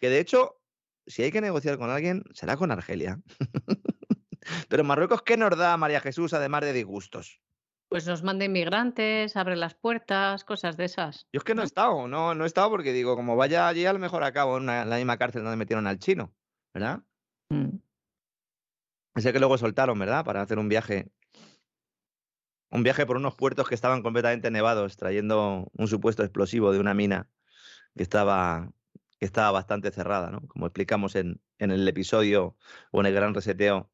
Que 0.00 0.08
de 0.08 0.20
hecho, 0.20 0.60
si 1.06 1.22
hay 1.22 1.32
que 1.32 1.40
negociar 1.40 1.78
con 1.78 1.90
alguien, 1.90 2.24
será 2.32 2.56
con 2.56 2.70
Argelia. 2.70 3.20
Pero 4.68 4.84
Marruecos, 4.84 5.22
¿qué 5.22 5.36
nos 5.36 5.56
da 5.56 5.76
María 5.76 6.00
Jesús 6.00 6.34
además 6.34 6.62
de 6.62 6.72
disgustos? 6.72 7.40
Pues 7.88 8.06
nos 8.06 8.22
manda 8.22 8.44
inmigrantes, 8.44 9.36
abre 9.36 9.56
las 9.56 9.74
puertas, 9.74 10.44
cosas 10.44 10.76
de 10.76 10.86
esas. 10.86 11.26
Yo 11.32 11.38
es 11.38 11.44
que 11.44 11.54
no 11.54 11.62
he 11.62 11.64
estado, 11.66 12.08
no, 12.08 12.34
no 12.34 12.44
he 12.44 12.46
estado 12.46 12.70
porque 12.70 12.92
digo, 12.92 13.14
como 13.14 13.36
vaya 13.36 13.68
allí, 13.68 13.86
a 13.86 13.92
lo 13.92 13.98
mejor 13.98 14.24
acabo 14.24 14.58
en, 14.58 14.66
la 14.66 14.96
misma 14.96 15.16
cárcel 15.16 15.42
donde 15.42 15.56
metieron 15.56 15.86
al 15.86 15.98
chino, 15.98 16.34
¿verdad? 16.72 17.02
Mm. 17.50 17.76
Ese 19.14 19.32
que 19.32 19.38
luego 19.38 19.58
soltaron, 19.58 19.98
¿verdad? 19.98 20.24
Para 20.24 20.42
hacer 20.42 20.58
un 20.58 20.68
viaje. 20.68 21.08
Un 22.74 22.82
viaje 22.82 23.06
por 23.06 23.16
unos 23.16 23.36
puertos 23.36 23.68
que 23.68 23.76
estaban 23.76 24.02
completamente 24.02 24.50
nevados, 24.50 24.96
trayendo 24.96 25.70
un 25.74 25.86
supuesto 25.86 26.24
explosivo 26.24 26.72
de 26.72 26.80
una 26.80 26.92
mina 26.92 27.28
que 27.96 28.02
estaba, 28.02 28.68
que 29.20 29.24
estaba 29.24 29.52
bastante 29.52 29.92
cerrada, 29.92 30.32
¿no? 30.32 30.40
Como 30.48 30.66
explicamos 30.66 31.14
en, 31.14 31.40
en 31.60 31.70
el 31.70 31.86
episodio 31.86 32.56
o 32.90 32.98
en 32.98 33.06
el 33.06 33.14
gran 33.14 33.32
reseteo 33.32 33.92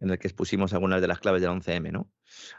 en 0.00 0.10
el 0.10 0.18
que 0.18 0.26
expusimos 0.26 0.72
algunas 0.72 1.00
de 1.00 1.06
las 1.06 1.20
claves 1.20 1.40
del 1.40 1.52
11M, 1.52 1.92
¿no? 1.92 2.10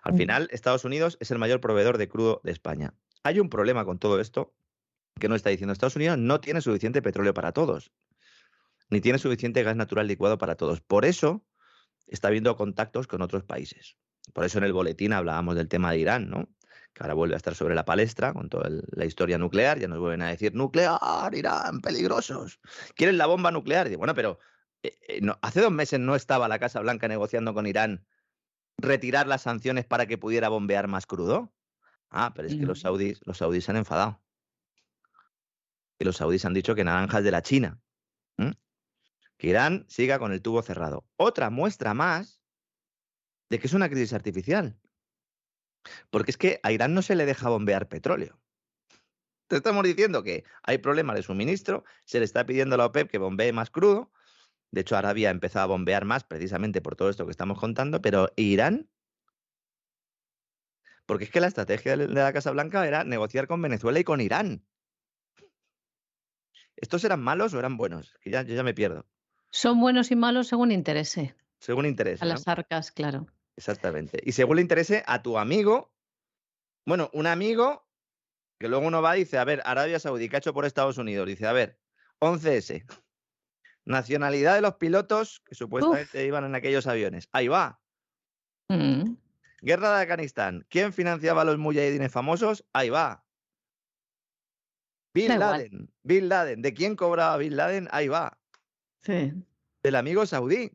Al 0.04 0.16
final, 0.16 0.48
Estados 0.54 0.86
Unidos 0.86 1.18
es 1.20 1.32
el 1.32 1.38
mayor 1.38 1.60
proveedor 1.60 1.98
de 1.98 2.08
crudo 2.08 2.40
de 2.46 2.54
España. 2.54 2.94
Hay 3.24 3.42
un 3.42 3.50
problema 3.50 3.84
con 3.84 4.00
todo 4.00 4.22
esto 4.22 4.56
que 5.20 5.28
no 5.28 5.36
está 5.36 5.50
diciendo 5.50 5.74
Estados 5.74 5.98
Unidos, 5.98 6.18
no 6.18 6.40
tiene 6.40 6.62
suficiente 6.62 7.02
petróleo 7.02 7.34
para 7.34 7.52
todos, 7.52 7.92
ni 8.90 9.02
tiene 9.02 9.20
suficiente 9.20 9.64
gas 9.64 9.76
natural 9.76 10.08
licuado 10.08 10.38
para 10.38 10.56
todos. 10.56 10.80
Por 10.80 11.04
eso 11.04 11.46
está 12.08 12.30
habiendo 12.30 12.56
contactos 12.56 13.06
con 13.06 13.22
otros 13.22 13.44
países. 13.44 13.98
Por 14.34 14.46
eso 14.46 14.58
en 14.58 14.66
el 14.66 14.74
boletín 14.74 15.14
hablábamos 15.14 15.56
del 15.56 15.68
tema 15.68 15.92
de 15.92 16.00
Irán, 16.00 16.30
¿no? 16.30 16.48
Que 16.94 17.04
ahora 17.04 17.14
vuelve 17.14 17.36
a 17.36 17.38
estar 17.38 17.56
sobre 17.56 17.76
la 17.76 17.86
palestra 17.86 18.34
con 18.34 18.50
toda 18.50 18.70
la 18.70 19.06
historia 19.06 19.38
nuclear. 19.38 19.80
Ya 19.80 19.88
nos 19.88 20.00
vuelven 20.00 20.22
a 20.22 20.30
decir, 20.30 20.54
nuclear, 20.56 21.00
Irán, 21.34 21.82
peligrosos. 21.82 22.60
Quieren 22.96 23.18
la 23.18 23.26
bomba 23.26 23.52
nuclear. 23.52 23.92
Y 23.92 23.96
bueno, 23.96 24.14
pero 24.14 24.40
eh, 24.84 24.98
eh, 25.08 25.22
hace 25.42 25.62
dos 25.62 25.72
meses 25.72 26.00
no 26.00 26.16
estaba 26.16 26.48
la 26.48 26.60
Casa 26.60 26.80
Blanca 26.80 27.08
negociando 27.08 27.54
con 27.54 27.68
Irán 27.68 28.06
retirar 28.78 29.28
las 29.28 29.42
sanciones 29.44 29.86
para 29.86 30.06
que 30.06 30.18
pudiera 30.18 30.50
bombear 30.50 30.88
más 30.88 31.06
crudo. 31.06 31.54
Ah, 32.10 32.34
pero 32.36 32.48
es 32.48 32.56
que 32.56 32.66
los 32.66 32.80
saudíes, 32.82 33.20
los 33.26 33.38
saudíes 33.38 33.66
se 33.66 33.72
han 33.72 33.78
enfadado. 33.78 34.22
Y 36.00 36.06
los 36.06 36.18
saudíes 36.18 36.46
han 36.46 36.54
dicho 36.54 36.76
que 36.76 36.84
naranjas 36.84 37.24
de 37.24 37.32
la 37.32 37.42
China. 37.42 37.80
Que 39.38 39.48
Irán 39.48 39.86
siga 39.88 40.18
con 40.18 40.32
el 40.32 40.42
tubo 40.42 40.64
cerrado. 40.64 41.06
Otra 41.16 41.50
muestra 41.50 41.94
más 41.94 42.42
de 43.50 43.60
que 43.60 43.68
es 43.68 43.74
una 43.74 43.90
crisis 43.90 44.14
artificial. 44.14 44.78
Porque 46.10 46.32
es 46.32 46.38
que 46.38 46.60
a 46.64 46.72
Irán 46.72 46.94
no 46.94 47.02
se 47.02 47.16
le 47.16 47.26
deja 47.26 47.50
bombear 47.50 47.88
petróleo. 47.88 48.40
Te 49.48 49.56
estamos 49.56 49.84
diciendo 49.84 50.24
que 50.24 50.44
hay 50.64 50.80
problemas 50.80 51.16
de 51.16 51.24
suministro, 51.24 51.86
se 52.04 52.20
le 52.20 52.26
está 52.26 52.46
pidiendo 52.46 52.76
a 52.76 52.78
la 52.78 52.86
OPEP 52.88 53.10
que 53.10 53.18
bombee 53.18 53.54
más 53.54 53.70
crudo. 53.70 54.12
De 54.72 54.82
hecho, 54.82 54.98
Arabia 54.98 55.30
ha 55.30 55.32
empezado 55.32 55.64
a 55.64 55.68
bombear 55.68 56.04
más 56.04 56.26
precisamente 56.26 56.82
por 56.82 56.98
todo 56.98 57.10
esto 57.10 57.26
que 57.26 57.32
estamos 57.32 57.58
contando, 57.58 58.02
pero 58.02 58.30
Irán 58.36 58.90
porque 61.08 61.24
es 61.24 61.32
que 61.32 61.40
la 61.40 61.48
estrategia 61.48 61.96
de 61.96 62.08
la 62.10 62.34
Casa 62.34 62.52
Blanca 62.52 62.86
era 62.86 63.06
negociar 63.06 63.48
con 63.48 63.62
Venezuela 63.62 63.98
y 63.98 64.04
con 64.04 64.20
Irán. 64.22 64.64
¿Estos 66.76 67.04
eran 67.06 67.22
malos 67.22 67.54
o 67.54 67.60
eran 67.60 67.78
buenos? 67.78 68.14
Que 68.22 68.30
ya, 68.30 68.44
yo 68.44 68.54
ya 68.54 68.62
me 68.62 68.74
pierdo. 68.74 69.08
Son 69.50 69.80
buenos 69.80 70.12
y 70.12 70.16
malos 70.18 70.48
según 70.48 70.72
interese. 70.72 71.34
Según 71.60 71.86
interese. 71.86 72.24
A 72.24 72.28
las 72.28 72.48
arcas, 72.48 72.92
claro. 72.92 73.26
Exactamente. 73.58 74.22
Y 74.24 74.32
según 74.32 74.58
le 74.58 74.62
interese 74.62 75.04
a 75.08 75.22
tu 75.22 75.38
amigo, 75.38 75.92
bueno, 76.86 77.10
un 77.12 77.28
amigo 77.28 77.86
que 78.60 78.70
luego 78.70 78.88
uno 78.88 79.02
va 79.02 79.18
y 79.18 79.22
dice, 79.22 79.38
a 79.38 79.44
ver, 79.44 79.62
Arabia 79.66 80.00
Saudí, 80.00 80.30
¿qué 80.30 80.38
ha 80.38 80.40
hecho 80.40 80.54
por 80.54 80.66
Estados 80.66 80.98
Unidos? 80.98 81.28
Dice, 81.28 81.48
a 81.48 81.54
ver, 81.54 81.80
11S. 82.20 82.86
Nacionalidad 83.86 84.56
de 84.56 84.62
los 84.62 84.76
pilotos 84.76 85.42
que 85.46 85.56
supuestamente 85.56 86.26
iban 86.26 86.46
en 86.46 86.56
aquellos 86.56 86.88
aviones. 86.88 87.30
Ahí 87.32 87.48
va. 87.48 87.80
Mm. 88.70 89.16
Guerra 89.62 89.96
de 89.96 90.04
Afganistán. 90.04 90.66
¿Quién 90.70 90.94
financiaba 90.94 91.42
a 91.42 91.46
los 91.46 91.58
mujahidines 91.58 92.12
famosos? 92.12 92.66
Ahí 92.74 92.90
va. 92.90 93.24
Bin 95.14 95.40
Laden. 95.40 95.92
Bin 96.04 96.30
Laden. 96.30 96.62
¿De 96.62 96.74
quién 96.74 96.96
cobraba 96.96 97.38
Bin 97.38 97.56
Laden? 97.56 97.88
Ahí 97.92 98.08
va. 98.08 98.38
Sí. 99.00 99.34
Del 99.82 99.96
amigo 99.96 100.26
saudí. 100.26 100.72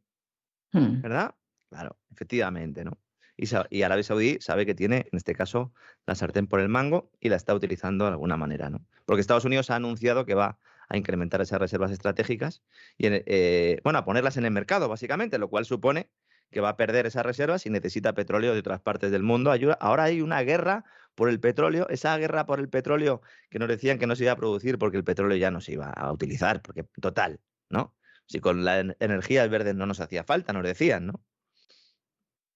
Hmm. 0.72 1.00
¿Verdad? 1.02 1.34
Claro, 1.72 1.98
efectivamente, 2.12 2.84
¿no? 2.84 2.98
Y, 3.34 3.46
y, 3.70 3.82
Arabia 3.82 4.04
Saudí 4.04 4.36
sabe 4.40 4.66
que 4.66 4.74
tiene, 4.74 5.06
en 5.10 5.16
este 5.16 5.34
caso, 5.34 5.72
la 6.06 6.14
sartén 6.14 6.46
por 6.46 6.60
el 6.60 6.68
mango 6.68 7.10
y 7.18 7.30
la 7.30 7.36
está 7.36 7.54
utilizando 7.54 8.04
de 8.04 8.10
alguna 8.10 8.36
manera, 8.36 8.68
¿no? 8.68 8.84
Porque 9.06 9.22
Estados 9.22 9.46
Unidos 9.46 9.70
ha 9.70 9.76
anunciado 9.76 10.26
que 10.26 10.34
va 10.34 10.58
a 10.90 10.96
incrementar 10.98 11.40
esas 11.40 11.58
reservas 11.58 11.90
estratégicas 11.90 12.62
y, 12.98 13.06
eh, 13.08 13.80
bueno, 13.84 14.00
a 14.00 14.04
ponerlas 14.04 14.36
en 14.36 14.44
el 14.44 14.50
mercado, 14.50 14.86
básicamente, 14.86 15.38
lo 15.38 15.48
cual 15.48 15.64
supone 15.64 16.10
que 16.50 16.60
va 16.60 16.68
a 16.68 16.76
perder 16.76 17.06
esas 17.06 17.24
reservas 17.24 17.64
y 17.64 17.70
necesita 17.70 18.12
petróleo 18.12 18.52
de 18.52 18.60
otras 18.60 18.82
partes 18.82 19.10
del 19.10 19.22
mundo. 19.22 19.50
Ahora 19.80 20.04
hay 20.04 20.20
una 20.20 20.42
guerra 20.42 20.84
por 21.14 21.30
el 21.30 21.40
petróleo, 21.40 21.88
esa 21.88 22.18
guerra 22.18 22.44
por 22.44 22.60
el 22.60 22.68
petróleo 22.68 23.22
que 23.48 23.58
nos 23.58 23.68
decían 23.68 23.98
que 23.98 24.06
no 24.06 24.14
se 24.14 24.24
iba 24.24 24.32
a 24.32 24.36
producir 24.36 24.76
porque 24.76 24.98
el 24.98 25.04
petróleo 25.04 25.38
ya 25.38 25.50
no 25.50 25.62
se 25.62 25.72
iba 25.72 25.88
a 25.88 26.12
utilizar, 26.12 26.60
porque 26.60 26.84
total, 27.00 27.40
¿no? 27.70 27.96
Si 28.26 28.40
con 28.40 28.62
la 28.66 28.80
energía 28.80 29.46
verde 29.46 29.72
no 29.72 29.86
nos 29.86 30.00
hacía 30.00 30.24
falta, 30.24 30.52
nos 30.52 30.64
decían, 30.64 31.06
¿no? 31.06 31.24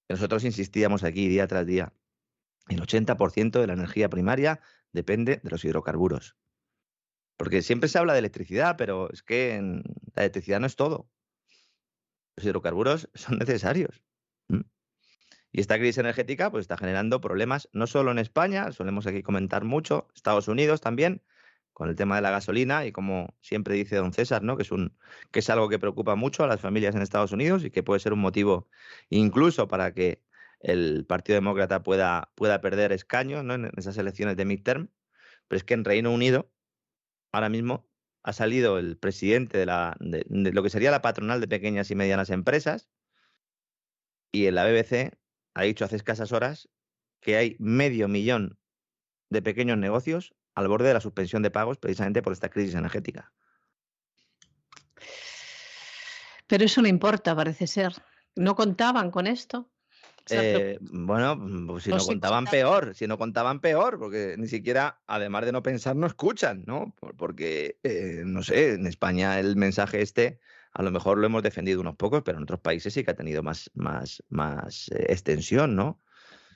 Nosotros 0.09 0.45
insistíamos 0.45 1.05
aquí 1.05 1.29
día 1.29 1.47
tras 1.47 1.67
día. 1.67 1.93
El 2.69 2.81
80% 2.81 3.61
de 3.61 3.67
la 3.67 3.73
energía 3.73 4.09
primaria 4.09 4.61
depende 4.93 5.41
de 5.43 5.51
los 5.51 5.65
hidrocarburos. 5.65 6.37
Porque 7.37 7.63
siempre 7.63 7.89
se 7.89 7.99
habla 7.99 8.13
de 8.13 8.21
electricidad, 8.21 8.77
pero 8.77 9.11
es 9.11 9.23
que 9.23 9.61
la 10.15 10.23
electricidad 10.23 10.61
no 10.61 10.67
es 10.67 10.77
todo 10.77 11.09
los 12.37 12.45
hidrocarburos 12.45 13.09
son 13.15 13.39
necesarios. 13.39 14.03
Y 15.53 15.61
esta 15.61 15.79
crisis 15.79 15.99
energética 15.99 16.51
pues, 16.51 16.63
está 16.63 16.77
generando 16.77 17.21
problemas 17.21 17.69
no 17.73 17.87
solo 17.87 18.11
en 18.11 18.19
España, 18.19 18.73
solemos 18.73 19.07
aquí 19.07 19.23
comentar 19.23 19.65
mucho, 19.65 20.09
Estados 20.15 20.49
Unidos 20.49 20.83
también, 20.83 21.23
con 21.77 21.91
el 21.91 21.95
tema 21.95 22.17
de 22.17 22.23
la 22.23 22.31
gasolina 22.31 22.87
y 22.87 22.91
como 22.91 23.35
siempre 23.43 23.75
dice 23.75 23.97
don 23.97 24.15
César, 24.15 24.43
¿no? 24.43 24.57
que, 24.57 24.63
es 24.63 24.73
un, 24.73 24.97
que 25.31 25.41
es 25.41 25.51
algo 25.51 25.69
que 25.69 25.79
preocupa 25.79 26.15
mucho 26.15 26.43
a 26.43 26.47
las 26.47 26.59
familias 26.59 26.95
en 26.95 27.03
Estados 27.03 27.33
Unidos 27.33 27.67
y 27.67 27.71
que 27.71 27.83
puede 27.83 28.01
ser 28.01 28.15
un 28.15 28.21
motivo 28.21 28.71
incluso 29.11 29.69
para 29.69 29.93
que 29.93 30.23
el 30.61 31.05
Partido 31.05 31.35
Demócrata 31.35 31.83
pueda, 31.83 32.33
pueda 32.35 32.63
perder 32.63 32.93
escaños 32.93 33.45
en 33.45 33.71
esas 33.77 33.99
elecciones 33.99 34.39
de 34.39 34.47
midterm. 34.47 34.89
Pero 35.49 35.59
es 35.59 35.65
que 35.65 35.75
en 35.75 35.85
Reino 35.85 36.11
Unido 36.11 36.51
ahora 37.31 37.51
mismo 37.51 37.87
ha 38.23 38.33
salido 38.33 38.79
el 38.79 38.97
presidente 38.97 39.59
de, 39.59 39.67
la, 39.67 39.99
de, 40.01 40.25
lo 40.31 40.63
que 40.63 40.71
sería 40.71 40.91
la 40.91 41.03
patronal 41.03 41.43
de 41.43 41.47
pequeñas 41.47 41.91
y 41.91 41.95
medianas 41.95 42.31
empresas 42.31 42.89
y 44.33 44.47
en 44.47 44.55
la 44.55 44.65
BBC 44.65 45.13
ha 45.53 45.63
dicho 45.65 45.85
hace 45.85 45.97
escasas 45.97 46.33
horas 46.33 46.71
que 47.21 47.37
hay 47.37 47.57
medio 47.59 48.09
millón 48.09 48.59
de 49.29 49.43
pequeños 49.43 49.77
negocios 49.77 50.35
al 50.57 50.67
borde 50.67 50.89
de 50.89 50.95
la 50.95 51.01
suspensión 51.01 51.43
de 51.43 51.53
pagos 51.53 51.79
precisamente 51.79 52.23
por 52.23 52.33
esta 52.33 52.49
crisis 52.49 52.75
energética. 52.75 53.33
Pero 56.49 56.65
eso 56.65 56.83
no 56.83 56.89
importa, 56.89 57.37
parece 57.37 57.67
ser. 57.67 57.95
¿No 58.35 58.57
contaban 58.57 59.11
con 59.11 59.27
esto? 59.27 59.71
Eh, 60.29 60.79
bueno, 60.81 61.39
pues 61.69 61.85
si 61.85 61.91
no, 61.91 61.99
contaban 61.99 62.47
peor, 62.47 62.95
si 62.97 63.07
no 63.07 63.17
contaban 63.17 63.61
peor, 63.61 63.99
porque 63.99 64.35
ni 64.37 64.49
siquiera, 64.49 65.01
además 65.07 65.45
de 65.45 65.53
no 65.53 65.63
pensar, 65.63 65.95
no 65.95 66.07
escuchan, 66.07 66.65
¿no? 66.67 66.95
Porque, 67.17 67.79
eh, 67.85 68.23
no 68.25 68.43
sé, 68.43 68.75
en 68.75 68.87
España 68.87 69.39
el 69.39 69.55
mensaje 69.55 70.03
este 70.03 70.41
a 70.73 70.83
lo 70.83 70.91
mejor 70.91 71.17
lo 71.17 71.27
hemos 71.27 71.43
defendido 71.43 71.81
unos 71.81 71.97
pocos, 71.97 72.23
pero 72.23 72.37
en 72.37 72.43
otros 72.43 72.61
países 72.61 72.93
sí 72.93 73.03
que 73.03 73.11
ha 73.11 73.17
tenido 73.17 73.43
más, 73.43 73.71
más, 73.73 74.23
más 74.29 74.89
eh, 74.89 75.07
extensión, 75.09 75.75
¿no? 75.75 76.03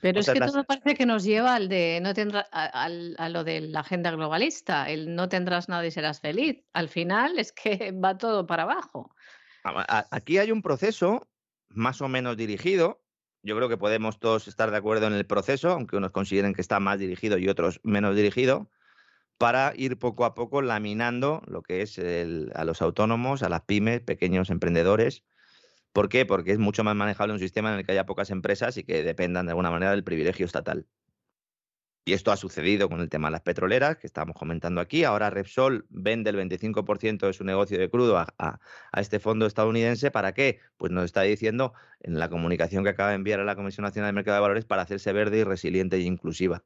Pero 0.01 0.19
es 0.19 0.29
que 0.29 0.39
todo 0.39 0.63
parece 0.63 0.95
que 0.95 1.05
nos 1.05 1.23
lleva 1.23 1.55
al 1.55 1.69
de 1.69 1.99
no 2.01 2.13
tendrá, 2.13 2.41
a, 2.51 3.29
lo 3.29 3.43
de 3.43 3.61
la 3.61 3.81
agenda 3.81 4.11
globalista, 4.11 4.89
el 4.89 5.15
no 5.15 5.29
tendrás 5.29 5.69
nada 5.69 5.85
y 5.85 5.91
serás 5.91 6.19
feliz. 6.19 6.63
Al 6.73 6.89
final 6.89 7.37
es 7.37 7.51
que 7.51 7.91
va 8.03 8.17
todo 8.17 8.47
para 8.47 8.63
abajo. 8.63 9.15
Aquí 9.63 10.39
hay 10.39 10.51
un 10.51 10.63
proceso 10.63 11.29
más 11.69 12.01
o 12.01 12.07
menos 12.07 12.35
dirigido, 12.35 13.01
yo 13.43 13.55
creo 13.55 13.69
que 13.69 13.77
podemos 13.77 14.19
todos 14.19 14.47
estar 14.47 14.69
de 14.71 14.77
acuerdo 14.77 15.07
en 15.07 15.13
el 15.13 15.25
proceso, 15.25 15.71
aunque 15.71 15.97
unos 15.97 16.11
consideren 16.11 16.53
que 16.53 16.61
está 16.61 16.79
más 16.79 16.99
dirigido 16.99 17.37
y 17.37 17.49
otros 17.49 17.79
menos 17.83 18.15
dirigido, 18.15 18.69
para 19.37 19.73
ir 19.75 19.97
poco 19.97 20.25
a 20.25 20.35
poco 20.35 20.61
laminando 20.61 21.41
lo 21.47 21.63
que 21.63 21.81
es 21.81 21.97
a 21.97 22.63
los 22.63 22.81
autónomos, 22.81 23.41
a 23.41 23.49
las 23.49 23.61
pymes, 23.61 24.01
pequeños 24.01 24.51
emprendedores. 24.51 25.23
¿Por 25.93 26.09
qué? 26.09 26.25
Porque 26.25 26.51
es 26.51 26.59
mucho 26.59 26.83
más 26.83 26.95
manejable 26.95 27.33
un 27.33 27.39
sistema 27.39 27.73
en 27.73 27.79
el 27.79 27.85
que 27.85 27.91
haya 27.91 28.05
pocas 28.05 28.29
empresas 28.29 28.77
y 28.77 28.83
que 28.83 29.03
dependan 29.03 29.45
de 29.45 29.51
alguna 29.51 29.71
manera 29.71 29.91
del 29.91 30.03
privilegio 30.03 30.45
estatal. 30.45 30.87
Y 32.03 32.13
esto 32.13 32.31
ha 32.31 32.37
sucedido 32.37 32.89
con 32.89 32.99
el 32.99 33.09
tema 33.09 33.27
de 33.27 33.33
las 33.33 33.41
petroleras, 33.41 33.97
que 33.97 34.07
estábamos 34.07 34.35
comentando 34.35 34.81
aquí. 34.81 35.03
Ahora 35.03 35.29
Repsol 35.29 35.85
vende 35.89 36.31
el 36.31 36.35
25% 36.37 37.27
de 37.27 37.33
su 37.33 37.43
negocio 37.43 37.77
de 37.77 37.91
crudo 37.91 38.17
a, 38.17 38.59
este 38.97 39.19
fondo 39.19 39.45
estadounidense. 39.45 40.09
¿Para 40.09 40.33
qué? 40.33 40.59
Pues 40.77 40.91
nos 40.91 41.05
está 41.05 41.21
diciendo 41.21 41.73
en 41.99 42.17
la 42.17 42.27
comunicación 42.29 42.83
que 42.83 42.89
acaba 42.89 43.09
de 43.09 43.15
enviar 43.15 43.39
a 43.39 43.43
la 43.43 43.55
Comisión 43.55 43.83
Nacional 43.83 44.09
de 44.09 44.13
Mercado 44.13 44.35
de 44.35 44.41
Valores 44.41 44.65
para 44.65 44.81
hacerse 44.81 45.13
verde 45.13 45.39
y 45.39 45.43
resiliente 45.43 45.97
e 45.97 46.01
inclusiva. 46.01 46.63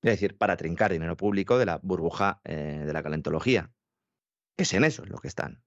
Es 0.00 0.12
decir, 0.12 0.38
para 0.38 0.56
trincar 0.56 0.92
dinero 0.92 1.16
público 1.16 1.58
de 1.58 1.66
la 1.66 1.78
burbuja 1.82 2.40
eh, 2.44 2.84
de 2.86 2.92
la 2.92 3.02
calentología. 3.02 3.70
Es 4.56 4.72
en 4.72 4.84
eso 4.84 5.04
lo 5.04 5.18
que 5.18 5.28
están. 5.28 5.62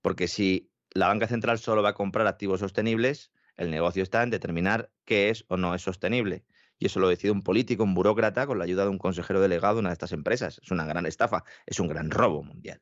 Porque 0.00 0.28
si 0.28 0.70
la 0.92 1.08
banca 1.08 1.26
central 1.26 1.58
solo 1.58 1.82
va 1.82 1.90
a 1.90 1.94
comprar 1.94 2.26
activos 2.26 2.60
sostenibles, 2.60 3.30
el 3.56 3.70
negocio 3.70 4.02
está 4.02 4.22
en 4.22 4.30
determinar 4.30 4.90
qué 5.04 5.30
es 5.30 5.44
o 5.48 5.56
no 5.56 5.74
es 5.74 5.82
sostenible 5.82 6.44
y 6.78 6.86
eso 6.86 7.00
lo 7.00 7.08
decide 7.08 7.32
un 7.32 7.42
político, 7.42 7.82
un 7.82 7.94
burócrata, 7.94 8.46
con 8.46 8.58
la 8.58 8.64
ayuda 8.64 8.84
de 8.84 8.90
un 8.90 8.98
consejero 8.98 9.40
delegado 9.40 9.74
de 9.74 9.80
una 9.80 9.88
de 9.90 9.94
estas 9.94 10.12
empresas. 10.12 10.60
Es 10.62 10.70
una 10.70 10.84
gran 10.84 11.06
estafa, 11.06 11.44
es 11.66 11.80
un 11.80 11.88
gran 11.88 12.10
robo 12.10 12.42
mundial. 12.42 12.80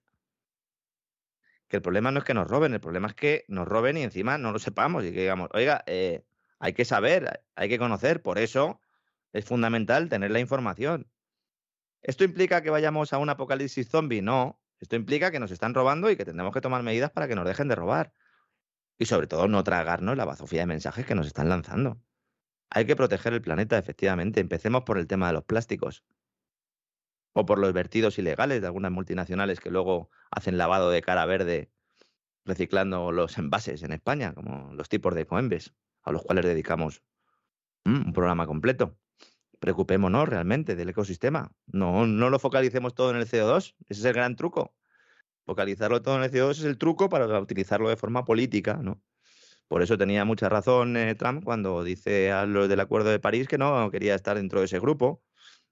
Que 1.69 1.77
el 1.77 1.83
problema 1.83 2.11
no 2.11 2.19
es 2.19 2.25
que 2.25 2.35
nos 2.35 2.47
roben, 2.47 2.75
el 2.75 2.81
problema 2.81 3.09
es 3.09 3.15
que 3.15 3.45
nos 3.49 3.67
roben 3.67 3.97
y 3.97 4.03
encima 4.03 4.39
no 4.39 4.53
lo 4.53 4.59
sepamos 4.59 5.05
y 5.05 5.13
que 5.13 5.21
digamos, 5.23 5.49
oiga, 5.53 5.83
eh, 5.87 6.25
hay 6.59 6.75
que 6.75 6.85
saber, 6.85 7.43
hay 7.57 7.69
que 7.69 7.79
conocer, 7.79 8.23
por 8.23 8.39
eso 8.39 8.81
es 9.33 9.45
fundamental 9.45 10.09
tener 10.09 10.31
la 10.31 10.41
información. 10.41 11.11
¿Esto 12.03 12.23
implica 12.23 12.63
que 12.63 12.71
vayamos 12.71 13.13
a 13.13 13.19
un 13.19 13.31
apocalipsis 13.31 13.89
zombie? 13.89 14.23
No, 14.23 14.61
esto 14.81 14.97
implica 14.97 15.31
que 15.31 15.41
nos 15.41 15.51
están 15.51 15.75
robando 15.75 16.11
y 16.11 16.17
que 16.17 16.25
tendremos 16.25 16.53
que 16.53 16.61
tomar 16.61 16.83
medidas 16.83 17.11
para 17.11 17.29
que 17.29 17.35
nos 17.35 17.47
dejen 17.47 17.69
de 17.69 17.75
robar. 17.75 18.13
Y 18.99 19.07
sobre 19.07 19.27
todo 19.27 19.49
no 19.49 19.63
tragarnos 19.65 20.17
la 20.17 20.25
bazofía 20.25 20.61
de 20.61 20.67
mensajes 20.67 21.07
que 21.07 21.15
nos 21.15 21.27
están 21.27 21.49
lanzando. 21.49 22.01
Hay 22.71 22.87
que 22.87 22.97
proteger 22.97 23.33
el 23.33 23.43
planeta, 23.43 23.79
efectivamente. 23.79 24.41
Empecemos 24.41 24.83
por 24.85 24.99
el 24.99 25.07
tema 25.07 25.29
de 25.29 25.35
los 25.35 25.45
plásticos. 25.45 26.05
O 27.33 27.45
por 27.45 27.59
los 27.59 27.73
vertidos 27.73 28.19
ilegales 28.19 28.61
de 28.61 28.67
algunas 28.67 28.93
multinacionales 28.93 29.61
que 29.61 29.71
luego 29.71 30.11
hacen 30.31 30.57
lavado 30.57 30.91
de 30.91 31.03
cara 31.03 31.27
verde 31.27 31.71
reciclando 32.45 33.13
los 33.13 33.37
envases 33.39 33.83
en 33.83 33.93
España, 33.93 34.33
como 34.33 34.73
los 34.73 34.89
tipos 34.89 35.15
de 35.15 35.27
Coembes, 35.27 35.75
a 36.03 36.13
los 36.13 36.23
cuales 36.23 36.45
dedicamos 36.47 37.03
mm, 37.85 38.07
un 38.07 38.13
programa 38.13 38.47
completo. 38.47 38.97
Preocupémonos 39.59 40.29
realmente 40.29 40.77
del 40.77 40.91
ecosistema. 40.91 41.51
No, 41.67 42.07
no 42.07 42.31
lo 42.31 42.39
focalicemos 42.39 42.95
todo 42.95 43.11
en 43.11 43.17
el 43.17 43.27
CO2. 43.27 43.75
Ese 43.89 44.01
es 44.01 44.05
el 44.05 44.13
gran 44.13 44.37
truco. 44.37 44.75
Focalizarlo 45.45 46.03
todo 46.03 46.17
en 46.17 46.25
el 46.25 46.31
CO2 46.31 46.51
es 46.53 46.65
el 46.65 46.79
truco 46.79 47.09
para 47.09 47.41
utilizarlo 47.41 47.89
de 47.89 47.97
forma 47.97 48.25
política, 48.25 48.75
¿no? 48.83 49.01
Por 49.69 49.83
eso 49.83 49.99
tenía 49.99 50.25
mucha 50.25 50.49
razón 50.49 50.97
eh, 50.97 51.15
Trump 51.17 51.45
cuando 51.45 51.83
dice 51.83 52.31
a 52.31 52.47
los 52.47 52.69
del 52.69 52.81
Acuerdo 52.81 53.11
de 53.11 53.19
París 53.19 53.49
que 53.49 53.59
no 53.59 53.91
quería 53.91 54.15
estar 54.15 54.37
dentro 54.37 54.61
de 54.61 54.67
ese 54.67 54.79
grupo, 54.79 55.23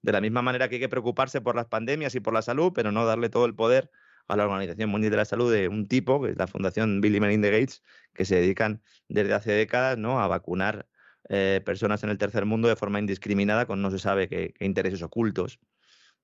De 0.01 0.11
la 0.11 0.21
misma 0.21 0.41
manera 0.41 0.69
que 0.69 0.75
hay 0.75 0.81
que 0.81 0.89
preocuparse 0.89 1.41
por 1.41 1.55
las 1.55 1.65
pandemias 1.67 2.15
y 2.15 2.19
por 2.19 2.33
la 2.33 2.41
salud, 2.41 2.71
pero 2.75 2.91
no 2.91 3.05
darle 3.05 3.29
todo 3.29 3.45
el 3.45 3.55
poder 3.55 3.89
a 4.27 4.35
la 4.35 4.45
Organización 4.45 4.89
Mundial 4.89 5.11
de 5.11 5.17
la 5.17 5.25
Salud 5.25 5.51
de 5.51 5.67
un 5.67 5.87
tipo, 5.87 6.21
que 6.21 6.31
es 6.31 6.37
la 6.37 6.47
Fundación 6.47 7.01
Bill 7.01 7.15
y 7.15 7.19
Melinda 7.19 7.49
Gates, 7.49 7.83
que 8.13 8.25
se 8.25 8.35
dedican 8.35 8.81
desde 9.07 9.33
hace 9.33 9.51
décadas 9.51 9.97
¿no? 9.97 10.21
a 10.21 10.27
vacunar 10.27 10.87
eh, 11.29 11.61
personas 11.65 12.03
en 12.03 12.09
el 12.09 12.17
tercer 12.17 12.45
mundo 12.45 12.67
de 12.67 12.75
forma 12.75 12.99
indiscriminada 12.99 13.65
con 13.65 13.81
no 13.81 13.91
se 13.91 13.99
sabe 13.99 14.27
qué, 14.27 14.53
intereses 14.59 15.01
ocultos. 15.01 15.59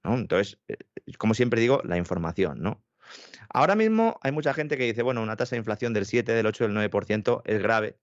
¿no? 0.04 0.16
Entonces, 0.16 0.60
eh, 0.68 0.78
como 1.18 1.34
siempre 1.34 1.62
digo, 1.62 1.82
la 1.84 1.98
información, 1.98 2.62
¿no? 2.62 2.84
Ahora 3.50 3.76
mismo 3.76 4.18
hay 4.22 4.32
mucha 4.32 4.54
gente 4.54 4.78
que 4.78 4.86
dice, 4.86 5.02
bueno, 5.02 5.22
una 5.22 5.36
tasa 5.36 5.56
de 5.56 5.60
inflación 5.60 5.94
del 5.94 6.06
7, 6.06 6.32
del 6.32 6.46
8, 6.46 6.68
del 6.68 6.74
9% 6.74 7.42
es 7.46 7.62
grave, 7.62 8.00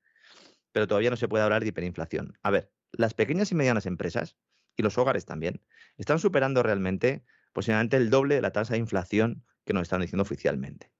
pero 0.72 0.86
todavía 0.86 1.10
no 1.10 1.16
se 1.16 1.28
puede 1.28 1.44
hablar 1.44 1.62
de 1.62 1.68
hiperinflación. 1.68 2.36
A 2.42 2.50
ver, 2.50 2.70
las 2.92 3.14
pequeñas 3.14 3.50
y 3.52 3.54
medianas 3.54 3.86
empresas, 3.86 4.36
y 4.76 4.82
los 4.82 4.98
hogares 4.98 5.24
también, 5.24 5.62
están 5.96 6.18
superando 6.18 6.62
realmente 6.62 7.24
posiblemente 7.52 7.96
el 7.96 8.10
doble 8.10 8.34
de 8.36 8.42
la 8.42 8.52
tasa 8.52 8.74
de 8.74 8.80
inflación 8.80 9.44
que 9.64 9.72
nos 9.72 9.84
están 9.84 10.02
diciendo 10.02 10.22
oficialmente. 10.22 10.90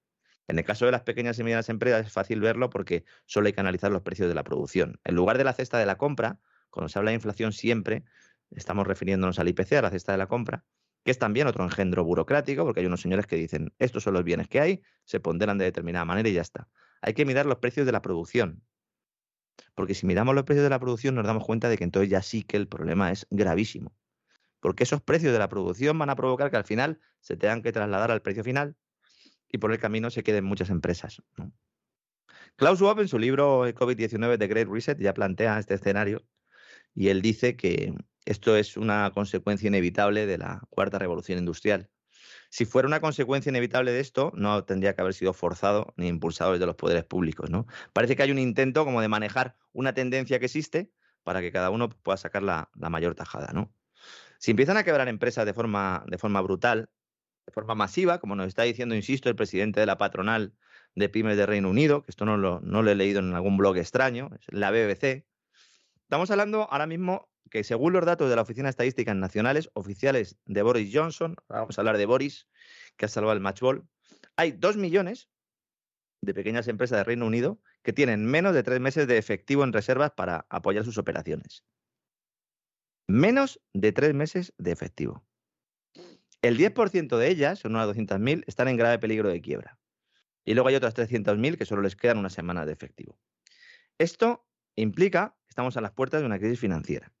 En 0.49 0.57
el 0.57 0.65
caso 0.65 0.85
de 0.85 0.91
las 0.91 1.03
pequeñas 1.03 1.37
y 1.37 1.43
medianas 1.43 1.69
empresas 1.69 2.07
es 2.07 2.11
fácil 2.11 2.41
verlo 2.41 2.71
porque 2.71 3.05
solo 3.27 3.45
hay 3.45 3.53
que 3.53 3.59
analizar 3.59 3.91
los 3.91 4.01
precios 4.01 4.27
de 4.27 4.33
la 4.33 4.43
producción. 4.43 4.99
En 5.03 5.13
lugar 5.13 5.37
de 5.37 5.43
la 5.43 5.53
cesta 5.53 5.77
de 5.77 5.85
la 5.85 5.95
compra, 5.95 6.39
cuando 6.71 6.89
se 6.89 6.97
habla 6.97 7.11
de 7.11 7.15
inflación 7.15 7.53
siempre 7.53 8.03
estamos 8.49 8.87
refiriéndonos 8.87 9.37
al 9.37 9.47
IPC, 9.47 9.73
a 9.73 9.83
la 9.83 9.91
cesta 9.91 10.11
de 10.11 10.17
la 10.17 10.25
compra, 10.25 10.65
que 11.05 11.11
es 11.11 11.19
también 11.19 11.45
otro 11.45 11.63
engendro 11.63 12.03
burocrático, 12.03 12.65
porque 12.65 12.79
hay 12.79 12.87
unos 12.87 12.99
señores 12.99 13.27
que 13.27 13.35
dicen, 13.35 13.75
estos 13.77 14.01
son 14.01 14.15
los 14.15 14.23
bienes 14.23 14.47
que 14.47 14.59
hay, 14.59 14.81
se 15.05 15.19
ponderan 15.19 15.59
de 15.59 15.65
determinada 15.65 16.03
manera 16.03 16.27
y 16.27 16.33
ya 16.33 16.41
está. 16.41 16.67
Hay 17.01 17.13
que 17.13 17.25
mirar 17.25 17.45
los 17.45 17.59
precios 17.59 17.85
de 17.85 17.91
la 17.91 18.01
producción. 18.01 18.63
Porque 19.75 19.93
si 19.93 20.07
miramos 20.07 20.33
los 20.33 20.45
precios 20.45 20.63
de 20.63 20.71
la 20.71 20.79
producción 20.79 21.13
nos 21.13 21.27
damos 21.27 21.45
cuenta 21.45 21.69
de 21.69 21.77
que 21.77 21.83
entonces 21.83 22.09
ya 22.09 22.23
sí 22.23 22.41
que 22.41 22.57
el 22.57 22.67
problema 22.67 23.11
es 23.11 23.27
gravísimo. 23.29 23.93
Porque 24.61 24.81
esos 24.81 24.99
precios 24.99 25.31
de 25.31 25.37
la 25.37 25.47
producción 25.47 25.99
van 25.99 26.09
a 26.09 26.15
provocar 26.15 26.49
que 26.49 26.57
al 26.57 26.65
final 26.65 26.99
se 27.19 27.37
tengan 27.37 27.61
que 27.61 27.71
trasladar 27.71 28.09
al 28.09 28.23
precio 28.23 28.43
final 28.43 28.75
y 29.51 29.57
por 29.57 29.71
el 29.71 29.79
camino 29.79 30.09
se 30.09 30.23
queden 30.23 30.45
muchas 30.45 30.69
empresas. 30.69 31.21
Klaus 32.55 32.79
Schwab 32.79 32.99
en 32.99 33.07
su 33.07 33.17
libro 33.19 33.67
COVID-19 33.67 34.37
The 34.37 34.47
Great 34.47 34.67
Reset 34.67 34.99
ya 34.99 35.13
plantea 35.13 35.59
este 35.59 35.75
escenario 35.75 36.23
y 36.93 37.09
él 37.09 37.21
dice 37.21 37.55
que 37.55 37.93
esto 38.25 38.55
es 38.55 38.77
una 38.77 39.11
consecuencia 39.11 39.67
inevitable 39.67 40.25
de 40.25 40.37
la 40.37 40.61
cuarta 40.69 40.99
revolución 40.99 41.39
industrial. 41.39 41.89
Si 42.49 42.65
fuera 42.65 42.87
una 42.87 42.99
consecuencia 42.99 43.49
inevitable 43.49 43.91
de 43.91 43.99
esto, 43.99 44.31
no 44.35 44.63
tendría 44.65 44.95
que 44.95 45.01
haber 45.01 45.13
sido 45.13 45.33
forzado 45.33 45.93
ni 45.97 46.07
impulsado 46.07 46.53
desde 46.53 46.65
los 46.65 46.75
poderes 46.75 47.05
públicos. 47.05 47.49
Parece 47.93 48.15
que 48.15 48.23
hay 48.23 48.31
un 48.31 48.39
intento 48.39 48.85
como 48.85 49.01
de 49.01 49.07
manejar 49.07 49.55
una 49.71 49.93
tendencia 49.93 50.39
que 50.39 50.45
existe 50.45 50.91
para 51.23 51.41
que 51.41 51.51
cada 51.51 51.69
uno 51.69 51.89
pueda 51.89 52.17
sacar 52.17 52.41
la, 52.43 52.69
mayor 52.75 53.15
tajada. 53.15 53.51
Si 54.39 54.51
empiezan 54.51 54.77
a 54.77 54.83
quebrar 54.83 55.07
empresas 55.07 55.45
de 55.45 55.53
forma, 55.53 56.03
de 56.07 56.17
forma 56.17 56.41
brutal, 56.41 56.89
de 57.49 57.53
forma 57.53 57.73
masiva, 57.73 58.19
como 58.19 58.35
nos 58.35 58.47
está 58.47 58.61
diciendo, 58.61 58.93
insisto, 58.93 59.27
el 59.27 59.35
presidente 59.35 59.79
de 59.79 59.87
la 59.87 59.97
patronal 59.97 60.53
de 60.93 61.09
pymes 61.09 61.35
de 61.35 61.47
Reino 61.47 61.67
Unido, 61.67 62.03
que 62.03 62.11
esto 62.11 62.23
no 62.23 62.37
lo, 62.37 62.91
he 62.91 62.95
leído 62.95 63.19
en 63.21 63.33
algún 63.33 63.57
blog 63.57 63.75
extraño, 63.77 64.29
es 64.39 64.45
la 64.49 64.69
BBC, 64.69 65.25
estamos 66.03 66.29
hablando 66.29 66.71
ahora 66.71 66.85
mismo 66.85 67.27
que 67.49 67.63
según 67.63 67.93
los 67.93 68.05
datos 68.05 68.29
de 68.29 68.35
la 68.35 68.43
Oficina 68.43 68.65
de 68.65 68.71
Estadísticas 68.71 69.15
Nacionales 69.15 69.71
oficiales 69.73 70.37
de 70.45 70.61
Boris 70.61 70.91
Johnson, 70.93 71.37
vamos 71.47 71.75
a 71.75 71.81
hablar 71.81 71.97
de 71.97 72.05
Boris, 72.05 72.47
que 72.97 73.05
ha 73.05 73.07
salvado 73.07 73.33
el 73.33 73.41
matchball, 73.41 73.87
hay 74.35 74.51
dos 74.51 74.77
millones 74.77 75.27
de 76.21 76.35
pequeñas 76.35 76.67
empresas 76.67 76.99
de 76.99 77.03
Reino 77.03 77.25
Unido 77.25 77.59
que 77.81 77.93
tienen 77.93 78.25
menos 78.25 78.53
de 78.53 78.61
tres 78.61 78.79
meses 78.79 79.07
de 79.07 79.17
efectivo 79.17 79.63
en 79.63 79.73
reservas 79.73 80.11
para 80.11 80.45
apoyar 80.49 80.85
sus 80.85 80.99
operaciones. 80.99 81.63
Menos 83.07 83.59
de 83.73 83.91
tres 83.91 84.13
meses 84.13 84.53
de 84.59 84.71
efectivo. 84.71 85.25
El 86.41 86.57
10% 86.57 87.17
de 87.17 87.29
ellas, 87.29 87.59
son 87.59 87.75
unas 87.75 87.87
200.000, 87.89 88.43
están 88.47 88.67
en 88.67 88.77
grave 88.77 88.99
peligro 88.99 89.29
de 89.29 89.41
quiebra. 89.41 89.77
Y 90.45 90.53
luego 90.53 90.69
hay 90.69 90.75
otras 90.75 90.95
300.000 90.95 91.57
que 91.57 91.65
solo 91.65 91.81
les 91.81 91.95
quedan 91.95 92.17
una 92.17 92.29
semana 92.29 92.65
de 92.65 92.71
efectivo. 92.71 93.19
Esto 93.97 94.47
implica 94.75 95.35
que 95.45 95.49
estamos 95.49 95.75
a 95.75 95.81
las 95.81 95.91
puertas 95.91 96.21
de 96.21 96.25
una 96.25 96.39
crisis 96.39 96.59
financiera. 96.59 97.11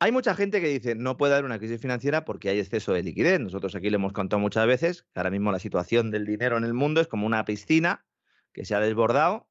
Hay 0.00 0.10
mucha 0.10 0.34
gente 0.34 0.60
que 0.60 0.66
dice 0.66 0.96
no 0.96 1.16
puede 1.16 1.34
haber 1.34 1.44
una 1.44 1.60
crisis 1.60 1.80
financiera 1.80 2.24
porque 2.24 2.48
hay 2.48 2.58
exceso 2.58 2.92
de 2.92 3.04
liquidez. 3.04 3.38
Nosotros 3.38 3.76
aquí 3.76 3.88
le 3.88 3.96
hemos 3.96 4.12
contado 4.12 4.40
muchas 4.40 4.66
veces 4.66 5.02
que 5.02 5.20
ahora 5.20 5.30
mismo 5.30 5.52
la 5.52 5.60
situación 5.60 6.10
del 6.10 6.26
dinero 6.26 6.56
en 6.56 6.64
el 6.64 6.74
mundo 6.74 7.00
es 7.00 7.06
como 7.06 7.24
una 7.24 7.44
piscina 7.44 8.04
que 8.52 8.64
se 8.64 8.74
ha 8.74 8.80
desbordado. 8.80 9.48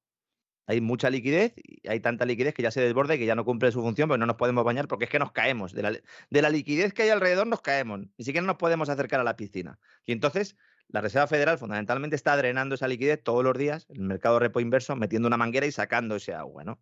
Hay 0.71 0.79
mucha 0.79 1.09
liquidez 1.09 1.53
y 1.57 1.85
hay 1.89 1.99
tanta 1.99 2.23
liquidez 2.23 2.53
que 2.53 2.63
ya 2.63 2.71
se 2.71 2.79
desborda 2.79 3.15
y 3.15 3.19
que 3.19 3.25
ya 3.25 3.35
no 3.35 3.43
cumple 3.43 3.73
su 3.73 3.81
función, 3.81 4.07
pero 4.07 4.17
no 4.17 4.25
nos 4.25 4.37
podemos 4.37 4.63
bañar 4.63 4.87
porque 4.87 5.03
es 5.03 5.11
que 5.11 5.19
nos 5.19 5.33
caemos. 5.33 5.73
De 5.73 5.81
la, 5.81 5.91
de 5.91 6.41
la 6.41 6.49
liquidez 6.49 6.93
que 6.93 7.03
hay 7.03 7.09
alrededor 7.09 7.45
nos 7.45 7.59
caemos. 7.59 7.99
Ni 8.17 8.23
siquiera 8.23 8.47
nos 8.47 8.55
podemos 8.55 8.87
acercar 8.87 9.19
a 9.19 9.25
la 9.25 9.35
piscina. 9.35 9.79
Y 10.05 10.13
entonces 10.13 10.55
la 10.87 11.01
Reserva 11.01 11.27
Federal 11.27 11.57
fundamentalmente 11.57 12.15
está 12.15 12.37
drenando 12.37 12.75
esa 12.75 12.87
liquidez 12.87 13.21
todos 13.21 13.43
los 13.43 13.57
días, 13.57 13.85
el 13.89 13.99
mercado 13.99 14.39
repo 14.39 14.61
inverso, 14.61 14.95
metiendo 14.95 15.27
una 15.27 15.35
manguera 15.35 15.65
y 15.65 15.73
sacando 15.73 16.15
ese 16.15 16.33
agua, 16.33 16.63
¿no? 16.63 16.81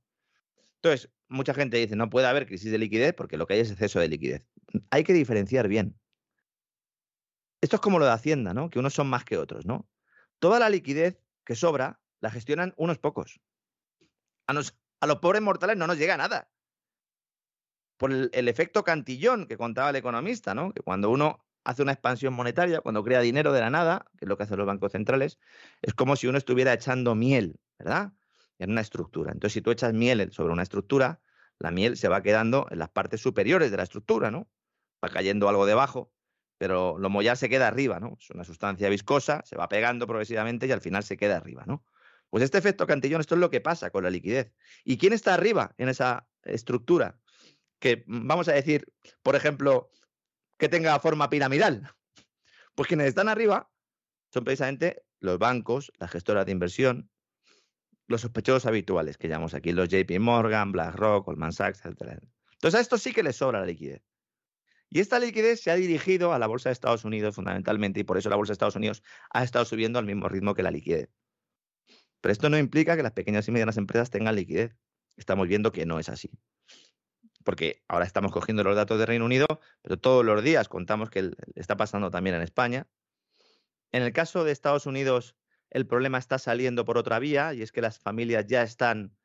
Entonces, 0.75 1.09
mucha 1.27 1.55
gente 1.55 1.77
dice, 1.77 1.95
no 1.95 2.11
puede 2.11 2.27
haber 2.27 2.45
crisis 2.45 2.71
de 2.71 2.77
liquidez 2.77 3.15
porque 3.15 3.37
lo 3.37 3.47
que 3.47 3.55
hay 3.55 3.61
es 3.61 3.71
exceso 3.71 3.99
de 3.99 4.07
liquidez. 4.07 4.45
Hay 4.91 5.03
que 5.03 5.13
diferenciar 5.13 5.67
bien. 5.67 5.99
Esto 7.59 7.77
es 7.77 7.81
como 7.81 7.97
lo 7.97 8.05
de 8.05 8.11
Hacienda, 8.11 8.53
¿no? 8.53 8.69
Que 8.69 8.77
unos 8.77 8.93
son 8.93 9.09
más 9.09 9.25
que 9.25 9.37
otros, 9.37 9.65
¿no? 9.65 9.89
Toda 10.37 10.59
la 10.59 10.69
liquidez 10.69 11.19
que 11.43 11.55
sobra 11.55 11.99
la 12.19 12.29
gestionan 12.29 12.75
unos 12.77 12.99
pocos. 12.99 13.39
A, 14.49 15.07
los 15.07 15.19
pobres 15.19 15.41
mortales 15.41 15.77
no 15.77 15.87
nos 15.87 15.97
llega 15.97 16.17
nada. 16.17 16.51
Por 17.97 18.11
el, 18.11 18.29
el, 18.33 18.47
efecto 18.47 18.83
cantillón 18.83 19.45
que 19.45 19.57
contaba 19.57 19.89
el 19.89 19.95
economista, 19.95 20.55
¿no? 20.55 20.73
Que 20.73 20.81
cuando 20.81 21.09
uno 21.09 21.45
hace 21.63 21.81
una 21.81 21.91
expansión 21.91 22.33
monetaria, 22.33 22.81
cuando 22.81 23.03
crea 23.03 23.21
dinero 23.21 23.51
de 23.51 23.59
la 23.59 23.69
nada, 23.69 24.05
que 24.17 24.25
es 24.25 24.29
lo 24.29 24.37
que 24.37 24.43
hacen 24.43 24.57
los 24.57 24.67
bancos 24.67 24.93
centrales, 24.93 25.39
es 25.81 25.93
como 25.93 26.15
si 26.15 26.27
uno 26.27 26.37
estuviera 26.37 26.73
echando 26.73 27.15
miel, 27.15 27.59
¿verdad? 27.77 28.13
en 28.59 28.71
una 28.71 28.81
estructura. 28.81 29.31
Entonces, 29.31 29.53
si 29.53 29.61
tú 29.61 29.71
echas 29.71 29.93
miel 29.93 30.31
sobre 30.31 30.53
una 30.53 30.63
estructura, 30.63 31.19
la 31.57 31.71
miel 31.71 31.97
se 31.97 32.07
va 32.07 32.21
quedando 32.21 32.67
en 32.69 32.79
las 32.79 32.89
partes 32.89 33.21
superiores 33.21 33.71
de 33.71 33.77
la 33.77 33.83
estructura, 33.83 34.31
¿no? 34.31 34.47
Va 35.03 35.09
cayendo 35.09 35.49
algo 35.49 35.65
debajo, 35.65 36.11
pero 36.57 36.97
lo 36.99 37.09
mollar 37.09 37.37
se 37.37 37.49
queda 37.49 37.67
arriba, 37.67 37.99
¿no? 37.99 38.17
Es 38.19 38.29
una 38.29 38.43
sustancia 38.43 38.89
viscosa, 38.89 39.41
se 39.45 39.55
va 39.55 39.69
pegando 39.69 40.05
progresivamente 40.07 40.67
y 40.67 40.71
al 40.71 40.81
final 40.81 41.03
se 41.03 41.17
queda 41.17 41.37
arriba, 41.37 41.63
¿no? 41.65 41.83
Pues 42.29 42.43
este 42.43 42.57
efecto 42.57 42.85
cantillón, 42.85 43.21
esto 43.21 43.35
es 43.35 43.41
lo 43.41 43.49
que 43.49 43.61
pasa 43.61 43.89
con 43.89 44.03
la 44.03 44.09
liquidez. 44.09 44.53
¿Y 44.83 44.97
quién 44.97 45.13
está 45.13 45.33
arriba 45.33 45.73
en 45.77 45.89
esa 45.89 46.27
estructura? 46.43 47.19
Que 47.79 48.03
mm, 48.05 48.27
vamos 48.27 48.47
a 48.47 48.53
decir, 48.53 48.85
por 49.23 49.35
ejemplo, 49.35 49.89
que 50.57 50.69
tenga 50.69 50.99
forma 50.99 51.29
piramidal. 51.29 51.89
Pues 52.75 52.87
quienes 52.87 53.07
están 53.07 53.27
arriba 53.27 53.69
son 54.31 54.45
precisamente 54.45 55.03
los 55.19 55.37
bancos, 55.37 55.91
las 55.97 56.11
gestoras 56.11 56.45
de 56.45 56.53
inversión, 56.53 57.09
los 58.07 58.21
sospechosos 58.21 58.65
habituales 58.65 59.17
que 59.17 59.27
llamamos 59.27 59.53
aquí, 59.53 59.73
los 59.73 59.89
JP 59.89 60.19
Morgan, 60.19 60.71
BlackRock, 60.71 61.25
Goldman 61.25 61.51
Sachs, 61.51 61.83
etc. 61.83 62.21
Entonces 62.53 62.77
a 62.77 62.81
esto 62.81 62.97
sí 62.97 63.11
que 63.11 63.21
les 63.21 63.35
sobra 63.35 63.59
la 63.59 63.65
liquidez. 63.65 64.01
Y 64.89 65.01
esta 65.01 65.19
liquidez 65.19 65.61
se 65.61 65.71
ha 65.71 65.75
dirigido 65.75 66.33
a 66.33 66.39
la 66.39 66.47
bolsa 66.47 66.69
de 66.69 66.73
Estados 66.73 67.05
Unidos 67.05 67.35
fundamentalmente 67.35 67.99
y 67.99 68.03
por 68.03 68.17
eso 68.17 68.29
la 68.29 68.35
bolsa 68.37 68.51
de 68.51 68.53
Estados 68.53 68.75
Unidos 68.75 69.03
ha 69.29 69.43
estado 69.43 69.65
subiendo 69.65 69.99
al 69.99 70.05
mismo 70.05 70.29
ritmo 70.29 70.55
que 70.55 70.63
la 70.63 70.71
liquidez. 70.71 71.09
Pero 72.21 72.31
esto 72.31 72.49
no 72.49 72.57
implica 72.57 72.95
que 72.95 73.03
las 73.03 73.13
pequeñas 73.13 73.47
y 73.47 73.51
medianas 73.51 73.77
empresas 73.77 74.09
tengan 74.09 74.35
liquidez. 74.35 74.75
Estamos 75.15 75.47
viendo 75.47 75.71
que 75.71 75.85
no 75.85 75.99
es 75.99 76.09
así. 76.09 76.31
Porque 77.43 77.83
ahora 77.87 78.05
estamos 78.05 78.31
cogiendo 78.31 78.63
los 78.63 78.75
datos 78.75 78.99
de 78.99 79.05
Reino 79.05 79.25
Unido, 79.25 79.47
pero 79.81 79.97
todos 79.97 80.25
los 80.25 80.43
días 80.43 80.67
contamos 80.67 81.09
que 81.09 81.31
está 81.55 81.77
pasando 81.77 82.11
también 82.11 82.35
en 82.35 82.41
España. 82.41 82.87
En 83.91 84.03
el 84.03 84.13
caso 84.13 84.43
de 84.43 84.51
Estados 84.51 84.85
Unidos, 84.85 85.35
el 85.69 85.87
problema 85.87 86.17
está 86.17 86.37
saliendo 86.37 86.85
por 86.85 86.97
otra 86.97 87.19
vía 87.19 87.53
y 87.53 87.61
es 87.61 87.71
que 87.71 87.81
las 87.81 87.99
familias 87.99 88.45
ya 88.47 88.63
están 88.63 89.15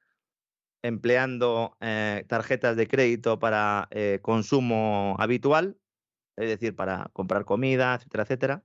empleando 0.82 1.76
eh, 1.80 2.24
tarjetas 2.28 2.76
de 2.76 2.86
crédito 2.86 3.38
para 3.38 3.88
eh, 3.90 4.18
consumo 4.20 5.16
habitual, 5.18 5.78
es 6.36 6.48
decir, 6.48 6.76
para 6.76 7.10
comprar 7.12 7.44
comida, 7.44 7.94
etcétera, 7.94 8.22
etcétera. 8.24 8.64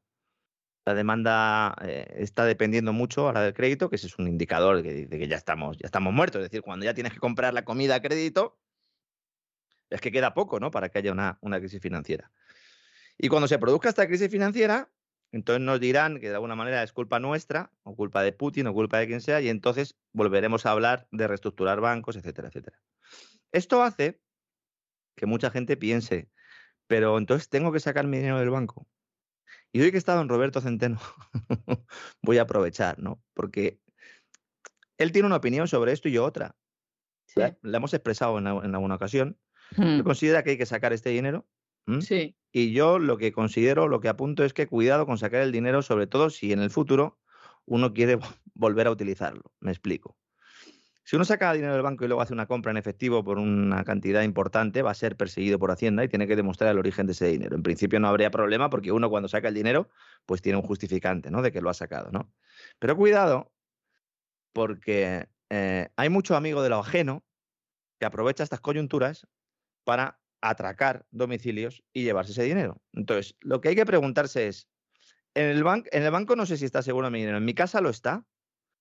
La 0.86 0.94
demanda 0.94 1.76
eh, 1.82 2.16
está 2.18 2.46
dependiendo 2.46 2.94
mucho 2.94 3.28
ahora 3.28 3.42
del 3.42 3.54
crédito, 3.54 3.90
que 3.90 3.98
ese 3.98 4.08
es 4.08 4.18
un 4.18 4.28
indicador 4.28 4.82
de 4.82 5.08
que, 5.08 5.28
ya, 5.28 5.36
estamos, 5.36 5.78
ya 5.78 5.86
estamos 5.86 6.14
muertos. 6.14 6.42
Es 6.42 6.50
decir, 6.50 6.62
cuando 6.62 6.86
ya 6.86 6.94
tienes 6.94 7.14
que 7.14 7.20
comprar 7.20 7.54
la 7.54 7.64
comida 7.64 7.96
a 7.96 8.02
crédito, 8.02 8.58
es 9.90 10.02
que 10.02 10.12
queda 10.12 10.34
poco 10.34 10.60
¿no? 10.60 10.72
para 10.72 10.90
que 10.90 11.00
haya 11.00 11.12
una, 11.12 11.38
una 11.42 11.60
crisis 11.60 11.82
financiera. 11.82 12.32
Y 13.18 13.28
cuando 13.28 13.48
se 13.48 13.60
produzca 13.60 13.90
esta 13.90 14.08
crisis 14.08 14.30
financiera, 14.30 14.90
entonces 15.32 15.62
nos 15.62 15.80
dirán 15.80 16.20
que 16.20 16.30
de 16.30 16.36
alguna 16.36 16.56
manera 16.56 16.82
es 16.82 16.92
culpa 16.92 17.20
nuestra, 17.20 17.72
o 17.84 17.96
culpa 17.96 18.24
de 18.24 18.32
Putin, 18.32 18.68
o 18.68 18.74
culpa 18.74 18.98
de 18.98 19.08
quien 19.08 19.22
sea, 19.22 19.42
y 19.42 19.50
entonces 19.50 19.96
volveremos 20.12 20.66
a 20.66 20.72
hablar 20.72 21.08
de 21.12 21.28
reestructurar 21.28 21.82
bancos, 21.82 22.16
etcétera, 22.16 22.48
etcétera. 22.48 22.80
Esto 23.52 23.84
hace 23.84 24.20
que 25.16 25.26
mucha 25.26 25.52
gente 25.52 25.78
piense, 25.78 26.30
pero 26.88 27.18
entonces 27.18 27.50
tengo 27.50 27.72
que 27.72 27.80
sacar 27.80 28.08
mi 28.08 28.18
dinero 28.18 28.40
del 28.40 28.50
banco. 28.50 28.88
Y 29.72 29.82
hoy 29.82 29.92
que 29.92 29.98
he 29.98 30.00
estado 30.00 30.22
en 30.22 30.30
Roberto 30.30 30.62
Centeno, 30.62 31.00
voy 32.24 32.38
a 32.38 32.44
aprovechar, 32.44 33.00
¿no? 33.00 33.22
Porque 33.34 33.80
él 34.98 35.12
tiene 35.12 35.28
una 35.28 35.38
opinión 35.38 35.68
sobre 35.68 35.92
esto 35.92 36.10
y 36.10 36.14
yo 36.14 36.26
otra. 36.26 36.56
La, 37.62 37.78
hemos 37.78 37.94
expresado 37.94 38.38
en, 38.40 38.48
en, 38.48 38.76
alguna 38.76 38.96
ocasión. 38.96 39.40
Él 39.78 40.04
considera 40.04 40.44
que 40.44 40.52
hay 40.52 40.58
que 40.58 40.66
sacar 40.66 40.94
este 40.94 41.12
dinero. 41.12 41.48
Sí. 42.02 42.36
Y 42.52 42.72
yo 42.72 43.00
lo 43.00 43.18
que 43.18 43.32
considero, 43.32 43.88
lo 43.88 44.00
que 44.00 44.10
apunto 44.10 44.44
es 44.44 44.54
que 44.54 44.68
cuidado 44.68 45.06
con 45.06 45.18
sacar 45.18 45.42
el 45.42 45.52
dinero, 45.52 45.82
sobre 45.82 46.08
todo 46.08 46.30
si 46.30 46.52
en 46.52 46.60
el 46.60 46.72
futuro 46.72 47.20
uno 47.66 47.94
quiere 47.94 48.18
vo- 48.18 48.36
volver 48.56 48.88
a 48.88 48.92
utilizarlo. 48.92 49.54
Me 49.60 49.72
explico. 49.72 50.18
Si 51.10 51.16
uno 51.16 51.26
saca 51.26 51.52
dinero 51.54 51.74
del 51.74 51.82
banco 51.82 52.06
y 52.06 52.08
luego 52.08 52.22
hace 52.22 52.34
una 52.34 52.46
compra 52.46 52.70
en 52.70 52.78
efectivo 52.78 53.24
por 53.24 53.40
una 53.40 53.84
cantidad 53.84 54.22
importante, 54.22 54.84
va 54.84 54.92
a 54.92 54.94
ser 54.94 55.18
perseguido 55.18 55.58
por 55.58 55.72
Hacienda 55.72 56.04
y 56.04 56.08
tiene 56.08 56.28
que 56.28 56.36
demostrar 56.36 56.70
el 56.70 56.78
origen 56.78 57.08
de 57.08 57.14
ese 57.14 57.26
dinero. 57.26 57.56
En 57.56 57.64
principio 57.64 58.00
no 58.00 58.08
habría 58.08 58.30
problema 58.30 58.70
porque 58.70 58.92
uno 58.92 59.10
cuando 59.10 59.28
saca 59.28 59.48
el 59.48 59.56
dinero, 59.56 59.90
pues 60.28 60.44
tiene 60.44 60.60
un 60.60 60.64
justificante, 60.64 61.32
¿no? 61.32 61.42
De 61.42 61.52
que 61.52 61.62
lo 61.62 61.72
ha 61.72 61.74
sacado, 61.74 62.12
¿no? 62.12 62.32
Pero 62.78 62.96
cuidado, 62.96 63.52
porque 64.54 65.28
eh, 65.50 65.90
hay 65.96 66.10
mucho 66.10 66.36
amigo 66.36 66.62
de 66.62 66.70
lo 66.70 66.78
ajeno 66.78 67.26
que 68.00 68.06
aprovecha 68.06 68.44
estas 68.44 68.60
coyunturas 68.60 69.26
para 69.86 70.20
atracar 70.42 71.08
domicilios 71.10 71.84
y 71.92 72.04
llevarse 72.04 72.34
ese 72.34 72.44
dinero. 72.44 72.84
Entonces, 72.94 73.36
lo 73.40 73.62
que 73.62 73.70
hay 73.70 73.76
que 73.76 73.88
preguntarse 73.88 74.48
es, 74.48 74.70
en 75.34 75.46
el, 75.46 75.66
en 75.66 76.04
el 76.04 76.12
banco 76.12 76.36
no 76.36 76.46
sé 76.46 76.56
si 76.56 76.66
está 76.66 76.84
seguro 76.84 77.10
mi 77.10 77.18
dinero, 77.18 77.40
en 77.40 77.46
mi 77.46 77.56
casa 77.56 77.82
lo 77.82 77.90
está, 77.90 78.28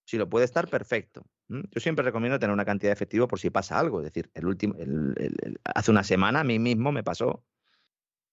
si 0.04 0.18
lo 0.18 0.28
puede 0.28 0.44
estar, 0.44 0.68
perfecto. 0.68 1.24
Yo 1.48 1.80
siempre 1.80 2.04
recomiendo 2.04 2.38
tener 2.38 2.52
una 2.52 2.64
cantidad 2.64 2.90
de 2.90 2.94
efectivo 2.94 3.26
por 3.26 3.38
si 3.40 3.50
pasa 3.50 3.78
algo. 3.78 4.00
Es 4.00 4.04
decir, 4.04 4.30
el 4.34 4.46
último, 4.46 4.74
hace 5.64 5.90
una 5.90 6.04
semana 6.04 6.40
a 6.40 6.44
mí 6.44 6.58
mismo 6.58 6.92
me 6.92 7.02
pasó 7.02 7.44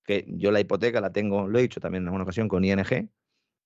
que 0.04 0.26
yo 0.28 0.52
la 0.52 0.60
hipoteca 0.60 1.02
la 1.02 1.12
tengo, 1.12 1.48
lo 1.48 1.58
he 1.58 1.62
dicho 1.62 1.80
también 1.80 2.04
en 2.04 2.10
alguna 2.10 2.24
ocasión 2.24 2.48
con 2.48 2.64
ING, 2.64 3.10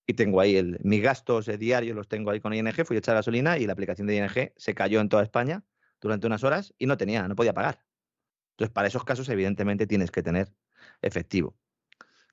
y 0.08 0.14
tengo 0.14 0.42
ahí 0.42 0.56
el, 0.56 0.80
mis 0.84 1.02
gastos 1.04 1.48
eh, 1.48 1.58
diarios 1.58 1.96
los 1.96 2.08
tengo 2.08 2.32
ahí 2.32 2.40
con 2.40 2.54
ING, 2.54 2.86
fui 2.86 2.96
a 2.96 3.00
echar 3.00 3.16
gasolina 3.16 3.58
y 3.58 3.68
la 3.68 3.74
aplicación 3.74 4.08
de 4.08 4.16
ING 4.16 4.54
se 4.56 4.74
cayó 4.74 5.02
en 5.02 5.10
toda 5.10 5.24
España 5.24 5.64
durante 6.02 6.28
unas 6.28 6.44
horas 6.44 6.74
y 6.78 6.86
no 6.86 6.98
tenía, 6.98 7.28
no 7.28 7.36
podía 7.36 7.54
pagar. 7.54 7.86
Entonces, 8.52 8.74
para 8.74 8.88
esos 8.88 9.04
casos, 9.04 9.30
evidentemente, 9.30 9.88
tienes 9.88 10.12
que 10.12 10.24
tener 10.24 10.54
efectivo. 11.02 11.56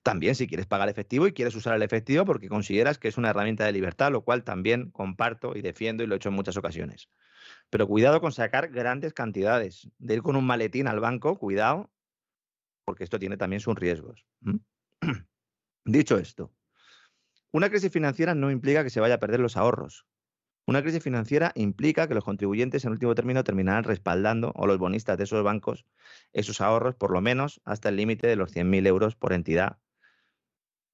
También 0.07 0.37
si 0.37 0.47
quieres 0.47 0.67
pagar 0.67 0.89
efectivo 0.89 1.27
y 1.27 1.33
quieres 1.33 1.57
usar 1.57 1.75
el 1.75 1.83
efectivo 1.83 2.25
porque 2.25 2.49
consideras 2.49 2.97
que 2.97 3.09
es 3.09 3.19
una 3.19 3.31
herramienta 3.31 3.65
de 3.65 3.73
libertad, 3.73 4.13
lo 4.13 4.21
cual 4.23 4.45
también 4.45 4.93
comparto 4.93 5.57
y 5.57 5.63
defiendo 5.63 6.05
y 6.05 6.07
lo 6.07 6.15
he 6.15 6.19
hecho 6.19 6.29
en 6.29 6.37
muchas 6.37 6.57
ocasiones. 6.57 7.11
Pero 7.71 7.89
cuidado 7.89 8.21
con 8.21 8.31
sacar 8.31 8.69
grandes 8.69 9.13
cantidades. 9.15 9.91
De 9.99 10.15
ir 10.15 10.23
con 10.23 10.37
un 10.37 10.47
maletín 10.47 10.87
al 10.87 11.01
banco, 11.01 11.41
cuidado, 11.41 11.91
porque 12.85 13.03
esto 13.03 13.19
tiene 13.19 13.37
también 13.37 13.59
sus 13.59 13.75
riesgos. 13.75 14.25
Dicho 15.85 16.19
esto, 16.19 16.53
una 17.51 17.69
crisis 17.69 17.91
financiera 17.91 18.37
no 18.37 18.53
implica 18.53 18.85
que 18.85 18.91
se 18.91 19.01
vaya 19.01 19.17
a 19.17 19.19
perder 19.19 19.41
los 19.41 19.57
ahorros. 19.57 20.07
Una 20.69 20.83
crisis 20.83 21.03
financiera 21.03 21.51
implica 21.57 22.07
que 22.07 22.15
los 22.15 22.23
contribuyentes 22.23 22.85
en 22.85 22.93
último 22.93 23.17
término 23.17 23.43
terminarán 23.43 23.83
respaldando, 23.83 24.53
o 24.55 24.69
los 24.69 24.79
bonistas 24.79 25.19
de 25.19 25.25
esos 25.25 25.43
bancos, 25.43 25.85
esos 26.33 26.61
ahorros 26.61 26.95
por 26.95 27.11
lo 27.11 27.21
menos 27.21 27.61
hasta 27.65 27.89
el 27.89 27.97
límite 27.97 28.29
de 28.29 28.37
los 28.37 28.55
100.000 28.55 28.87
euros 28.87 29.17
por 29.17 29.33
entidad, 29.33 29.79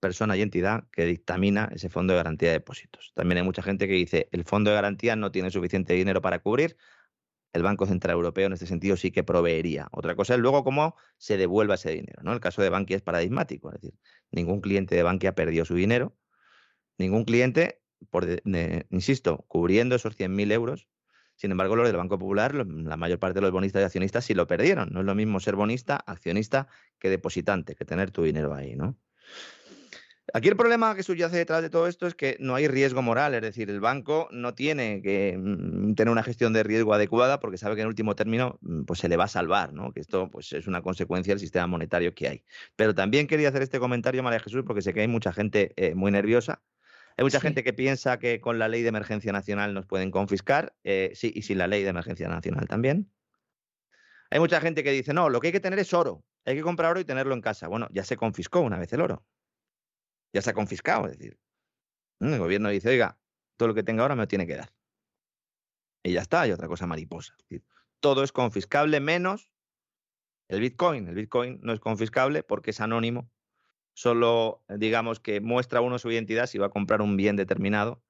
persona 0.03 0.37
y 0.37 0.43
entidad 0.43 0.89
que 0.91 1.07
dictamina 1.07 1.71
ese 1.73 1.89
fondo 1.89 2.13
de 2.13 2.17
garantía 2.17 2.49
de 2.49 2.55
depósitos. 2.55 3.13
También 3.15 3.39
hay 3.39 3.45
mucha 3.45 3.63
gente 3.63 3.87
que 3.87 3.95
dice 3.95 4.29
el 4.33 4.43
fondo 4.43 4.71
de 4.71 4.75
garantía 4.75 5.15
no 5.15 5.31
tiene 5.31 5.53
suficiente 5.53 5.95
dinero 5.95 6.21
para 6.21 6.41
cubrir. 6.41 6.77
El 7.53 7.63
Banco 7.63 7.87
Central 7.87 8.17
Europeo 8.17 8.47
en 8.47 8.53
este 8.53 8.67
sentido 8.67 8.97
sí 8.97 9.13
que 9.13 9.23
proveería. 9.23 9.87
Otra 9.93 10.17
cosa 10.17 10.35
es 10.35 10.41
luego 10.41 10.65
cómo 10.65 10.97
se 11.19 11.37
devuelva 11.37 11.77
ese 11.77 11.93
dinero. 11.93 12.21
¿no? 12.25 12.33
El 12.33 12.41
caso 12.41 12.63
de 12.63 12.69
Bankia 12.69 12.97
es 12.97 13.03
paradigmático. 13.03 13.69
Es 13.69 13.81
decir, 13.81 13.95
ningún 14.33 14.61
cliente 14.61 14.97
de 14.97 15.05
Bankia 15.05 15.37
perdió 15.37 15.65
su 15.65 15.77
dinero. 15.77 16.17
Ningún 16.99 17.25
cliente 17.25 17.81
por, 18.11 18.27
insisto, 18.91 19.45
cubriendo 19.47 19.95
esos 19.95 20.19
100.000 20.19 20.51
euros. 20.51 20.89
Sin 21.37 21.53
embargo, 21.53 21.77
los 21.77 21.87
del 21.87 21.97
Banco 21.97 22.19
Popular, 22.19 22.55
la 22.55 22.97
mayor 22.97 23.21
parte 23.21 23.37
de 23.37 23.43
los 23.43 23.53
bonistas 23.53 23.83
y 23.83 23.85
accionistas 23.85 24.25
sí 24.25 24.35
lo 24.35 24.49
perdieron. 24.49 24.91
No 24.93 25.01
es 25.01 25.07
lo 25.07 25.15
mismo 25.15 25.39
ser 25.39 25.55
bonista, 25.55 25.95
accionista, 25.97 26.67
que 26.99 27.09
depositante, 27.09 27.77
que 27.77 27.85
tener 27.85 28.11
tu 28.11 28.25
dinero 28.25 28.53
ahí, 28.53 28.75
¿no? 28.75 28.99
Aquí 30.35 30.49
el 30.49 30.57
problema 30.57 30.95
que 30.95 31.03
subyace 31.03 31.37
detrás 31.37 31.61
de 31.61 31.69
todo 31.69 31.87
esto 31.87 32.07
es 32.07 32.15
que 32.15 32.39
no 32.41 32.55
hay 32.55 32.67
riesgo 32.67 33.03
moral, 33.03 33.35
es 33.35 33.43
decir, 33.43 33.69
el 33.69 33.81
banco 33.81 34.29
no 34.31 34.55
tiene 34.55 35.03
que 35.03 35.37
mm, 35.39 35.95
tener 35.95 36.11
una 36.11 36.23
gestión 36.23 36.55
de 36.55 36.63
riesgo 36.63 36.95
adecuada 36.95 37.39
porque 37.39 37.59
sabe 37.59 37.75
que 37.77 37.83
en 37.83 37.89
último 37.89 38.15
término 38.17 38.59
mm, 38.63 38.85
pues 38.85 39.01
se 39.01 39.11
le 39.11 39.19
va 39.19 39.25
a 39.25 39.29
salvar, 39.29 39.75
¿no? 39.75 39.93
Que 39.93 40.01
esto 40.01 40.31
pues 40.31 40.53
es 40.55 40.67
una 40.67 40.81
consecuencia 40.81 41.33
del 41.33 41.41
sistema 41.41 41.67
monetario 41.67 42.15
que 42.15 42.29
hay. 42.29 42.45
Pero 42.77 42.95
también 42.95 43.27
quería 43.27 43.51
hacer 43.51 43.61
este 43.61 43.79
comentario, 43.79 44.23
María 44.23 44.41
Jesús, 44.41 44.63
porque 44.67 44.81
sé 44.81 44.95
que 44.95 45.03
hay 45.03 45.09
mucha 45.09 45.33
gente 45.35 45.75
eh, 45.77 45.95
muy 45.95 46.11
nerviosa. 46.11 46.63
Hay 47.19 47.25
mucha 47.25 47.41
Sí. 47.41 47.49
gente 47.49 47.63
que 47.63 47.75
piensa 47.75 48.19
que 48.19 48.41
con 48.41 48.59
la 48.59 48.69
ley 48.69 48.81
de 48.81 48.89
emergencia 48.89 49.33
nacional 49.33 49.75
nos 49.75 49.87
pueden 49.87 50.11
confiscar, 50.11 50.75
eh, 50.83 51.13
sí, 51.15 51.31
y 51.35 51.43
sin 51.43 51.59
la 51.59 51.67
ley 51.67 51.83
de 51.83 51.91
emergencia 51.91 52.27
nacional 52.29 52.67
también. 52.69 53.11
Hay 54.31 54.41
mucha 54.41 54.61
gente 54.63 54.83
que 54.83 54.93
dice, 54.93 55.13
no, 55.13 55.29
lo 55.29 55.41
que 55.41 55.49
hay 55.49 55.53
que 55.53 55.61
tener 55.61 55.79
es 55.79 55.93
oro, 55.93 56.25
hay 56.47 56.57
que 56.57 56.63
comprar 56.63 56.93
oro 56.93 57.01
y 57.01 57.05
tenerlo 57.05 57.35
en 57.35 57.43
casa. 57.43 57.69
Bueno, 57.69 57.89
ya 57.93 58.03
se 58.05 58.17
confiscó 58.17 58.61
una 58.61 58.79
vez 58.79 58.91
el 58.95 59.03
oro. 59.03 59.27
Ya 60.33 60.43
se 60.43 60.51
ha 60.51 60.55
confiscado, 60.55 61.07
es 61.07 61.19
decir. 61.19 61.39
mm, 62.21 62.33
El 62.35 62.39
gobierno 62.39 62.69
dice, 62.71 62.91
oiga, 62.91 63.19
todo 63.57 63.69
lo 63.69 63.75
que 63.75 63.83
tenga 63.83 64.03
ahora 64.03 64.15
me 64.15 64.23
lo 64.23 64.29
tiene 64.29 64.47
que 64.47 64.57
dar. 64.57 64.73
Y 66.03 66.13
ya 66.13 66.21
está, 66.21 66.43
hay 66.43 66.53
otra 66.53 66.69
cosa 66.69 66.87
mariposa. 66.87 67.35
Es 67.39 67.49
decir, 67.49 67.65
todo 68.01 68.25
es 68.25 68.33
confiscable 68.33 69.01
menos 69.01 69.53
el 70.49 70.61
Bitcoin. 70.61 71.09
El 71.09 71.15
Bitcoin 71.15 71.61
no 71.63 71.73
es 71.73 71.81
confiscable 71.81 72.43
porque 72.43 72.71
es 72.71 72.81
anónimo. 72.81 73.31
Solo, 73.95 74.65
eh, 74.69 74.77
digamos, 74.79 75.21
que 75.21 75.41
muestra 75.41 75.81
uno 75.81 75.99
su 75.99 76.11
identidad 76.11 76.47
si 76.47 76.59
va 76.59 76.67
a 76.67 76.71
comprar 76.71 77.03
un 77.03 77.17
bien 77.17 77.37
determinado 77.37 78.03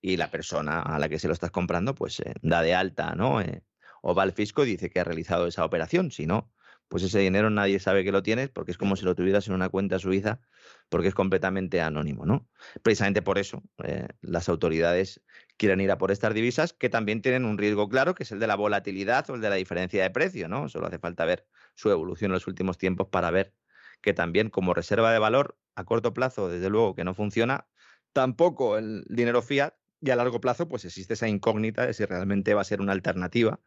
y 0.00 0.16
la 0.16 0.30
persona 0.30 0.82
a 0.82 0.98
la 0.98 1.08
que 1.08 1.18
se 1.18 1.28
lo 1.28 1.34
estás 1.34 1.50
comprando, 1.50 1.94
pues 1.94 2.20
eh, 2.20 2.34
da 2.42 2.62
de 2.62 2.74
alta, 2.74 3.14
¿no? 3.14 3.40
Eh, 3.40 3.64
o 4.02 4.14
va 4.14 4.22
al 4.22 4.32
fisco 4.32 4.64
y 4.64 4.70
dice 4.70 4.90
que 4.90 5.00
ha 5.00 5.04
realizado 5.04 5.46
esa 5.46 5.64
operación. 5.64 6.10
Si 6.10 6.26
no, 6.26 6.52
pues 6.88 7.02
ese 7.02 7.18
dinero 7.18 7.50
nadie 7.50 7.78
sabe 7.80 8.04
que 8.04 8.12
lo 8.12 8.22
tienes 8.22 8.48
porque 8.48 8.70
es 8.70 8.78
como 8.78 8.96
si 8.96 9.04
lo 9.04 9.14
tuvieras 9.14 9.48
en 9.48 9.54
una 9.54 9.68
cuenta 9.68 9.98
suiza 9.98 10.40
porque 10.88 11.08
es 11.08 11.14
completamente 11.14 11.80
anónimo, 11.80 12.26
¿no? 12.26 12.48
Precisamente 12.82 13.22
por 13.22 13.38
eso 13.38 13.62
eh, 13.84 14.06
las 14.20 14.48
autoridades 14.48 15.22
quieren 15.56 15.80
ir 15.80 15.90
a 15.90 15.98
por 15.98 16.10
estas 16.10 16.34
divisas 16.34 16.72
que 16.72 16.88
también 16.88 17.22
tienen 17.22 17.44
un 17.44 17.58
riesgo 17.58 17.88
claro, 17.88 18.14
que 18.14 18.22
es 18.22 18.32
el 18.32 18.38
de 18.38 18.46
la 18.46 18.56
volatilidad 18.56 19.28
o 19.30 19.34
el 19.34 19.40
de 19.40 19.50
la 19.50 19.56
diferencia 19.56 20.02
de 20.02 20.10
precio, 20.10 20.48
¿no? 20.48 20.68
Solo 20.68 20.86
hace 20.86 20.98
falta 20.98 21.24
ver 21.24 21.46
su 21.74 21.90
evolución 21.90 22.30
en 22.30 22.34
los 22.34 22.46
últimos 22.46 22.78
tiempos 22.78 23.08
para 23.08 23.30
ver 23.30 23.52
que 24.00 24.12
también 24.12 24.50
como 24.50 24.74
reserva 24.74 25.12
de 25.12 25.18
valor 25.18 25.58
a 25.74 25.84
corto 25.84 26.14
plazo, 26.14 26.48
desde 26.48 26.70
luego 26.70 26.94
que 26.94 27.04
no 27.04 27.14
funciona, 27.14 27.66
tampoco 28.12 28.78
el 28.78 29.04
dinero 29.08 29.42
fiat 29.42 29.74
y 30.00 30.10
a 30.10 30.16
largo 30.16 30.40
plazo 30.40 30.68
pues 30.68 30.84
existe 30.84 31.14
esa 31.14 31.28
incógnita 31.28 31.86
de 31.86 31.94
si 31.94 32.04
realmente 32.04 32.54
va 32.54 32.60
a 32.60 32.64
ser 32.64 32.80
una 32.80 32.92
alternativa 32.92 33.60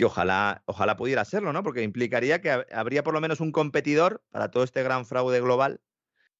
que 0.00 0.06
ojalá, 0.06 0.62
ojalá 0.64 0.96
pudiera 0.96 1.26
serlo, 1.26 1.52
¿no? 1.52 1.62
Porque 1.62 1.82
implicaría 1.82 2.40
que 2.40 2.50
hab- 2.50 2.66
habría 2.72 3.04
por 3.04 3.12
lo 3.12 3.20
menos 3.20 3.38
un 3.40 3.52
competidor 3.52 4.24
para 4.30 4.50
todo 4.50 4.64
este 4.64 4.82
gran 4.82 5.04
fraude 5.04 5.42
global 5.42 5.82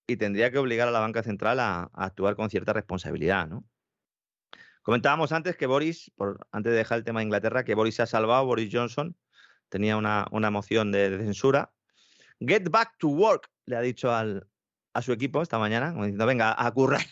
y 0.06 0.16
tendría 0.16 0.50
que 0.50 0.56
obligar 0.56 0.88
a 0.88 0.90
la 0.90 1.00
banca 1.00 1.22
central 1.22 1.60
a, 1.60 1.90
actuar 1.92 2.36
con 2.36 2.48
cierta 2.48 2.72
responsabilidad, 2.72 3.48
¿no? 3.48 3.66
Comentábamos 4.80 5.32
antes 5.32 5.58
que 5.58 5.66
Boris, 5.66 6.10
antes 6.50 6.72
de 6.72 6.78
dejar 6.78 6.96
el 6.96 7.04
tema 7.04 7.20
de 7.20 7.24
Inglaterra, 7.24 7.62
que 7.62 7.74
Boris 7.74 7.96
se 7.96 8.02
ha 8.02 8.06
salvado, 8.06 8.46
Boris 8.46 8.70
Johnson 8.72 9.14
tenía 9.68 9.98
una, 9.98 10.26
una 10.30 10.50
moción 10.50 10.90
de, 10.90 11.10
de 11.10 11.22
censura. 11.22 11.70
Get 12.40 12.70
back 12.70 12.94
to 12.96 13.08
work, 13.08 13.50
le 13.66 13.76
ha 13.76 13.82
dicho 13.82 14.10
al, 14.10 14.48
a 14.94 15.02
su 15.02 15.12
equipo 15.12 15.42
esta 15.42 15.58
mañana, 15.58 15.90
como 15.92 16.04
diciendo, 16.04 16.24
venga, 16.24 16.54
a 16.56 16.72
currar. 16.72 17.02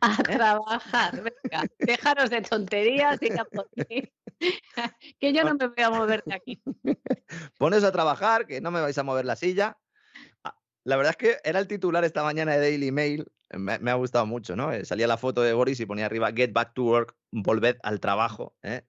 A 0.00 0.16
trabajar, 0.22 1.22
venga, 1.22 1.66
déjanos 1.78 2.30
de 2.30 2.42
tonterías 2.42 3.18
y 3.20 3.30
por 3.30 3.68
que 5.20 5.32
yo 5.32 5.42
no 5.42 5.54
me 5.54 5.66
voy 5.66 5.82
a 5.82 5.90
mover 5.90 6.22
de 6.24 6.34
aquí. 6.34 6.62
Poneos 7.58 7.84
a 7.84 7.92
trabajar, 7.92 8.46
que 8.46 8.60
no 8.60 8.70
me 8.70 8.80
vais 8.80 8.96
a 8.96 9.02
mover 9.02 9.24
la 9.24 9.34
silla. 9.34 9.76
Ah, 10.44 10.56
La 10.84 10.96
verdad 10.96 11.10
es 11.10 11.16
que 11.16 11.36
era 11.42 11.58
el 11.58 11.66
titular 11.66 12.04
esta 12.04 12.22
mañana 12.22 12.52
de 12.52 12.60
Daily 12.60 12.92
Mail. 12.92 13.26
Me, 13.50 13.78
me 13.78 13.90
ha 13.90 13.94
gustado 13.94 14.26
mucho, 14.26 14.54
¿no? 14.54 14.72
Eh, 14.72 14.84
Salía 14.84 15.06
la 15.06 15.16
foto 15.16 15.42
de 15.42 15.52
Boris 15.52 15.80
y 15.80 15.86
ponía 15.86 16.06
arriba 16.06 16.30
Get 16.32 16.52
back 16.52 16.74
to 16.74 16.84
work, 16.84 17.16
volved 17.32 17.78
al 17.82 17.98
trabajo, 17.98 18.56
¿eh? 18.62 18.82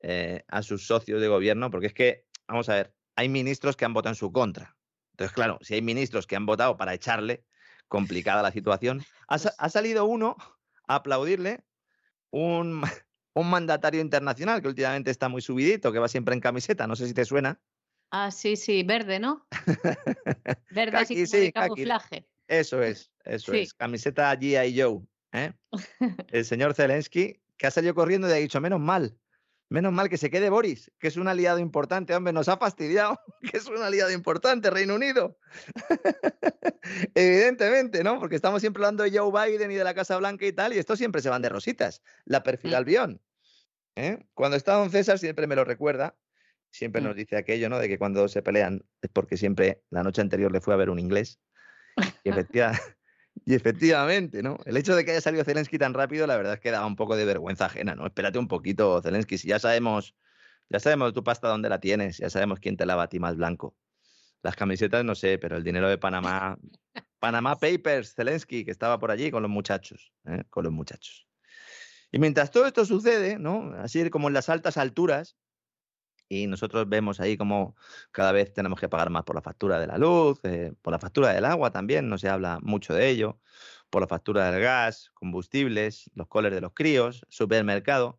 Eh, 0.00 0.44
a 0.48 0.62
sus 0.62 0.86
socios 0.86 1.20
de 1.20 1.28
gobierno, 1.28 1.70
porque 1.70 1.86
es 1.86 1.94
que, 1.94 2.26
vamos 2.46 2.68
a 2.68 2.74
ver, 2.74 2.94
hay 3.16 3.28
ministros 3.28 3.76
que 3.76 3.84
han 3.84 3.94
votado 3.94 4.12
en 4.12 4.16
su 4.16 4.32
contra. 4.32 4.76
Entonces, 5.12 5.34
claro, 5.34 5.58
si 5.60 5.74
hay 5.74 5.82
ministros 5.82 6.26
que 6.26 6.36
han 6.36 6.46
votado 6.46 6.76
para 6.76 6.94
echarle, 6.94 7.44
complicada 7.92 8.42
la 8.42 8.50
situación. 8.50 9.04
Ha, 9.28 9.38
sa- 9.38 9.54
ha 9.58 9.68
salido 9.68 10.06
uno 10.06 10.36
a 10.88 10.94
aplaudirle, 10.96 11.62
un, 12.30 12.82
un 13.34 13.50
mandatario 13.50 14.00
internacional 14.00 14.62
que 14.62 14.68
últimamente 14.68 15.10
está 15.10 15.28
muy 15.28 15.42
subidito, 15.42 15.92
que 15.92 15.98
va 15.98 16.08
siempre 16.08 16.34
en 16.34 16.40
camiseta, 16.40 16.86
no 16.86 16.96
sé 16.96 17.06
si 17.06 17.12
te 17.14 17.24
suena. 17.26 17.60
Ah, 18.10 18.30
sí, 18.30 18.56
sí, 18.56 18.82
verde, 18.82 19.18
¿no? 19.18 19.46
Verde 20.70 20.96
así 20.96 21.14
como 21.14 21.20
de 21.20 21.26
sí, 21.46 21.52
kaki. 21.52 21.68
camuflaje. 21.68 22.26
Eso 22.48 22.82
es, 22.82 23.12
eso 23.24 23.52
Sí. 23.52 23.58
es. 23.60 23.74
Camiseta 23.74 24.34
G.I. 24.38 24.80
Joe. 24.80 25.00
¿eh? 25.32 25.52
El 26.28 26.44
señor 26.44 26.74
Zelensky, 26.74 27.42
que 27.58 27.66
ha 27.66 27.70
salido 27.70 27.94
corriendo 27.94 28.28
y 28.28 28.32
ha 28.32 28.36
dicho, 28.36 28.60
menos 28.60 28.80
mal, 28.80 29.18
menos 29.72 29.92
mal 29.92 30.08
que 30.08 30.16
se 30.18 30.30
quede 30.30 30.50
Boris, 30.50 30.90
que 30.98 31.08
es 31.08 31.16
un 31.16 31.28
aliado 31.28 31.58
importante, 31.58 32.14
hombre, 32.14 32.32
nos 32.32 32.48
ha 32.48 32.56
fastidiado, 32.56 33.18
que 33.52 33.56
es 33.56 33.66
un 33.66 33.82
aliado 33.82 34.10
importante, 34.12 34.70
Reino 34.70 34.94
Unido. 34.94 35.38
Evidentemente, 37.14 38.02
¿no? 38.04 38.18
Porque 38.18 38.36
estamos 38.36 38.60
siempre 38.60 38.82
hablando 38.82 39.02
de 39.04 39.16
Joe 39.16 39.30
Biden 39.50 39.70
y 39.70 39.74
de 39.76 39.84
la 39.84 39.94
Casa 39.94 40.16
Blanca 40.18 40.46
y 40.46 40.52
tal, 40.52 40.72
y 40.74 40.78
estos 40.78 40.98
siempre 40.98 41.22
se 41.22 41.28
van 41.30 41.42
de 41.42 41.48
rositas. 41.48 42.02
La 42.24 42.42
perfil 42.42 42.72
Mm. 42.72 42.74
Albión. 42.74 43.20
¿eh? 43.96 44.24
Cuando 44.34 44.56
está 44.56 44.74
don 44.74 44.90
César 44.90 45.18
siempre 45.18 45.46
me 45.46 45.56
lo 45.56 45.64
recuerda. 45.64 46.16
siempre 46.74 47.02
Mm. 47.02 47.04
nos 47.04 47.16
dice 47.16 47.36
aquello, 47.36 47.68
¿no? 47.68 47.78
De 47.78 47.86
que 47.86 47.98
cuando 47.98 48.26
se 48.28 48.40
pelean 48.40 48.82
es 49.02 49.10
porque 49.12 49.36
siempre 49.36 49.82
la 49.90 50.02
noche 50.02 50.22
anterior 50.22 50.50
le 50.50 50.62
fue 50.62 50.72
a 50.72 50.78
ver 50.78 50.88
un 50.88 50.98
inglés. 50.98 51.38
Y, 52.24 52.30
efectiva- 52.46 52.80
y 53.44 53.54
efectivamente, 53.54 54.42
¿no? 54.42 54.58
El 54.64 54.76
hecho 54.76 54.94
de 54.94 55.04
que 55.04 55.12
haya 55.12 55.20
salido 55.20 55.44
Zelensky 55.44 55.78
tan 55.78 55.94
rápido, 55.94 56.26
la 56.26 56.36
verdad 56.36 56.54
es 56.54 56.60
que 56.60 56.70
da 56.70 56.86
un 56.86 56.96
poco 56.96 57.16
de 57.16 57.24
vergüenza 57.24 57.66
ajena, 57.66 57.94
¿no? 57.94 58.06
Espérate 58.06 58.38
un 58.38 58.48
poquito, 58.48 59.00
Zelensky, 59.02 59.38
si 59.38 59.48
ya 59.48 59.58
sabemos, 59.58 60.14
ya 60.68 60.78
sabemos 60.78 61.12
tu 61.12 61.24
pasta 61.24 61.48
dónde 61.48 61.68
la 61.68 61.80
tienes, 61.80 62.18
ya 62.18 62.30
sabemos 62.30 62.60
quién 62.60 62.76
te 62.76 62.86
lava 62.86 63.04
a 63.04 63.08
ti 63.08 63.18
más 63.18 63.36
blanco. 63.36 63.74
Las 64.42 64.56
camisetas 64.56 65.04
no 65.04 65.14
sé, 65.14 65.38
pero 65.38 65.56
el 65.56 65.64
dinero 65.64 65.88
de 65.88 65.98
Panamá, 65.98 66.58
Panamá 67.18 67.56
Papers, 67.56 68.14
Zelensky, 68.14 68.64
que 68.64 68.70
estaba 68.70 68.98
por 68.98 69.10
allí 69.10 69.30
con 69.30 69.42
los 69.42 69.50
muchachos, 69.50 70.12
¿eh? 70.24 70.44
con 70.50 70.64
los 70.64 70.72
muchachos. 70.72 71.26
Y 72.10 72.18
mientras 72.18 72.50
todo 72.50 72.66
esto 72.66 72.84
sucede, 72.84 73.38
¿no? 73.38 73.72
Así 73.78 74.10
como 74.10 74.28
en 74.28 74.34
las 74.34 74.48
altas 74.48 74.76
alturas, 74.76 75.36
y 76.32 76.46
nosotros 76.46 76.88
vemos 76.88 77.20
ahí 77.20 77.36
como 77.36 77.76
cada 78.10 78.32
vez 78.32 78.54
tenemos 78.54 78.80
que 78.80 78.88
pagar 78.88 79.10
más 79.10 79.24
por 79.24 79.36
la 79.36 79.42
factura 79.42 79.78
de 79.78 79.86
la 79.86 79.98
luz, 79.98 80.40
eh, 80.44 80.72
por 80.80 80.92
la 80.92 80.98
factura 80.98 81.28
del 81.28 81.44
agua 81.44 81.70
también, 81.70 82.08
no 82.08 82.16
se 82.16 82.30
habla 82.30 82.58
mucho 82.62 82.94
de 82.94 83.10
ello, 83.10 83.38
por 83.90 84.00
la 84.00 84.08
factura 84.08 84.50
del 84.50 84.62
gas, 84.62 85.10
combustibles, 85.12 86.10
los 86.14 86.28
coles 86.28 86.52
de 86.52 86.62
los 86.62 86.72
críos, 86.72 87.26
supermercado. 87.28 88.18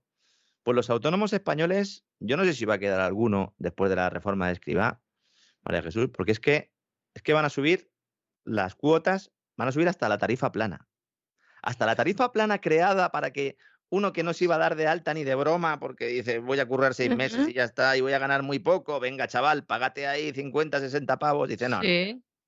Pues 0.62 0.76
los 0.76 0.92
autónomos 0.92 1.34
españoles, 1.34 2.06
yo 2.20 2.38
no 2.38 2.46
sé 2.46 2.54
si 2.54 2.66
va 2.66 2.76
a 2.76 2.80
quedar 2.80 3.00
alguno 3.02 3.56
después 3.58 3.90
de 3.90 3.96
la 3.96 4.12
reforma 4.12 4.46
de 4.46 4.54
Escribá, 4.54 5.02
María 5.64 5.82
Jesús, 5.82 6.10
porque 6.14 6.34
es 6.34 6.40
que, 6.40 6.72
es 7.16 7.24
que 7.24 7.34
van 7.34 7.46
a 7.46 7.50
subir 7.50 7.92
las 8.44 8.76
cuotas, 8.76 9.32
van 9.58 9.70
a 9.70 9.72
subir 9.72 9.90
hasta 9.90 10.08
la 10.08 10.20
tarifa 10.20 10.52
plana. 10.52 10.88
Hasta 11.64 11.88
la 11.88 11.96
tarifa 11.96 12.32
plana 12.32 12.62
creada 12.62 13.12
para 13.12 13.32
que 13.32 13.58
uno 13.94 14.12
que 14.12 14.24
no 14.24 14.34
se 14.34 14.46
iba 14.46 14.56
a 14.56 14.58
dar 14.58 14.76
de 14.76 14.88
alta 14.88 15.14
ni 15.14 15.24
de 15.24 15.36
broma 15.36 15.80
porque 15.80 16.08
dice 16.08 16.40
voy 16.40 16.60
a 16.60 16.66
currar 16.66 16.96
seis 16.96 17.16
meses 17.16 17.48
y 17.48 17.54
ya 17.54 17.64
está 17.64 17.96
y 17.96 18.02
voy 18.02 18.14
a 18.14 18.18
ganar 18.18 18.42
muy 18.42 18.58
poco, 18.58 19.00
venga 19.00 19.28
chaval, 19.28 19.66
págate 19.66 20.08
ahí 20.08 20.32
50, 20.32 20.80
60 20.80 21.20
pavos, 21.20 21.48
dice 21.48 21.70
no, 21.70 21.80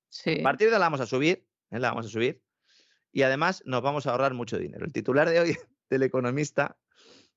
sí. 0.08 0.40
a 0.40 0.42
partir 0.42 0.66
de 0.66 0.74
ahora 0.74 0.80
la 0.80 0.86
vamos 0.86 1.00
a 1.00 1.06
subir, 1.06 1.46
¿eh? 1.70 1.78
la 1.78 1.90
vamos 1.90 2.06
a 2.06 2.08
subir 2.08 2.42
y 3.12 3.22
además 3.22 3.62
nos 3.64 3.80
vamos 3.80 4.08
a 4.08 4.10
ahorrar 4.10 4.34
mucho 4.34 4.58
dinero. 4.58 4.84
El 4.86 4.92
titular 4.92 5.30
de 5.30 5.38
hoy 5.38 5.56
del 5.88 6.02
Economista 6.02 6.76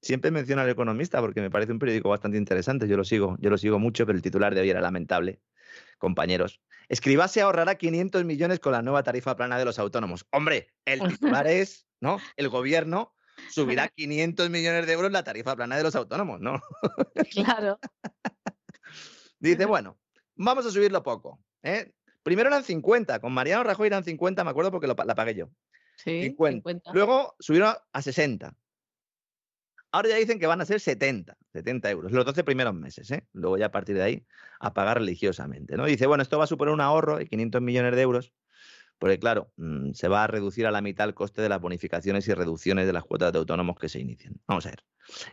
siempre 0.01 0.31
menciona 0.31 0.63
al 0.63 0.69
Economista 0.69 1.21
porque 1.21 1.41
me 1.41 1.51
parece 1.51 1.71
un 1.71 1.77
periódico 1.77 2.09
bastante 2.09 2.39
interesante, 2.39 2.87
yo 2.87 2.97
lo 2.97 3.03
sigo, 3.03 3.37
yo 3.39 3.51
lo 3.51 3.59
sigo 3.59 3.77
mucho, 3.77 4.07
pero 4.07 4.15
el 4.15 4.23
titular 4.23 4.55
de 4.55 4.61
hoy 4.61 4.71
era 4.71 4.81
lamentable, 4.81 5.39
compañeros. 5.99 6.61
Escribá 6.87 7.27
se 7.27 7.41
ahorrará 7.41 7.75
500 7.75 8.25
millones 8.25 8.59
con 8.59 8.71
la 8.71 8.81
nueva 8.81 9.03
tarifa 9.03 9.35
plana 9.35 9.59
de 9.59 9.65
los 9.65 9.77
autónomos. 9.77 10.25
Hombre, 10.31 10.73
el 10.85 10.99
titular 11.19 11.45
es, 11.45 11.85
¿no? 12.01 12.17
El 12.37 12.49
gobierno 12.49 13.13
subirá 13.49 13.87
500 13.87 14.49
millones 14.49 14.85
de 14.85 14.93
euros 14.93 15.11
la 15.11 15.23
tarifa 15.23 15.55
plana 15.55 15.77
de 15.77 15.83
los 15.83 15.95
autónomos, 15.95 16.39
¿no? 16.39 16.61
Claro. 17.31 17.79
Dice, 19.39 19.65
bueno, 19.65 19.97
vamos 20.35 20.65
a 20.65 20.71
subirlo 20.71 21.01
poco. 21.03 21.39
¿eh? 21.63 21.93
Primero 22.23 22.49
eran 22.49 22.63
50, 22.63 23.19
con 23.19 23.33
Mariano 23.33 23.63
Rajoy 23.63 23.87
eran 23.87 24.03
50, 24.03 24.43
me 24.43 24.49
acuerdo 24.49 24.71
porque 24.71 24.87
lo 24.87 24.95
la 25.05 25.15
pagué 25.15 25.35
yo. 25.35 25.49
Sí, 25.95 26.23
50. 26.23 26.69
50. 26.69 26.93
Luego 26.93 27.35
subieron 27.39 27.75
a 27.91 28.01
60. 28.01 28.53
Ahora 29.91 30.09
ya 30.09 30.15
dicen 30.17 30.39
que 30.39 30.45
van 30.45 30.61
a 30.61 30.65
ser 30.65 30.79
70, 30.79 31.35
70 31.51 31.89
euros, 31.89 32.11
los 32.11 32.25
12 32.25 32.43
primeros 32.43 32.75
meses. 32.75 33.09
¿eh? 33.11 33.25
Luego 33.33 33.57
ya 33.57 33.67
a 33.67 33.71
partir 33.71 33.95
de 33.95 34.03
ahí 34.03 34.25
a 34.59 34.73
pagar 34.73 34.99
religiosamente. 34.99 35.77
¿no? 35.77 35.85
Dice, 35.85 36.05
bueno, 36.05 36.21
esto 36.21 36.37
va 36.37 36.43
a 36.43 36.47
suponer 36.47 36.73
un 36.73 36.81
ahorro 36.81 37.17
de 37.17 37.25
500 37.25 37.61
millones 37.61 37.95
de 37.95 38.01
euros, 38.01 38.33
porque 38.99 39.17
claro, 39.17 39.51
mm, 39.55 39.93
se 39.93 40.07
va 40.07 40.25
a 40.25 40.27
reducir 40.27 40.67
a 40.67 40.71
la 40.71 40.81
mitad 40.81 41.07
el 41.07 41.15
coste 41.15 41.41
de 41.41 41.49
las 41.49 41.61
bonificaciones 41.61 42.27
y 42.27 42.33
reducciones 42.33 42.85
de 42.85 42.93
las 42.93 43.05
cuotas 43.05 43.31
de 43.31 43.39
autónomos 43.39 43.77
que 43.79 43.89
se 43.89 43.99
inician. 43.99 44.39
Vamos 44.45 44.65
a 44.65 44.71
ver. 44.71 44.83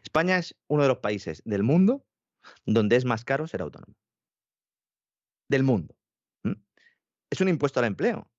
España 0.03 0.39
es 0.39 0.57
uno 0.69 0.83
de 0.83 0.89
los 0.89 0.99
países 0.99 1.43
del 1.45 1.63
mundo 1.63 2.07
donde 2.65 2.97
es 2.97 3.05
más 3.05 3.25
caro 3.25 3.47
ser 3.47 3.63
autónomo. 3.63 3.95
Del 5.49 5.65
mundo. 5.65 5.95
Es 7.29 7.41
un 7.41 7.49
impuesto 7.49 7.81
al 7.81 7.87
empleo. 7.87 8.31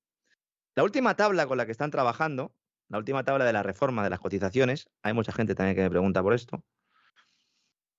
La 0.75 0.83
última 0.83 1.15
tabla 1.15 1.45
con 1.45 1.57
la 1.57 1.65
que 1.65 1.73
están 1.73 1.91
trabajando, 1.91 2.55
la 2.87 2.97
última 2.97 3.23
tabla 3.25 3.43
de 3.43 3.51
la 3.51 3.63
reforma 3.63 4.03
de 4.03 4.09
las 4.09 4.19
cotizaciones, 4.19 4.89
hay 5.01 5.13
mucha 5.13 5.33
gente 5.33 5.55
también 5.55 5.75
que 5.75 5.81
me 5.81 5.89
pregunta 5.89 6.23
por 6.23 6.33
esto. 6.33 6.63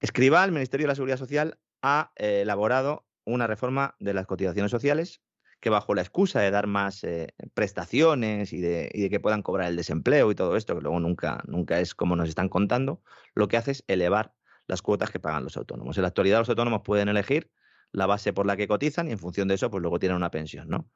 Escriba, 0.00 0.44
el 0.44 0.52
Ministerio 0.52 0.84
de 0.84 0.88
la 0.88 0.94
Seguridad 0.94 1.18
Social 1.18 1.58
ha 1.82 2.12
eh, 2.16 2.40
elaborado 2.42 3.06
una 3.26 3.46
reforma 3.46 3.96
de 3.98 4.14
las 4.14 4.26
cotizaciones 4.26 4.70
sociales 4.70 5.20
que 5.60 5.70
bajo 5.70 5.94
la 5.94 6.02
excusa 6.02 6.40
de 6.40 6.50
dar 6.50 6.66
más 6.66 7.02
eh, 7.04 7.34
prestaciones 7.54 8.52
y 8.52 8.60
de, 8.60 8.90
y 8.92 9.02
de 9.02 9.10
que 9.10 9.20
puedan 9.20 9.42
cobrar 9.42 9.68
el 9.68 9.76
desempleo 9.76 10.30
y 10.30 10.34
todo 10.34 10.56
esto, 10.56 10.74
que 10.74 10.82
luego 10.82 11.00
nunca, 11.00 11.42
nunca 11.46 11.80
es 11.80 11.94
como 11.94 12.16
nos 12.16 12.28
están 12.28 12.48
contando, 12.48 13.02
lo 13.34 13.48
que 13.48 13.56
hace 13.56 13.72
es 13.72 13.84
elevar 13.88 14.34
las 14.66 14.82
cuotas 14.82 15.10
que 15.10 15.18
pagan 15.18 15.44
los 15.44 15.56
autónomos. 15.56 15.96
En 15.96 16.02
la 16.02 16.08
actualidad 16.08 16.38
los 16.38 16.48
autónomos 16.48 16.82
pueden 16.84 17.08
elegir 17.08 17.50
la 17.92 18.06
base 18.06 18.32
por 18.32 18.46
la 18.46 18.56
que 18.56 18.68
cotizan 18.68 19.08
y 19.08 19.12
en 19.12 19.18
función 19.18 19.48
de 19.48 19.54
eso, 19.54 19.70
pues 19.70 19.80
luego 19.80 19.98
tienen 19.98 20.16
una 20.16 20.30
pensión, 20.30 20.68
¿no? 20.68 20.90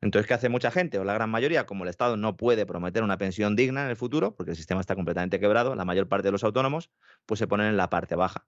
Entonces, 0.00 0.28
¿qué 0.28 0.34
hace 0.34 0.48
mucha 0.48 0.70
gente? 0.70 0.98
O 1.00 1.04
la 1.04 1.12
gran 1.12 1.28
mayoría, 1.28 1.66
como 1.66 1.82
el 1.82 1.90
Estado 1.90 2.16
no 2.16 2.36
puede 2.36 2.66
prometer 2.66 3.02
una 3.02 3.18
pensión 3.18 3.56
digna 3.56 3.82
en 3.82 3.90
el 3.90 3.96
futuro, 3.96 4.36
porque 4.36 4.52
el 4.52 4.56
sistema 4.56 4.80
está 4.80 4.94
completamente 4.94 5.40
quebrado, 5.40 5.74
la 5.74 5.84
mayor 5.84 6.08
parte 6.08 6.28
de 6.28 6.32
los 6.32 6.44
autónomos, 6.44 6.90
pues 7.26 7.38
se 7.38 7.48
ponen 7.48 7.66
en 7.66 7.76
la 7.76 7.90
parte 7.90 8.14
baja. 8.14 8.46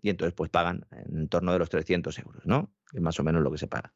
Y 0.00 0.10
entonces, 0.10 0.34
pues 0.34 0.50
pagan 0.50 0.86
en 0.90 1.28
torno 1.28 1.52
de 1.52 1.60
los 1.60 1.70
300 1.70 2.18
euros, 2.18 2.44
¿no? 2.44 2.74
Es 2.92 3.00
más 3.00 3.18
o 3.20 3.22
menos 3.22 3.42
lo 3.42 3.52
que 3.52 3.58
se 3.58 3.68
paga. 3.68 3.94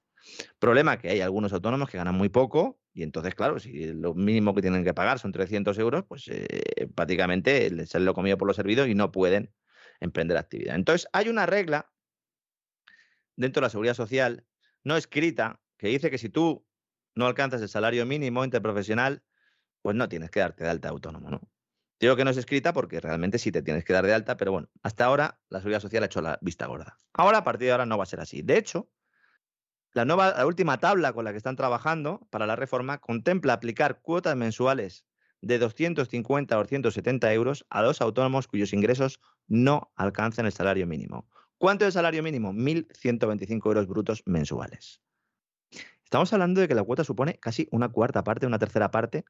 Problema 0.59 0.99
que 0.99 1.11
hay 1.11 1.21
algunos 1.21 1.53
autónomos 1.53 1.91
que 1.91 1.99
ganan 1.99 2.15
muy 2.15 2.29
poco 2.29 2.81
y 2.93 3.03
entonces, 3.03 3.35
claro, 3.35 3.59
si 3.59 3.93
lo 3.93 4.15
mínimo 4.15 4.55
que 4.55 4.63
tienen 4.63 4.83
que 4.83 4.95
pagar 4.95 5.19
son 5.19 5.33
300 5.33 5.79
euros, 5.79 6.05
pues 6.09 6.29
eh, 6.29 6.89
prácticamente 6.95 7.71
les 7.71 7.91
sale 7.91 8.05
lo 8.05 8.15
comido 8.15 8.39
por 8.39 8.49
lo 8.49 8.55
servido 8.55 8.87
y 8.87 8.95
no 8.95 9.13
pueden 9.13 9.53
emprender 10.01 10.37
actividad. 10.37 10.75
Entonces, 10.77 11.09
hay 11.13 11.29
una 11.29 11.47
regla 11.47 11.91
dentro 13.37 13.61
de 13.61 13.67
la 13.67 13.71
seguridad 13.71 13.95
social 13.95 14.47
no 14.83 14.97
escrita 14.97 15.61
que 15.77 15.89
dice 15.89 16.11
que 16.11 16.19
si 16.19 16.29
tú 16.29 16.67
no 17.15 17.27
alcanzas 17.27 17.61
el 17.61 17.69
salario 17.69 18.07
mínimo 18.07 18.45
interprofesional, 18.45 19.23
pues 19.83 19.97
no 19.97 20.09
tienes 20.09 20.31
que 20.31 20.41
darte 20.41 20.65
de 20.65 20.71
alta 20.71 20.89
autónomo, 20.89 21.31
¿no? 21.31 21.41
Digo 21.99 22.15
que 22.15 22.25
no 22.25 22.31
es 22.31 22.37
escrita 22.37 22.73
porque 22.73 23.01
realmente 23.01 23.39
sí 23.39 23.51
te 23.51 23.63
tienes 23.63 23.85
que 23.85 23.93
dar 23.93 24.07
de 24.07 24.13
alta, 24.13 24.37
pero 24.37 24.53
bueno, 24.53 24.69
hasta 24.83 25.07
ahora 25.07 25.41
la 25.49 25.61
seguridad 25.61 25.81
social 25.81 26.03
ha 26.03 26.07
hecho 26.07 26.21
la 26.21 26.39
vista 26.43 26.67
gorda. 26.67 27.01
Ahora, 27.15 27.39
a 27.39 27.45
partir 27.45 27.67
de 27.67 27.73
ahora, 27.73 27.87
no 27.87 27.97
va 27.97 28.05
a 28.05 28.07
ser 28.07 28.21
así. 28.21 28.43
De 28.43 28.59
hecho, 28.59 28.91
la, 29.97 30.05
nueva, 30.05 30.35
la 30.37 30.45
última 30.45 30.77
tabla 30.77 31.15
con 31.15 31.25
la 31.25 31.31
que 31.31 31.39
están 31.39 31.57
trabajando 31.57 32.21
para 32.29 32.47
la 32.47 32.55
reforma 32.55 32.99
contempla 32.99 33.55
aplicar 33.55 34.03
cuotas 34.03 34.37
mensuales 34.37 35.07
de 35.41 35.59
250 35.59 36.55
a 36.55 36.59
270 36.59 37.33
euros 37.33 37.65
a 37.71 37.81
los 37.81 38.03
autónomos 38.03 38.47
cuyos 38.47 38.75
ingresos 38.75 39.21
no 39.47 39.91
alcancen 39.97 40.45
el 40.45 40.53
salario 40.53 40.87
mínimo. 40.87 41.27
¿Cuánto 41.57 41.85
es 41.85 41.87
el 41.87 41.93
salario 41.95 42.23
mínimo? 42.23 42.53
1.125 42.53 43.67
euros 43.67 43.87
brutos 43.87 44.23
mensuales. 44.27 45.01
Estamos 46.05 46.31
hablando 46.35 46.61
de 46.61 46.69
que 46.69 46.75
la 46.75 46.83
cuota 46.83 47.03
supone 47.03 47.39
casi 47.39 47.67
una 47.71 47.89
cuarta 47.89 48.23
parte, 48.23 48.47
una 48.47 48.59
tercera 48.59 48.91
parte, 48.91 49.25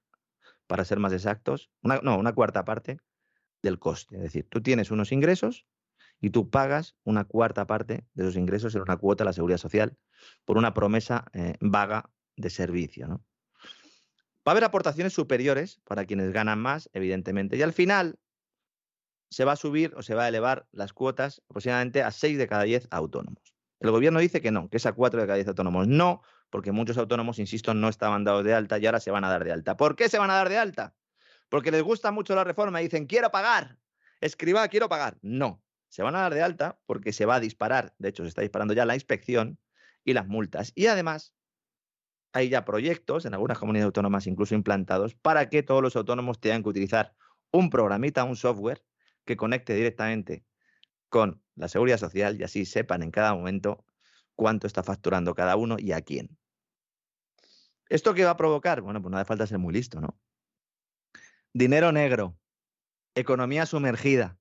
para 0.66 0.84
ser 0.84 0.98
más 0.98 1.12
exactos, 1.12 1.70
no, 1.80 2.18
una 2.18 2.32
cuarta 2.32 2.64
parte 2.64 2.98
del 3.62 3.78
coste. 3.78 4.16
Es 4.16 4.22
decir, 4.22 4.48
tú 4.48 4.60
tienes 4.60 4.90
unos 4.90 5.12
ingresos 5.12 5.64
y 6.20 6.30
tú 6.30 6.50
pagas 6.50 6.96
una 7.04 7.24
cuarta 7.24 7.66
parte 7.66 8.06
de 8.14 8.24
esos 8.24 8.36
ingresos 8.36 8.74
en 8.74 8.82
una 8.82 8.96
cuota 8.96 9.24
a 9.24 9.26
la 9.26 9.32
seguridad 9.32 9.58
social 9.58 9.96
por 10.44 10.58
una 10.58 10.74
promesa 10.74 11.26
eh, 11.32 11.54
vaga 11.60 12.10
de 12.36 12.50
servicio. 12.50 13.06
¿no? 13.06 13.24
Va 14.46 14.50
a 14.50 14.50
haber 14.52 14.64
aportaciones 14.64 15.12
superiores 15.12 15.80
para 15.84 16.04
quienes 16.04 16.32
ganan 16.32 16.60
más, 16.60 16.88
evidentemente, 16.92 17.56
y 17.56 17.62
al 17.62 17.72
final 17.72 18.18
se 19.28 19.44
va 19.44 19.52
a 19.52 19.56
subir 19.56 19.92
o 19.96 20.02
se 20.02 20.14
va 20.14 20.24
a 20.24 20.28
elevar 20.28 20.68
las 20.70 20.92
cuotas 20.92 21.42
aproximadamente 21.50 22.02
a 22.02 22.10
6 22.10 22.38
de 22.38 22.46
cada 22.46 22.62
10 22.62 22.88
autónomos. 22.90 23.54
El 23.80 23.90
gobierno 23.90 24.20
dice 24.20 24.40
que 24.40 24.50
no, 24.50 24.70
que 24.70 24.78
es 24.78 24.86
a 24.86 24.92
4 24.92 25.20
de 25.20 25.26
cada 25.26 25.36
10 25.36 25.48
autónomos. 25.48 25.88
No, 25.88 26.22
porque 26.48 26.72
muchos 26.72 26.96
autónomos, 26.96 27.38
insisto, 27.38 27.74
no 27.74 27.88
estaban 27.88 28.24
dados 28.24 28.44
de 28.44 28.54
alta 28.54 28.78
y 28.78 28.86
ahora 28.86 29.00
se 29.00 29.10
van 29.10 29.24
a 29.24 29.28
dar 29.28 29.44
de 29.44 29.52
alta. 29.52 29.76
¿Por 29.76 29.96
qué 29.96 30.08
se 30.08 30.18
van 30.18 30.30
a 30.30 30.34
dar 30.34 30.48
de 30.48 30.58
alta? 30.58 30.94
Porque 31.48 31.70
les 31.70 31.82
gusta 31.82 32.12
mucho 32.12 32.34
la 32.34 32.44
reforma 32.44 32.80
y 32.80 32.84
dicen, 32.84 33.06
quiero 33.06 33.30
pagar, 33.30 33.78
escriba, 34.20 34.66
quiero 34.68 34.88
pagar. 34.88 35.18
No, 35.22 35.62
se 35.96 36.02
van 36.02 36.14
a 36.14 36.20
dar 36.20 36.34
de 36.34 36.42
alta 36.42 36.78
porque 36.84 37.14
se 37.14 37.24
va 37.24 37.36
a 37.36 37.40
disparar, 37.40 37.94
de 37.96 38.10
hecho 38.10 38.22
se 38.24 38.28
está 38.28 38.42
disparando 38.42 38.74
ya 38.74 38.84
la 38.84 38.92
inspección 38.92 39.58
y 40.04 40.12
las 40.12 40.26
multas. 40.26 40.72
Y 40.74 40.88
además 40.88 41.34
hay 42.34 42.50
ya 42.50 42.66
proyectos 42.66 43.24
en 43.24 43.32
algunas 43.32 43.58
comunidades 43.58 43.86
autónomas 43.86 44.26
incluso 44.26 44.54
implantados 44.54 45.14
para 45.14 45.48
que 45.48 45.62
todos 45.62 45.80
los 45.80 45.96
autónomos 45.96 46.38
tengan 46.38 46.62
que 46.62 46.68
utilizar 46.68 47.14
un 47.50 47.70
programita, 47.70 48.24
un 48.24 48.36
software 48.36 48.84
que 49.24 49.38
conecte 49.38 49.72
directamente 49.72 50.44
con 51.08 51.42
la 51.54 51.66
seguridad 51.66 51.96
social 51.96 52.38
y 52.38 52.44
así 52.44 52.66
sepan 52.66 53.02
en 53.02 53.10
cada 53.10 53.34
momento 53.34 53.86
cuánto 54.34 54.66
está 54.66 54.82
facturando 54.82 55.34
cada 55.34 55.56
uno 55.56 55.76
y 55.78 55.92
a 55.92 56.02
quién. 56.02 56.36
¿Esto 57.88 58.12
qué 58.12 58.26
va 58.26 58.32
a 58.32 58.36
provocar? 58.36 58.82
Bueno, 58.82 59.00
pues 59.00 59.10
no 59.10 59.16
hace 59.16 59.24
falta 59.24 59.46
ser 59.46 59.56
muy 59.56 59.72
listo, 59.72 59.98
¿no? 59.98 60.20
Dinero 61.54 61.90
negro, 61.90 62.36
economía 63.14 63.64
sumergida, 63.64 64.38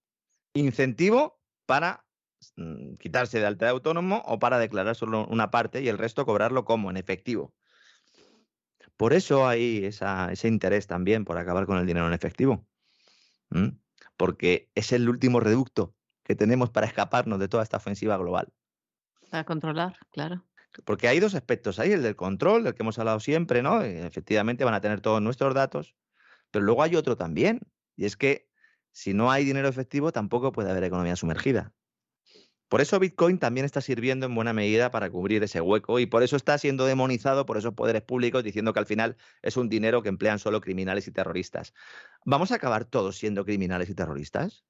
incentivo 0.53 1.39
para 1.65 2.05
mm, 2.55 2.95
quitarse 2.95 3.39
de 3.39 3.45
alta 3.45 3.65
de 3.65 3.71
autónomo 3.71 4.23
o 4.25 4.39
para 4.39 4.59
declarar 4.59 4.95
solo 4.95 5.25
una 5.27 5.51
parte 5.51 5.81
y 5.81 5.87
el 5.87 5.97
resto 5.97 6.25
cobrarlo 6.25 6.65
como 6.65 6.89
en 6.89 6.97
efectivo. 6.97 7.53
Por 8.97 9.13
eso 9.13 9.47
hay 9.47 9.85
esa, 9.85 10.31
ese 10.31 10.47
interés 10.47 10.87
también 10.87 11.25
por 11.25 11.37
acabar 11.37 11.65
con 11.65 11.77
el 11.77 11.85
dinero 11.85 12.07
en 12.07 12.13
efectivo. 12.13 12.65
Porque 14.17 14.69
es 14.75 14.91
el 14.91 15.09
último 15.09 15.39
reducto 15.39 15.93
que 16.23 16.35
tenemos 16.35 16.69
para 16.69 16.87
escaparnos 16.87 17.39
de 17.39 17.47
toda 17.47 17.63
esta 17.63 17.77
ofensiva 17.77 18.17
global. 18.17 18.51
Para 19.29 19.43
controlar, 19.43 19.97
claro. 20.11 20.45
Porque 20.83 21.07
hay 21.07 21.19
dos 21.19 21.35
aspectos 21.35 21.79
ahí, 21.79 21.91
el 21.91 22.03
del 22.03 22.15
control, 22.15 22.63
del 22.63 22.73
que 22.73 22.83
hemos 22.83 22.99
hablado 22.99 23.19
siempre, 23.19 23.61
¿no? 23.61 23.81
Efectivamente 23.81 24.63
van 24.65 24.73
a 24.73 24.81
tener 24.81 25.01
todos 25.01 25.21
nuestros 25.21 25.53
datos, 25.53 25.95
pero 26.51 26.65
luego 26.65 26.83
hay 26.83 26.95
otro 26.95 27.15
también, 27.15 27.61
y 27.95 28.05
es 28.05 28.17
que 28.17 28.49
si 28.95 29.13
no 29.13 29.29
hay 29.29 29.43
dinero 29.43 29.67
efectivo 29.67 30.13
tampoco 30.13 30.53
puede 30.53 30.71
haber 30.71 30.85
economía 30.85 31.17
sumergida. 31.17 31.73
Por 32.69 32.79
eso 32.79 32.97
Bitcoin 32.97 33.39
también 33.39 33.65
está 33.65 33.81
sirviendo 33.81 34.25
en 34.25 34.33
buena 34.33 34.53
medida 34.53 34.89
para 34.89 35.09
cubrir 35.09 35.43
ese 35.43 35.59
hueco 35.59 35.99
y 35.99 36.05
por 36.05 36.23
eso 36.23 36.37
está 36.37 36.57
siendo 36.57 36.85
demonizado 36.85 37.45
por 37.45 37.57
esos 37.57 37.73
poderes 37.73 38.03
públicos 38.03 38.41
diciendo 38.41 38.71
que 38.71 38.79
al 38.79 38.85
final 38.85 39.17
es 39.41 39.57
un 39.57 39.67
dinero 39.67 40.01
que 40.01 40.07
emplean 40.07 40.39
solo 40.39 40.61
criminales 40.61 41.09
y 41.09 41.11
terroristas. 41.11 41.73
¿Vamos 42.23 42.53
a 42.53 42.55
acabar 42.55 42.85
todos 42.85 43.17
siendo 43.17 43.43
criminales 43.43 43.89
y 43.89 43.95
terroristas? 43.95 44.63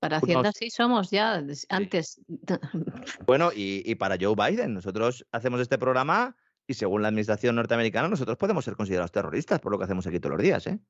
Para 0.00 0.16
Hacienda 0.16 0.50
sí 0.52 0.70
somos 0.70 1.10
ya 1.10 1.44
antes. 1.68 2.22
Bueno, 3.26 3.50
y, 3.54 3.94
para 3.96 4.16
Joe 4.18 4.34
Biden, 4.34 4.72
nosotros 4.72 5.26
hacemos 5.30 5.60
este 5.60 5.76
programa 5.76 6.36
y 6.66 6.72
según 6.72 7.02
la 7.02 7.08
administración 7.08 7.54
norteamericana 7.54 8.08
nosotros 8.08 8.38
podemos 8.38 8.64
ser 8.64 8.76
considerados 8.76 9.12
terroristas 9.12 9.60
por 9.60 9.72
lo 9.72 9.78
que 9.78 9.84
hacemos 9.84 10.06
aquí 10.06 10.20
todos 10.20 10.36
los 10.36 10.42
días, 10.42 10.66
¿eh? 10.66 10.80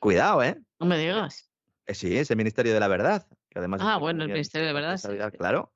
Cuidado, 0.00 0.42
¿eh? 0.42 0.58
No 0.80 0.86
me 0.86 0.98
digas. 0.98 1.48
Eh, 1.86 1.94
sí, 1.94 2.16
es 2.16 2.30
el 2.30 2.38
Ministerio 2.38 2.72
de 2.72 2.80
la 2.80 2.88
Verdad. 2.88 3.26
Que 3.50 3.58
además 3.58 3.82
ah, 3.84 3.98
bueno, 3.98 4.24
el 4.24 4.30
Ministerio 4.30 4.66
de 4.66 4.72
Verdad. 4.72 4.98
Claro. 5.36 5.72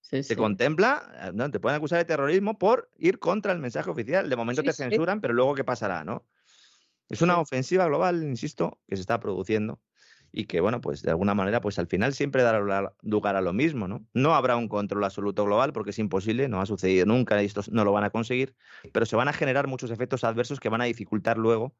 se 0.00 0.36
contempla, 0.36 1.12
eh, 1.22 1.30
no, 1.34 1.50
te 1.50 1.60
pueden 1.60 1.76
acusar 1.76 1.98
de 1.98 2.06
terrorismo 2.06 2.58
por 2.58 2.90
ir 2.96 3.18
contra 3.18 3.52
el 3.52 3.58
mensaje 3.58 3.90
oficial. 3.90 4.30
De 4.30 4.36
momento 4.36 4.62
te 4.62 4.72
censuran, 4.72 5.20
pero 5.20 5.34
luego 5.34 5.54
qué 5.54 5.64
pasará, 5.64 6.02
¿no? 6.02 6.26
Es 7.10 7.20
una 7.20 7.38
ofensiva 7.38 7.86
global, 7.86 8.22
insisto, 8.22 8.80
que 8.88 8.96
se 8.96 9.02
está 9.02 9.20
produciendo 9.20 9.80
y 10.32 10.44
que, 10.44 10.60
bueno, 10.60 10.80
pues 10.80 11.02
de 11.02 11.10
alguna 11.10 11.34
manera, 11.34 11.60
pues 11.60 11.78
al 11.78 11.86
final 11.86 12.14
siempre 12.14 12.42
dará 12.42 12.92
lugar 13.02 13.36
a 13.36 13.40
lo 13.40 13.52
mismo, 13.52 13.86
¿no? 13.86 14.06
No 14.14 14.34
habrá 14.34 14.56
un 14.56 14.68
control 14.68 15.04
absoluto 15.04 15.44
global 15.44 15.72
porque 15.72 15.90
es 15.90 15.98
imposible, 15.98 16.48
no 16.48 16.60
ha 16.60 16.66
sucedido 16.66 17.06
nunca 17.06 17.42
y 17.42 17.46
estos 17.46 17.70
no 17.70 17.84
lo 17.84 17.92
van 17.92 18.04
a 18.04 18.10
conseguir, 18.10 18.54
pero 18.92 19.06
se 19.06 19.16
van 19.16 19.28
a 19.28 19.32
generar 19.32 19.66
muchos 19.66 19.90
efectos 19.90 20.24
adversos 20.24 20.60
que 20.60 20.68
van 20.68 20.82
a 20.82 20.84
dificultar 20.84 21.38
luego 21.38 21.74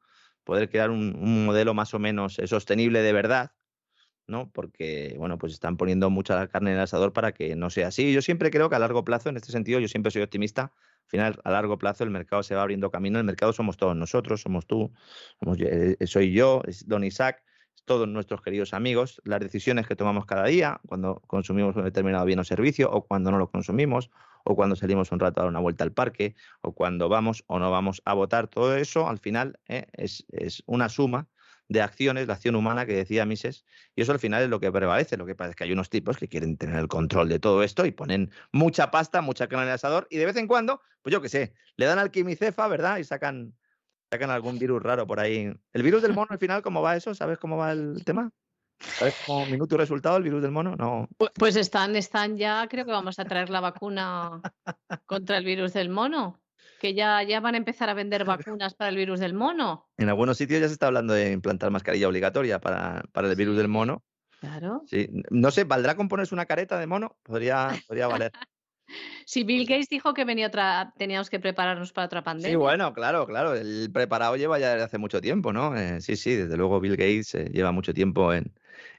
poder 0.49 0.71
crear 0.71 0.89
un, 0.89 1.45
modelo 1.45 1.75
más 1.75 1.93
o 1.93 1.99
menos 1.99 2.39
eh, 2.39 2.47
sostenible 2.47 3.03
de 3.03 3.13
verdad, 3.13 3.53
¿no? 4.27 4.51
Porque, 4.51 5.15
bueno, 5.19 5.37
pues 5.37 5.53
están 5.53 5.77
poniendo 5.77 6.09
mucha 6.09 6.47
carne 6.49 6.71
en 6.71 6.79
el 6.79 6.83
asador 6.85 7.13
para 7.13 7.33
que 7.33 7.55
no 7.55 7.69
sea 7.69 7.89
así. 7.89 8.15
Yo 8.15 8.23
siempre 8.23 8.51
creo 8.51 8.71
que 8.71 8.77
a 8.77 8.79
largo 8.79 9.05
plazo, 9.05 9.29
en 9.29 9.37
este 9.37 9.53
sentido, 9.53 9.79
yo 9.79 9.89
siempre 9.89 10.11
soy 10.11 10.23
optimista. 10.23 10.73
Al 11.03 11.11
final, 11.11 11.41
a 11.45 11.51
largo 11.51 11.77
plazo, 11.77 12.03
el 12.03 12.09
mercado 12.09 12.43
se 12.43 12.55
va 12.55 12.63
abriendo 12.63 12.91
camino. 12.91 13.19
El 13.19 13.27
mercado 13.27 13.53
somos 13.53 13.77
todos 13.77 13.95
nosotros, 13.95 14.41
somos 14.41 14.67
tú, 14.67 14.91
eh, 15.59 15.97
soy 16.07 16.33
yo, 16.33 16.63
es 16.67 16.89
Don 16.89 17.05
Isaac 17.05 17.45
todos 17.85 18.09
nuestros 18.09 18.41
queridos 18.41 18.73
amigos, 18.75 19.21
las 19.25 19.41
decisiones 19.41 19.87
que 19.87 19.97
tomamos 19.97 20.27
cada 20.27 20.45
día, 20.47 20.81
cuando 20.87 21.21
consumimos 21.27 21.77
un 21.77 21.85
determinado 21.85 22.25
bien 22.25 22.39
o 22.39 22.45
servicio, 22.45 22.91
o 22.91 23.07
cuando 23.07 23.31
no 23.31 23.39
lo 23.39 23.51
consumimos, 23.51 24.11
o 24.49 24.57
cuando 24.57 24.77
salimos 24.77 25.13
un 25.13 25.21
rato 25.21 25.41
a 25.41 25.43
dar 25.43 25.51
una 25.51 25.61
vuelta 25.61 25.85
al 25.85 25.93
parque, 25.93 26.35
o 26.63 26.73
cuando 26.73 27.11
vamos 27.11 27.45
o 27.49 27.59
no 27.59 27.71
vamos 27.71 28.01
a 28.07 28.15
votar, 28.15 28.49
todo 28.49 28.77
eso 28.77 29.07
al 29.07 29.19
final 29.19 29.61
¿eh? 29.69 29.87
es, 29.93 30.25
una 30.65 30.89
suma 30.89 31.29
de 31.69 31.83
acciones, 31.83 32.27
la 32.27 32.33
acción 32.33 32.55
humana 32.55 32.87
que 32.87 32.95
decía 32.95 33.27
Mises, 33.27 33.67
y 33.95 34.01
eso 34.01 34.13
al 34.13 34.19
final 34.19 34.43
es 34.43 34.49
lo 34.49 34.59
que 34.59 34.73
prevalece. 34.73 35.19
Lo 35.19 35.27
que 35.27 35.35
pasa 35.35 35.51
es 35.51 35.57
que 35.57 35.65
hay 35.65 35.73
unos 35.73 35.91
tipos 35.91 36.17
que 36.17 36.29
quieren 36.29 36.57
tener 36.57 36.79
el 36.79 36.89
control 36.89 37.29
de 37.29 37.39
todo 37.39 37.63
esto 37.63 37.85
y 37.85 37.91
ponen 37.91 38.31
mucha 38.51 38.91
pasta, 38.91 39.21
mucha 39.21 39.49
carne 39.49 39.65
en 39.65 39.69
el 39.69 39.75
asador, 39.75 40.07
y 40.09 40.17
de 40.17 40.25
vez 40.25 40.37
en 40.37 40.47
cuando, 40.47 40.81
pues 41.03 41.13
yo 41.13 41.21
qué 41.21 41.29
sé, 41.29 41.53
le 41.77 41.85
dan 41.85 41.99
al 41.99 42.11
quimicefa, 42.11 42.67
¿verdad? 42.69 42.97
Y 42.97 43.05
sacan 43.05 43.53
sacan 44.11 44.31
algún 44.31 44.59
virus 44.59 44.83
raro 44.83 45.07
por 45.07 45.21
ahí. 45.21 45.53
¿El 45.75 45.83
virus 45.83 46.01
del 46.01 46.15
mono 46.15 46.29
al 46.31 46.39
final 46.39 46.63
cómo 46.63 46.81
va 46.81 46.97
eso? 46.97 47.15
¿Sabes 47.15 47.37
cómo 47.37 47.59
va 47.59 47.73
el 47.73 48.03
tema? 48.03 48.33
¿Sabes 48.81 49.17
cómo 49.27 49.47
minuto 49.47 49.75
y 49.75 49.79
resultado 49.79 50.17
el 50.17 50.23
virus 50.23 50.43
del 50.43 50.51
mono? 50.51 50.77
No. 50.77 51.09
Pues 51.35 51.57
están, 51.57 51.97
están 51.97 52.37
ya, 52.37 52.67
creo 52.69 52.85
que 52.85 52.93
vamos 52.93 53.19
a 53.19 53.25
traer 53.25 53.51
la 53.51 53.61
vacuna 53.61 54.41
contra 55.07 55.39
el 55.39 55.45
virus 55.45 55.73
del 55.73 55.89
mono. 55.89 56.41
Que 56.81 56.95
ya, 56.95 57.25
ya 57.25 57.41
van 57.41 57.55
a 57.55 57.59
empezar 57.59 57.89
a 57.89 57.95
vender 57.95 58.25
vacunas 58.25 58.75
para 58.75 58.91
el 58.91 58.97
virus 58.97 59.19
del 59.19 59.35
mono. 59.35 59.89
En 59.97 60.09
algunos 60.09 60.39
sitios 60.39 60.61
ya 60.61 60.69
se 60.69 60.75
está 60.75 60.87
hablando 60.87 61.13
de 61.13 61.33
implantar 61.33 61.73
mascarilla 61.73 62.07
obligatoria 62.07 62.61
para, 62.61 63.03
para 63.11 63.29
el 63.29 63.35
virus 63.35 63.57
del 63.57 63.67
mono. 63.67 64.05
Claro. 64.39 64.83
Sí. 64.87 65.09
No 65.31 65.51
sé, 65.51 65.65
¿valdrá 65.65 65.97
con 65.97 66.09
ponerse 66.09 66.37
una 66.37 66.47
careta 66.47 66.79
de 66.79 66.87
mono? 66.87 67.17
Podría, 67.25 67.71
podría 67.87 68.07
valer. 68.07 68.33
Si 69.27 69.45
Bill 69.45 69.67
Gates 69.67 69.91
dijo 69.91 70.15
que 70.15 70.25
venía 70.25 70.47
otra, 70.47 70.95
teníamos 70.97 71.29
que 71.29 71.39
prepararnos 71.39 71.93
para 71.93 72.07
otra 72.07 72.23
pandemia. 72.23 72.51
Sí, 72.51 72.57
bueno, 72.57 72.95
claro, 72.95 73.27
claro. 73.27 73.55
El 73.55 73.91
preparado 73.93 74.37
lleva 74.37 74.59
ya 74.59 74.71
desde 74.71 74.85
hace 74.85 74.97
mucho 74.97 75.21
tiempo, 75.21 75.53
¿no? 75.53 75.77
Eh, 75.77 76.01
sí, 76.01 76.17
sí, 76.17 76.35
desde 76.35 76.57
luego 76.57 76.81
Bill 76.81 76.97
Gates 76.97 77.35
eh, 77.35 77.51
lleva 77.53 77.71
mucho 77.71 77.93
tiempo 77.93 78.33
en, 78.33 78.51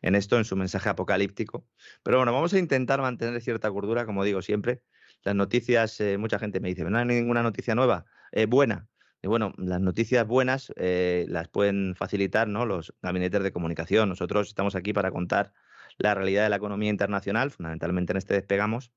esto, 0.01 0.37
en 0.37 0.45
su 0.45 0.55
mensaje 0.55 0.89
apocalíptico. 0.89 1.65
Pero 2.03 2.17
bueno, 2.17 2.33
vamos 2.33 2.53
a 2.53 2.59
intentar 2.59 3.01
mantener 3.01 3.41
cierta 3.41 3.69
cordura, 3.71 4.05
como 4.05 4.23
digo 4.23 4.41
siempre. 4.41 4.81
Las 5.23 5.35
noticias, 5.35 5.99
eh, 5.99 6.17
mucha 6.17 6.39
gente 6.39 6.59
me 6.59 6.69
dice, 6.69 6.83
no 6.83 6.97
hay 6.97 7.05
ninguna 7.05 7.43
noticia 7.43 7.75
nueva, 7.75 8.05
buena. 8.47 8.87
Y 9.21 9.27
bueno, 9.27 9.53
las 9.57 9.81
noticias 9.81 10.25
buenas 10.25 10.71
las 10.77 11.47
pueden 11.49 11.93
facilitar 11.95 12.47
¿no? 12.47 12.65
los 12.65 12.93
gabinetes 13.01 13.43
de 13.43 13.51
comunicación. 13.51 14.07
Nosotros 14.07 14.47
estamos 14.47 14.75
aquí 14.75 14.93
para 14.93 15.11
contar 15.11 15.53
la 15.97 16.13
realidad 16.15 16.43
de 16.43 16.49
la 16.49 16.55
economía 16.55 16.89
internacional, 16.89 17.51
fundamentalmente 17.51 18.13
en 18.13 18.17
este 18.17 18.35
despegamos 18.35 18.93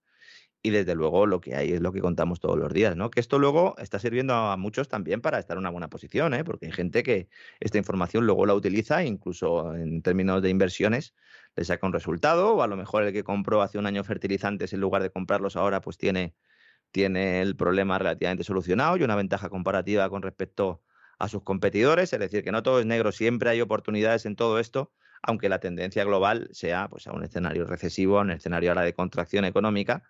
y 0.63 0.71
desde 0.71 0.95
luego 0.95 1.27
lo 1.27 1.41
que 1.41 1.57
hay 1.57 1.73
es 1.73 1.81
lo 1.81 1.93
que 1.93 2.01
contamos 2.01 2.39
todos 2.39 2.57
los 2.57 2.73
días, 2.73 2.97
¿no? 2.97 3.11
Que 3.11 3.19
esto 3.21 3.39
luego 3.39 3.75
está 3.79 3.99
sirviendo 3.99 4.35
a 4.35 4.57
muchos 4.57 4.89
también 4.89 5.21
para 5.21 5.39
estar 5.41 5.57
en 5.57 5.61
una 5.61 5.71
buena 5.71 5.89
posición, 5.89 6.35
¿eh? 6.35 6.45
Porque 6.45 6.67
hay 6.67 6.73
gente 6.73 7.03
que 7.03 7.29
esta 7.59 7.79
información 7.79 8.27
luego 8.27 8.47
la 8.47 8.55
utiliza, 8.55 9.05
incluso 9.05 9.75
en 9.75 10.03
términos 10.03 10.41
de 10.41 10.51
inversiones, 10.51 11.15
le 11.57 11.65
saca 11.65 11.87
un 11.87 11.93
resultado, 11.93 12.55
o 12.55 12.63
a 12.63 12.69
lo 12.69 12.77
mejor 12.77 13.03
el 13.03 13.13
que 13.13 13.25
compró 13.25 13.61
hace 13.61 13.79
un 13.79 13.87
año 13.87 14.05
fertilizantes 14.05 14.73
en 14.73 14.81
lugar 14.81 15.03
de 15.03 15.11
comprarlos 15.11 15.57
ahora, 15.57 15.81
pues 15.81 15.99
tiene, 15.99 16.35
tiene 16.93 17.43
el 17.43 17.57
problema 17.57 17.99
relativamente 17.99 18.45
solucionado 18.45 18.97
y 18.97 19.03
una 19.03 19.17
ventaja 19.17 19.49
comparativa 19.49 20.09
con 20.11 20.23
respecto 20.23 20.83
a 21.19 21.29
sus 21.29 21.43
competidores, 21.43 22.13
es 22.13 22.21
decir, 22.21 22.45
que 22.45 22.53
no 22.53 22.63
todo 22.63 22.81
es 22.81 22.87
negro, 22.87 23.13
siempre 23.13 23.51
hay 23.51 23.61
oportunidades 23.61 24.27
en 24.27 24.37
todo 24.37 24.59
esto, 24.61 24.93
aunque 25.23 25.49
la 25.49 25.61
tendencia 25.61 26.05
global 26.05 26.49
sea 26.53 26.89
pues, 26.89 27.07
a 27.07 27.13
un 27.13 27.25
escenario 27.25 27.65
recesivo, 27.65 28.19
a 28.19 28.23
un 28.23 28.31
escenario 28.31 28.71
ahora 28.71 28.83
de 28.83 28.95
contracción 28.95 29.45
económica, 29.45 30.03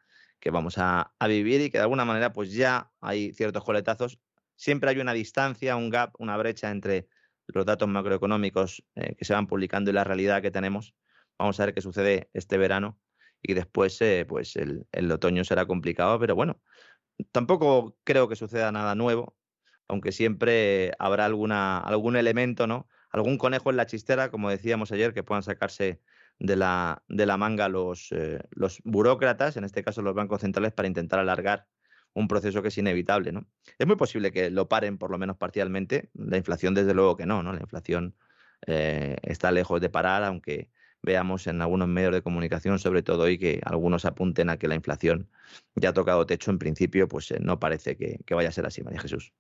que 0.43 0.51
vamos 0.51 0.74
a, 0.77 1.14
vivir 1.28 1.60
y 1.60 1.70
que 1.70 1.78
de 1.78 1.82
alguna 1.82 2.05
manera 2.05 2.32
pues 2.32 2.52
ya 2.52 2.90
hay 3.01 3.32
ciertos 3.32 3.62
coletazos. 3.62 4.19
Siempre 4.56 4.90
hay 4.90 4.98
una 4.98 5.12
distancia, 5.12 5.77
un 5.77 5.89
gap, 5.89 6.14
una 6.19 6.36
brecha 6.36 6.70
entre 6.70 7.09
los 7.47 7.64
datos 7.64 7.89
macroeconómicos 7.89 8.85
eh, 8.97 9.14
que 9.14 9.24
se 9.24 9.35
van 9.35 9.47
publicando 9.47 9.90
y 9.90 9.94
la 9.94 10.02
realidad 10.02 10.43
que 10.43 10.51
tenemos. 10.51 10.94
Vamos 11.39 11.60
a 11.60 11.66
ver 11.66 11.74
qué 11.74 11.81
sucede 11.81 12.28
este 12.35 12.59
verano 12.59 12.98
y 13.40 13.55
después 13.55 14.01
eh, 14.02 14.27
pues 14.28 14.56
el, 14.56 14.85
el, 14.90 15.12
otoño 15.12 15.44
será 15.44 15.64
complicado, 15.66 16.19
pero 16.19 16.35
bueno, 16.35 16.60
tampoco 17.31 17.97
creo 18.02 18.28
que 18.28 18.35
suceda 18.35 18.73
nada 18.73 18.97
nuevo, 18.97 19.36
aunque 19.86 20.10
siempre 20.10 20.90
habrá 20.98 21.24
alguna, 21.24 21.78
algún 21.78 22.16
elemento, 22.16 22.66
¿no? 22.66 22.89
Algún 23.10 23.39
conejo 23.39 23.70
en 23.70 23.77
la 23.77 23.86
chistera, 23.86 24.31
como 24.32 24.51
decíamos 24.51 24.90
ayer, 24.90 25.14
que 25.14 25.23
puedan 25.23 25.44
sacarse 25.44 26.01
de 26.43 26.56
la, 26.56 27.05
de 27.09 27.24
la 27.24 27.36
manga 27.36 27.69
los, 27.69 28.10
eh, 28.10 28.40
los 28.51 28.81
burócratas, 28.82 29.56
en 29.56 29.62
este 29.62 29.85
caso 29.85 30.02
los 30.02 30.14
bancos 30.14 30.40
centrales, 30.40 30.73
para 30.73 30.89
intentar 30.89 31.20
alargar 31.20 31.69
un 32.14 32.27
proceso 32.27 32.62
que 32.62 32.69
es 32.69 32.78
inevitable. 32.78 33.31
¿no? 33.31 33.47
Es 33.78 33.86
muy 33.86 33.94
posible 33.94 34.32
que 34.32 34.51
lo 34.51 34.69
paren, 34.69 34.98
por 34.98 35.12
lo 35.12 35.19
menos 35.19 35.36
parcialmente. 35.36 36.10
La 36.14 36.36
inflación, 36.36 36.74
desde 36.74 36.94
luego 36.94 37.16
que 37.16 37.27
no, 37.27 37.44
¿no? 37.44 37.52
La 37.52 37.60
inflación 37.60 38.16
eh, 38.66 39.16
está 39.23 39.52
lejos 39.52 39.81
de 39.81 39.89
parar, 39.89 40.24
aunque 40.24 40.69
veamos 41.01 41.47
en 41.47 41.62
algunos 41.62 41.86
medios 41.86 42.12
de 42.12 42.23
comunicación, 42.23 42.81
sobre 42.81 43.05
todo 43.05 43.23
hoy, 43.23 43.39
que 43.39 43.60
algunos 43.64 44.05
apunten 44.05 44.51
a 44.51 44.56
que 44.56 44.66
la 44.66 44.74
inflación 44.74 45.31
ya 45.77 45.90
ha 45.90 45.93
tocado 45.93 46.27
techo, 46.27 46.51
en 46.51 46.59
principio, 46.59 47.06
pues 47.06 47.31
eh, 47.31 47.39
no 47.40 47.60
parece 47.60 47.97
que, 47.97 48.19
que 48.27 48.35
vaya 48.35 48.48
a 48.48 48.52
ser 48.52 48.66
así, 48.66 48.82
María 48.82 49.01
Jesús. 49.01 49.32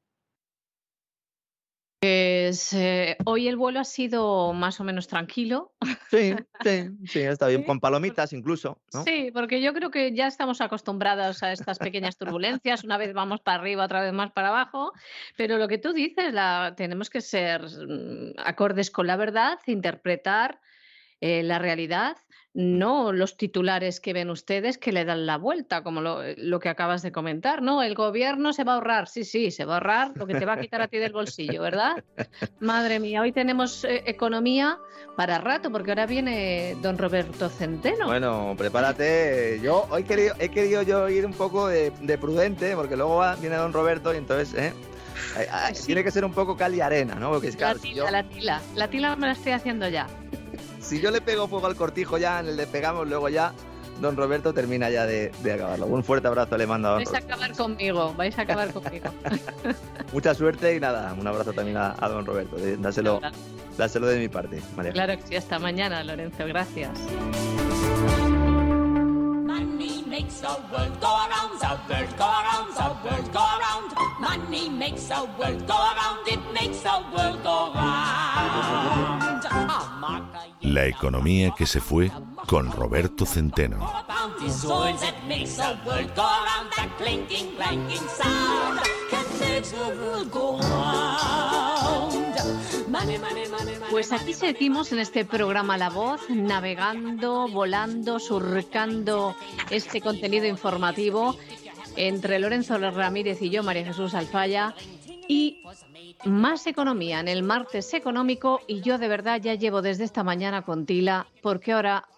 Pues 2.02 2.72
eh, 2.72 3.16
hoy 3.26 3.46
el 3.46 3.56
vuelo 3.56 3.78
ha 3.78 3.84
sido 3.84 4.52
más 4.52 4.80
o 4.80 4.84
menos 4.84 5.06
tranquilo. 5.06 5.72
Sí, 6.10 6.34
sí, 6.64 6.88
sí, 7.06 7.20
está 7.20 7.46
bien, 7.46 7.62
con 7.62 7.78
palomitas 7.78 8.32
incluso. 8.32 8.80
Sí, 9.04 9.30
porque 9.32 9.62
yo 9.62 9.72
creo 9.72 9.92
que 9.92 10.12
ya 10.12 10.26
estamos 10.26 10.60
acostumbrados 10.60 11.44
a 11.44 11.52
estas 11.52 11.78
pequeñas 11.78 12.16
turbulencias, 12.16 12.82
una 12.82 12.98
vez 12.98 13.14
vamos 13.14 13.40
para 13.40 13.60
arriba, 13.60 13.84
otra 13.84 14.00
vez 14.00 14.12
más 14.12 14.32
para 14.32 14.48
abajo, 14.48 14.92
pero 15.36 15.58
lo 15.58 15.68
que 15.68 15.78
tú 15.78 15.92
dices, 15.92 16.34
la, 16.34 16.74
tenemos 16.76 17.08
que 17.08 17.20
ser 17.20 17.62
mm, 17.62 18.32
acordes 18.44 18.90
con 18.90 19.06
la 19.06 19.14
verdad, 19.14 19.60
interpretar 19.66 20.60
eh, 21.20 21.44
la 21.44 21.60
realidad 21.60 22.16
no 22.54 23.12
los 23.12 23.36
titulares 23.36 24.00
que 24.00 24.12
ven 24.12 24.28
ustedes 24.28 24.76
que 24.76 24.92
le 24.92 25.04
dan 25.04 25.24
la 25.24 25.38
vuelta, 25.38 25.82
como 25.82 26.02
lo, 26.02 26.22
eh, 26.22 26.36
que 26.60 26.68
acabas 26.68 27.00
de 27.02 27.10
comentar, 27.10 27.62
¿no? 27.62 27.82
El 27.82 27.94
gobierno 27.94 28.52
se 28.52 28.64
va 28.64 28.72
a 28.72 28.74
ahorrar, 28.76 29.08
sí, 29.08 29.24
sí, 29.24 29.50
se 29.50 29.64
va 29.64 29.74
a 29.74 29.76
ahorrar 29.76 30.12
lo 30.16 30.26
que 30.26 30.34
te 30.34 30.44
va 30.44 30.54
a 30.54 30.60
quitar 30.60 30.82
a 30.82 30.88
ti 30.88 30.98
del 30.98 31.12
bolsillo, 31.12 31.62
¿verdad? 31.62 32.04
Madre 32.60 33.00
mía, 33.00 33.22
hoy 33.22 33.32
tenemos 33.32 33.84
eh, 33.84 34.02
economía 34.06 34.78
para 35.16 35.38
rato, 35.38 35.72
porque 35.72 35.92
ahora 35.92 36.06
viene 36.06 36.76
don 36.82 36.98
Roberto 36.98 37.48
Centeno. 37.48 38.06
Bueno, 38.06 38.54
prepárate, 38.58 39.58
yo 39.62 39.86
hoy 39.90 40.04
querido, 40.04 40.34
he 40.38 40.50
querido 40.50 40.82
yo 40.82 41.08
ir 41.08 41.24
un 41.24 41.34
poco 41.34 41.68
de, 41.68 41.90
prudente, 42.20 42.76
porque 42.76 42.96
luego 42.96 43.22
viene 43.40 43.56
don 43.56 43.72
Roberto 43.72 44.12
y 44.12 44.18
entonces, 44.18 44.54
¿eh? 44.54 44.74
Tiene 45.86 46.04
que 46.04 46.10
ser 46.10 46.24
un 46.24 46.32
poco 46.32 46.56
cal 46.56 46.74
y 46.74 46.80
arena, 46.80 47.14
¿no? 47.14 47.30
Porque 47.30 47.48
es 47.48 47.58
la 47.58 47.74
tila, 47.74 48.10
la 48.10 48.22
tila, 48.24 48.62
la 48.74 48.88
tila 48.88 49.16
me 49.16 49.26
la 49.26 49.32
estoy 49.32 49.52
haciendo 49.52 49.88
ya. 49.88 50.06
Si 50.82 51.00
yo 51.00 51.10
le 51.10 51.20
pego 51.20 51.48
fuego 51.48 51.66
al 51.66 51.76
cortijo 51.76 52.18
ya 52.18 52.40
en 52.40 52.48
el 52.48 52.56
de 52.56 52.66
pegamos, 52.66 53.08
luego 53.08 53.28
ya 53.28 53.52
don 54.00 54.16
Roberto 54.16 54.52
termina 54.52 54.90
ya 54.90 55.06
de, 55.06 55.32
acabarlo. 55.54 55.86
Un 55.86 56.02
fuerte 56.02 56.28
abrazo 56.28 56.56
le 56.58 56.66
mando 56.66 56.88
a 56.88 56.90
don 56.92 57.04
Vais 57.04 57.14
a 57.14 57.18
acabar 57.18 57.52
conmigo, 57.56 58.14
vais 58.14 58.38
a 58.38 58.42
acabar 58.42 58.72
conmigo. 58.72 59.10
Mucha 60.12 60.34
suerte 60.34 60.74
y 60.74 60.80
nada, 60.80 61.14
un 61.18 61.26
abrazo 61.26 61.52
también 61.52 61.76
a, 61.76 61.94
don 62.08 62.26
Roberto. 62.26 62.56
Dáselo, 62.78 63.20
dáselo 63.78 64.08
de 64.08 64.18
mi 64.18 64.28
parte, 64.28 64.60
María. 64.76 64.92
Claro 64.92 65.16
que 65.16 65.26
sí, 65.26 65.36
hasta 65.36 65.58
mañana, 65.58 66.02
Lorenzo, 66.02 66.44
gracias. 66.46 66.90
Makes 70.12 70.42
the 70.42 70.54
world 70.70 71.00
go 71.00 71.08
around, 71.24 71.58
the 71.58 71.72
world 71.88 72.12
go 72.18 72.28
around, 72.40 72.68
the 72.80 72.88
world 73.02 73.32
go 73.32 73.44
around. 73.56 73.88
Money 74.20 74.68
makes 74.68 75.04
the 75.04 75.26
world 75.38 75.66
go 75.66 75.78
around, 75.92 76.28
it 76.28 76.42
makes 76.52 76.80
the 76.82 76.96
world 77.14 77.42
go 77.42 77.72
round. 77.74 79.22
La 80.60 80.84
economía 80.86 81.54
que 81.56 81.64
se 81.64 81.80
fue 81.80 82.10
con 82.46 82.70
Roberto 82.70 83.24
Centeno. 83.24 83.78
Pues 93.90 94.12
aquí 94.12 94.34
seguimos 94.34 94.92
en 94.92 94.98
este 94.98 95.24
programa 95.24 95.78
La 95.78 95.90
Voz, 95.90 96.28
navegando, 96.28 97.48
volando, 97.48 98.18
surcando 98.18 99.34
este 99.70 100.00
contenido 100.00 100.46
informativo 100.46 101.36
entre 101.96 102.38
Lorenzo 102.38 102.78
Ramírez 102.78 103.40
y 103.40 103.50
yo, 103.50 103.62
María 103.62 103.84
Jesús 103.84 104.14
Alfaya, 104.14 104.74
y 105.28 105.62
más 106.24 106.66
economía 106.66 107.20
en 107.20 107.28
el 107.28 107.42
martes 107.42 107.94
económico. 107.94 108.60
Y 108.66 108.80
yo 108.82 108.98
de 108.98 109.08
verdad 109.08 109.40
ya 109.40 109.54
llevo 109.54 109.82
desde 109.82 110.04
esta 110.04 110.22
mañana 110.22 110.62
con 110.62 110.84
Tila, 110.84 111.26
porque 111.40 111.72
ahora, 111.72 112.08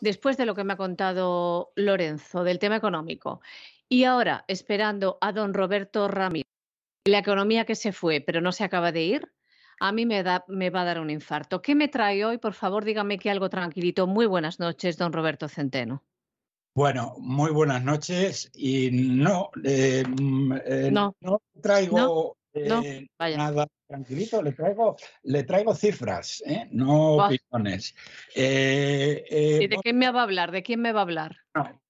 después 0.00 0.36
de 0.36 0.46
lo 0.46 0.54
que 0.54 0.64
me 0.64 0.74
ha 0.74 0.76
contado 0.76 1.72
Lorenzo 1.74 2.44
del 2.44 2.58
tema 2.58 2.76
económico, 2.76 3.40
y 3.88 4.04
ahora 4.04 4.44
esperando 4.46 5.18
a 5.20 5.32
don 5.32 5.52
Roberto 5.52 6.06
Ramírez, 6.08 6.46
la 7.04 7.18
economía 7.18 7.64
que 7.64 7.74
se 7.74 7.92
fue, 7.92 8.20
pero 8.20 8.40
no 8.40 8.52
se 8.52 8.64
acaba 8.64 8.92
de 8.92 9.02
ir, 9.02 9.32
a 9.82 9.90
mí 9.90 10.06
me, 10.06 10.22
da, 10.22 10.44
me 10.46 10.70
va 10.70 10.82
a 10.82 10.84
dar 10.84 11.00
un 11.00 11.10
infarto. 11.10 11.60
¿Qué 11.60 11.74
me 11.74 11.88
trae 11.88 12.24
hoy? 12.24 12.38
Por 12.38 12.54
favor, 12.54 12.84
dígame 12.84 13.18
que 13.18 13.30
algo 13.30 13.50
tranquilito. 13.50 14.06
Muy 14.06 14.26
buenas 14.26 14.60
noches, 14.60 14.96
don 14.96 15.12
Roberto 15.12 15.48
Centeno. 15.48 16.04
Bueno, 16.72 17.16
muy 17.18 17.50
buenas 17.50 17.82
noches 17.82 18.48
y 18.54 18.90
no, 18.92 19.50
eh, 19.64 20.04
mm, 20.06 20.52
eh, 20.64 20.90
no. 20.92 21.14
traigo 21.60 22.36
eh, 22.54 23.08
nada 23.18 23.66
tranquilito, 23.88 24.40
le 24.40 24.52
traigo, 24.52 24.96
le 25.24 25.42
traigo 25.42 25.74
cifras, 25.74 26.44
no 26.70 27.16
opiniones. 27.16 27.96
¿Y 28.36 29.66
de 29.66 29.78
quién 29.82 29.98
me 29.98 30.12
va 30.12 30.20
a 30.20 30.22
hablar? 30.22 30.52
¿De 30.52 30.62
quién 30.62 30.80
me 30.80 30.92
va 30.92 31.00
a 31.00 31.02
hablar? 31.02 31.36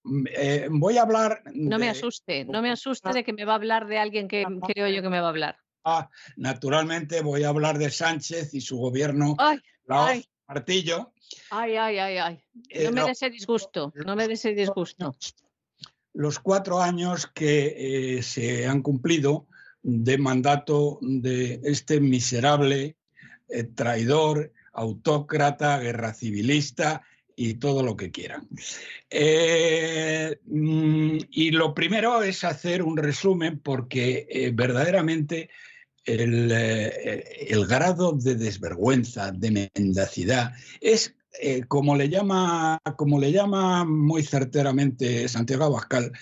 Mm, 0.02 0.80
voy 0.80 0.96
a 0.96 1.02
hablar. 1.02 1.42
No 1.52 1.78
me 1.78 1.90
asuste, 1.90 2.46
no 2.46 2.62
me 2.62 2.70
asuste 2.70 3.12
de 3.12 3.22
que 3.22 3.34
me 3.34 3.44
va 3.44 3.52
a 3.52 3.56
hablar 3.56 3.86
de 3.86 3.98
alguien 3.98 4.28
que 4.28 4.46
creo 4.66 4.88
yo 4.88 5.02
que 5.02 5.10
me 5.10 5.20
va 5.20 5.26
a 5.26 5.30
hablar. 5.30 5.61
Ah, 5.84 6.08
naturalmente 6.36 7.22
voy 7.22 7.42
a 7.42 7.48
hablar 7.48 7.78
de 7.78 7.90
Sánchez 7.90 8.54
y 8.54 8.60
su 8.60 8.76
gobierno, 8.76 9.34
ay, 9.88 10.24
martillo. 10.46 11.12
Ay, 11.50 11.76
ay, 11.76 11.98
ay, 11.98 12.18
ay. 12.18 12.44
No 12.84 12.92
me 12.92 13.02
des 13.02 13.22
ese 13.22 13.30
disgusto, 13.30 13.92
no 14.06 14.14
me 14.14 14.28
des 14.28 14.40
ese 14.40 14.54
disgusto. 14.54 15.16
Los 16.14 16.38
cuatro 16.38 16.80
años 16.80 17.26
que 17.26 18.18
eh, 18.18 18.22
se 18.22 18.66
han 18.66 18.82
cumplido 18.82 19.46
de 19.82 20.18
mandato 20.18 20.98
de 21.00 21.60
este 21.64 22.00
miserable 22.00 22.96
eh, 23.48 23.64
traidor, 23.64 24.52
autócrata, 24.72 25.78
guerra 25.78 26.14
civilista 26.14 27.02
y 27.34 27.54
todo 27.54 27.82
lo 27.82 27.96
que 27.96 28.10
quieran. 28.10 28.46
Eh, 29.10 30.38
mm, 30.44 31.18
y 31.30 31.50
lo 31.50 31.74
primero 31.74 32.22
es 32.22 32.44
hacer 32.44 32.82
un 32.82 32.96
resumen 32.98 33.58
porque 33.58 34.52
verdaderamente 34.54 35.48
el, 36.04 37.66
grado 37.66 38.12
de 38.12 38.34
desvergüenza, 38.34 39.32
de 39.32 39.70
mendacidad, 39.74 40.52
es 40.80 41.14
eh, 41.40 41.62
como, 41.66 41.96
le 41.96 42.08
llama, 42.08 42.80
como 42.96 43.20
le 43.20 43.32
llama 43.32 43.84
muy 43.84 44.22
certeramente 44.22 45.28
Santiago 45.28 45.64
Abascal, 45.64 46.12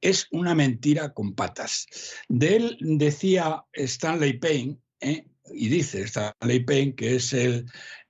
es 0.00 0.28
una 0.30 0.54
mentira 0.54 1.12
con 1.12 1.34
patas. 1.34 1.86
De 2.28 2.56
él 2.56 2.78
decía 2.80 3.64
Stanley 3.72 4.38
Payne, 4.38 4.78
¿eh? 5.00 5.26
y 5.52 5.68
dice 5.68 6.02
Stanley 6.02 6.60
Payne, 6.60 6.94
que 6.94 7.16
es 7.16 7.32
el, 7.32 7.66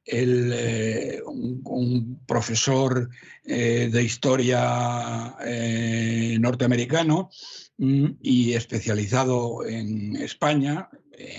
eh, 0.06 1.20
un, 1.24 2.20
profesor 2.26 3.09
de 3.44 4.02
historia 4.02 5.36
norteamericano 6.38 7.30
mm, 7.78 8.06
y 8.22 8.55
especializado 8.55 9.66
en 9.66 10.16
España, 10.16 10.88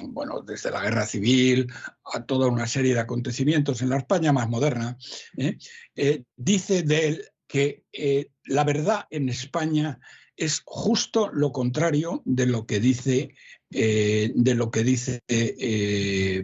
bueno, 0.03 0.41
desde 0.41 0.71
la 0.71 0.81
guerra 0.81 1.05
civil 1.05 1.71
a 2.13 2.25
toda 2.25 2.47
una 2.47 2.67
serie 2.67 2.93
de 2.93 2.99
acontecimientos 2.99 3.81
en 3.81 3.89
la 3.89 3.97
España 3.97 4.31
más 4.31 4.49
moderna, 4.49 4.97
¿eh? 5.37 5.57
Eh, 5.95 6.23
dice 6.35 6.83
de 6.83 7.07
él 7.07 7.25
que 7.47 7.83
eh, 7.93 8.29
la 8.45 8.63
verdad 8.63 9.05
en 9.09 9.29
España 9.29 9.99
es 10.35 10.61
justo 10.65 11.29
lo 11.31 11.51
contrario 11.51 12.21
de 12.25 12.45
lo 12.45 12.65
que 12.65 12.79
dice, 12.81 13.35
de 13.69 14.53
lo 14.55 14.69
que 14.69 14.83
dice 14.83 15.21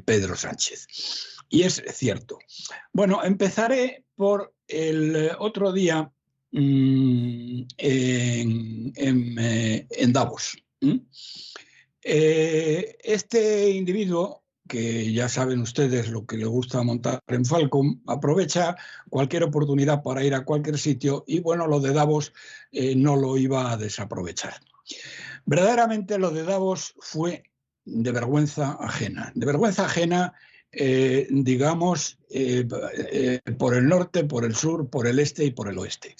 Pedro 0.05 0.37
Sánchez. 0.37 0.87
Y 1.49 1.63
es 1.63 1.83
cierto. 1.93 2.39
Bueno, 2.93 3.21
empezaré 3.21 4.05
por 4.15 4.55
el 4.65 5.31
otro 5.39 5.73
día 5.73 6.09
mm, 6.51 7.63
en, 7.77 8.93
Davos. 10.13 10.57
Eh, 12.03 12.97
este 13.03 13.69
individuo, 13.69 14.43
que 14.67 15.11
ya 15.11 15.27
saben 15.29 15.59
ustedes 15.59 16.09
lo 16.09 16.25
que 16.25 16.37
le 16.37 16.45
gusta 16.45 16.81
montar 16.81 17.21
en 17.27 17.45
Falcon, 17.45 18.01
aprovecha 18.07 18.75
cualquier 19.09 19.43
oportunidad 19.43 20.01
para 20.01 20.23
ir 20.23 20.33
a 20.33 20.45
cualquier 20.45 20.77
sitio 20.77 21.23
y 21.27 21.41
bueno, 21.41 21.67
lo 21.67 21.79
de 21.79 21.93
Davos 21.93 22.33
eh, 22.71 22.95
no 22.95 23.15
lo 23.17 23.37
iba 23.37 23.71
a 23.71 23.77
desaprovechar. 23.77 24.53
Verdaderamente 25.45 26.17
lo 26.17 26.31
de 26.31 26.43
Davos 26.43 26.95
fue 26.99 27.43
de 27.83 28.11
vergüenza 28.11 28.77
ajena, 28.79 29.31
de 29.35 29.45
vergüenza 29.45 29.85
ajena, 29.85 30.33
eh, 30.71 31.27
digamos, 31.29 32.17
por 33.57 33.75
el 33.75 33.87
norte, 33.87 34.23
por 34.23 34.45
el 34.45 34.55
sur, 34.55 34.89
por 34.89 35.05
el 35.05 35.19
este 35.19 35.43
y 35.43 35.51
por 35.51 35.67
el 35.67 35.77
oeste. 35.77 36.15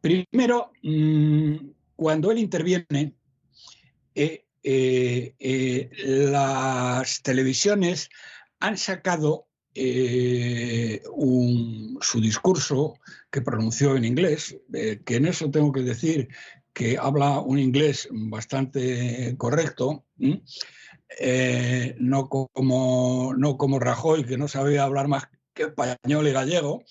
Primero, 0.00 0.72
mm, 0.82 1.56
cuando 1.96 2.30
él 2.30 2.38
interviene, 2.38 3.14
eh, 4.62 5.34
eh, 5.38 5.90
las 6.02 7.22
televisiones 7.22 8.10
han 8.58 8.76
sacado 8.76 9.46
eh, 9.74 11.00
su 12.00 12.20
discurso 12.20 12.98
que 13.30 13.40
pronunció 13.40 13.96
en 13.96 14.04
inglés, 14.04 14.58
que 14.70 15.16
en 15.16 15.26
eso 15.26 15.50
tengo 15.50 15.72
que 15.72 15.82
decir 15.82 16.28
que 16.72 16.98
habla 16.98 17.40
un 17.40 17.58
inglés 17.58 18.08
bastante 18.10 19.34
correcto, 19.38 20.04
no, 21.98 22.28
como, 22.28 23.34
no 23.36 23.56
como 23.56 23.78
Rajoy, 23.78 24.24
que 24.24 24.36
no 24.36 24.48
sabía 24.48 24.84
hablar 24.84 25.08
más 25.08 25.28
que 25.54 25.64
español 25.64 26.28
y 26.28 26.32
gallego, 26.32 26.84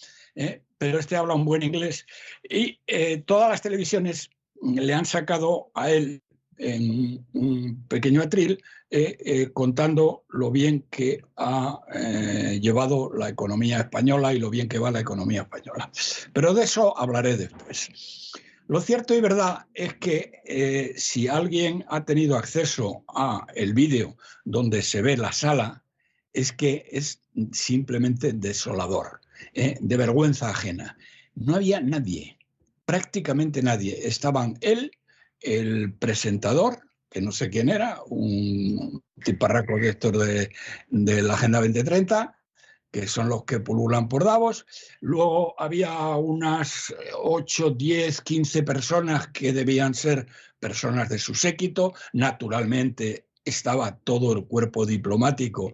pero 0.78 1.00
este 1.00 1.16
habla 1.18 1.36
un 1.36 1.46
buen 1.46 1.64
inglés. 1.64 2.06
Y 2.44 2.80
todas 3.26 3.50
las 3.50 3.62
televisiones 3.62 4.30
le 4.62 4.94
han 4.94 5.06
sacado 5.06 5.72
a 5.74 5.92
él 5.92 6.22
en 6.60 7.26
un 7.34 7.86
pequeño 7.88 8.22
atril 8.22 8.62
eh, 8.92 9.18
eh, 9.20 9.50
contando 9.54 10.26
lo 10.30 10.52
bien 10.52 10.86
que 10.90 11.24
ha 11.38 11.80
eh, 11.94 12.60
llevado 12.62 13.12
la 13.14 13.30
economía 13.30 13.80
española 13.80 14.34
y 14.34 14.40
lo 14.40 14.50
bien 14.50 14.68
que 14.68 14.80
va 14.80 14.92
la 14.92 15.00
economía 15.00 15.44
española. 15.44 15.90
Pero 16.34 16.54
de 16.54 16.64
eso 16.64 16.98
hablaré 16.98 17.38
después. 17.38 18.34
Lo 18.68 18.82
cierto 18.82 19.16
y 19.16 19.22
verdad 19.22 19.66
es 19.74 19.96
que 19.96 20.94
si 20.96 21.28
alguien 21.28 21.86
ha 21.90 22.06
tenido 22.06 22.38
acceso 22.38 23.04
a 23.08 23.48
el 23.56 23.74
vídeo 23.74 24.16
donde 24.46 24.84
se 24.84 25.02
ve 25.02 25.18
la 25.18 25.32
sala, 25.32 25.84
es 26.34 26.52
que 26.52 26.86
es 26.92 27.20
simplemente 27.52 28.32
desolador, 28.32 29.22
de 29.56 29.98
vergüenza 29.98 30.52
ajena. 30.52 31.00
No 31.34 31.56
había 31.56 31.82
nadie, 31.82 32.38
prácticamente 32.86 33.64
nadie. 33.64 34.08
Estaban 34.08 34.60
él 34.62 34.92
el 35.42 35.94
presentador, 35.94 36.80
que 37.10 37.22
no 37.22 37.32
sé 37.32 37.50
quién 37.50 37.70
era, 37.70 38.02
un 38.08 39.04
tiparraco 39.24 39.78
de 39.78 40.52
de, 40.90 41.22
la 41.22 41.34
Agenda 41.34 41.60
2030, 41.60 42.36
que 42.92 43.08
son 43.08 43.30
los 43.30 43.44
que 43.46 43.60
pululan 43.60 44.10
por 44.10 44.24
Davos. 44.24 44.66
Luego 45.00 45.60
había 45.62 45.98
unas 46.16 46.94
8, 47.16 47.72
10, 47.72 48.22
15 48.22 48.64
personas 48.64 49.28
que 49.28 49.54
debían 49.54 49.94
ser 49.94 50.28
personas 50.60 51.10
de 51.10 51.20
su 51.20 51.36
séquito. 51.36 51.94
Naturalmente 52.14 53.28
estaba 53.46 53.98
todo 53.98 54.34
el 54.34 54.46
cuerpo 54.46 54.86
diplomático 54.86 55.74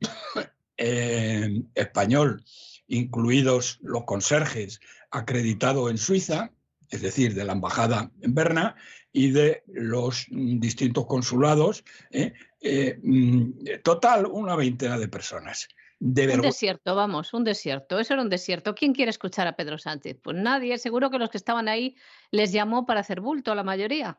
eh, 0.76 1.62
español 1.74 2.44
incluidos 2.92 3.78
los 3.82 4.04
conserjes 4.04 4.80
acreditados 5.10 5.90
en 5.90 5.98
Suiza, 5.98 6.52
es 6.92 7.00
decir, 7.00 7.34
de 7.34 7.44
la 7.44 7.54
embajada 7.54 8.10
en 8.20 8.34
Berna 8.34 8.76
y 9.12 9.30
de 9.30 9.64
los 9.66 10.26
distintos 10.30 11.06
consulados. 11.06 11.84
¿eh? 12.10 12.34
Eh, 12.60 13.00
mm, 13.02 13.80
total, 13.82 14.26
una 14.26 14.54
veintena 14.54 14.98
de 14.98 15.08
personas. 15.08 15.68
De 15.98 16.34
un 16.34 16.40
desierto, 16.40 16.94
vamos, 16.94 17.32
un 17.32 17.44
desierto. 17.44 17.98
Eso 17.98 18.14
era 18.14 18.22
un 18.22 18.28
desierto. 18.28 18.74
¿Quién 18.74 18.92
quiere 18.92 19.10
escuchar 19.10 19.46
a 19.46 19.56
Pedro 19.56 19.78
Sánchez? 19.78 20.18
Pues 20.22 20.36
nadie. 20.36 20.76
Seguro 20.76 21.10
que 21.10 21.18
los 21.18 21.30
que 21.30 21.38
estaban 21.38 21.68
ahí 21.68 21.96
les 22.30 22.52
llamó 22.52 22.84
para 22.84 23.00
hacer 23.00 23.20
bulto 23.20 23.52
a 23.52 23.54
la 23.54 23.62
mayoría. 23.62 24.18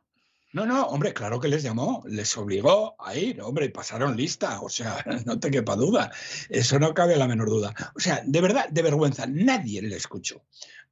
No, 0.54 0.66
no, 0.66 0.86
hombre, 0.86 1.14
claro 1.14 1.40
que 1.40 1.48
les 1.48 1.64
llamó, 1.64 2.04
les 2.06 2.38
obligó 2.38 2.96
a 3.04 3.16
ir, 3.16 3.42
hombre, 3.42 3.70
pasaron 3.70 4.16
lista, 4.16 4.62
o 4.62 4.70
sea, 4.70 5.04
no 5.26 5.40
te 5.40 5.50
quepa 5.50 5.76
duda, 5.76 6.12
eso 6.48 6.78
no 6.78 6.94
cabe 6.94 7.18
la 7.18 7.28
menor 7.28 7.50
duda. 7.50 7.74
O 7.96 8.00
sea, 8.00 8.22
de 8.24 8.40
verdad, 8.40 8.70
de 8.70 8.84
vergüenza, 8.84 9.26
nadie 9.26 9.82
le 9.82 9.96
escuchó. 9.96 10.44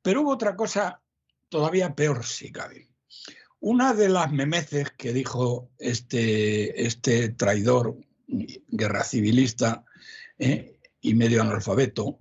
Pero 0.02 0.22
hubo 0.22 0.32
otra 0.32 0.56
cosa 0.56 1.00
todavía 1.52 1.94
peor, 1.94 2.26
si 2.26 2.52
cabe. 2.52 2.88
Una 3.60 3.94
de 3.94 4.10
las 4.10 4.32
memeces 4.32 4.90
que 4.98 5.14
dijo 5.14 5.70
este, 5.78 6.88
este 6.88 7.30
traidor, 7.30 7.98
guerra 8.28 9.04
civilista 9.04 9.84
eh, 10.40 10.80
y 11.02 11.14
medio 11.14 11.42
analfabeto, 11.42 12.20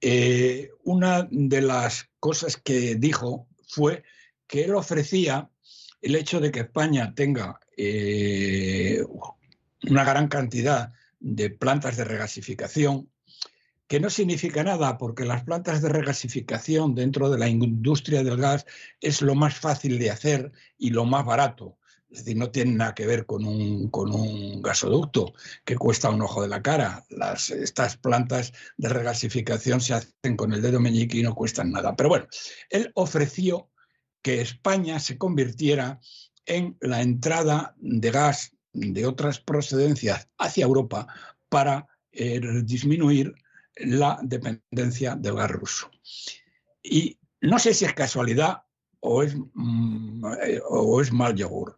eh, 0.00 0.70
una 0.84 1.26
de 1.30 1.62
las 1.62 2.10
cosas 2.20 2.56
que 2.56 2.94
dijo 2.94 3.48
fue 3.66 4.04
que 4.46 4.64
él 4.64 4.74
ofrecía 4.74 5.50
el 6.02 6.14
hecho 6.14 6.38
de 6.38 6.52
que 6.52 6.60
España 6.60 7.14
tenga 7.14 7.58
eh, 7.76 9.02
una 9.88 10.04
gran 10.04 10.28
cantidad 10.28 10.92
de 11.18 11.50
plantas 11.50 11.96
de 11.96 12.04
regasificación, 12.04 13.11
que 13.92 14.00
no 14.00 14.08
significa 14.08 14.64
nada 14.64 14.96
porque 14.96 15.26
las 15.26 15.44
plantas 15.44 15.82
de 15.82 15.90
regasificación 15.90 16.94
dentro 16.94 17.28
de 17.28 17.36
la 17.36 17.46
industria 17.46 18.24
del 18.24 18.38
gas 18.38 18.64
es 19.02 19.20
lo 19.20 19.34
más 19.34 19.54
fácil 19.54 19.98
de 19.98 20.10
hacer 20.10 20.50
y 20.78 20.88
lo 20.88 21.04
más 21.04 21.26
barato. 21.26 21.76
Es 22.08 22.20
decir, 22.20 22.38
no 22.38 22.50
tiene 22.50 22.72
nada 22.72 22.94
que 22.94 23.04
ver 23.04 23.26
con 23.26 23.44
un, 23.44 23.90
con 23.90 24.10
un 24.10 24.62
gasoducto 24.62 25.34
que 25.62 25.76
cuesta 25.76 26.08
un 26.08 26.22
ojo 26.22 26.40
de 26.40 26.48
la 26.48 26.62
cara. 26.62 27.04
Las, 27.10 27.50
estas 27.50 27.98
plantas 27.98 28.54
de 28.78 28.88
regasificación 28.88 29.82
se 29.82 29.92
hacen 29.92 30.38
con 30.38 30.54
el 30.54 30.62
dedo 30.62 30.80
meñique 30.80 31.18
y 31.18 31.22
no 31.22 31.34
cuestan 31.34 31.70
nada. 31.70 31.94
Pero 31.94 32.08
bueno, 32.08 32.26
él 32.70 32.92
ofreció 32.94 33.68
que 34.22 34.40
España 34.40 35.00
se 35.00 35.18
convirtiera 35.18 36.00
en 36.46 36.78
la 36.80 37.02
entrada 37.02 37.74
de 37.76 38.10
gas 38.10 38.56
de 38.72 39.04
otras 39.04 39.38
procedencias 39.38 40.30
hacia 40.38 40.64
Europa 40.64 41.08
para 41.50 41.88
eh, 42.10 42.40
disminuir 42.64 43.34
la 43.76 44.18
dependencia 44.22 45.16
del 45.16 45.36
gas 45.36 45.50
ruso. 45.50 45.90
Y 46.82 47.18
no 47.40 47.58
sé 47.58 47.74
si 47.74 47.84
es 47.84 47.94
casualidad 47.94 48.62
o 49.00 49.22
es, 49.22 49.34
mm, 49.36 50.24
eh, 50.42 50.60
o 50.68 51.00
es 51.00 51.12
mal 51.12 51.34
yogur, 51.34 51.76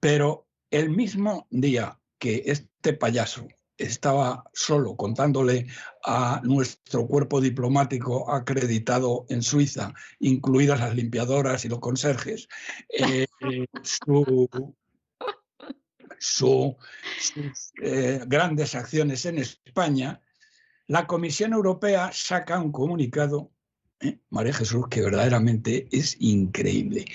pero 0.00 0.46
el 0.70 0.90
mismo 0.90 1.46
día 1.50 1.98
que 2.18 2.42
este 2.46 2.92
payaso 2.92 3.46
estaba 3.78 4.44
solo 4.52 4.96
contándole 4.96 5.66
a 6.04 6.40
nuestro 6.42 7.06
cuerpo 7.06 7.40
diplomático 7.40 8.30
acreditado 8.32 9.26
en 9.28 9.42
Suiza, 9.42 9.92
incluidas 10.18 10.80
las 10.80 10.94
limpiadoras 10.94 11.64
y 11.64 11.68
los 11.68 11.80
conserjes, 11.80 12.48
eh, 12.90 13.26
sus 16.18 16.76
eh, 17.82 18.22
grandes 18.26 18.74
acciones 18.74 19.26
en 19.26 19.38
España, 19.38 20.20
la 20.88 21.06
Comisión 21.06 21.52
Europea 21.52 22.10
saca 22.12 22.60
un 22.60 22.72
comunicado 22.72 23.50
¿eh? 24.00 24.18
María 24.30 24.52
Jesús, 24.52 24.86
que 24.88 25.02
verdaderamente 25.02 25.88
es 25.90 26.16
increíble. 26.20 27.06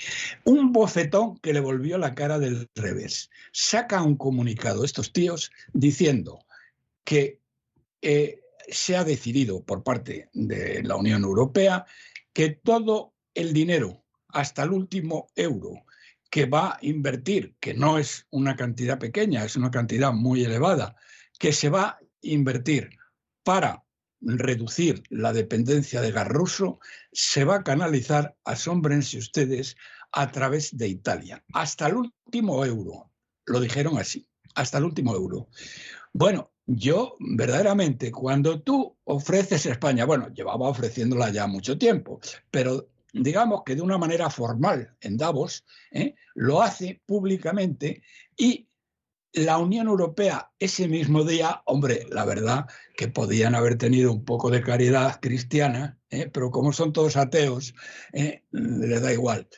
Un 0.44 0.72
bofetón 0.72 1.38
que 1.38 1.52
le 1.52 1.60
volvió 1.60 1.98
la 1.98 2.14
cara 2.14 2.38
del 2.38 2.68
revés. 2.74 3.30
Saca 3.52 4.02
un 4.02 4.16
comunicado 4.16 4.84
estos 4.84 5.12
tíos 5.12 5.50
diciendo 5.72 6.44
que 7.04 7.40
eh, 8.00 8.40
se 8.68 8.96
ha 8.96 9.04
decidido 9.04 9.64
por 9.64 9.82
parte 9.82 10.28
de 10.32 10.82
la 10.82 10.96
Unión 10.96 11.22
Europea 11.22 11.86
que 12.32 12.50
todo 12.50 13.14
el 13.34 13.52
dinero, 13.52 14.04
hasta 14.28 14.62
el 14.62 14.70
último 14.70 15.28
euro, 15.36 15.84
que 16.30 16.46
va 16.46 16.72
a 16.72 16.78
invertir, 16.82 17.54
que 17.60 17.74
no 17.74 17.98
es 17.98 18.26
una 18.30 18.56
cantidad 18.56 18.98
pequeña, 18.98 19.44
es 19.44 19.56
una 19.56 19.70
cantidad 19.70 20.12
muy 20.12 20.44
elevada, 20.44 20.96
que 21.38 21.52
se 21.52 21.68
va 21.68 21.82
a 21.82 21.98
invertir 22.22 22.98
para 23.42 23.84
reducir 24.20 25.02
la 25.10 25.32
dependencia 25.32 26.00
de 26.00 26.12
gas 26.12 26.28
ruso, 26.28 26.78
se 27.12 27.44
va 27.44 27.56
a 27.56 27.64
canalizar, 27.64 28.36
asómbrense 28.44 29.18
ustedes, 29.18 29.76
a 30.12 30.30
través 30.30 30.76
de 30.76 30.88
Italia, 30.88 31.42
hasta 31.52 31.88
el 31.88 31.96
último 31.96 32.64
euro. 32.64 33.10
Lo 33.46 33.60
dijeron 33.60 33.98
así, 33.98 34.28
hasta 34.54 34.78
el 34.78 34.84
último 34.84 35.14
euro. 35.14 35.48
Bueno, 36.12 36.52
yo 36.66 37.16
verdaderamente, 37.18 38.12
cuando 38.12 38.60
tú 38.60 38.96
ofreces 39.04 39.66
España, 39.66 40.04
bueno, 40.04 40.28
llevaba 40.28 40.68
ofreciéndola 40.68 41.30
ya 41.30 41.46
mucho 41.46 41.76
tiempo, 41.76 42.20
pero 42.50 42.88
digamos 43.12 43.62
que 43.64 43.74
de 43.74 43.82
una 43.82 43.98
manera 43.98 44.30
formal 44.30 44.96
en 45.00 45.16
Davos, 45.16 45.64
¿eh? 45.90 46.14
lo 46.34 46.62
hace 46.62 47.02
públicamente 47.04 48.02
y 48.36 48.68
la 49.32 49.58
Unión 49.58 49.86
Europea 49.86 50.52
ese 50.58 50.88
mismo 50.88 51.24
día, 51.24 51.62
hombre, 51.64 52.06
la 52.10 52.24
verdad 52.24 52.66
que 52.96 53.08
podían 53.08 53.54
haber 53.54 53.78
tenido 53.78 54.12
un 54.12 54.24
poco 54.24 54.50
de 54.50 54.62
caridad 54.62 55.20
cristiana, 55.20 55.98
¿eh? 56.10 56.30
pero 56.32 56.50
como 56.50 56.72
son 56.72 56.92
todos 56.92 57.16
ateos, 57.16 57.74
¿eh? 58.12 58.44
les 58.50 59.00
da 59.00 59.12
igual. 59.12 59.48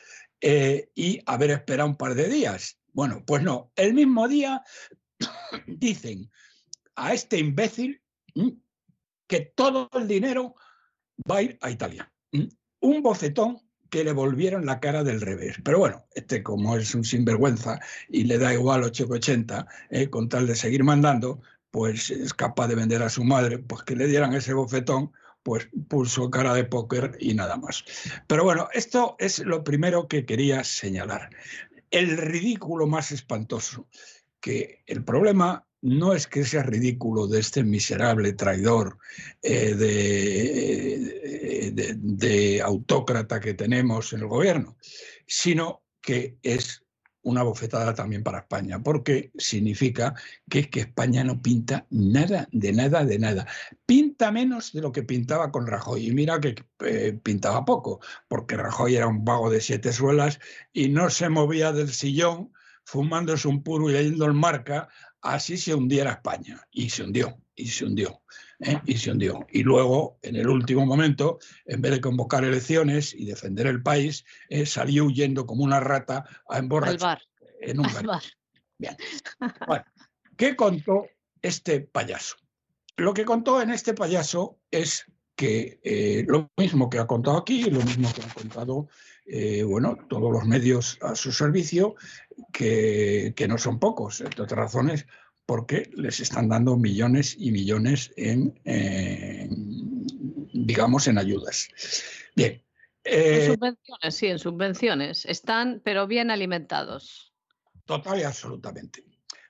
y 0.41 1.21
haber 1.25 1.51
esperado 1.51 1.89
un 1.89 1.97
par 1.97 2.15
de 2.15 2.29
días. 2.29 2.79
Bueno, 2.93 3.23
pues 3.25 3.43
no, 3.43 3.71
el 3.75 3.93
mismo 3.93 4.27
día 4.27 4.63
dicen, 5.67 6.31
a 6.95 7.13
este 7.13 7.37
imbécil 7.37 8.01
que 9.27 9.39
todo 9.55 9.89
el 9.93 10.07
dinero 10.07 10.55
va 11.29 11.37
a 11.37 11.41
ir 11.41 11.57
a 11.61 11.71
Italia. 11.71 12.11
Un 12.79 13.01
bofetón 13.01 13.64
que 13.95 14.03
le 14.03 14.11
volvieron 14.11 14.65
la 14.65 14.81
cara 14.81 15.05
del 15.05 15.21
revés. 15.21 15.55
Pero 15.63 15.79
bueno, 15.79 16.05
este 16.15 16.43
como 16.43 16.75
es 16.75 16.93
un 16.95 17.05
sinvergüenza 17.05 17.79
y 18.09 18.25
le 18.25 18.37
da 18.37 18.53
igual 18.53 18.83
880, 18.83 19.67
eh, 19.89 20.09
con 20.09 20.27
tal 20.27 20.47
de 20.47 20.55
seguir 20.55 20.83
mandando, 20.83 21.39
pues 21.71 22.11
es 22.11 22.33
capaz 22.33 22.67
de 22.67 22.75
vender 22.75 23.01
a 23.03 23.09
su 23.09 23.23
madre, 23.23 23.57
pues 23.57 23.83
que 23.83 23.95
le 23.95 24.07
dieran 24.07 24.33
ese 24.33 24.53
bofetón, 24.53 25.13
pues 25.43 25.69
puso 25.87 26.29
cara 26.29 26.53
de 26.53 26.65
póker 26.65 27.15
y 27.21 27.35
nada 27.35 27.55
más. 27.55 27.85
Pero 28.27 28.43
bueno, 28.43 28.67
esto 28.73 29.15
es 29.17 29.39
lo 29.39 29.63
primero 29.63 30.09
que 30.09 30.25
quería 30.25 30.65
señalar. 30.65 31.29
El 31.89 32.17
ridículo 32.17 32.87
más 32.87 33.13
espantoso, 33.13 33.87
que 34.41 34.83
el 34.87 35.05
problema 35.05 35.65
no 35.85 36.13
es 36.13 36.25
que 36.25 36.43
sea 36.43 36.63
ridículo 36.63 37.27
de 37.27 37.39
este 37.39 37.63
miserable 37.63 38.33
traidor 38.33 38.97
eh, 39.43 39.75
de, 41.71 42.61
autócrata 42.63 43.39
que 43.39 43.53
tenemos 43.53 44.11
en 44.11 44.21
el 44.21 44.27
gobierno, 44.27 44.77
sino 45.27 45.83
que 46.01 46.39
es 46.41 46.83
una 47.21 47.43
bofetada 47.43 47.93
también 47.93 48.23
para 48.23 48.39
España, 48.39 48.81
porque 48.81 49.31
significa 49.37 50.15
que 50.49 50.71
que 50.71 50.79
España 50.79 51.23
no 51.23 51.39
pinta 51.39 51.85
nada, 51.91 52.47
de 52.51 52.73
nada, 52.73 53.05
de 53.05 53.19
nada. 53.19 53.45
Pinta 53.85 54.31
menos 54.31 54.73
de 54.73 54.81
lo 54.81 54.91
que 54.91 55.03
pintaba 55.03 55.51
con 55.51 55.67
Rajoy. 55.67 56.07
Y 56.07 56.13
mira 56.13 56.39
que 56.39 56.55
eh, 56.83 57.13
pintaba 57.21 57.63
poco, 57.63 57.99
porque 58.27 58.57
Rajoy 58.57 58.95
era 58.95 59.05
un 59.05 59.23
vago 59.23 59.51
de 59.51 59.61
siete 59.61 59.93
suelas 59.93 60.39
y 60.73 60.89
no 60.89 61.11
se 61.11 61.29
movía 61.29 61.71
del 61.71 61.89
sillón 61.89 62.51
fumándose 62.85 63.47
un 63.47 63.63
puro 63.63 63.89
y 63.89 63.93
leyendo 63.93 64.25
el 64.25 64.33
marca 64.33 64.87
así 65.25 65.57
se 65.57 65.73
hundiera 65.73 66.11
España. 66.11 66.61
Y 66.71 66.89
se 66.89 67.03
hundió, 67.03 67.37
y 67.55 67.67
se 67.67 67.85
hundió, 67.85 68.21
¿eh? 68.59 68.79
y 68.85 68.97
se 68.97 69.11
hundió. 69.11 69.45
Y 69.51 69.63
luego, 69.63 70.19
en 70.21 70.35
el 70.35 70.47
último 70.47 70.85
momento, 70.85 71.39
en 71.65 71.81
vez 71.81 71.93
de 71.93 72.01
convocar 72.01 72.43
elecciones 72.43 73.13
y 73.13 73.25
defender 73.25 73.67
el 73.67 73.81
país, 73.81 74.25
eh, 74.49 74.65
salió 74.65 75.05
huyendo 75.05 75.45
como 75.45 75.63
una 75.63 75.79
rata 75.79 76.25
a 76.49 76.57
emborrachar 76.57 77.21
en 77.61 77.79
un 77.79 77.87
bar. 77.93 78.21
Bien. 78.77 78.95
Bueno, 79.67 79.85
¿qué 80.37 80.55
contó 80.55 81.07
este 81.41 81.81
payaso? 81.81 82.35
Lo 82.97 83.13
que 83.13 83.25
contó 83.25 83.61
en 83.61 83.71
este 83.71 83.93
payaso 83.93 84.59
es 84.71 85.05
que 85.35 85.79
eh, 85.83 86.25
lo 86.27 86.49
mismo 86.57 86.89
que 86.89 86.99
ha 86.99 87.07
contado 87.07 87.37
aquí, 87.37 87.63
lo 87.69 87.81
mismo 87.81 88.11
que 88.13 88.21
han 88.21 88.29
contado 88.29 88.87
bueno, 89.65 89.97
todos 90.07 90.31
los 90.31 90.45
medios 90.45 90.99
a 91.01 91.15
su 91.15 91.31
servicio, 91.31 91.95
que, 92.53 93.33
no 93.49 93.57
son 93.57 93.79
pocos, 93.79 94.21
entre 94.21 94.43
otras 94.43 94.59
razones, 94.59 95.07
porque 95.47 95.89
les 95.95 96.19
están 96.19 96.47
dando 96.47 96.77
millones 96.77 97.35
y 97.39 97.51
millones 97.51 98.13
en, 98.17 98.53
digamos, 100.65 101.07
en 101.07 101.17
ayudas. 101.17 101.69
Bien. 102.35 102.63
en 103.03 103.43
eh, 103.43 103.45
subvenciones, 103.53 104.15
sí, 104.15 104.27
en 104.27 104.39
subvenciones. 104.39 105.25
Están, 105.25 105.81
pero 105.83 106.07
bien 106.07 106.31
alimentados. 106.31 107.33
Total 107.85 108.19
y 108.19 108.23
absolutamente. 108.23 109.03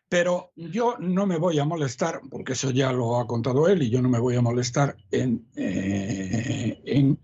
Pero 0.08 0.52
yo 0.56 0.98
no 1.00 1.26
me 1.26 1.38
voy 1.38 1.60
a 1.60 1.66
molestar, 1.66 2.22
porque 2.30 2.54
eso 2.54 2.72
ya 2.72 2.92
lo 2.92 3.20
ha 3.20 3.28
contado 3.28 3.68
él, 3.68 3.82
y 3.82 3.90
yo 3.90 4.02
no 4.02 4.10
me 4.10 4.20
voy 4.20 4.36
a 4.36 4.42
molestar 4.42 4.96
en, 5.12 5.48
eh, 5.56 6.82
en, 6.86 7.20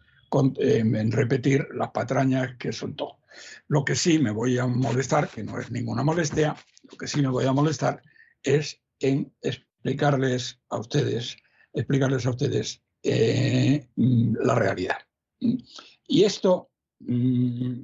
repetir 1.11 1.67
las 1.73 1.91
patrañas 1.91 2.55
que 2.57 2.71
todo. 2.71 3.19
Lo 3.67 3.85
que 3.85 3.95
sí 3.95 4.19
me 4.19 4.31
voy 4.31 4.57
a 4.57 4.65
molestar, 4.65 5.29
que 5.29 5.43
no 5.43 5.59
es 5.59 5.71
ninguna 5.71 6.03
molestia, 6.03 6.55
lo 6.89 6.97
que 6.97 7.07
sí 7.07 7.21
me 7.21 7.29
voy 7.29 7.45
a 7.45 7.53
molestar 7.53 8.01
es 8.43 8.81
en 8.99 9.31
explicarles 9.41 10.59
a 10.69 10.79
ustedes, 10.79 11.37
explicarles 11.73 12.25
a 12.25 12.31
ustedes 12.31 12.81
eh, 13.03 13.87
la 13.95 14.55
realidad. 14.55 14.97
Y 15.39 16.23
esto 16.23 16.69
mm, 16.99 17.83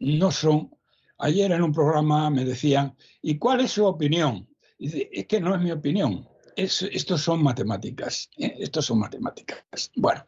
no 0.00 0.30
son. 0.30 0.70
Ayer 1.18 1.52
en 1.52 1.62
un 1.62 1.72
programa 1.72 2.30
me 2.30 2.44
decían, 2.44 2.96
¿y 3.22 3.38
cuál 3.38 3.60
es 3.60 3.72
su 3.72 3.84
opinión? 3.84 4.48
dice, 4.78 5.08
es 5.12 5.26
que 5.26 5.40
no 5.40 5.54
es 5.54 5.60
mi 5.60 5.72
opinión. 5.72 6.28
Es, 6.56 6.82
estos 6.82 7.22
son 7.22 7.42
matemáticas. 7.42 8.30
¿eh? 8.38 8.54
Estos 8.58 8.86
son 8.86 8.98
matemáticas. 8.98 9.64
Bueno, 9.96 10.24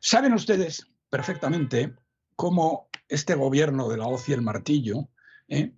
saben 0.00 0.34
ustedes 0.34 0.86
perfectamente 1.10 1.94
cómo 2.36 2.88
este 3.08 3.34
gobierno 3.34 3.88
de 3.88 3.98
la 3.98 4.06
hoz 4.06 4.28
y 4.28 4.32
el 4.32 4.42
martillo, 4.42 5.08
¿eh? 5.48 5.72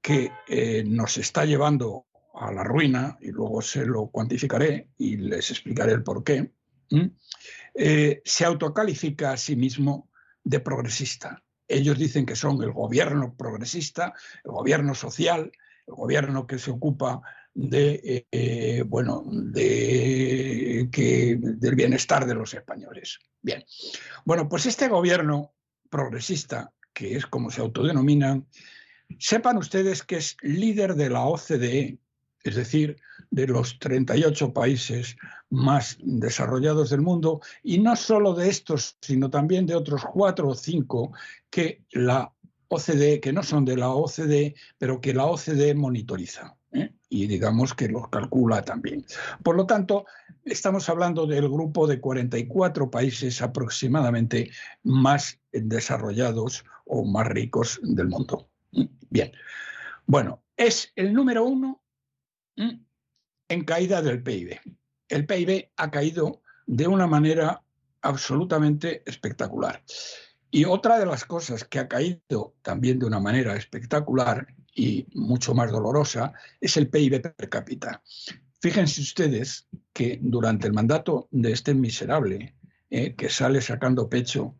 que 0.00 0.32
eh, 0.48 0.84
nos 0.84 1.16
está 1.16 1.44
llevando 1.44 2.06
a 2.34 2.52
la 2.52 2.64
ruina, 2.64 3.16
y 3.20 3.30
luego 3.30 3.62
se 3.62 3.86
lo 3.86 4.08
cuantificaré 4.08 4.88
y 4.98 5.16
les 5.16 5.52
explicaré 5.52 5.92
el 5.92 6.02
por 6.02 6.24
qué, 6.24 6.52
eh, 7.74 8.22
se 8.24 8.44
autocalifica 8.44 9.32
a 9.32 9.36
sí 9.36 9.54
mismo 9.54 10.10
de 10.42 10.58
progresista. 10.58 11.43
Ellos 11.68 11.98
dicen 11.98 12.26
que 12.26 12.36
son 12.36 12.62
el 12.62 12.72
gobierno 12.72 13.34
progresista, 13.36 14.14
el 14.44 14.52
gobierno 14.52 14.94
social, 14.94 15.52
el 15.86 15.94
gobierno 15.94 16.46
que 16.46 16.58
se 16.58 16.70
ocupa 16.70 17.22
de, 17.54 18.26
bueno, 18.88 19.24
de, 19.26 20.88
que, 20.90 21.38
del 21.38 21.74
bienestar 21.74 22.26
de 22.26 22.34
los 22.34 22.52
españoles. 22.54 23.18
Bien, 23.40 23.64
bueno, 24.24 24.48
pues 24.48 24.66
este 24.66 24.88
gobierno 24.88 25.54
progresista, 25.88 26.72
que 26.92 27.16
es 27.16 27.26
como 27.26 27.50
se 27.50 27.60
autodenominan, 27.60 28.46
sepan 29.18 29.58
ustedes 29.58 30.02
que 30.02 30.16
es 30.16 30.36
líder 30.42 30.94
de 30.94 31.10
la 31.10 31.26
OCDE, 31.26 31.98
es 32.44 32.54
decir, 32.54 32.96
de 33.30 33.46
los 33.46 33.78
38 33.78 34.52
países 34.52 35.16
más 35.50 35.98
desarrollados 36.00 36.90
del 36.90 37.00
mundo, 37.00 37.40
y 37.62 37.78
no 37.78 37.96
solo 37.96 38.34
de 38.34 38.48
estos, 38.48 38.96
sino 39.00 39.30
también 39.30 39.66
de 39.66 39.74
otros 39.74 40.04
cuatro 40.04 40.48
o 40.48 40.54
cinco 40.54 41.12
que 41.50 41.82
la 41.90 42.32
OCDE, 42.68 43.20
que 43.20 43.32
no 43.32 43.42
son 43.42 43.64
de 43.64 43.76
la 43.76 43.90
OCDE, 43.90 44.54
pero 44.78 45.00
que 45.00 45.14
la 45.14 45.26
OCDE 45.26 45.74
monitoriza. 45.74 46.56
¿eh? 46.74 46.92
y 47.08 47.26
digamos 47.26 47.74
que 47.74 47.88
los 47.88 48.08
calcula 48.08 48.62
también. 48.62 49.06
Por 49.42 49.56
lo 49.56 49.66
tanto, 49.66 50.04
estamos 50.44 50.88
hablando 50.88 51.26
del 51.26 51.48
grupo 51.48 51.86
de 51.86 52.00
44 52.00 52.90
países 52.90 53.40
aproximadamente 53.40 54.50
más 54.82 55.38
desarrollados 55.52 56.64
o 56.84 57.04
más 57.04 57.28
ricos 57.28 57.78
del 57.82 58.08
mundo. 58.08 58.48
Bien, 59.10 59.30
bueno, 60.06 60.42
es 60.56 60.92
el 60.96 61.14
número 61.14 61.44
uno 61.44 61.83
en 62.56 63.64
caída 63.64 64.02
del 64.02 64.22
PIB. 64.22 64.60
El 65.08 65.26
PIB 65.26 65.70
ha 65.76 65.90
caído 65.90 66.42
de 66.66 66.86
una 66.86 67.06
manera 67.06 67.62
absolutamente 68.02 69.02
espectacular. 69.06 69.82
Y 70.50 70.64
otra 70.64 70.98
de 70.98 71.06
las 71.06 71.24
cosas 71.24 71.64
que 71.64 71.78
ha 71.78 71.88
caído 71.88 72.54
también 72.62 72.98
de 72.98 73.06
una 73.06 73.18
manera 73.18 73.56
espectacular 73.56 74.46
y 74.74 75.06
mucho 75.14 75.54
más 75.54 75.70
dolorosa 75.70 76.32
es 76.60 76.76
el 76.76 76.88
PIB 76.88 77.34
per 77.34 77.48
cápita. 77.48 78.02
Fíjense 78.60 79.00
ustedes 79.00 79.68
que 79.92 80.18
durante 80.22 80.66
el 80.66 80.72
mandato 80.72 81.28
de 81.30 81.52
este 81.52 81.74
miserable, 81.74 82.54
eh, 82.88 83.14
que 83.14 83.28
sale 83.28 83.60
sacando 83.60 84.08
pecho 84.08 84.56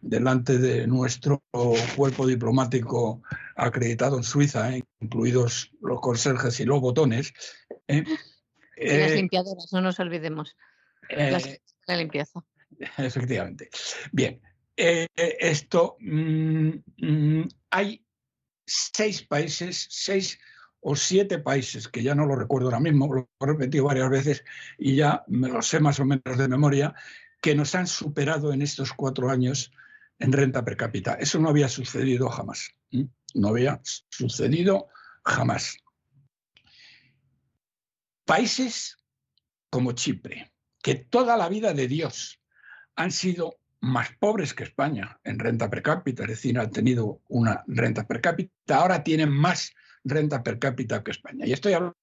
delante 0.00 0.58
de 0.58 0.86
nuestro 0.86 1.42
cuerpo 1.96 2.26
diplomático 2.26 3.22
acreditado 3.56 4.16
en 4.16 4.22
Suiza, 4.22 4.74
eh, 4.74 4.84
incluidos 5.00 5.72
los 5.80 6.00
conserjes 6.00 6.60
y 6.60 6.64
los 6.64 6.80
botones. 6.80 7.32
Eh, 7.86 8.04
las 8.76 9.12
limpiadoras, 9.12 9.72
no 9.72 9.80
nos 9.80 9.98
olvidemos. 9.98 10.56
la 11.08 11.96
limpieza. 11.96 12.44
Efectivamente. 12.98 13.70
Bien, 14.12 14.40
esto 14.76 15.96
mm, 16.00 16.70
mm, 16.98 17.48
hay 17.70 18.04
seis 18.64 19.22
países, 19.22 19.86
seis 19.90 20.38
o 20.80 20.94
siete 20.94 21.38
países, 21.38 21.88
que 21.88 22.02
ya 22.02 22.14
no 22.14 22.26
lo 22.26 22.36
recuerdo 22.36 22.68
ahora 22.68 22.80
mismo, 22.80 23.12
lo 23.12 23.28
he 23.40 23.46
repetido 23.46 23.84
varias 23.84 24.10
veces 24.10 24.44
y 24.78 24.96
ya 24.96 25.24
me 25.26 25.48
lo 25.48 25.62
sé 25.62 25.80
más 25.80 25.98
o 25.98 26.04
menos 26.04 26.38
de 26.38 26.48
memoria, 26.48 26.94
que 27.40 27.54
nos 27.54 27.74
han 27.74 27.86
superado 27.86 28.52
en 28.52 28.62
estos 28.62 28.92
cuatro 28.92 29.30
años 29.30 29.72
en 30.18 30.32
renta 30.32 30.64
per 30.64 30.76
cápita. 30.76 31.14
Eso 31.14 31.38
no 31.38 31.48
había 31.48 31.68
sucedido 31.68 32.28
jamás. 32.28 32.70
No 33.34 33.48
había 33.48 33.80
sucedido 33.82 34.88
jamás. 35.24 35.78
Países 38.24 38.96
como 39.70 39.92
Chipre, 39.92 40.52
que 40.82 40.94
toda 40.94 41.36
la 41.36 41.48
vida 41.48 41.72
de 41.72 41.88
Dios 41.88 42.40
han 42.96 43.10
sido 43.10 43.58
más 43.80 44.10
pobres 44.18 44.54
que 44.54 44.64
España 44.64 45.20
en 45.24 45.38
renta 45.38 45.70
per 45.70 45.82
cápita, 45.82 46.24
es 46.24 46.30
decir, 46.30 46.58
han 46.58 46.70
tenido 46.70 47.22
una 47.28 47.62
renta 47.66 48.06
per 48.06 48.20
cápita, 48.20 48.76
ahora 48.76 49.04
tienen 49.04 49.30
más 49.30 49.72
renta 50.04 50.42
per 50.42 50.58
cápita 50.58 51.02
que 51.04 51.12
España. 51.12 51.46
Y 51.46 51.52
estoy 51.52 51.74
hablando 51.74 51.96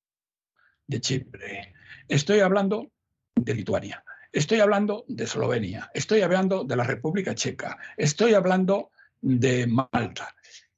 de 0.88 1.02
Chipre, 1.02 1.74
estoy 2.08 2.40
hablando 2.40 2.92
de 3.36 3.54
Lituania, 3.54 4.04
estoy 4.36 4.60
hablando 4.60 5.06
de 5.08 5.24
Eslovenia, 5.24 5.90
estoy 5.94 6.22
hablando 6.22 6.66
de 6.66 6.76
la 6.76 6.84
República 6.84 7.34
Checa, 7.34 7.78
estoy 7.96 8.34
hablando 8.34 8.92
de 9.22 9.66
Malta. 9.66 10.36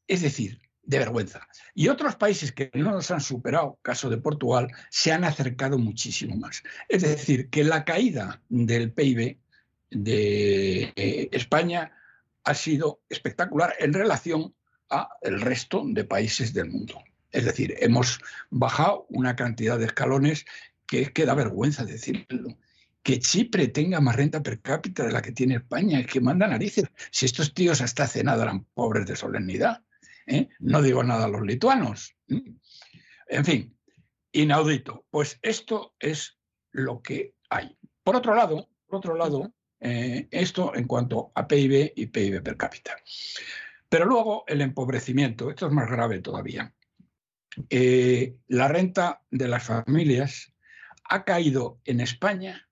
Es 0.07 0.21
decir, 0.21 0.61
de 0.83 0.99
vergüenza. 0.99 1.47
Y 1.73 1.89
otros 1.89 2.15
países 2.15 2.51
que 2.51 2.69
no 2.75 2.91
nos 2.91 3.09
han 3.11 3.19
superado, 3.19 3.79
caso 3.81 4.09
de 4.09 4.17
Portugal, 4.17 4.67
se 4.89 5.11
han 5.11 5.23
acercado 5.23 5.77
muchísimo 5.79 6.37
más. 6.37 6.63
Es 6.87 7.01
decir, 7.01 7.49
que 7.49 7.63
la 7.63 7.83
caída 7.83 8.41
del 8.47 8.93
PIB 8.93 9.37
de 9.89 10.93
eh, 10.95 11.29
España 11.31 11.91
ha 12.43 12.53
sido 12.53 13.01
espectacular 13.09 13.73
en 13.79 13.91
relación 13.91 14.53
a 14.89 15.09
el 15.21 15.41
resto 15.41 15.83
de 15.85 16.05
países 16.05 16.53
del 16.53 16.69
mundo. 16.69 17.03
Es 17.31 17.43
decir, 17.43 17.75
hemos 17.79 18.21
bajado 18.51 19.07
una 19.09 19.35
cantidad 19.35 19.77
de 19.77 19.85
escalones 19.85 20.45
que 20.85 21.11
que 21.11 21.25
da 21.25 21.33
vergüenza 21.33 21.83
decirlo. 21.83 22.55
Que 23.07 23.19
Chipre 23.19 23.69
tenga 23.69 24.01
más 24.01 24.17
renta 24.17 24.43
per 24.43 24.59
cápita 24.59 25.05
de 25.05 25.13
la 25.13 25.21
que 25.21 25.31
tiene 25.31 25.55
España, 25.55 26.01
es 26.01 26.07
que 26.07 26.19
manda 26.19 26.45
narices. 26.45 26.89
Si 27.09 27.25
estos 27.25 27.53
tíos 27.53 27.79
hasta 27.79 28.03
hace 28.03 28.21
nada 28.21 28.43
eran 28.43 28.65
pobres 28.65 29.05
de 29.05 29.15
solemnidad. 29.15 29.81
¿eh? 30.25 30.49
No 30.59 30.81
digo 30.81 31.01
nada 31.05 31.23
a 31.23 31.29
los 31.29 31.41
lituanos. 31.41 32.17
En 32.27 33.45
fin, 33.45 33.77
inaudito. 34.33 35.05
Pues 35.09 35.39
esto 35.41 35.95
es 36.01 36.37
lo 36.73 37.01
que 37.01 37.33
hay. 37.49 37.77
Por 38.03 38.17
otro 38.17 38.35
lado, 38.35 38.67
por 38.85 38.97
otro 38.97 39.15
lado, 39.15 39.53
eh, 39.79 40.27
esto 40.29 40.75
en 40.75 40.85
cuanto 40.85 41.31
a 41.33 41.47
PIB 41.47 41.93
y 41.95 42.07
PIB 42.07 42.43
per 42.43 42.57
cápita. 42.57 42.97
Pero 43.87 44.03
luego 44.03 44.43
el 44.47 44.59
empobrecimiento, 44.59 45.49
esto 45.49 45.67
es 45.67 45.71
más 45.71 45.89
grave 45.89 46.19
todavía. 46.19 46.75
Eh, 47.69 48.35
la 48.49 48.67
renta 48.67 49.23
de 49.31 49.47
las 49.47 49.63
familias 49.63 50.53
ha 51.05 51.23
caído 51.23 51.79
en 51.85 52.01
España 52.01 52.66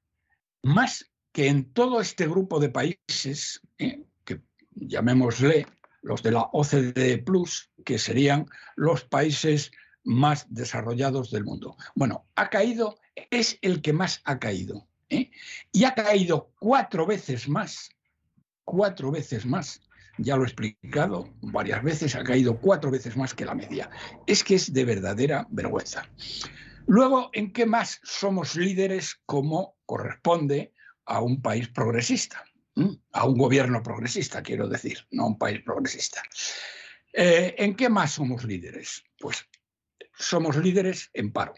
más 0.66 1.12
que 1.32 1.48
en 1.48 1.72
todo 1.74 2.02
este 2.02 2.28
grupo 2.28 2.60
de 2.60 2.70
países, 2.70 3.62
eh, 3.78 4.04
que 4.24 4.42
llamémosle 4.74 5.68
los 6.02 6.24
de 6.24 6.32
la 6.32 6.50
OCDE 6.52 7.20
Plus, 7.20 7.72
que 7.86 8.00
serían 8.00 8.48
los 8.76 9.06
países 9.06 9.72
más 10.04 10.46
desarrollados 10.50 11.32
del 11.32 11.46
mundo. 11.46 11.78
Bueno, 11.96 12.26
ha 12.36 12.50
caído, 12.50 12.98
es 13.30 13.58
el 13.62 13.82
que 13.82 13.94
más 13.94 14.22
ha 14.26 14.40
caído. 14.40 14.88
¿eh? 15.10 15.30
y 15.72 15.84
ha 15.84 15.94
caído 15.94 16.52
cuatro 16.60 17.06
veces 17.06 17.48
más, 17.48 17.90
cuatro 18.64 19.12
veces 19.12 19.46
más. 19.46 19.82
Ya 20.18 20.38
lo 20.38 20.44
he 20.44 20.48
explicado 20.48 21.30
varias 21.42 21.84
veces, 21.84 22.16
ha 22.16 22.24
caído 22.24 22.60
cuatro 22.60 22.90
veces 22.90 23.18
más 23.18 23.34
que 23.34 23.46
la 23.46 23.54
media. 23.54 23.90
Es 24.26 24.44
que 24.44 24.56
es 24.56 24.72
de 24.72 24.86
verdadera 24.86 25.46
vergüenza. 25.50 26.10
Luego, 26.88 27.30
¿en 27.34 27.52
qué 27.52 27.66
más 27.66 28.00
somos 28.04 28.56
líderes 28.56 29.22
como 29.26 29.78
corresponde 29.86 30.74
a 31.06 31.22
un 31.22 31.42
país 31.42 31.68
progresista? 31.70 32.44
¿Mm? 32.76 32.94
A 33.14 33.26
un 33.26 33.38
gobierno 33.38 33.82
progresista, 33.82 34.44
quiero 34.44 34.68
decir, 34.68 35.00
no 35.12 35.24
a 35.24 35.28
un 35.28 35.38
país 35.38 35.62
progresista. 35.64 36.22
Eh, 37.14 37.56
¿En 37.58 37.76
qué 37.76 37.90
más 37.90 38.14
somos 38.14 38.44
líderes? 38.44 39.04
Pues 39.18 39.48
somos 40.18 40.58
líderes 40.58 41.10
en 41.14 41.32
paro. 41.32 41.54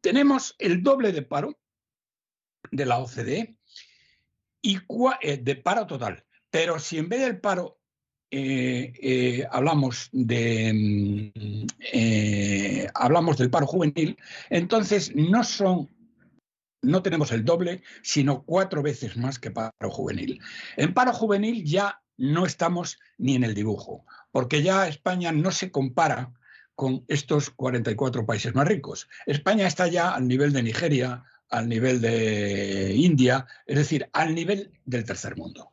Tenemos 0.00 0.54
el 0.58 0.82
doble 0.82 1.12
de 1.12 1.22
paro 1.22 1.58
de 2.70 2.86
la 2.86 2.98
OCDE 2.98 3.56
y 4.62 4.78
eh, 5.20 5.36
de 5.38 5.56
paro 5.56 5.86
total. 5.86 6.24
Pero 6.50 6.78
si 6.78 6.98
en 6.98 7.08
vez 7.08 7.20
del 7.20 7.40
paro 7.40 7.77
eh, 8.30 8.92
eh, 9.00 9.46
hablamos, 9.50 10.08
de, 10.12 10.72
mm, 11.34 11.66
hablamos 12.94 13.38
del 13.38 13.50
paro 13.50 13.66
juvenil, 13.66 14.16
entonces 14.50 15.14
no 15.14 15.44
son 15.44 15.88
no 16.80 17.02
tenemos 17.02 17.32
el 17.32 17.44
doble, 17.44 17.82
sino 18.02 18.44
cuatro 18.44 18.82
veces 18.82 19.16
más 19.16 19.38
que 19.38 19.50
paro 19.50 19.90
juvenil. 19.90 20.40
En 20.76 20.94
paro 20.94 21.12
juvenil 21.12 21.64
ya 21.64 22.00
no 22.16 22.46
estamos 22.46 22.98
ni 23.16 23.34
en 23.34 23.44
el 23.44 23.54
dibujo, 23.54 24.04
porque 24.30 24.62
ya 24.62 24.88
España 24.88 25.32
no 25.32 25.50
se 25.50 25.70
compara 25.70 26.32
con 26.74 27.04
estos 27.08 27.50
44 27.50 28.24
países 28.24 28.54
más 28.54 28.68
ricos. 28.68 29.08
España 29.26 29.66
está 29.66 29.88
ya 29.88 30.14
al 30.14 30.28
nivel 30.28 30.52
de 30.52 30.62
Nigeria, 30.62 31.24
al 31.48 31.68
nivel 31.68 32.00
de 32.00 32.94
India, 32.94 33.46
es 33.66 33.78
decir, 33.78 34.08
al 34.12 34.34
nivel 34.34 34.70
del 34.84 35.04
tercer 35.04 35.36
mundo. 35.36 35.72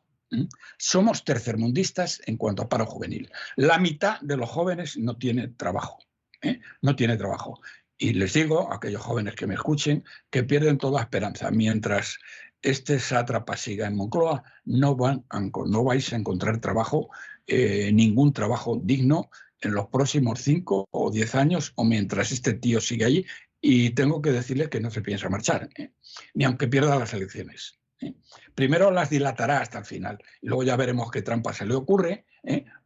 Somos 0.78 1.24
tercermundistas 1.24 2.20
en 2.26 2.36
cuanto 2.36 2.62
a 2.62 2.68
paro 2.68 2.86
juvenil. 2.86 3.30
La 3.56 3.78
mitad 3.78 4.20
de 4.20 4.36
los 4.36 4.50
jóvenes 4.50 4.96
no 4.96 5.16
tiene 5.16 5.48
trabajo. 5.48 5.98
¿eh? 6.42 6.60
No 6.82 6.96
tiene 6.96 7.16
trabajo. 7.16 7.60
Y 7.98 8.12
les 8.12 8.34
digo 8.34 8.70
a 8.70 8.76
aquellos 8.76 9.02
jóvenes 9.02 9.34
que 9.34 9.46
me 9.46 9.54
escuchen 9.54 10.04
que 10.30 10.44
pierden 10.44 10.78
toda 10.78 11.00
esperanza. 11.00 11.50
Mientras 11.50 12.18
este 12.60 12.98
sátrapa 12.98 13.56
siga 13.56 13.86
en 13.86 13.96
Moncloa, 13.96 14.42
no, 14.64 14.96
van 14.96 15.24
no 15.66 15.84
vais 15.84 16.12
a 16.12 16.16
encontrar 16.16 16.60
trabajo, 16.60 17.08
eh, 17.46 17.90
ningún 17.92 18.32
trabajo 18.32 18.78
digno 18.82 19.30
en 19.60 19.72
los 19.72 19.88
próximos 19.88 20.40
cinco 20.40 20.86
o 20.90 21.10
diez 21.10 21.34
años 21.34 21.72
o 21.76 21.84
mientras 21.84 22.32
este 22.32 22.54
tío 22.54 22.80
sigue 22.80 23.04
allí. 23.04 23.26
Y 23.60 23.90
tengo 23.90 24.20
que 24.20 24.32
decirle 24.32 24.68
que 24.68 24.80
no 24.80 24.90
se 24.90 25.00
piensa 25.00 25.30
marchar, 25.30 25.70
¿eh? 25.76 25.92
ni 26.34 26.44
aunque 26.44 26.68
pierda 26.68 26.98
las 26.98 27.14
elecciones. 27.14 27.78
¿Eh? 28.00 28.14
Primero 28.54 28.90
las 28.90 29.10
dilatará 29.10 29.60
hasta 29.60 29.78
el 29.78 29.84
final 29.84 30.18
y 30.40 30.48
luego 30.48 30.62
ya 30.62 30.76
veremos 30.76 31.10
qué 31.10 31.22
trampa 31.22 31.52
se 31.52 31.66
le 31.66 31.74
ocurre 31.74 32.26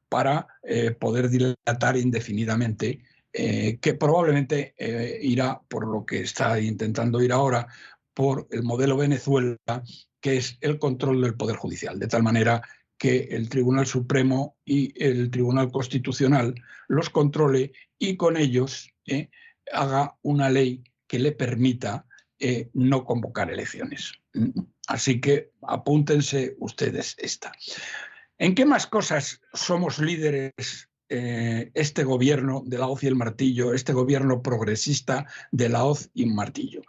para 0.08 0.48
poder 0.98 1.28
dilatar 1.28 1.96
indefinidamente 1.96 3.02
eh, 3.32 3.78
que 3.80 3.94
probablemente 3.94 4.74
eh, 4.76 5.20
irá 5.22 5.60
por 5.68 5.86
lo 5.86 6.04
que 6.04 6.22
está 6.22 6.58
intentando 6.60 7.22
ir 7.22 7.32
ahora, 7.32 7.68
por 8.12 8.48
el 8.50 8.64
modelo 8.64 8.96
Venezuela, 8.96 9.56
que 10.20 10.36
es 10.36 10.58
el 10.60 10.80
control 10.80 11.22
del 11.22 11.36
Poder 11.36 11.54
Judicial, 11.54 12.00
de 12.00 12.08
tal 12.08 12.24
manera 12.24 12.60
que 12.98 13.28
el 13.30 13.48
Tribunal 13.48 13.86
Supremo 13.86 14.56
y 14.64 14.92
el 15.02 15.30
Tribunal 15.30 15.70
Constitucional 15.70 16.56
los 16.88 17.08
controle 17.08 17.72
y 18.00 18.16
con 18.16 18.36
ellos 18.36 18.90
eh, 19.06 19.30
haga 19.72 20.16
una 20.22 20.50
ley 20.50 20.82
que 21.06 21.20
le 21.20 21.32
permita 21.32 22.06
no 22.72 23.04
convocar 23.04 23.50
elecciones. 23.50 24.14
Así 24.90 25.20
que 25.20 25.52
apúntense 25.62 26.56
ustedes 26.58 27.14
esta. 27.18 27.52
¿En 28.38 28.56
qué 28.56 28.66
más 28.66 28.88
cosas 28.88 29.40
somos 29.54 30.00
líderes 30.00 30.90
eh, 31.08 31.70
este 31.74 32.02
gobierno 32.02 32.64
de 32.66 32.78
la 32.78 32.88
hoz 32.88 33.04
y 33.04 33.06
el 33.06 33.14
martillo, 33.14 33.72
este 33.72 33.92
gobierno 33.92 34.42
progresista 34.42 35.26
de 35.52 35.68
la 35.68 35.84
hoz 35.84 36.10
y 36.12 36.26
martillo. 36.26 36.82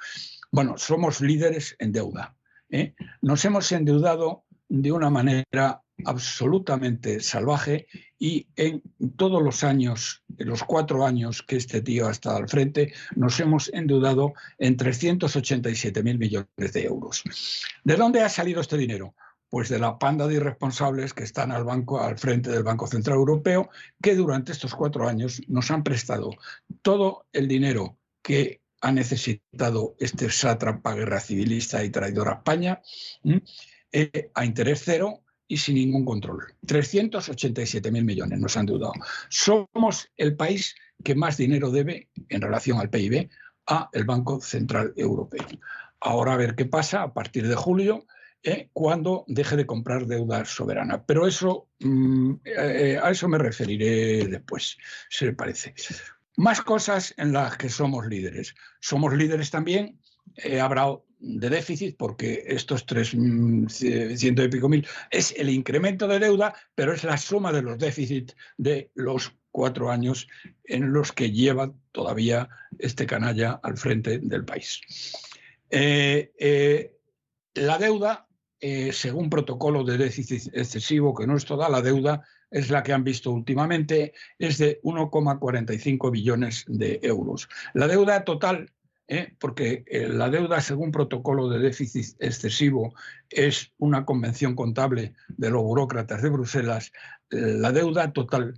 Bueno, 0.51 0.77
somos 0.77 1.21
líderes 1.21 1.75
en 1.77 1.91
deuda. 1.91 2.35
¿eh? 2.69 2.93
Nos 3.21 3.45
hemos 3.45 3.71
endeudado 3.71 4.45
de 4.67 4.91
una 4.91 5.11
manera 5.11 5.83
absolutamente 6.05 7.19
salvaje 7.19 7.87
y 8.21 8.45
en 8.55 8.83
todos 9.17 9.41
los 9.41 9.63
años, 9.63 10.23
en 10.37 10.47
los 10.47 10.63
cuatro 10.63 11.07
años 11.07 11.41
que 11.41 11.55
este 11.55 11.81
tío 11.81 12.07
ha 12.07 12.11
estado 12.11 12.37
al 12.37 12.47
frente, 12.47 12.93
nos 13.15 13.39
hemos 13.39 13.73
endeudado 13.73 14.33
en 14.59 14.77
387 14.77 16.03
mil 16.03 16.19
millones 16.19 16.71
de 16.71 16.83
euros. 16.83 17.23
¿De 17.83 17.95
dónde 17.95 18.21
ha 18.21 18.29
salido 18.29 18.61
este 18.61 18.77
dinero? 18.77 19.15
pues 19.49 19.67
de 19.67 19.79
la 19.79 19.99
panda 19.99 20.27
de 20.27 20.35
irresponsables 20.35 21.13
que 21.13 21.25
están 21.25 21.51
al 21.51 21.65
banco, 21.65 21.99
al 21.99 22.17
frente 22.17 22.49
del 22.49 22.63
Banco 22.63 22.87
Central 22.87 23.17
Europeo, 23.17 23.69
que 24.01 24.15
durante 24.15 24.53
estos 24.53 24.73
cuatro 24.73 25.09
años 25.09 25.41
nos 25.49 25.69
han 25.71 25.83
prestado 25.83 26.29
todo 26.81 27.25
el 27.33 27.49
dinero 27.49 27.97
que 28.21 28.61
ha 28.79 28.93
necesitado 28.93 29.95
este 29.99 30.29
sátrapa 30.29 30.93
guerra 30.93 31.19
civilista 31.19 31.83
y 31.83 31.89
traidor 31.89 32.29
a 32.29 32.35
España 32.35 32.81
eh, 33.91 34.31
a 34.33 34.45
interés 34.45 34.83
cero 34.85 35.21
y 35.51 35.57
sin 35.57 35.75
ningún 35.75 36.05
control. 36.05 36.45
387 36.65 37.91
mil 37.91 38.05
millones 38.05 38.39
nos 38.39 38.55
han 38.55 38.67
deudado. 38.67 38.93
Somos 39.27 40.09
el 40.15 40.37
país 40.37 40.75
que 41.03 41.13
más 41.13 41.35
dinero 41.35 41.71
debe 41.71 42.07
en 42.29 42.41
relación 42.41 42.79
al 42.79 42.89
PIB 42.89 43.29
a 43.67 43.89
el 43.91 44.05
Banco 44.05 44.39
Central 44.39 44.93
Europeo. 44.95 45.45
Ahora 45.99 46.33
a 46.33 46.37
ver 46.37 46.55
qué 46.55 46.63
pasa 46.63 47.03
a 47.03 47.13
partir 47.13 47.49
de 47.49 47.55
julio 47.55 48.05
¿eh? 48.43 48.69
cuando 48.71 49.25
deje 49.27 49.57
de 49.57 49.65
comprar 49.65 50.05
deuda 50.05 50.45
soberana. 50.45 51.03
Pero 51.05 51.27
eso, 51.27 51.67
mm, 51.79 52.33
eh, 52.45 52.97
a 53.03 53.11
eso 53.11 53.27
me 53.27 53.37
referiré 53.37 54.27
después, 54.27 54.77
si 55.09 55.25
le 55.25 55.33
parece. 55.33 55.73
Más 56.37 56.61
cosas 56.61 57.13
en 57.17 57.33
las 57.33 57.57
que 57.57 57.67
somos 57.67 58.07
líderes. 58.07 58.55
Somos 58.79 59.13
líderes 59.13 59.51
también, 59.51 59.99
he 60.37 60.61
hablado 60.61 61.05
de 61.21 61.49
déficit, 61.49 61.95
porque 61.97 62.43
estos 62.47 62.85
tres 62.85 63.13
mm, 63.15 63.67
ciento 63.67 64.43
y 64.43 64.49
pico 64.49 64.67
mil 64.67 64.85
es 65.09 65.33
el 65.37 65.49
incremento 65.49 66.07
de 66.07 66.19
deuda, 66.19 66.53
pero 66.75 66.93
es 66.93 67.03
la 67.03 67.17
suma 67.17 67.51
de 67.51 67.61
los 67.61 67.77
déficits 67.77 68.35
de 68.57 68.91
los 68.95 69.33
cuatro 69.51 69.91
años 69.91 70.27
en 70.65 70.91
los 70.91 71.11
que 71.11 71.31
lleva 71.31 71.73
todavía 71.91 72.49
este 72.79 73.05
canalla 73.05 73.59
al 73.63 73.77
frente 73.77 74.19
del 74.19 74.45
país. 74.45 74.81
Eh, 75.69 76.97
la 77.53 77.77
deuda 77.77 78.27
eh, 78.63 78.93
según 78.93 79.27
protocolo 79.27 79.83
de 79.83 79.97
déficit 79.97 80.53
excesivo, 80.53 81.15
que 81.15 81.25
no 81.25 81.35
es 81.35 81.45
toda 81.45 81.67
la 81.67 81.81
deuda, 81.81 82.23
es 82.51 82.69
la 82.69 82.83
que 82.83 82.93
han 82.93 83.03
visto 83.03 83.31
últimamente, 83.31 84.13
es 84.37 84.59
de 84.59 84.79
1,45 84.83 86.11
billones 86.11 86.65
de 86.67 86.99
euros. 87.01 87.49
La 87.73 87.87
deuda 87.87 88.23
total, 88.23 88.71
eh, 89.07 89.33
porque 89.39 89.83
eh, 89.87 90.07
la 90.07 90.29
deuda 90.29 90.61
según 90.61 90.91
protocolo 90.91 91.49
de 91.49 91.59
déficit 91.59 92.15
excesivo 92.19 92.93
es 93.29 93.71
una 93.77 94.05
convención 94.05 94.55
contable 94.55 95.13
de 95.29 95.49
los 95.49 95.63
burócratas 95.63 96.21
de 96.21 96.29
Bruselas, 96.29 96.91
la 97.29 97.71
deuda 97.71 98.11
total 98.11 98.53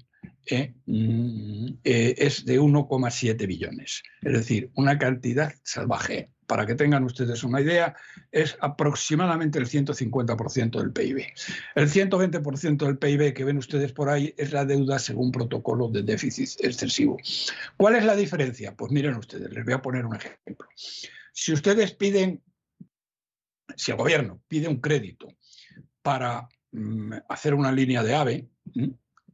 mm, 0.86 1.68
es 1.84 2.46
de 2.46 2.60
1,7 2.60 3.48
billones, 3.48 4.04
es 4.22 4.34
decir, 4.34 4.72
una 4.76 4.98
cantidad 4.98 5.54
salvaje 5.64 6.33
para 6.48 6.66
que 6.66 6.76
tengan 6.76 7.04
ustedes 7.04 7.44
una 7.44 7.62
idea, 7.62 7.96
es 8.32 8.58
aproximadamente 8.62 9.60
el 9.60 9.68
150% 9.68 10.80
del 10.80 10.92
PIB. 10.92 11.26
El 11.76 11.90
120% 11.90 12.86
del 12.86 12.98
PIB 12.98 13.34
que 13.34 13.44
ven 13.44 13.58
ustedes 13.58 13.92
por 13.92 14.10
ahí 14.10 14.34
es 14.38 14.52
la 14.52 14.66
deuda 14.66 15.00
según 15.00 15.32
protocolo 15.32 15.88
de 15.88 16.04
déficit 16.04 16.50
excesivo. 16.60 17.18
¿Cuál 17.78 17.96
es 17.96 18.06
la 18.06 18.16
diferencia? 18.16 18.76
Pues 18.76 18.92
miren 18.92 19.16
ustedes, 19.16 19.52
les 19.52 19.66
voy 19.66 19.74
a 19.74 19.82
poner 19.82 20.06
un 20.06 20.16
ejemplo. 20.16 20.68
Si 21.34 21.54
ustedes 21.54 21.94
piden, 21.94 22.42
si 23.76 23.92
el 23.92 23.98
gobierno 23.98 24.42
pide 24.48 24.68
un 24.68 24.80
crédito 24.80 25.28
para 26.02 26.48
mm, 26.72 27.14
hacer 27.30 27.54
una 27.54 27.72
línea 27.72 28.04
de 28.04 28.16
AVE, 28.16 28.48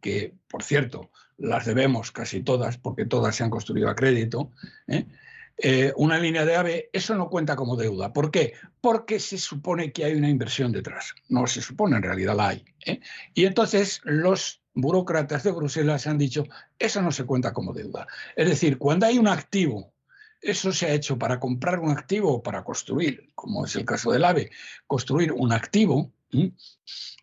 que 0.01 0.35
por 0.49 0.63
cierto 0.63 1.11
las 1.37 1.65
debemos 1.65 2.11
casi 2.11 2.41
todas 2.41 2.77
porque 2.77 3.05
todas 3.05 3.35
se 3.35 3.43
han 3.43 3.49
construido 3.49 3.89
a 3.89 3.95
crédito, 3.95 4.51
¿eh? 4.87 5.05
Eh, 5.61 5.91
una 5.97 6.17
línea 6.17 6.45
de 6.45 6.55
AVE, 6.55 6.89
eso 6.93 7.15
no 7.15 7.29
cuenta 7.29 7.55
como 7.55 7.75
deuda. 7.75 8.13
¿Por 8.13 8.31
qué? 8.31 8.53
Porque 8.79 9.19
se 9.19 9.37
supone 9.37 9.91
que 9.91 10.05
hay 10.05 10.13
una 10.13 10.29
inversión 10.29 10.71
detrás. 10.71 11.13
No 11.27 11.47
se 11.47 11.61
supone, 11.61 11.97
en 11.97 12.03
realidad 12.03 12.35
la 12.35 12.49
hay. 12.49 12.65
¿eh? 12.85 13.01
Y 13.33 13.45
entonces 13.45 13.99
los 14.05 14.61
burócratas 14.73 15.43
de 15.43 15.51
Bruselas 15.51 16.07
han 16.07 16.17
dicho, 16.17 16.45
eso 16.77 17.01
no 17.01 17.11
se 17.11 17.25
cuenta 17.25 17.51
como 17.51 17.73
deuda. 17.73 18.07
Es 18.37 18.47
decir, 18.47 18.77
cuando 18.77 19.05
hay 19.05 19.17
un 19.17 19.27
activo, 19.27 19.93
eso 20.41 20.71
se 20.71 20.85
ha 20.85 20.93
hecho 20.93 21.17
para 21.17 21.39
comprar 21.41 21.79
un 21.79 21.91
activo 21.91 22.35
o 22.35 22.43
para 22.43 22.63
construir, 22.63 23.29
como 23.35 23.65
es 23.65 23.75
el 23.75 23.83
caso 23.83 24.11
del 24.11 24.23
AVE, 24.23 24.51
construir 24.87 25.33
un 25.33 25.51
activo 25.51 26.13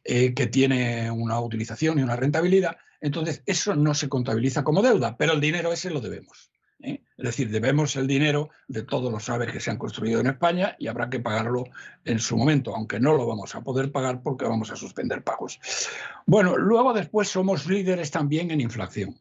eh, 0.05 0.35
que 0.35 0.47
tiene 0.47 1.11
una 1.11 1.41
utilización 1.41 1.99
y 1.99 2.03
una 2.03 2.17
rentabilidad, 2.17 2.77
entonces 3.01 3.43
eso 3.47 3.75
no 3.75 3.95
se 3.95 4.09
contabiliza 4.09 4.65
como 4.65 4.83
deuda, 4.83 5.17
pero 5.17 5.33
el 5.33 5.41
dinero 5.41 5.73
ese 5.73 5.91
lo 5.91 6.01
debemos. 6.01 6.51
¿Eh? 6.83 7.03
Es 7.17 7.25
decir, 7.25 7.51
debemos 7.51 7.97
el 7.97 8.07
dinero 8.07 8.51
de 8.69 8.83
todos 8.83 9.11
los 9.11 9.29
aves 9.31 9.51
que 9.51 9.61
se 9.61 9.71
han 9.71 9.79
construido 9.79 10.21
en 10.21 10.27
España 10.27 10.77
y 10.79 10.87
habrá 10.87 11.09
que 11.09 11.21
pagarlo 11.21 11.65
en 12.05 12.19
su 12.19 12.37
momento, 12.37 12.75
aunque 12.75 13.01
no 13.01 13.17
lo 13.17 13.27
vamos 13.27 13.55
a 13.55 13.63
poder 13.63 13.91
pagar 13.91 14.23
porque 14.23 14.45
vamos 14.45 14.71
a 14.71 14.77
suspender 14.77 15.23
pagos. 15.23 15.59
Bueno, 16.27 16.57
luego 16.57 16.93
después 16.93 17.29
somos 17.29 17.67
líderes 17.67 18.11
también 18.11 18.51
en 18.51 18.61
inflación. 18.61 19.19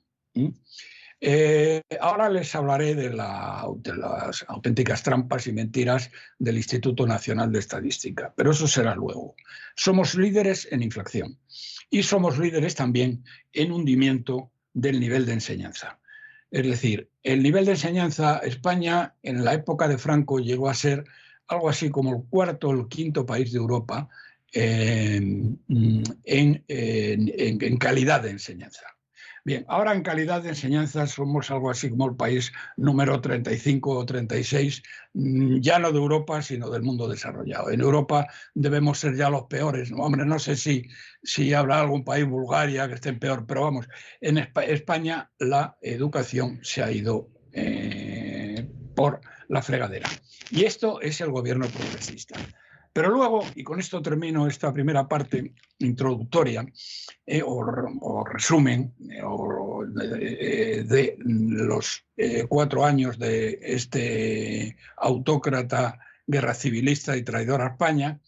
Eh, 1.22 1.82
ahora 2.02 2.30
les 2.30 2.54
hablaré 2.54 2.94
de, 2.94 3.10
de, 3.10 3.96
las 3.96 4.46
auténticas 4.50 5.02
trampas 5.02 5.48
y 5.48 5.54
mentiras 5.54 6.12
del 6.38 6.58
Instituto 6.58 7.08
Nacional 7.08 7.52
de 7.54 7.60
Estadística, 7.60 8.34
pero 8.36 8.52
eso 8.52 8.68
será 8.68 8.94
luego. 8.96 9.36
Somos 9.76 10.16
líderes 10.16 10.68
en 10.70 10.84
inflación 10.84 11.40
y 11.90 12.04
somos 12.04 12.38
líderes 12.38 12.76
también 12.76 13.24
en 13.54 13.72
hundimiento 13.72 14.52
del 14.74 15.00
nivel 15.00 15.26
de 15.26 15.34
enseñanza. 15.34 15.98
Es 16.52 16.64
decir, 16.64 17.10
el 17.24 17.44
nivel 17.44 17.66
de 17.66 17.72
enseñanza, 17.72 18.38
España 18.40 19.16
en 19.24 19.44
la 19.44 19.54
época 19.54 19.88
de 19.88 19.98
Franco 19.98 20.40
llegó 20.40 20.70
a 20.70 20.74
ser 20.74 21.04
algo 21.48 21.70
así 21.70 21.90
como 21.90 22.16
el 22.16 22.24
cuarto 22.30 22.70
o 22.70 22.74
el 22.74 22.88
quinto 22.88 23.26
país 23.26 23.52
de 23.52 23.60
Europa 23.60 24.10
en, 24.52 25.60
calidad 27.78 28.22
de 28.22 28.32
enseñanza. 28.32 28.95
Bien, 29.46 29.64
ahora 29.68 29.94
en 29.94 30.02
calidad 30.02 30.42
de 30.42 30.50
enseñanza 30.50 31.06
somos 31.06 31.52
algo 31.52 31.70
así 31.70 31.92
como 31.92 32.10
el 32.10 32.16
país 32.16 32.52
número 32.78 33.22
35 33.22 33.92
o 33.92 34.04
36, 34.04 34.82
mm, 35.14 35.60
ya 35.60 35.78
no 35.78 35.92
de 35.92 36.00
Europa, 36.00 36.42
sino 36.42 36.72
del 36.72 36.82
mundo 36.82 37.08
desarrollado. 37.08 37.70
En 37.70 37.80
Europa 37.80 38.26
debemos 38.56 38.98
ser 38.98 39.16
ya 39.16 39.30
los 39.30 39.44
peores. 39.44 39.92
Hombre, 39.96 40.26
no 40.26 40.40
sé 40.40 40.56
si, 40.56 40.90
si 41.22 41.54
habrá 41.54 41.80
algún 41.80 42.04
país, 42.04 42.26
Bulgaria, 42.26 42.88
que 42.88 42.96
esté 42.96 43.14
peor, 43.14 43.46
pero 43.46 43.62
vamos, 43.62 43.88
en 44.20 44.40
España 44.40 45.30
la 45.38 45.78
educación 45.80 46.60
se 46.64 46.82
ha 46.82 46.92
ido 46.92 47.30
eh, 47.54 48.68
por 48.96 49.22
la 49.48 49.62
fregadera. 49.62 50.10
Y 50.50 50.64
esto 50.64 51.00
es 51.02 51.22
el 51.22 51.30
gobierno 51.30 51.68
progresista. 51.68 52.40
Pero 52.96 53.10
luego, 53.10 53.44
y 53.56 53.64
con 53.66 53.78
esto 53.78 54.02
termino 54.02 54.48
esta 54.48 54.72
primera 54.72 55.06
parte 55.06 55.54
introductoria 55.80 56.66
eh, 57.26 57.42
o, 57.46 58.24
resumen 58.24 58.94
eh, 59.12 60.86
de, 60.88 61.18
los 61.20 62.06
eh, 62.16 62.46
cuatro 62.48 62.86
años 62.86 63.20
de 63.20 63.60
este 63.62 64.78
autócrata, 64.96 66.00
guerra 66.26 66.54
civilista 66.54 67.18
y 67.18 67.24
traidor 67.24 67.62
a 67.64 67.68
España, 67.68 68.22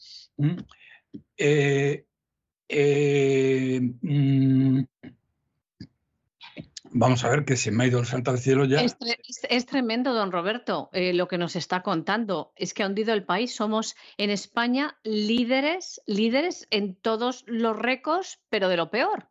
Vamos 6.92 7.24
a 7.24 7.30
ver 7.30 7.46
que 7.46 7.58
se 7.58 7.72
me 7.72 7.84
ha 7.84 7.88
ido 7.88 8.00
el 8.00 8.06
salto 8.06 8.32
al 8.32 8.40
cielo 8.40 8.66
ya. 8.66 8.82
Es, 8.82 9.66
tremendo, 9.66 10.14
don 10.14 10.32
Roberto, 10.32 10.90
eh, 10.94 11.14
lo 11.14 11.28
que 11.28 11.38
nos 11.38 11.56
está 11.56 11.84
contando. 11.84 12.54
Es 12.56 12.74
que 12.74 12.84
ha 12.84 12.88
hundido 12.88 13.14
el 13.14 13.26
país. 13.26 13.56
Somos 13.56 13.96
en 14.18 14.30
España 14.30 14.98
líderes, 15.04 16.02
líderes 16.06 16.68
en 16.72 16.96
todos 16.96 17.44
los 17.48 17.78
récords, 17.78 18.40
pero 18.50 18.70
de 18.70 18.78
lo 18.78 18.90
peor. 18.90 19.28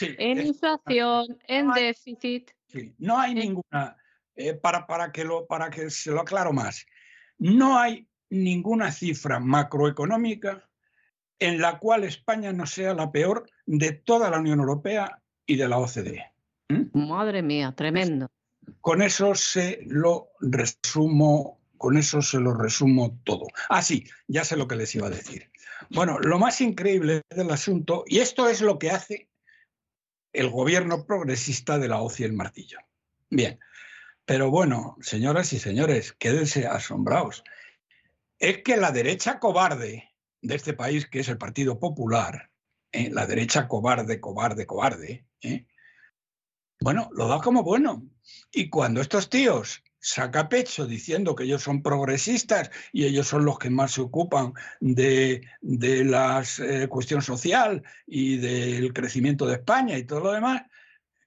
en 0.00 0.46
inflación, 0.46 1.38
en 1.46 1.70
déficit. 1.72 2.50
No 2.98 3.18
hay 3.18 3.34
ninguna, 3.34 3.96
eh, 4.36 4.54
para, 4.54 4.86
para, 4.86 5.10
que 5.10 5.24
lo, 5.24 5.46
para 5.46 5.70
que 5.70 5.90
se 5.90 6.10
lo 6.10 6.20
aclaro 6.20 6.52
más, 6.52 6.86
no 7.38 7.78
hay 7.78 8.08
ninguna 8.30 8.92
cifra 8.92 9.40
macroeconómica 9.40 10.68
en 11.38 11.60
la 11.60 11.78
cual 11.78 12.04
España 12.04 12.52
no 12.52 12.66
sea 12.66 12.94
la 12.94 13.10
peor 13.10 13.48
de 13.64 13.92
toda 13.92 14.30
la 14.30 14.38
Unión 14.38 14.58
Europea 14.58 15.22
y 15.46 15.56
de 15.56 15.68
la 15.68 15.78
OCDE. 15.78 16.32
¿Mm? 16.68 17.08
Madre 17.08 17.42
mía, 17.42 17.72
tremendo. 17.76 18.28
Con 18.80 19.02
eso 19.02 19.34
se 19.34 19.80
lo 19.86 20.30
resumo, 20.40 21.60
con 21.76 21.96
eso 21.96 22.20
se 22.22 22.38
lo 22.38 22.54
resumo 22.54 23.18
todo. 23.24 23.46
Ah, 23.68 23.82
sí, 23.82 24.04
ya 24.26 24.44
sé 24.44 24.56
lo 24.56 24.68
que 24.68 24.76
les 24.76 24.94
iba 24.94 25.06
a 25.06 25.10
decir. 25.10 25.50
Bueno, 25.90 26.18
lo 26.18 26.38
más 26.38 26.60
increíble 26.60 27.22
del 27.30 27.50
asunto, 27.50 28.04
y 28.06 28.18
esto 28.18 28.48
es 28.48 28.60
lo 28.60 28.78
que 28.78 28.90
hace 28.90 29.28
el 30.32 30.50
gobierno 30.50 31.06
progresista 31.06 31.78
de 31.78 31.88
la 31.88 32.02
hoz 32.02 32.20
y 32.20 32.24
el 32.24 32.34
martillo. 32.34 32.78
Bien, 33.30 33.58
pero 34.24 34.50
bueno, 34.50 34.96
señoras 35.00 35.52
y 35.52 35.58
señores, 35.58 36.12
quédense 36.12 36.66
asombrados. 36.66 37.44
Es 38.38 38.62
que 38.62 38.76
la 38.76 38.92
derecha 38.92 39.38
cobarde 39.38 40.10
de 40.42 40.54
este 40.54 40.74
país, 40.74 41.06
que 41.08 41.20
es 41.20 41.28
el 41.28 41.38
Partido 41.38 41.78
Popular, 41.78 42.50
¿eh? 42.92 43.10
la 43.10 43.26
derecha 43.26 43.66
cobarde, 43.66 44.20
cobarde, 44.20 44.66
cobarde, 44.66 45.26
¿eh? 45.40 45.66
Bueno, 46.80 47.08
lo 47.12 47.28
da 47.28 47.40
como 47.40 47.62
bueno. 47.62 48.02
Y 48.52 48.68
cuando 48.68 49.00
estos 49.00 49.28
tíos 49.28 49.82
saca 50.00 50.48
pecho 50.48 50.86
diciendo 50.86 51.34
que 51.34 51.44
ellos 51.44 51.62
son 51.62 51.82
progresistas 51.82 52.70
y 52.92 53.04
ellos 53.04 53.26
son 53.26 53.44
los 53.44 53.58
que 53.58 53.70
más 53.70 53.92
se 53.92 54.00
ocupan 54.00 54.52
de, 54.80 55.42
la 55.60 56.44
eh, 56.60 56.86
cuestión 56.88 57.20
social 57.20 57.82
y 58.06 58.36
del 58.36 58.92
crecimiento 58.92 59.46
de 59.46 59.54
España 59.54 59.98
y 59.98 60.04
todo 60.04 60.20
lo 60.20 60.32
demás, 60.32 60.62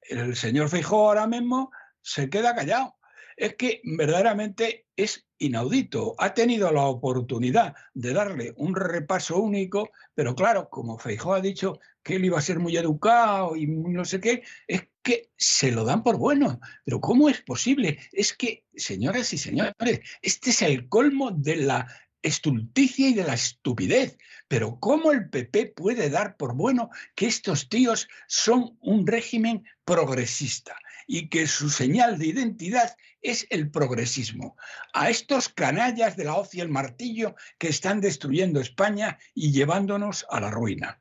el 0.02 0.36
señor 0.36 0.70
Feijóo 0.70 1.10
ahora 1.10 1.28
mismo 1.28 1.72
se 2.02 2.30
queda 2.30 2.56
callado. 2.56 2.96
Es 3.38 3.56
que 3.56 3.82
verdaderamente 3.84 4.88
es 4.96 5.28
inaudito. 5.38 6.16
Ha 6.18 6.34
tenido 6.34 6.72
la 6.72 6.84
oportunidad 6.84 7.76
de 7.94 8.14
darle 8.14 8.54
un 8.58 8.76
repaso 8.76 9.40
único, 9.40 9.90
pero 10.14 10.36
claro, 10.36 10.70
como 10.70 11.00
Feijóo 11.00 11.34
ha 11.34 11.42
dicho 11.42 11.80
que 12.04 12.16
él 12.16 12.26
iba 12.26 12.38
a 12.38 12.42
ser 12.42 12.60
muy 12.60 12.76
educado 12.78 13.56
y 13.56 13.68
no 13.68 14.06
sé 14.06 14.20
qué, 14.20 14.44
es 14.68 14.88
que 15.02 15.30
se 15.38 15.72
lo 15.72 15.84
dan 15.84 16.04
por 16.04 16.18
bueno. 16.18 16.60
Pero 16.86 17.00
¿cómo 17.00 17.30
es 17.30 17.42
posible? 17.42 18.00
Es 18.12 18.34
que, 18.34 18.66
señoras 18.76 19.34
y 19.34 19.38
señores, 19.38 20.02
este 20.22 20.50
es 20.52 20.62
el 20.62 20.88
colmo 20.88 21.32
de 21.32 21.58
la 21.58 21.88
estulticia 22.22 23.10
y 23.10 23.14
de 23.14 23.24
la 23.24 23.34
estupidez. 23.34 24.18
Pero 24.48 24.80
¿cómo 24.80 25.12
el 25.12 25.30
PP 25.30 25.74
puede 25.76 26.10
dar 26.10 26.38
por 26.38 26.56
bueno 26.56 26.90
que 27.16 27.28
estos 27.28 27.70
tíos 27.70 28.08
son 28.28 28.78
un 28.82 29.08
régimen 29.08 29.64
progresista? 29.86 30.76
Y 31.08 31.28
que 31.30 31.48
su 31.48 31.70
señal 31.70 32.18
de 32.18 32.28
identidad 32.28 32.96
es 33.22 33.48
el 33.50 33.70
progresismo. 33.70 34.56
A 34.94 35.10
estos 35.10 35.50
canallas 35.50 36.18
de 36.18 36.26
la 36.26 36.36
hoz 36.36 36.54
y 36.56 36.62
el 36.62 36.70
martillo 36.70 37.36
que 37.58 37.70
están 37.70 38.02
destruyendo 38.02 38.60
España 38.60 39.20
y 39.34 39.52
llevándonos 39.52 40.26
a 40.30 40.40
la 40.40 40.50
ruina. 40.50 41.00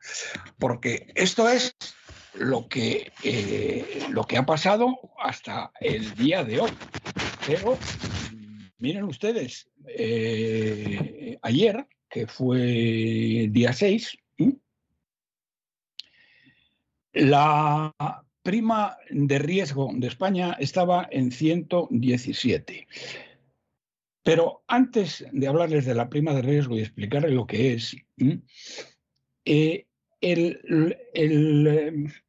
Porque 0.59 1.07
esto 1.15 1.49
es 1.49 1.75
lo 2.35 2.69
que, 2.69 3.13
eh, 3.23 4.07
lo 4.11 4.25
que 4.25 4.37
ha 4.37 4.47
pasado 4.47 4.99
hasta 5.19 5.73
el 5.81 6.15
día 6.15 6.45
de 6.45 6.61
hoy. 6.61 6.71
Pero 7.47 7.79
miren 8.79 9.05
ustedes, 9.05 9.69
eh, 9.87 11.39
ayer, 11.43 11.87
que 12.09 12.27
fue 12.27 13.49
día 13.51 13.73
6, 13.73 14.19
la 17.13 17.95
prima 18.43 18.97
de 19.11 19.39
riesgo 19.39 19.91
de 19.95 20.07
España 20.07 20.57
estaba 20.59 21.09
en 21.11 21.31
117. 21.31 22.87
Pero 24.23 24.63
antes 24.69 25.27
de 25.33 25.47
hablarles 25.47 25.87
de 25.87 25.95
la 25.95 26.09
prima 26.09 26.35
de 26.35 26.43
riesgo 26.43 26.77
y 26.77 26.81
explicarles 26.81 27.33
lo 27.33 27.47
que 27.47 27.75
es, 27.75 27.97
eh, 29.45 29.87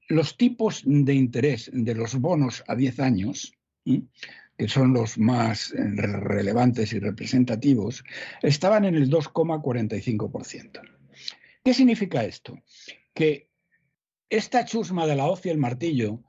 los 0.07 0.37
tipos 0.37 0.83
de 0.85 1.13
interés 1.13 1.69
de 1.73 1.95
los 1.95 2.15
bonos 2.15 2.63
a 2.67 2.75
10 2.75 2.99
años, 3.01 3.53
que 3.85 4.67
son 4.67 4.93
los 4.93 5.17
más 5.17 5.73
relevantes 5.75 6.93
y 6.93 6.99
representativos, 6.99 8.03
estaban 8.41 8.85
en 8.85 8.95
el 8.95 9.09
2,45%. 9.09 10.81
¿Qué 11.63 11.73
significa 11.73 12.23
esto? 12.23 12.57
Que 13.13 13.50
esta 14.31 14.65
chusma 14.65 15.05
de 15.05 15.15
la 15.15 15.27
hoz 15.27 15.45
y 15.45 15.49
el 15.49 15.57
martillo 15.57 16.23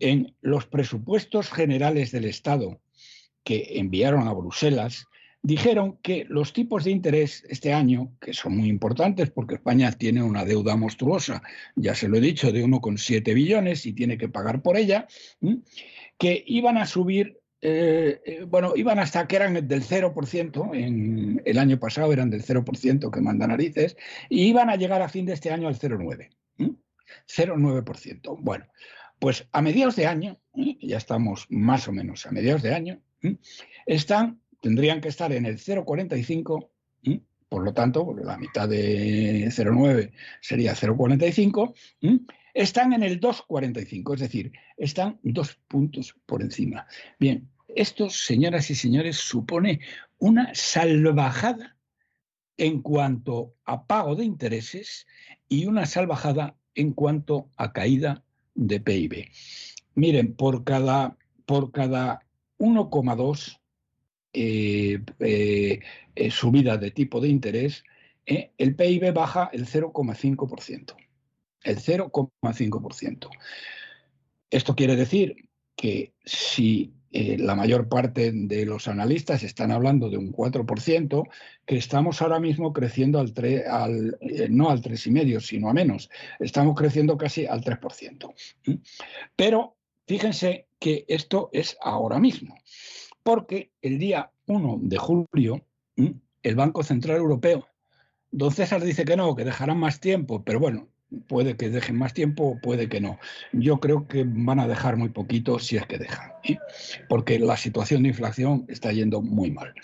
en 0.00 0.34
los 0.40 0.66
presupuestos 0.66 1.50
generales 1.50 2.12
del 2.12 2.24
Estado 2.24 2.80
que 3.44 3.78
enviaron 3.78 4.28
a 4.28 4.32
Bruselas 4.32 5.06
dijeron 5.42 5.98
que 6.02 6.24
los 6.28 6.52
tipos 6.52 6.84
de 6.84 6.92
interés 6.92 7.44
este 7.48 7.72
año, 7.72 8.12
que 8.20 8.32
son 8.32 8.56
muy 8.56 8.68
importantes 8.68 9.30
porque 9.30 9.56
España 9.56 9.90
tiene 9.92 10.22
una 10.22 10.44
deuda 10.44 10.76
monstruosa, 10.76 11.42
ya 11.74 11.94
se 11.94 12.08
lo 12.08 12.16
he 12.16 12.20
dicho, 12.20 12.52
de 12.52 12.64
1,7 12.64 13.34
billones 13.34 13.86
y 13.86 13.92
tiene 13.92 14.18
que 14.18 14.28
pagar 14.28 14.62
por 14.62 14.76
ella, 14.76 15.08
que 16.16 16.44
iban 16.46 16.76
a 16.76 16.86
subir, 16.86 17.40
eh, 17.60 18.20
eh, 18.24 18.44
bueno, 18.48 18.74
iban 18.76 18.98
hasta 18.98 19.26
que 19.26 19.36
eran 19.36 19.66
del 19.66 19.82
0%, 19.82 20.74
en 20.74 21.42
el 21.44 21.58
año 21.58 21.78
pasado 21.78 22.12
eran 22.12 22.30
del 22.30 22.44
0% 22.44 23.10
que 23.10 23.20
manda 23.20 23.46
narices, 23.46 23.96
y 24.28 24.42
iban 24.42 24.70
a 24.70 24.76
llegar 24.76 25.02
a 25.02 25.08
fin 25.08 25.26
de 25.26 25.34
este 25.34 25.50
año 25.50 25.66
al 25.66 25.78
0,9%. 25.78 26.30
0,9%. 27.26 28.38
Bueno, 28.40 28.66
pues 29.18 29.48
a 29.52 29.62
mediados 29.62 29.96
de 29.96 30.06
año, 30.06 30.40
¿eh? 30.54 30.78
ya 30.80 30.96
estamos 30.96 31.46
más 31.50 31.88
o 31.88 31.92
menos 31.92 32.26
a 32.26 32.30
mediados 32.30 32.62
de 32.62 32.74
año, 32.74 33.02
¿eh? 33.22 33.36
están, 33.86 34.40
tendrían 34.60 35.00
que 35.00 35.08
estar 35.08 35.32
en 35.32 35.46
el 35.46 35.58
0,45, 35.58 36.70
¿eh? 37.04 37.20
por 37.48 37.64
lo 37.64 37.72
tanto, 37.72 38.14
la 38.22 38.38
mitad 38.38 38.68
de 38.68 39.46
0,9 39.46 40.12
sería 40.40 40.74
0,45, 40.74 41.74
están 42.54 42.92
en 42.92 43.02
el 43.02 43.20
2,45, 43.20 44.14
es 44.14 44.20
decir, 44.20 44.52
están 44.76 45.18
dos 45.22 45.58
puntos 45.68 46.14
por 46.26 46.42
encima. 46.42 46.86
Bien, 47.18 47.48
esto, 47.68 48.10
señoras 48.10 48.70
y 48.70 48.74
señores, 48.74 49.16
supone 49.16 49.80
una 50.18 50.54
salvajada 50.54 51.76
en 52.56 52.82
cuanto 52.82 53.54
a 53.64 53.86
pago 53.86 54.16
de 54.16 54.24
intereses 54.24 55.06
y 55.48 55.66
una 55.66 55.86
salvajada 55.86 56.56
en 56.78 56.92
cuanto 56.92 57.50
a 57.56 57.72
caída 57.72 58.22
de 58.54 58.80
PIB. 58.80 59.28
Miren, 59.96 60.34
por 60.34 60.62
cada, 60.62 61.18
por 61.44 61.72
cada 61.72 62.24
1,2 62.58 63.58
eh, 64.32 65.00
eh, 65.18 65.80
eh, 66.14 66.30
subida 66.30 66.76
de 66.76 66.92
tipo 66.92 67.20
de 67.20 67.28
interés, 67.28 67.82
el 68.24 68.76
PIB 68.76 69.12
baja 69.12 69.50
el 69.52 69.66
0,5%. 69.66 70.94
El 71.64 71.78
0,5%. 71.78 73.28
Esto 74.50 74.76
quiere 74.76 74.94
decir 74.94 75.48
que 75.74 76.14
si 76.24 76.92
eh, 77.10 77.36
la 77.38 77.54
mayor 77.54 77.88
parte 77.88 78.32
de 78.32 78.66
los 78.66 78.88
analistas 78.88 79.42
están 79.42 79.70
hablando 79.70 80.10
de 80.10 80.18
un 80.18 80.32
4%, 80.32 81.28
que 81.66 81.76
estamos 81.76 82.20
ahora 82.20 82.40
mismo 82.40 82.72
creciendo 82.72 83.18
al, 83.18 83.32
al 83.70 84.18
eh, 84.20 84.48
no 84.50 84.70
al 84.70 84.82
3,5, 84.82 85.40
sino 85.40 85.70
a 85.70 85.72
menos. 85.72 86.10
Estamos 86.38 86.76
creciendo 86.76 87.16
casi 87.16 87.46
al 87.46 87.62
3%. 87.62 88.34
Pero 89.36 89.76
fíjense 90.06 90.68
que 90.78 91.04
esto 91.08 91.50
es 91.52 91.76
ahora 91.80 92.18
mismo, 92.18 92.56
porque 93.22 93.72
el 93.82 93.98
día 93.98 94.30
1 94.46 94.78
de 94.82 94.96
julio 94.98 95.64
el 96.42 96.54
Banco 96.54 96.82
Central 96.82 97.16
Europeo, 97.16 97.68
don 98.30 98.52
César 98.52 98.82
dice 98.82 99.04
que 99.04 99.16
no, 99.16 99.34
que 99.34 99.44
dejarán 99.44 99.78
más 99.78 100.00
tiempo, 100.00 100.44
pero 100.44 100.60
bueno, 100.60 100.88
puede 101.26 101.56
que 101.56 101.70
dejen 101.70 101.96
más 101.96 102.14
tiempo, 102.14 102.58
puede 102.62 102.88
que 102.88 103.00
no. 103.00 103.18
Yo 103.52 103.80
creo 103.80 104.06
que 104.06 104.24
van 104.26 104.60
a 104.60 104.68
dejar 104.68 104.96
muy 104.96 105.08
poquito 105.08 105.58
si 105.58 105.76
es 105.76 105.86
que 105.86 105.98
dejan, 105.98 106.32
porque 107.08 107.38
la 107.38 107.56
situación 107.56 108.02
de 108.02 108.10
inflación 108.10 108.66
está 108.68 108.92
yendo 108.92 109.22
muy 109.22 109.50
mal. 109.50 109.74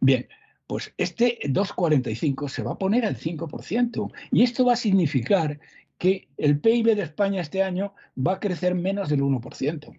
Bien, 0.00 0.28
pues 0.66 0.92
este 0.98 1.38
2,45 1.44 2.48
se 2.48 2.62
va 2.62 2.72
a 2.72 2.78
poner 2.78 3.06
al 3.06 3.16
5% 3.16 4.12
y 4.30 4.42
esto 4.42 4.64
va 4.64 4.74
a 4.74 4.76
significar 4.76 5.58
que 5.96 6.28
el 6.36 6.60
PIB 6.60 6.94
de 6.94 7.02
España 7.02 7.40
este 7.40 7.62
año 7.62 7.94
va 8.16 8.34
a 8.34 8.40
crecer 8.40 8.74
menos 8.74 9.08
del 9.08 9.22
1%. 9.22 9.98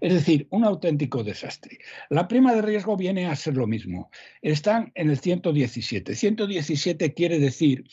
Es 0.00 0.12
decir, 0.12 0.48
un 0.50 0.64
auténtico 0.64 1.22
desastre. 1.22 1.78
La 2.10 2.26
prima 2.26 2.52
de 2.52 2.62
riesgo 2.62 2.96
viene 2.96 3.26
a 3.26 3.36
ser 3.36 3.56
lo 3.56 3.68
mismo. 3.68 4.10
Están 4.42 4.90
en 4.96 5.10
el 5.10 5.18
117. 5.18 6.16
117 6.16 7.14
quiere 7.14 7.38
decir 7.38 7.84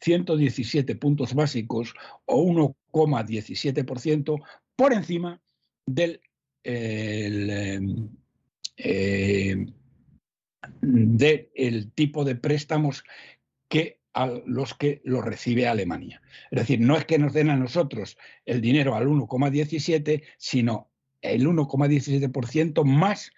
117 0.00 0.96
puntos 0.96 1.34
básicos 1.34 1.92
o 2.24 2.42
1,17% 2.42 4.42
por 4.74 4.94
encima 4.94 5.42
del 5.86 6.22
em, 6.64 8.08
eh, 8.78 9.66
tipo 11.94 12.24
de 12.24 12.36
préstamos 12.36 13.04
que 13.68 14.00
a 14.14 14.26
los 14.46 14.74
que 14.74 15.00
lo 15.04 15.20
recibe 15.20 15.66
Alemania. 15.66 16.22
Es 16.50 16.60
decir, 16.60 16.80
no 16.80 16.96
es 16.96 17.04
que 17.04 17.18
nos 17.18 17.32
den 17.32 17.50
a 17.50 17.56
nosotros 17.56 18.16
el 18.44 18.60
dinero 18.60 18.94
al 18.94 19.08
1,17, 19.08 20.22
sino 20.38 20.91
el 21.22 21.46
1,17% 21.46 22.84
más 22.84 23.32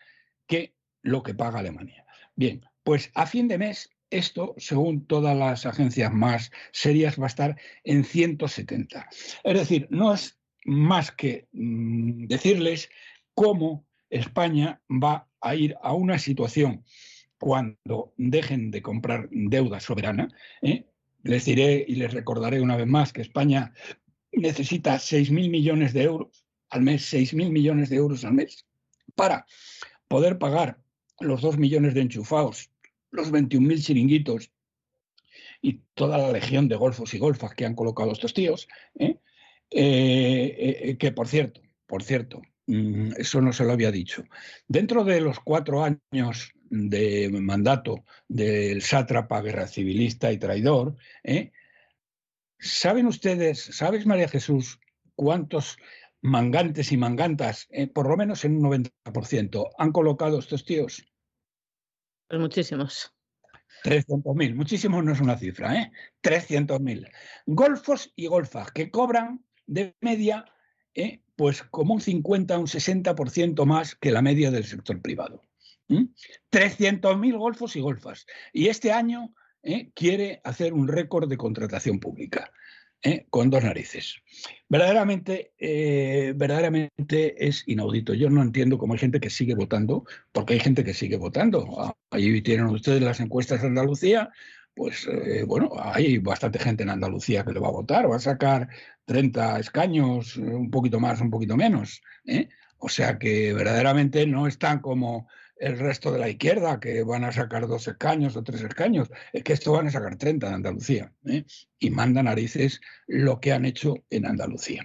que 0.47 0.75
lo 1.03 1.23
que 1.23 1.35
paga 1.35 1.61
Alemania. 1.61 2.05
Bien, 2.35 2.65
pues 2.83 3.11
a 3.15 3.27
fin 3.27 3.47
de 3.49 3.59
mes 3.59 3.91
esto, 4.11 4.55
según 4.59 5.07
todas 5.07 5.37
las 5.37 5.67
agencias 5.67 6.13
más 6.13 6.51
serias, 6.73 7.19
va 7.19 7.25
a 7.25 7.29
estar 7.29 7.57
en 7.85 8.05
170. 8.05 9.09
Es 9.45 9.55
decir, 9.55 9.87
no 9.91 10.15
es 10.15 10.39
más 10.65 11.11
que 11.11 11.49
mm, 11.53 12.27
decirles 12.27 12.91
cómo 13.35 13.87
España 14.11 14.81
va 14.89 15.29
a 15.41 15.55
ir 15.55 15.77
a 15.83 15.93
una 15.93 16.19
situación 16.19 16.85
cuando 17.39 18.15
dejen 18.17 18.71
de 18.71 18.83
comprar 18.83 19.29
deuda 19.31 19.81
soberana. 19.81 20.29
¿eh? 20.63 20.87
Les 21.23 21.45
diré 21.45 21.85
y 21.87 21.97
les 21.97 22.13
recordaré 22.13 22.61
una 22.61 22.77
vez 22.77 22.87
más 22.87 23.13
que 23.13 23.23
España 23.23 23.73
necesita 24.33 24.95
6.000 24.97 25.51
millones 25.51 25.93
de 25.93 26.05
euros 26.05 26.44
al 26.75 26.83
mes, 26.83 27.13
6.000 27.13 27.51
millones 27.51 27.89
de 27.89 27.97
euros 27.97 28.25
al 28.25 28.35
mes, 28.35 28.67
para 29.15 29.47
poder 30.09 30.39
pagar 30.39 30.79
los 31.21 31.41
2 31.41 31.57
millones 31.57 31.95
de 31.95 32.01
enchufados, 32.01 32.71
los 33.13 33.31
21.000 33.31 33.81
chiringuitos 33.81 34.51
y 35.63 35.81
toda 35.95 36.19
la 36.19 36.33
legión 36.33 36.69
de 36.69 36.75
golfos 36.75 37.15
y 37.15 37.19
golfas 37.19 37.55
que 37.55 37.65
han 37.65 37.77
colocado 37.77 38.11
estos 38.11 38.35
tíos, 38.35 38.69
¿eh? 38.99 39.17
Eh, 39.71 40.81
eh, 40.83 40.97
que 40.99 41.13
por 41.13 41.29
cierto, 41.29 41.61
por 41.87 42.03
cierto, 42.03 42.43
mm, 42.67 43.13
eso 43.19 43.41
no 43.41 43.53
se 43.53 43.65
lo 43.65 43.73
había 43.73 43.93
dicho. 43.93 44.25
Dentro 44.67 45.05
de 45.05 45.21
los 45.21 45.39
cuatro 45.41 45.85
años 45.85 46.53
de 46.71 47.31
mandato 47.31 48.05
del 48.27 48.83
sátrapa 48.83 49.41
guerra 49.43 49.69
civilista 49.69 50.33
y 50.33 50.39
traidor, 50.39 50.97
¿saben 52.59 53.07
ustedes, 53.07 53.61
sabes 53.61 54.07
María 54.07 54.29
Jesús, 54.29 54.81
cuántos 55.15 55.77
mangantes 56.25 56.91
y 56.91 56.97
mangantas, 56.97 57.67
eh, 57.71 57.87
por 57.87 58.09
lo 58.09 58.17
menos 58.17 58.47
en 58.47 58.57
un 58.57 58.73
90%, 58.73 59.69
han 59.77 59.93
colocado 59.93 60.39
estos 60.39 60.65
tíos? 60.65 61.05
Pues 62.29 62.41
muchísimos. 62.41 63.13
300.000, 63.85 64.55
muchísimos 64.55 65.05
no 65.05 65.13
es 65.13 65.21
una 65.21 65.37
cifra, 65.37 65.75
¿eh? 65.77 65.93
300.000. 66.23 67.11
Golfos 67.45 68.11
y 68.17 68.27
golfas 68.27 68.73
que 68.73 68.91
cobran 68.91 69.45
de 69.67 69.95
media, 70.01 70.47
¿eh? 70.95 71.21
pues 71.37 71.63
como 71.65 71.93
un 71.93 72.01
50, 72.01 72.59
un 72.59 72.69
60% 72.69 73.67
más 73.67 73.95
que 73.95 74.11
la 74.11 74.23
media 74.23 74.51
del 74.51 74.65
sector 74.65 75.03
privado. 75.03 75.43
300.000 75.89 77.37
golfos 77.37 77.77
y 77.77 77.81
golfas. 77.81 78.25
Y 78.55 78.69
este 78.69 78.93
año 78.93 79.35
¿eh? 79.63 79.91
quiere 79.95 80.41
hacer 80.45 80.73
un 80.73 80.89
récord 80.89 81.29
de 81.29 81.37
contratación 81.37 82.01
pública. 82.01 82.51
¿Eh? 83.05 83.27
con 83.31 83.51
dos 83.51 83.63
narices. 83.63 84.17
Verdaderamente, 84.69 85.53
eh, 85.59 86.33
verdaderamente 86.35 87.47
es 87.47 87.63
inaudito. 87.67 88.15
Yo 88.15 88.31
no 88.31 88.43
entiendo 88.43 88.79
cómo 88.79 88.95
hay 88.95 88.99
gente 88.99 89.21
que 89.21 89.31
sigue 89.31 89.55
votando, 89.55 90.05
porque 90.33 90.55
hay 90.55 90.61
gente 90.61 90.83
que 90.83 90.95
sigue 90.95 91.17
votando. 91.17 91.95
Allí 92.11 92.43
tienen 92.43 92.67
ustedes 92.67 93.03
las 93.03 93.21
encuestas 93.21 93.61
de 93.61 93.69
Andalucía, 93.69 94.31
pues 94.75 95.07
eh, 95.07 95.45
bueno, 95.47 95.71
hay 95.79 96.19
bastante 96.19 96.59
gente 96.59 96.83
en 96.83 96.91
Andalucía 96.91 97.45
que 97.45 97.53
le 97.53 97.61
va 97.61 97.69
a 97.69 97.73
votar, 97.73 98.11
va 98.11 98.17
a 98.17 98.21
sacar 98.21 98.69
30 99.05 99.61
escaños, 99.61 100.37
un 100.37 100.71
poquito 100.71 100.99
más, 100.99 101.21
un 101.21 101.31
poquito 101.31 101.57
menos. 101.57 102.03
O 102.79 102.89
sea 102.89 103.19
que 103.19 103.53
verdaderamente 103.53 104.27
no 104.27 104.47
están 104.49 104.81
como 104.81 105.29
el 105.57 105.79
resto 105.79 106.13
de 106.13 106.19
la 106.19 106.29
izquierda, 106.29 106.81
que 106.81 107.03
van 107.03 107.25
a 107.25 107.33
sacar 107.33 107.67
dos 107.67 107.87
escaños 107.89 108.37
o 108.37 108.43
tres 108.43 108.63
escaños, 108.63 109.11
es 109.33 109.43
que 109.45 109.53
esto 109.53 109.73
van 109.73 109.87
a 109.87 109.91
sacar 109.91 110.17
30 110.17 110.49
en 110.49 110.55
Andalucía. 110.55 111.13
¿eh? 111.27 111.45
Y 111.79 111.91
manda 111.91 112.23
narices 112.23 112.81
lo 113.07 113.41
que 113.41 113.53
han 113.53 113.65
hecho 113.65 114.05
en 114.11 114.27
Andalucía. 114.27 114.85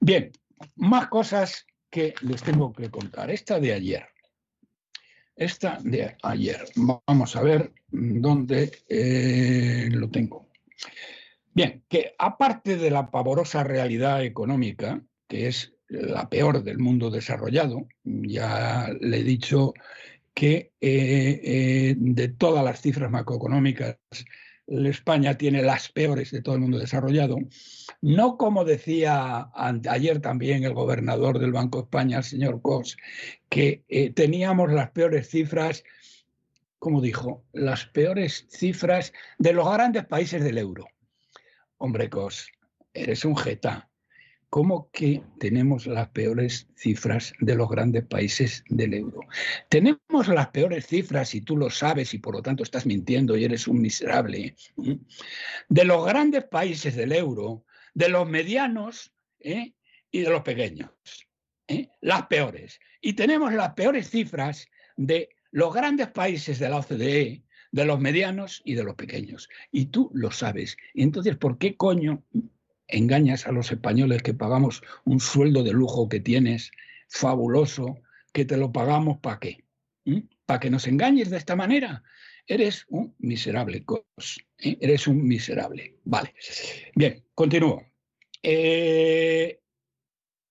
Bien, 0.00 0.32
más 0.76 1.08
cosas 1.08 1.66
que 1.90 2.14
les 2.22 2.42
tengo 2.42 2.72
que 2.72 2.90
contar. 2.90 3.30
Esta 3.30 3.58
de 3.58 3.72
ayer. 3.72 4.06
Esta 5.34 5.78
de 5.82 6.16
ayer. 6.22 6.64
Vamos 6.76 7.36
a 7.36 7.42
ver 7.42 7.72
dónde 7.88 8.70
eh, 8.88 9.88
lo 9.90 10.10
tengo. 10.10 10.48
Bien, 11.52 11.84
que 11.88 12.14
aparte 12.18 12.76
de 12.76 12.90
la 12.90 13.10
pavorosa 13.10 13.64
realidad 13.64 14.22
económica, 14.22 15.02
que 15.26 15.48
es 15.48 15.74
la 15.90 16.28
peor 16.28 16.62
del 16.62 16.78
mundo 16.78 17.10
desarrollado. 17.10 17.86
Ya 18.04 18.88
le 19.00 19.18
he 19.18 19.24
dicho 19.24 19.74
que 20.34 20.72
eh, 20.80 21.40
eh, 21.42 21.94
de 21.98 22.28
todas 22.28 22.64
las 22.64 22.80
cifras 22.80 23.10
macroeconómicas, 23.10 23.98
España 24.66 25.36
tiene 25.36 25.62
las 25.62 25.90
peores 25.90 26.30
de 26.30 26.42
todo 26.42 26.54
el 26.54 26.60
mundo 26.60 26.78
desarrollado. 26.78 27.36
No 28.00 28.36
como 28.36 28.64
decía 28.64 29.50
ayer 29.54 30.20
también 30.20 30.62
el 30.62 30.74
gobernador 30.74 31.40
del 31.40 31.52
Banco 31.52 31.78
de 31.78 31.84
España, 31.84 32.18
el 32.18 32.24
señor 32.24 32.62
Cox, 32.62 32.96
que 33.48 33.84
eh, 33.88 34.10
teníamos 34.10 34.72
las 34.72 34.92
peores 34.92 35.28
cifras, 35.28 35.82
como 36.78 37.00
dijo, 37.00 37.44
las 37.52 37.86
peores 37.86 38.46
cifras 38.48 39.12
de 39.38 39.52
los 39.52 39.70
grandes 39.70 40.06
países 40.06 40.42
del 40.44 40.58
euro. 40.58 40.86
Hombre, 41.78 42.08
Cox, 42.08 42.48
eres 42.94 43.24
un 43.24 43.36
jeta 43.36 43.89
¿Cómo 44.50 44.90
que 44.90 45.22
tenemos 45.38 45.86
las 45.86 46.08
peores 46.08 46.66
cifras 46.74 47.32
de 47.38 47.54
los 47.54 47.68
grandes 47.68 48.04
países 48.04 48.64
del 48.68 48.94
euro? 48.94 49.20
Tenemos 49.68 50.26
las 50.26 50.48
peores 50.48 50.88
cifras, 50.88 51.36
y 51.36 51.40
tú 51.40 51.56
lo 51.56 51.70
sabes, 51.70 52.14
y 52.14 52.18
por 52.18 52.34
lo 52.34 52.42
tanto 52.42 52.64
estás 52.64 52.84
mintiendo 52.84 53.36
y 53.36 53.44
eres 53.44 53.68
un 53.68 53.80
miserable, 53.80 54.56
de 55.68 55.84
los 55.84 56.04
grandes 56.04 56.44
países 56.44 56.96
del 56.96 57.12
euro, 57.12 57.64
de 57.94 58.08
los 58.08 58.28
medianos 58.28 59.14
¿eh? 59.38 59.72
y 60.10 60.20
de 60.22 60.30
los 60.30 60.42
pequeños. 60.42 60.90
¿eh? 61.68 61.88
Las 62.00 62.26
peores. 62.26 62.80
Y 63.00 63.12
tenemos 63.12 63.52
las 63.52 63.74
peores 63.74 64.10
cifras 64.10 64.68
de 64.96 65.28
los 65.52 65.72
grandes 65.72 66.08
países 66.08 66.58
de 66.58 66.68
la 66.68 66.78
OCDE, 66.78 67.44
de 67.70 67.84
los 67.84 68.00
medianos 68.00 68.62
y 68.64 68.74
de 68.74 68.82
los 68.82 68.96
pequeños. 68.96 69.48
Y 69.70 69.86
tú 69.86 70.10
lo 70.12 70.32
sabes. 70.32 70.76
Entonces, 70.92 71.36
¿por 71.36 71.56
qué 71.56 71.76
coño 71.76 72.24
engañas 72.92 73.46
a 73.46 73.52
los 73.52 73.70
españoles 73.72 74.22
que 74.22 74.34
pagamos 74.34 74.82
un 75.04 75.20
sueldo 75.20 75.62
de 75.62 75.72
lujo 75.72 76.08
que 76.08 76.20
tienes, 76.20 76.72
fabuloso, 77.08 77.98
que 78.32 78.44
te 78.44 78.56
lo 78.56 78.72
pagamos 78.72 79.18
para 79.18 79.38
qué? 79.38 79.64
¿Para 80.46 80.60
que 80.60 80.70
nos 80.70 80.86
engañes 80.86 81.30
de 81.30 81.36
esta 81.36 81.56
manera? 81.56 82.02
Eres 82.46 82.84
un 82.88 83.14
miserable, 83.18 83.84
cos. 83.84 84.44
¿eh? 84.58 84.76
Eres 84.80 85.06
un 85.06 85.22
miserable. 85.22 85.98
Vale. 86.04 86.34
Bien, 86.94 87.24
continúo. 87.34 87.84
Eh, 88.42 89.60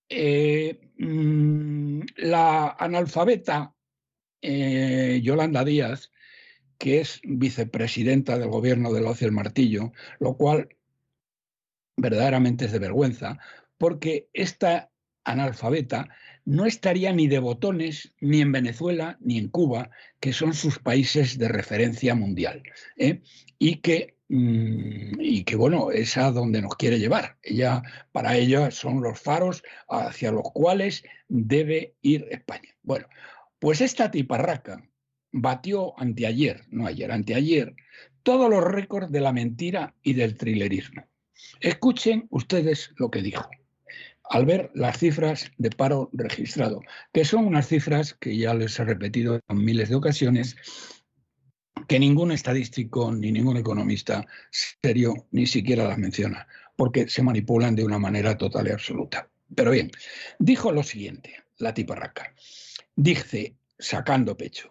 eh, 0.08 0.80
mm, 0.96 2.00
la 2.16 2.76
analfabeta 2.78 3.74
Yolanda 4.42 5.64
Díaz, 5.64 6.10
que 6.78 7.00
es 7.00 7.20
vicepresidenta 7.22 8.38
del 8.38 8.48
gobierno 8.48 8.90
de 8.94 9.04
Ocio 9.04 9.26
el 9.26 9.34
Martillo, 9.34 9.92
lo 10.18 10.38
cual 10.38 10.74
verdaderamente 11.96 12.66
es 12.66 12.72
de 12.72 12.78
vergüenza, 12.78 13.38
porque 13.78 14.28
esta 14.32 14.90
analfabeta 15.24 16.08
no 16.44 16.66
estaría 16.66 17.12
ni 17.12 17.28
de 17.28 17.38
botones 17.38 18.12
ni 18.20 18.40
en 18.40 18.52
Venezuela 18.52 19.18
ni 19.20 19.38
en 19.38 19.48
Cuba, 19.48 19.90
que 20.18 20.32
son 20.32 20.54
sus 20.54 20.78
países 20.78 21.38
de 21.38 21.48
referencia 21.48 22.14
mundial, 22.14 22.62
¿eh? 22.96 23.22
y 23.58 23.76
que 23.76 24.16
mm, 24.28 25.20
y 25.20 25.44
que 25.44 25.56
bueno, 25.56 25.90
es 25.90 26.16
a 26.16 26.30
donde 26.30 26.62
nos 26.62 26.76
quiere 26.76 26.98
llevar. 26.98 27.36
Ella, 27.42 27.82
para 28.12 28.36
ella 28.36 28.70
son 28.70 29.02
los 29.02 29.20
faros 29.20 29.62
hacia 29.88 30.32
los 30.32 30.50
cuales 30.52 31.04
debe 31.28 31.94
ir 32.02 32.26
España. 32.30 32.74
Bueno, 32.82 33.06
pues 33.58 33.80
esta 33.80 34.10
tiparraca 34.10 34.82
batió 35.32 35.98
anteayer, 35.98 36.62
no 36.70 36.86
ayer, 36.86 37.12
anteayer, 37.12 37.74
todos 38.22 38.50
los 38.50 38.64
récords 38.64 39.10
de 39.12 39.20
la 39.20 39.32
mentira 39.32 39.94
y 40.02 40.14
del 40.14 40.36
trilerismo. 40.36 41.09
Escuchen 41.60 42.26
ustedes 42.30 42.92
lo 42.96 43.10
que 43.10 43.22
dijo 43.22 43.48
al 44.30 44.46
ver 44.46 44.70
las 44.74 44.96
cifras 44.98 45.50
de 45.58 45.70
paro 45.70 46.08
registrado, 46.12 46.82
que 47.12 47.24
son 47.24 47.46
unas 47.46 47.66
cifras 47.66 48.14
que 48.14 48.36
ya 48.36 48.54
les 48.54 48.78
he 48.78 48.84
repetido 48.84 49.40
en 49.48 49.64
miles 49.64 49.88
de 49.88 49.96
ocasiones, 49.96 50.56
que 51.88 51.98
ningún 51.98 52.30
estadístico 52.30 53.10
ni 53.10 53.32
ningún 53.32 53.56
economista 53.56 54.24
serio 54.52 55.26
ni 55.32 55.46
siquiera 55.46 55.88
las 55.88 55.98
menciona, 55.98 56.46
porque 56.76 57.08
se 57.08 57.24
manipulan 57.24 57.74
de 57.74 57.84
una 57.84 57.98
manera 57.98 58.38
total 58.38 58.68
y 58.68 58.70
absoluta. 58.70 59.28
Pero 59.52 59.72
bien, 59.72 59.90
dijo 60.38 60.70
lo 60.70 60.84
siguiente, 60.84 61.34
la 61.58 61.74
tiparraca. 61.74 62.32
Dice, 62.94 63.56
sacando 63.76 64.36
pecho 64.36 64.68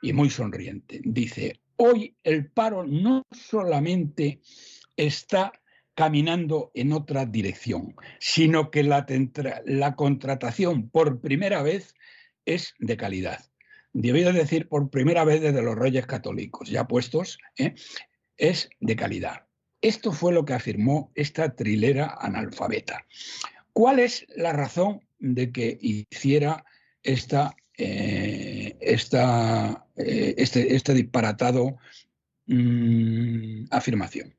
y 0.00 0.14
muy 0.14 0.30
sonriente, 0.30 1.02
dice, 1.04 1.60
hoy 1.76 2.16
el 2.24 2.50
paro 2.50 2.82
no 2.82 3.24
solamente 3.30 4.40
está 4.96 5.52
caminando 5.96 6.70
en 6.74 6.92
otra 6.92 7.24
dirección, 7.24 7.96
sino 8.20 8.70
que 8.70 8.82
la, 8.84 9.06
contratación 9.96 10.90
por 10.90 11.22
primera 11.22 11.62
vez 11.62 11.94
es 12.44 12.74
de 12.78 12.98
calidad. 12.98 13.40
Debido 13.94 14.30
decir 14.34 14.68
por 14.68 14.90
primera 14.90 15.24
vez 15.24 15.40
desde 15.40 15.62
los 15.62 15.74
reyes 15.74 16.06
católicos, 16.06 16.68
ya 16.68 16.86
puestos, 16.86 17.38
¿eh? 17.56 17.74
es 18.36 18.68
de 18.78 18.94
calidad. 18.94 19.46
Esto 19.80 20.12
fue 20.12 20.34
lo 20.34 20.44
que 20.44 20.52
afirmó 20.52 21.12
esta 21.14 21.54
trilera 21.56 22.14
analfabeta. 22.20 23.06
¿Cuál 23.72 23.98
es 23.98 24.26
la 24.36 24.52
razón 24.52 25.00
de 25.18 25.50
que 25.50 25.78
hiciera 25.80 26.66
esta, 27.02 27.56
eh, 27.78 28.76
eh, 28.80 30.34
este, 30.36 30.74
este, 30.76 30.92
disparatado 30.92 31.78
mm, 32.48 33.68
afirmación? 33.70 34.36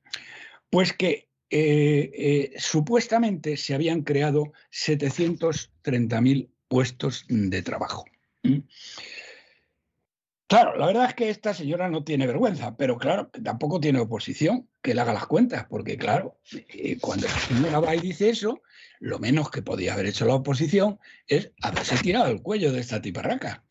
Pues 0.70 0.94
que 0.94 1.27
eh, 1.50 2.12
eh, 2.14 2.54
supuestamente 2.58 3.56
se 3.58 3.74
habían 3.74 4.02
creado 4.02 4.52
730.000 4.72 6.50
puestos 6.68 7.26
de 7.30 7.62
trabajo. 7.62 8.06
Claro, 10.48 10.78
la 10.78 10.86
verdad 10.88 11.10
es 11.10 11.14
que 11.14 11.30
esta 11.30 11.54
señora 11.54 11.90
no 11.90 12.06
tiene 12.06 12.26
vergüenza, 12.26 12.78
pero 12.78 12.98
claro, 12.98 13.30
tampoco 13.44 13.82
tiene 13.82 14.00
oposición 14.00 14.70
que 14.82 14.94
le 14.94 15.02
haga 15.02 15.14
las 15.14 15.28
cuentas, 15.28 15.66
porque 15.70 15.98
claro, 15.98 16.40
eh, 16.70 16.98
cuando 17.02 17.28
la 17.28 17.38
señora 17.38 17.80
va 17.82 17.96
y 17.96 18.00
dice 18.00 18.30
eso, 18.30 18.62
lo 19.00 19.20
menos 19.20 19.52
que 19.52 19.62
podía 19.62 19.94
haber 19.94 20.06
hecho 20.06 20.26
la 20.26 20.36
oposición 20.36 21.00
es 21.28 21.52
haberse 21.62 21.98
tirado 21.98 22.28
el 22.32 22.42
cuello 22.42 22.72
de 22.72 22.80
esta 22.80 23.02
tiparraca. 23.02 23.66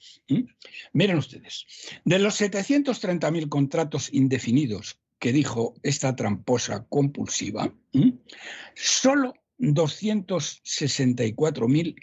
Miren 0.93 1.17
ustedes, 1.17 1.67
de 2.05 2.19
los 2.19 2.39
730.000 2.39 3.49
contratos 3.49 4.13
indefinidos 4.13 5.01
que 5.19 5.33
dijo 5.33 5.75
esta 5.83 6.15
tramposa 6.15 6.87
compulsiva, 6.89 7.75
solo 8.75 9.35
264.000 9.59 11.97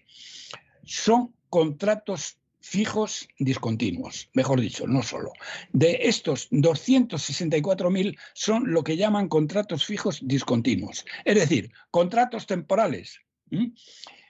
son 0.84 1.34
contratos 1.50 2.40
fijos 2.64 3.28
discontinuos, 3.38 4.30
mejor 4.34 4.62
dicho, 4.62 4.88
no 4.88 5.04
solo. 5.04 5.34
De 5.74 6.00
estos 6.04 6.50
264.000 6.50 8.18
son 8.34 8.72
lo 8.72 8.84
que 8.84 8.98
llaman 8.98 9.28
contratos 9.28 9.86
fijos 9.86 10.20
discontinuos, 10.24 11.06
es 11.26 11.36
decir, 11.36 11.72
contratos 11.92 12.48
temporales. 12.48 13.20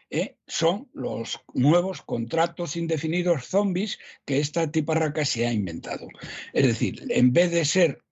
¿Eh? 0.10 0.38
son 0.46 0.90
los 0.94 1.40
nuevos 1.56 2.04
contratos 2.04 2.76
indefinidos 2.76 3.48
zombies 3.48 3.98
que 4.26 4.40
esta 4.40 4.70
tiparraca 4.70 5.26
se 5.26 5.48
ha 5.48 5.52
inventado. 5.52 6.08
Es 6.52 6.68
decir, 6.68 7.04
en 7.10 7.34
vez 7.34 7.50
de 7.50 7.66
ser 7.66 8.04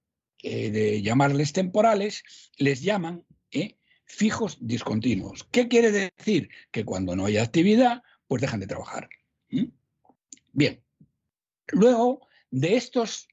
eh, 0.44 0.72
de 0.72 1.02
llamarles 1.02 1.54
temporales, 1.54 2.24
les 2.58 2.82
llaman 2.82 3.26
eh, 3.52 3.78
fijos 4.06 4.58
discontinuos. 4.60 5.46
¿Qué 5.52 5.68
quiere 5.68 5.92
decir? 5.92 6.50
Que 6.72 6.84
cuando 6.86 7.16
no 7.16 7.26
hay 7.26 7.38
actividad, 7.38 8.04
pues 8.28 8.42
dejan 8.42 8.60
de 8.60 8.68
trabajar. 8.68 9.10
Bien, 10.54 10.84
luego 11.68 12.28
de 12.50 12.76
estos 12.76 13.28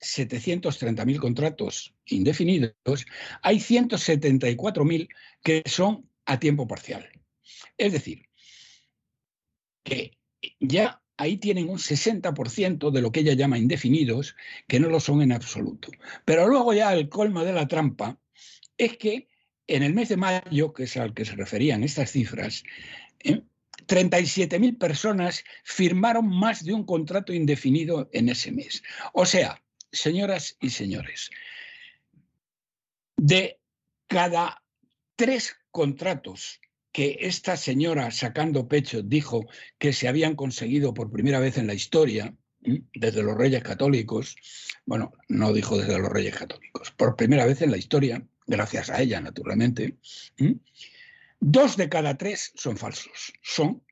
730.000 0.00 1.18
contratos 1.18 1.94
indefinidos, 2.06 2.74
hay 3.42 3.58
174.000 3.58 5.08
que 5.42 5.62
son 5.66 6.08
a 6.24 6.38
tiempo 6.38 6.66
parcial. 6.66 7.08
Es 7.76 7.92
decir, 7.92 8.28
que 9.82 10.18
ya 10.58 11.02
ahí 11.20 11.36
tienen 11.36 11.68
un 11.68 11.76
60% 11.76 12.90
de 12.90 13.02
lo 13.02 13.12
que 13.12 13.20
ella 13.20 13.34
llama 13.34 13.58
indefinidos, 13.58 14.36
que 14.66 14.80
no 14.80 14.88
lo 14.88 15.00
son 15.00 15.20
en 15.20 15.32
absoluto. 15.32 15.90
Pero 16.24 16.48
luego 16.48 16.72
ya 16.72 16.94
el 16.94 17.10
colmo 17.10 17.44
de 17.44 17.52
la 17.52 17.68
trampa 17.68 18.18
es 18.78 18.96
que 18.96 19.28
en 19.66 19.82
el 19.82 19.92
mes 19.92 20.08
de 20.08 20.16
mayo, 20.16 20.72
que 20.72 20.84
es 20.84 20.96
al 20.96 21.12
que 21.12 21.26
se 21.26 21.36
referían 21.36 21.84
estas 21.84 22.12
cifras, 22.12 22.64
37.000 23.22 24.68
¿eh? 24.68 24.72
personas 24.72 25.44
firmaron 25.62 26.26
más 26.26 26.64
de 26.64 26.72
un 26.72 26.84
contrato 26.84 27.34
indefinido 27.34 28.08
en 28.14 28.30
ese 28.30 28.50
mes. 28.50 28.82
O 29.12 29.26
sea, 29.26 29.62
señoras 29.92 30.56
y 30.58 30.70
señores, 30.70 31.28
de 33.18 33.60
cada 34.06 34.62
tres 35.16 35.54
contratos 35.70 36.62
que 37.00 37.16
esta 37.22 37.56
señora 37.56 38.10
sacando 38.10 38.68
pecho 38.68 39.00
dijo 39.00 39.46
que 39.78 39.94
se 39.94 40.06
habían 40.06 40.36
conseguido 40.36 40.92
por 40.92 41.10
primera 41.10 41.40
vez 41.40 41.56
en 41.56 41.66
la 41.66 41.72
historia, 41.72 42.34
desde 42.60 43.22
los 43.22 43.38
reyes 43.38 43.62
católicos, 43.62 44.36
bueno, 44.84 45.10
no 45.26 45.54
dijo 45.54 45.78
desde 45.78 45.98
los 45.98 46.10
reyes 46.10 46.36
católicos, 46.36 46.90
por 46.90 47.16
primera 47.16 47.46
vez 47.46 47.62
en 47.62 47.70
la 47.70 47.78
historia, 47.78 48.22
gracias 48.46 48.90
a 48.90 49.00
ella, 49.00 49.18
naturalmente, 49.18 49.96
dos 51.40 51.78
de 51.78 51.88
cada 51.88 52.18
tres 52.18 52.52
son 52.54 52.76
falsos, 52.76 53.32
son, 53.40 53.82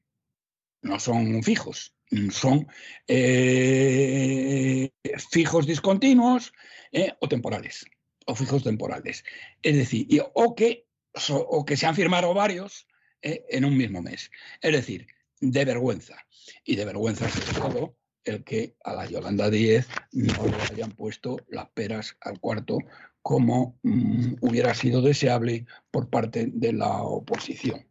no 0.83 1.01
son 1.01 1.43
fijos, 1.43 1.95
son 2.31 2.67
eh, 3.07 4.91
fijos 5.31 5.67
discontinuos 5.67 6.53
eh, 6.93 7.15
o 7.21 7.27
temporales, 7.27 7.87
o 8.27 8.35
fijos 8.35 8.65
temporales. 8.65 9.25
Es 9.63 9.77
decir, 9.79 10.23
o 10.35 10.55
que 10.55 10.85
o 11.31 11.65
que 11.65 11.77
se 11.79 11.87
han 11.87 11.95
firmado 11.95 12.35
varios 12.35 12.87
eh, 13.23 13.45
en 13.49 13.65
un 13.65 13.77
mismo 13.77 14.03
mes. 14.03 14.31
Es 14.61 14.73
decir, 14.73 15.07
de 15.41 15.65
vergüenza. 15.65 16.17
Y 16.65 16.77
de 16.77 16.85
vergüenza 16.85 17.29
sobre 17.29 17.61
todo 17.61 17.97
el 18.25 18.45
que 18.45 18.77
a 18.85 18.95
la 18.95 19.07
Yolanda 19.07 19.51
Díez 19.51 19.89
no 20.13 20.47
le 20.47 20.57
hayan 20.71 20.93
puesto 20.93 21.39
las 21.49 21.69
peras 21.71 22.17
al 22.21 22.39
cuarto 22.41 22.79
como 23.23 23.79
mm, 23.83 24.37
hubiera 24.41 24.75
sido 24.75 25.03
deseable 25.03 25.67
por 25.91 26.09
parte 26.09 26.51
de 26.53 26.73
la 26.73 27.03
oposición. 27.03 27.87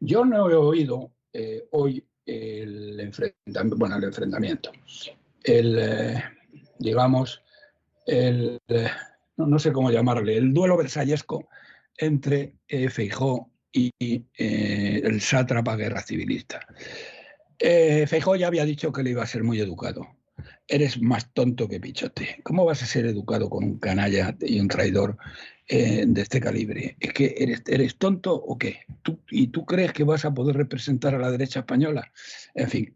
Yo 0.00 0.24
no 0.24 0.50
he 0.50 0.54
oído 0.54 1.12
eh, 1.32 1.64
hoy 1.70 2.04
el 2.26 3.00
enfrentamiento, 3.00 3.76
bueno, 3.76 3.96
el 3.96 4.04
enfrentamiento, 4.04 4.70
el, 5.44 5.78
eh, 5.78 6.24
digamos, 6.78 7.42
el, 8.06 8.58
no, 9.36 9.58
sé 9.58 9.72
cómo 9.72 9.90
llamarle, 9.90 10.36
el 10.36 10.52
duelo 10.52 10.76
versallesco 10.76 11.48
entre 11.96 12.54
Feijó 12.90 13.50
y 13.72 13.92
eh, 14.02 15.02
el 15.04 15.20
sátrapa 15.20 15.76
guerra 15.76 16.02
civilista. 16.02 16.66
Eh, 17.58 18.06
Feijó 18.06 18.36
ya 18.36 18.46
había 18.46 18.64
dicho 18.64 18.92
que 18.92 19.02
le 19.02 19.10
iba 19.10 19.22
a 19.22 19.26
ser 19.26 19.44
muy 19.44 19.60
educado. 19.60 20.06
Eres 20.66 21.00
más 21.00 21.32
tonto 21.32 21.68
que 21.68 21.80
pichote. 21.80 22.40
¿Cómo 22.42 22.64
vas 22.64 22.82
a 22.82 22.86
ser 22.86 23.06
educado 23.06 23.48
con 23.48 23.64
un 23.64 23.78
canalla 23.78 24.36
y 24.40 24.60
un 24.60 24.68
traidor 24.68 25.16
eh, 25.66 26.04
de 26.06 26.22
este 26.22 26.40
calibre? 26.40 26.96
¿Es 27.00 27.12
que 27.12 27.34
eres, 27.38 27.62
eres 27.66 27.96
tonto 27.96 28.34
o 28.34 28.58
qué? 28.58 28.80
¿Y 29.30 29.48
tú 29.48 29.64
crees 29.64 29.92
que 29.92 30.04
vas 30.04 30.24
a 30.24 30.34
poder 30.34 30.56
representar 30.56 31.14
a 31.14 31.18
la 31.18 31.30
derecha 31.30 31.60
española? 31.60 32.12
En 32.54 32.68
fin, 32.68 32.94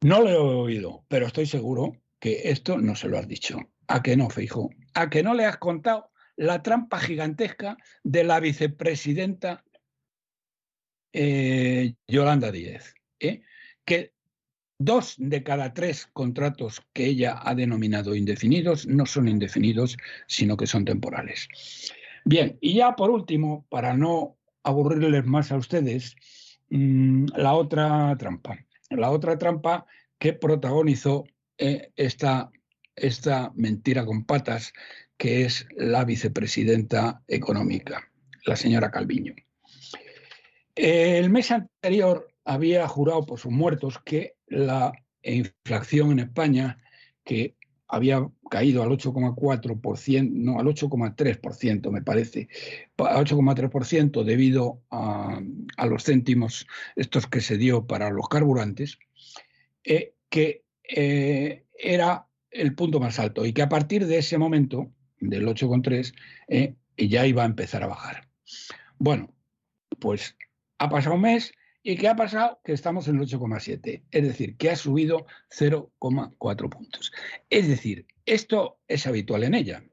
no 0.00 0.22
lo 0.22 0.30
he 0.30 0.36
oído, 0.36 1.04
pero 1.08 1.26
estoy 1.26 1.46
seguro 1.46 1.96
que 2.18 2.50
esto 2.50 2.78
no 2.78 2.96
se 2.96 3.08
lo 3.08 3.18
has 3.18 3.28
dicho. 3.28 3.58
¿A 3.86 4.02
que 4.02 4.16
no, 4.16 4.30
Feijó? 4.30 4.70
¿A 4.94 5.10
que 5.10 5.22
no 5.22 5.34
le 5.34 5.44
has 5.44 5.58
contado 5.58 6.10
la 6.36 6.62
trampa 6.62 6.98
gigantesca 6.98 7.76
de 8.02 8.24
la 8.24 8.40
vicepresidenta 8.40 9.64
eh, 11.12 11.94
Yolanda 12.08 12.50
Díez, 12.50 12.94
¿eh? 13.20 13.42
que 13.84 14.12
dos 14.78 15.14
de 15.18 15.42
cada 15.42 15.72
tres 15.72 16.08
contratos 16.12 16.82
que 16.92 17.06
ella 17.06 17.40
ha 17.42 17.54
denominado 17.54 18.14
indefinidos 18.14 18.86
no 18.86 19.06
son 19.06 19.28
indefinidos, 19.28 19.96
sino 20.26 20.56
que 20.56 20.66
son 20.66 20.84
temporales. 20.84 21.48
Bien, 22.24 22.58
y 22.60 22.74
ya 22.74 22.96
por 22.96 23.10
último, 23.10 23.66
para 23.68 23.94
no 23.94 24.36
aburrirles 24.62 25.24
más 25.26 25.52
a 25.52 25.56
ustedes, 25.56 26.16
mm, 26.70 27.26
la 27.36 27.54
otra 27.54 28.16
trampa. 28.18 28.58
La 28.90 29.10
otra 29.10 29.38
trampa 29.38 29.86
que 30.18 30.32
protagonizó 30.32 31.24
eh, 31.58 31.92
esta, 31.96 32.50
esta 32.96 33.52
mentira 33.54 34.04
con 34.04 34.24
patas, 34.24 34.72
que 35.16 35.44
es 35.44 35.66
la 35.76 36.04
vicepresidenta 36.04 37.22
económica, 37.28 38.10
la 38.46 38.56
señora 38.56 38.90
Calviño. 38.90 39.34
El 40.74 41.30
mes 41.30 41.50
anterior 41.50 42.28
había 42.44 42.86
jurado 42.88 43.24
por 43.24 43.38
sus 43.38 43.52
muertos 43.52 43.98
que 44.04 44.34
la 44.48 44.92
inflación 45.22 46.12
en 46.12 46.18
España, 46.20 46.78
que 47.24 47.56
había 47.86 48.28
caído 48.50 48.82
al 48.82 48.90
8,4%, 48.90 50.30
no, 50.30 50.58
al 50.58 50.66
8,3% 50.66 51.90
me 51.90 52.02
parece, 52.02 52.48
al 52.98 53.24
8,3% 53.24 54.24
debido 54.24 54.82
a, 54.90 55.40
los 55.86 56.04
céntimos 56.04 56.66
estos 56.96 57.26
que 57.26 57.40
se 57.40 57.56
dio 57.56 57.86
para 57.86 58.10
los 58.10 58.28
carburantes, 58.28 58.98
eh, 59.84 60.14
que 60.28 60.64
eh, 60.82 61.64
era 61.78 62.26
el 62.50 62.74
punto 62.74 63.00
más 63.00 63.18
alto 63.18 63.44
y 63.44 63.52
que 63.52 63.62
a 63.62 63.68
partir 63.68 64.06
de 64.06 64.18
ese 64.18 64.38
momento, 64.38 64.92
del 65.28 65.46
8,3, 65.46 66.14
eh, 66.48 66.74
ya 66.96 67.26
iba 67.26 67.42
a 67.42 67.46
empezar 67.46 67.82
a 67.82 67.88
bajar. 67.88 68.28
Bueno, 68.98 69.34
pues 69.98 70.36
ha 70.78 70.88
pasado 70.88 71.16
un 71.16 71.22
mes 71.22 71.52
¿Y 71.86 71.96
qué 71.96 72.08
ha 72.08 72.16
pasado? 72.16 72.60
Que 72.64 72.72
estamos 72.72 73.08
en 73.08 73.16
el 73.16 73.28
8,7, 73.28 74.04
es 74.10 74.26
decir, 74.26 74.56
que 74.56 74.70
ha 74.70 74.76
subido 74.76 75.26
0,4 75.50 76.70
puntos. 76.70 77.12
Es 77.50 77.68
decir, 77.68 78.06
esto 78.24 78.78
es 78.88 79.06
habitual 79.06 79.44
en 79.44 79.54
ella. 79.54 79.84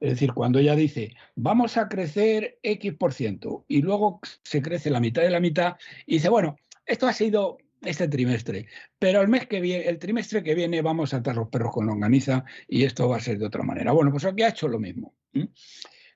Es 0.00 0.10
decir, 0.10 0.32
cuando 0.32 0.58
ella 0.58 0.74
dice, 0.74 1.14
vamos 1.36 1.76
a 1.76 1.88
crecer 1.88 2.58
X 2.64 2.94
por 2.94 3.12
ciento 3.12 3.64
y 3.68 3.82
luego 3.82 4.18
se 4.42 4.60
crece 4.60 4.90
la 4.90 4.98
mitad 4.98 5.22
de 5.22 5.30
la 5.30 5.38
mitad 5.38 5.76
y 6.04 6.14
dice, 6.14 6.30
bueno, 6.30 6.56
esto 6.84 7.06
ha 7.06 7.12
sido 7.12 7.58
este 7.86 8.08
trimestre, 8.08 8.66
pero 8.98 9.20
el 9.20 9.28
mes 9.28 9.46
que 9.46 9.60
viene, 9.60 9.84
el 9.84 9.98
trimestre 9.98 10.42
que 10.42 10.54
viene 10.54 10.82
vamos 10.82 11.14
a 11.14 11.18
atar 11.18 11.36
los 11.36 11.48
perros 11.48 11.72
con 11.72 11.86
longaniza 11.86 12.44
y 12.68 12.84
esto 12.84 13.08
va 13.08 13.16
a 13.16 13.20
ser 13.20 13.38
de 13.38 13.46
otra 13.46 13.62
manera. 13.62 13.92
Bueno, 13.92 14.10
pues 14.10 14.24
aquí 14.24 14.42
ha 14.42 14.48
hecho 14.48 14.68
lo 14.68 14.78
mismo. 14.78 15.14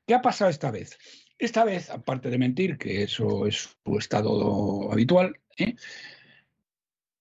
¿Qué 0.06 0.14
ha 0.14 0.22
pasado 0.22 0.50
esta 0.50 0.70
vez? 0.70 0.98
Esta 1.38 1.64
vez, 1.64 1.90
aparte 1.90 2.30
de 2.30 2.38
mentir, 2.38 2.78
que 2.78 3.02
eso 3.02 3.46
es 3.46 3.76
su 3.84 3.98
estado 3.98 4.90
habitual, 4.90 5.38
¿eh? 5.56 5.76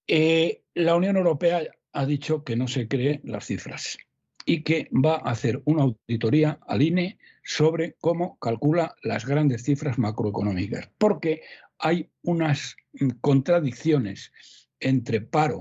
Eh, 0.08 0.64
la 0.74 0.96
Unión 0.96 1.18
Europea 1.18 1.64
ha 1.92 2.06
dicho 2.06 2.44
que 2.44 2.56
no 2.56 2.68
se 2.68 2.88
cree 2.88 3.20
las 3.24 3.46
cifras 3.46 3.98
y 4.46 4.64
que 4.64 4.88
va 4.94 5.16
a 5.16 5.32
hacer 5.32 5.62
una 5.66 5.84
auditoría 5.84 6.60
al 6.66 6.82
INE 6.82 7.18
sobre 7.44 7.96
cómo 8.00 8.40
calcula 8.40 8.96
las 9.04 9.26
grandes 9.26 9.64
cifras 9.64 9.98
macroeconómicas, 9.98 10.90
porque 10.98 11.42
hay 11.80 12.10
unas 12.24 12.76
contradicciones 13.22 14.32
entre 14.80 15.22
paro, 15.22 15.60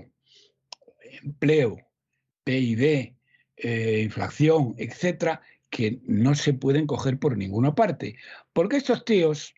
empleo, 1.22 1.78
PIB, 2.44 3.16
eh, 3.56 4.00
inflación, 4.04 4.74
etcétera, 4.78 5.42
que 5.70 6.00
no 6.04 6.34
se 6.34 6.54
pueden 6.54 6.86
coger 6.86 7.18
por 7.18 7.36
ninguna 7.36 7.74
parte. 7.74 8.16
Porque 8.52 8.76
estos 8.76 9.04
tíos, 9.04 9.54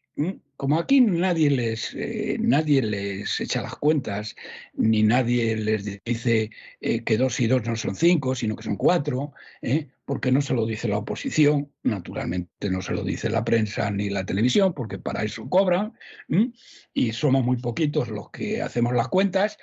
como 0.59 0.81
aquí 0.81 1.01
nadie 1.01 1.51
les, 1.51 1.95
eh, 1.95 2.37
nadie 2.41 2.83
les 2.83 3.41
echa 3.41 3.63
las 3.63 3.77
cuentas, 3.77 4.35
ni 4.75 5.05
nadie 5.05 5.55
les 5.57 6.03
dice 6.05 6.51
eh, 6.81 7.05
que 7.05 7.17
dos 7.17 7.39
y 7.39 7.47
dos 7.47 7.63
no 7.65 7.77
son 7.77 7.95
cinco, 7.95 8.35
sino 8.35 8.57
que 8.57 8.65
son 8.65 8.77
cuatro, 8.77 9.33
¿eh? 9.63 9.87
porque 10.05 10.33
no 10.33 10.41
se 10.43 10.55
lo 10.55 10.67
dice 10.67 10.89
la 10.89 10.99
oposición, 10.99 11.71
naturalmente 11.85 12.71
no 12.71 12.83
se 12.83 12.93
lo 12.93 13.05
dice 13.05 13.31
la 13.31 13.45
prensa 13.45 13.89
ni 13.93 14.11
la 14.11 14.27
televisión, 14.27 14.75
porque 14.75 14.99
para 14.99 15.23
eso 15.23 15.49
cobran, 15.49 15.93
y 16.93 17.13
somos 17.13 17.45
muy 17.45 17.59
poquitos 17.59 18.09
los 18.09 18.31
que 18.31 18.61
hacemos 18.61 18.95
las 18.95 19.07
cuentas, 19.07 19.59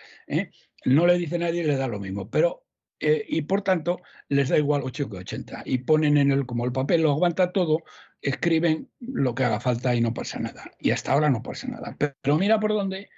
no 0.86 1.06
le 1.08 1.18
dice 1.18 1.38
nadie, 1.38 1.66
le 1.66 1.76
da 1.76 1.90
lo 1.90 2.00
mismo. 2.00 2.30
Pero 2.30 2.65
eh, 3.08 3.24
y 3.30 3.44
por 3.44 3.62
tanto 3.62 4.02
les 4.30 4.50
da 4.50 4.58
igual 4.58 4.82
8 4.84 5.08
que 5.12 5.18
80. 5.18 5.62
Y 5.66 5.78
ponen 5.78 6.18
en 6.18 6.32
el, 6.32 6.48
como 6.48 6.66
el 6.66 6.72
papel 6.72 7.04
lo 7.04 7.12
aguanta 7.12 7.52
todo, 7.52 7.84
escriben 8.20 8.90
lo 9.00 9.36
que 9.36 9.44
haga 9.44 9.60
falta 9.60 9.94
y 9.94 10.02
no 10.02 10.12
pasa 10.12 10.40
nada. 10.40 10.72
Y 10.80 10.90
hasta 10.90 11.14
ahora 11.14 11.30
no 11.30 11.44
pasa 11.44 11.68
nada. 11.68 11.96
Pero, 12.00 12.38
mira 12.40 12.60
por 12.60 12.74
dónde 12.74 13.10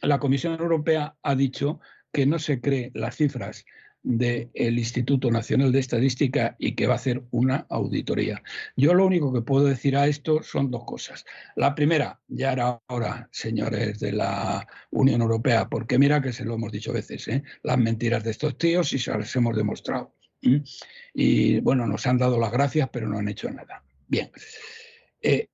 la 0.00 0.20
Comisión 0.20 0.60
Europea 0.60 1.16
ha 1.24 1.34
dicho 1.34 1.80
que 2.12 2.24
no 2.24 2.38
se 2.38 2.60
cree 2.60 2.92
las 2.94 3.16
cifras 3.16 3.64
del 4.02 4.78
Instituto 4.78 5.30
Nacional 5.30 5.72
de 5.72 5.78
Estadística 5.78 6.56
y 6.58 6.74
que 6.74 6.86
va 6.86 6.94
a 6.94 6.96
hacer 6.96 7.22
una 7.30 7.66
auditoría. 7.68 8.42
Yo 8.76 8.94
lo 8.94 9.06
único 9.06 9.32
que 9.32 9.42
puedo 9.42 9.66
decir 9.66 9.96
a 9.96 10.06
esto 10.06 10.42
son 10.42 10.70
dos 10.70 10.84
cosas. 10.84 11.24
La 11.56 11.74
primera, 11.74 12.20
ya 12.28 12.52
era 12.52 12.80
hora, 12.88 13.28
señores 13.30 14.00
de 14.00 14.12
la 14.12 14.66
Unión 14.90 15.20
Europea, 15.20 15.68
porque 15.68 15.98
mira 15.98 16.22
que 16.22 16.32
se 16.32 16.44
lo 16.44 16.54
hemos 16.54 16.72
dicho 16.72 16.92
veces, 16.92 17.28
¿eh? 17.28 17.42
las 17.62 17.78
mentiras 17.78 18.24
de 18.24 18.30
estos 18.30 18.56
tíos 18.56 18.92
y 18.92 18.98
se 18.98 19.10
las 19.10 19.34
hemos 19.36 19.56
demostrado. 19.56 20.14
Y 21.12 21.60
bueno, 21.60 21.86
nos 21.86 22.06
han 22.06 22.16
dado 22.16 22.38
las 22.38 22.52
gracias, 22.52 22.88
pero 22.90 23.08
no 23.08 23.18
han 23.18 23.28
hecho 23.28 23.50
nada. 23.50 23.84
Bien, 24.08 24.30
eh, 25.20 25.48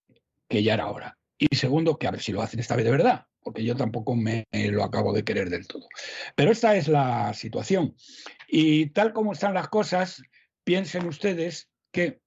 que 0.49 0.63
ya 0.63 0.75
era 0.75 0.89
hora. 0.89 1.16
Y 1.39 1.55
segundo, 1.57 1.99
que 1.99 2.07
a 2.07 2.11
ver 2.11 2.23
si 2.23 2.33
lo 2.33 2.41
hacen 2.41 2.61
esta 2.61 2.77
vez 2.77 2.85
de 2.85 2.91
verdad, 2.91 3.27
porque 3.43 3.63
yo 3.63 3.77
tampoco 3.77 4.15
me 4.15 4.47
lo 4.53 4.83
acabo 4.83 5.13
de 5.13 5.25
querer 5.25 5.51
del 5.51 5.67
todo. 5.67 5.87
Pero 6.35 6.51
esta 6.51 6.77
es 6.77 6.89
la 6.89 7.35
situación. 7.35 7.95
Y 8.49 8.87
tal 8.91 9.13
como 9.13 9.33
están 9.33 9.55
las 9.55 9.69
cosas, 9.69 10.23
piensen 10.65 11.07
ustedes 11.07 11.71
que, 11.93 12.21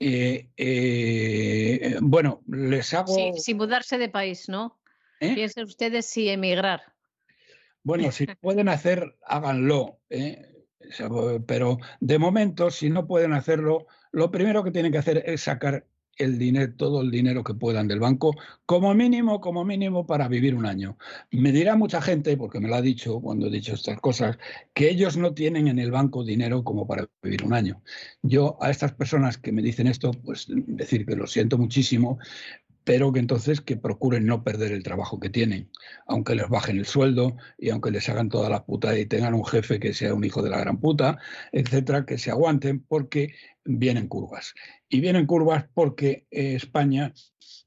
eh, 0.00 0.48
eh, 0.56 1.98
bueno, 2.00 2.42
les 2.46 2.94
hago... 2.94 3.14
Sí, 3.14 3.32
sin 3.36 3.58
mudarse 3.58 3.98
de 3.98 4.08
país, 4.08 4.48
¿no? 4.48 4.80
¿Eh? 5.20 5.34
Piensen 5.34 5.64
ustedes 5.64 6.06
si 6.06 6.30
emigrar. 6.30 6.80
Bueno, 7.82 8.10
si 8.10 8.26
pueden 8.40 8.68
hacer, 8.70 9.18
háganlo. 9.22 10.00
Pero 11.46 11.78
de 12.00 12.18
momento, 12.18 12.70
si 12.70 12.88
no 12.88 13.06
pueden 13.06 13.34
hacerlo, 13.34 13.86
lo 14.12 14.30
primero 14.30 14.64
que 14.64 14.70
tienen 14.70 14.92
que 14.92 14.98
hacer 14.98 15.22
es 15.26 15.42
sacar 15.42 15.86
el 16.20 16.38
dinero, 16.38 16.72
todo 16.76 17.02
el 17.02 17.10
dinero 17.10 17.42
que 17.42 17.54
puedan 17.54 17.88
del 17.88 18.00
banco, 18.00 18.34
como 18.66 18.94
mínimo, 18.94 19.40
como 19.40 19.64
mínimo 19.64 20.06
para 20.06 20.28
vivir 20.28 20.54
un 20.54 20.66
año. 20.66 20.96
Me 21.30 21.52
dirá 21.52 21.76
mucha 21.76 22.00
gente, 22.00 22.36
porque 22.36 22.60
me 22.60 22.68
lo 22.68 22.76
ha 22.76 22.82
dicho 22.82 23.20
cuando 23.20 23.46
he 23.46 23.50
dicho 23.50 23.74
estas 23.74 24.00
cosas, 24.00 24.38
que 24.74 24.90
ellos 24.90 25.16
no 25.16 25.34
tienen 25.34 25.68
en 25.68 25.78
el 25.78 25.90
banco 25.90 26.24
dinero 26.24 26.62
como 26.64 26.86
para 26.86 27.08
vivir 27.22 27.44
un 27.44 27.54
año. 27.54 27.82
Yo 28.22 28.58
a 28.60 28.70
estas 28.70 28.92
personas 28.92 29.38
que 29.38 29.52
me 29.52 29.62
dicen 29.62 29.86
esto, 29.86 30.12
pues 30.12 30.46
decir 30.48 31.06
que 31.06 31.16
lo 31.16 31.26
siento 31.26 31.58
muchísimo, 31.58 32.18
pero 32.90 33.12
que 33.12 33.20
entonces 33.20 33.60
que 33.60 33.76
procuren 33.76 34.26
no 34.26 34.42
perder 34.42 34.72
el 34.72 34.82
trabajo 34.82 35.20
que 35.20 35.30
tienen, 35.30 35.70
aunque 36.08 36.34
les 36.34 36.48
bajen 36.48 36.76
el 36.76 36.86
sueldo 36.86 37.36
y 37.56 37.70
aunque 37.70 37.92
les 37.92 38.08
hagan 38.08 38.28
toda 38.28 38.50
la 38.50 38.64
puta 38.64 38.98
y 38.98 39.06
tengan 39.06 39.32
un 39.32 39.44
jefe 39.44 39.78
que 39.78 39.94
sea 39.94 40.12
un 40.12 40.24
hijo 40.24 40.42
de 40.42 40.50
la 40.50 40.58
gran 40.58 40.80
puta, 40.80 41.16
etcétera, 41.52 42.04
que 42.04 42.18
se 42.18 42.32
aguanten 42.32 42.80
porque 42.80 43.32
vienen 43.64 44.08
curvas. 44.08 44.54
Y 44.88 44.98
vienen 44.98 45.26
curvas 45.26 45.66
porque 45.72 46.26
eh, 46.32 46.56
España 46.56 47.14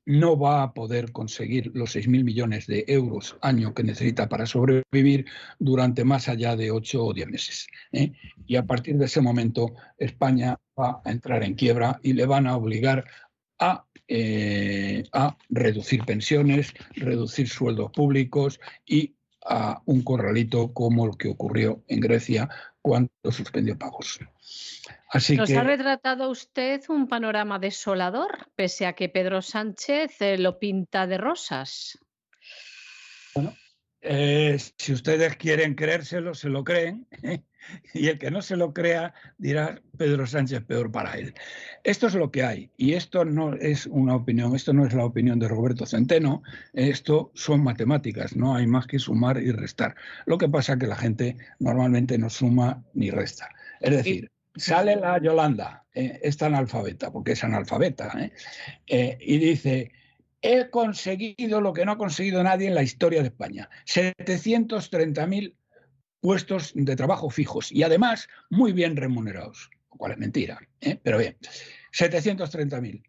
no 0.05 0.37
va 0.37 0.61
a 0.61 0.73
poder 0.73 1.13
conseguir 1.13 1.71
los 1.73 1.95
6.000 1.95 2.25
millones 2.25 2.67
de 2.67 2.83
euros 2.89 3.37
año 3.39 3.73
que 3.73 3.83
necesita 3.83 4.27
para 4.27 4.45
sobrevivir 4.45 5.25
durante 5.57 6.03
más 6.03 6.27
allá 6.27 6.57
de 6.57 6.69
8 6.71 7.01
o 7.01 7.13
10 7.13 7.27
meses. 7.29 7.67
¿eh? 7.93 8.11
Y 8.45 8.57
a 8.57 8.65
partir 8.65 8.97
de 8.97 9.05
ese 9.05 9.21
momento 9.21 9.73
España 9.97 10.59
va 10.77 11.01
a 11.05 11.11
entrar 11.11 11.45
en 11.45 11.55
quiebra 11.55 12.01
y 12.03 12.11
le 12.11 12.25
van 12.25 12.45
a 12.45 12.57
obligar 12.57 13.05
a, 13.57 13.85
eh, 14.15 15.05
a 15.11 15.35
reducir 15.49 16.05
pensiones, 16.05 16.71
reducir 16.95 17.49
sueldos 17.49 17.91
públicos 17.91 18.59
y 18.85 19.15
a 19.43 19.81
un 19.85 20.03
corralito 20.03 20.71
como 20.71 21.07
el 21.07 21.17
que 21.17 21.29
ocurrió 21.29 21.81
en 21.87 21.99
Grecia 21.99 22.47
cuando 22.79 23.09
suspendió 23.31 23.75
pagos. 23.75 24.19
¿Nos 25.35 25.51
ha 25.51 25.63
retratado 25.63 26.29
usted 26.29 26.81
un 26.89 27.07
panorama 27.07 27.57
desolador, 27.57 28.51
pese 28.55 28.85
a 28.85 28.93
que 28.93 29.09
Pedro 29.09 29.41
Sánchez 29.41 30.21
eh, 30.21 30.37
lo 30.37 30.59
pinta 30.59 31.07
de 31.07 31.17
rosas? 31.17 31.97
Eh, 34.05 34.57
si 34.77 34.93
ustedes 34.93 35.37
quieren 35.37 35.75
creérselo, 35.75 36.33
se 36.33 36.49
lo 36.49 36.63
creen. 36.63 37.07
Y 37.93 38.09
el 38.09 38.19
que 38.19 38.29
no 38.29 38.41
se 38.41 38.57
lo 38.57 38.73
crea 38.73 39.13
dirá 39.37 39.81
Pedro 39.97 40.27
Sánchez 40.27 40.63
peor 40.63 40.91
para 40.91 41.17
él. 41.17 41.33
Esto 41.85 42.07
es 42.07 42.13
lo 42.13 42.29
que 42.29 42.43
hay. 42.43 42.71
Y 42.75 42.93
esto 42.93 43.23
no 43.23 43.53
es 43.53 43.87
una 43.87 44.17
opinión, 44.17 44.53
esto 44.53 44.73
no 44.73 44.85
es 44.85 44.93
la 44.93 45.05
opinión 45.05 45.39
de 45.39 45.47
Roberto 45.47 45.85
Centeno, 45.85 46.43
esto 46.73 47.31
son 47.35 47.63
matemáticas, 47.63 48.35
no 48.35 48.53
hay 48.53 48.67
más 48.67 48.85
que 48.85 48.99
sumar 48.99 49.41
y 49.41 49.51
restar. 49.51 49.95
Lo 50.25 50.37
que 50.37 50.49
pasa 50.49 50.73
es 50.73 50.79
que 50.79 50.87
la 50.87 50.97
gente 50.97 51.37
normalmente 51.59 52.17
no 52.17 52.29
suma 52.29 52.83
ni 52.93 53.11
resta. 53.11 53.47
Es 53.79 53.91
decir, 53.91 54.29
sale 54.55 54.95
la 54.95 55.21
Yolanda, 55.21 55.85
eh, 55.93 56.19
esta 56.23 56.47
analfabeta, 56.47 57.11
porque 57.11 57.31
es 57.31 57.43
analfabeta, 57.43 58.11
¿eh? 58.19 58.31
Eh, 58.87 59.17
y 59.21 59.37
dice, 59.37 59.91
he 60.43 60.69
conseguido 60.69 61.61
lo 61.61 61.73
que 61.73 61.85
no 61.85 61.93
ha 61.93 61.97
conseguido 61.97 62.43
nadie 62.43 62.67
en 62.67 62.75
la 62.75 62.83
historia 62.83 63.21
de 63.21 63.29
España, 63.29 63.69
730.000 63.85 65.55
puestos 66.19 66.73
de 66.75 66.95
trabajo 66.95 67.29
fijos 67.29 67.71
y 67.71 67.83
además 67.83 68.27
muy 68.49 68.73
bien 68.73 68.95
remunerados, 68.95 69.71
lo 69.91 69.97
cual 69.97 70.11
es 70.11 70.17
mentira, 70.17 70.59
pero 71.01 71.17
bien, 71.17 71.37
730.000. 71.91 73.03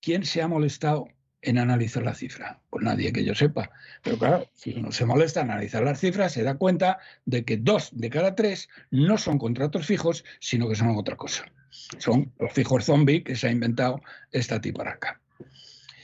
¿Quién 0.00 0.24
se 0.24 0.42
ha 0.42 0.48
molestado 0.48 1.06
en 1.40 1.58
analizar 1.58 2.02
la 2.02 2.14
cifra? 2.14 2.60
Pues 2.68 2.84
nadie 2.84 3.12
que 3.12 3.24
yo 3.24 3.36
sepa. 3.36 3.70
Pero 4.02 4.18
claro, 4.18 4.48
si 4.52 4.74
uno 4.74 4.90
se 4.90 5.04
molesta 5.04 5.42
en 5.42 5.50
analizar 5.50 5.84
las 5.84 6.00
cifras, 6.00 6.32
se 6.32 6.42
da 6.42 6.56
cuenta 6.56 6.98
de 7.24 7.44
que 7.44 7.56
dos 7.56 7.90
de 7.92 8.10
cada 8.10 8.34
tres 8.34 8.68
no 8.90 9.18
son 9.18 9.38
contratos 9.38 9.86
fijos, 9.86 10.24
sino 10.40 10.68
que 10.68 10.74
son 10.74 10.96
otra 10.96 11.16
cosa. 11.16 11.44
Son 11.70 12.32
los 12.40 12.52
fijos 12.52 12.84
zombie 12.84 13.22
que 13.22 13.36
se 13.36 13.46
ha 13.46 13.52
inventado 13.52 14.02
esta 14.32 14.60
tiparaca. 14.60 15.21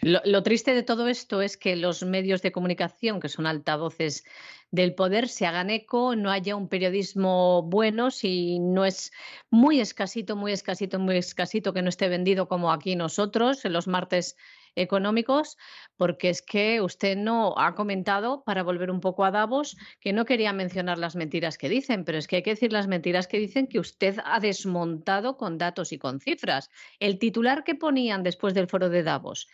Lo, 0.03 0.43
triste 0.43 0.75
de 0.75 0.83
todo 0.83 1.09
esto 1.09 1.43
es 1.43 1.57
que 1.57 1.75
los 1.75 2.03
medios 2.05 2.41
de 2.43 2.53
comunicación, 2.53 3.19
que 3.19 3.29
son 3.29 3.47
altavoces 3.47 4.25
del 4.71 4.95
poder, 4.95 5.29
se 5.29 5.47
hagan 5.47 5.71
eco, 5.71 6.15
no 6.15 6.31
haya 6.31 6.55
un 6.55 6.69
periodismo 6.69 7.63
bueno, 7.63 8.11
si 8.11 8.61
no 8.61 8.85
es 8.85 9.13
muy 9.51 9.81
escasito, 9.81 10.37
muy 10.37 10.53
escasito, 10.53 10.99
muy 10.99 11.17
escasito 11.17 11.73
que 11.73 11.83
no 11.83 11.89
esté 11.89 12.09
vendido 12.09 12.47
como 12.47 12.71
aquí 12.71 12.95
nosotros 12.95 13.65
en 13.65 13.73
los 13.73 13.89
martes 13.89 14.37
económicos, 14.77 15.57
porque 15.97 16.31
es 16.31 16.43
que 16.43 16.81
usted 16.81 17.17
no 17.17 17.55
ha 17.59 17.75
comentado, 17.75 18.45
para 18.45 18.63
volver 18.63 18.91
un 18.91 19.01
poco 19.01 19.25
a 19.25 19.31
Davos, 19.31 19.77
que 20.01 20.13
no 20.13 20.25
quería 20.25 20.53
mencionar 20.53 20.99
las 20.99 21.17
mentiras 21.17 21.59
que 21.59 21.69
dicen, 21.69 22.05
pero 22.05 22.19
es 22.19 22.29
que 22.29 22.37
hay 22.37 22.43
que 22.43 22.51
decir 22.51 22.73
las 22.73 22.87
mentiras 22.87 23.27
que 23.27 23.39
dicen 23.39 23.67
que 23.67 23.81
usted 23.81 24.19
ha 24.25 24.39
desmontado 24.39 25.37
con 25.37 25.59
datos 25.59 25.93
y 25.93 25.99
con 25.99 26.21
cifras. 26.21 26.71
El 27.01 27.19
titular 27.19 27.65
que 27.65 27.75
ponían 27.75 28.23
después 28.23 28.55
del 28.55 28.69
foro 28.69 28.89
de 28.89 29.03
Davos, 29.03 29.49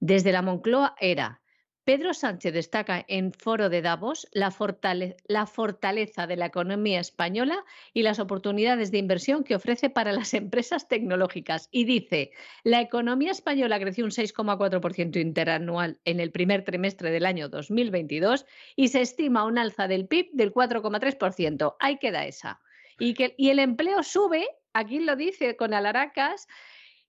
desde 0.00 0.32
la 0.32 0.42
Moncloa 0.42 0.96
era 0.98 1.40
Pedro 1.84 2.14
Sánchez 2.14 2.52
destaca 2.52 3.04
en 3.08 3.32
Foro 3.32 3.68
de 3.68 3.82
Davos 3.82 4.28
la, 4.32 4.50
fortaleza 4.50 6.26
de 6.26 6.36
la 6.36 6.46
economía 6.46 7.00
española 7.00 7.64
y 7.94 8.02
las 8.02 8.20
oportunidades 8.20 8.92
de 8.92 8.98
inversión 8.98 9.42
que 9.42 9.56
ofrece 9.56 9.90
para 9.90 10.12
las 10.12 10.34
empresas 10.34 10.88
tecnológicas. 10.88 11.68
Y 11.72 11.84
dice, 11.84 12.30
la 12.62 12.80
economía 12.80 13.32
española 13.32 13.80
creció 13.80 14.04
un 14.04 14.12
6,4% 14.12 15.20
interanual 15.20 15.98
en 16.04 16.20
el 16.20 16.30
primer 16.30 16.64
trimestre 16.64 17.10
del 17.10 17.26
año 17.26 17.48
2022 17.48 18.46
y 18.76 18.88
se 18.88 19.00
estima 19.00 19.44
un 19.44 19.58
alza 19.58 19.88
del 19.88 20.06
PIB 20.06 20.28
del 20.32 20.52
4,3%. 20.52 21.76
Ahí 21.80 21.96
queda 21.98 22.24
esa. 22.24 22.60
Y, 23.00 23.14
que, 23.14 23.34
y 23.36 23.48
el 23.48 23.58
empleo 23.58 24.02
sube, 24.02 24.46
aquí 24.74 25.00
lo 25.00 25.16
dice 25.16 25.56
con 25.56 25.72
alaracas, 25.72 26.46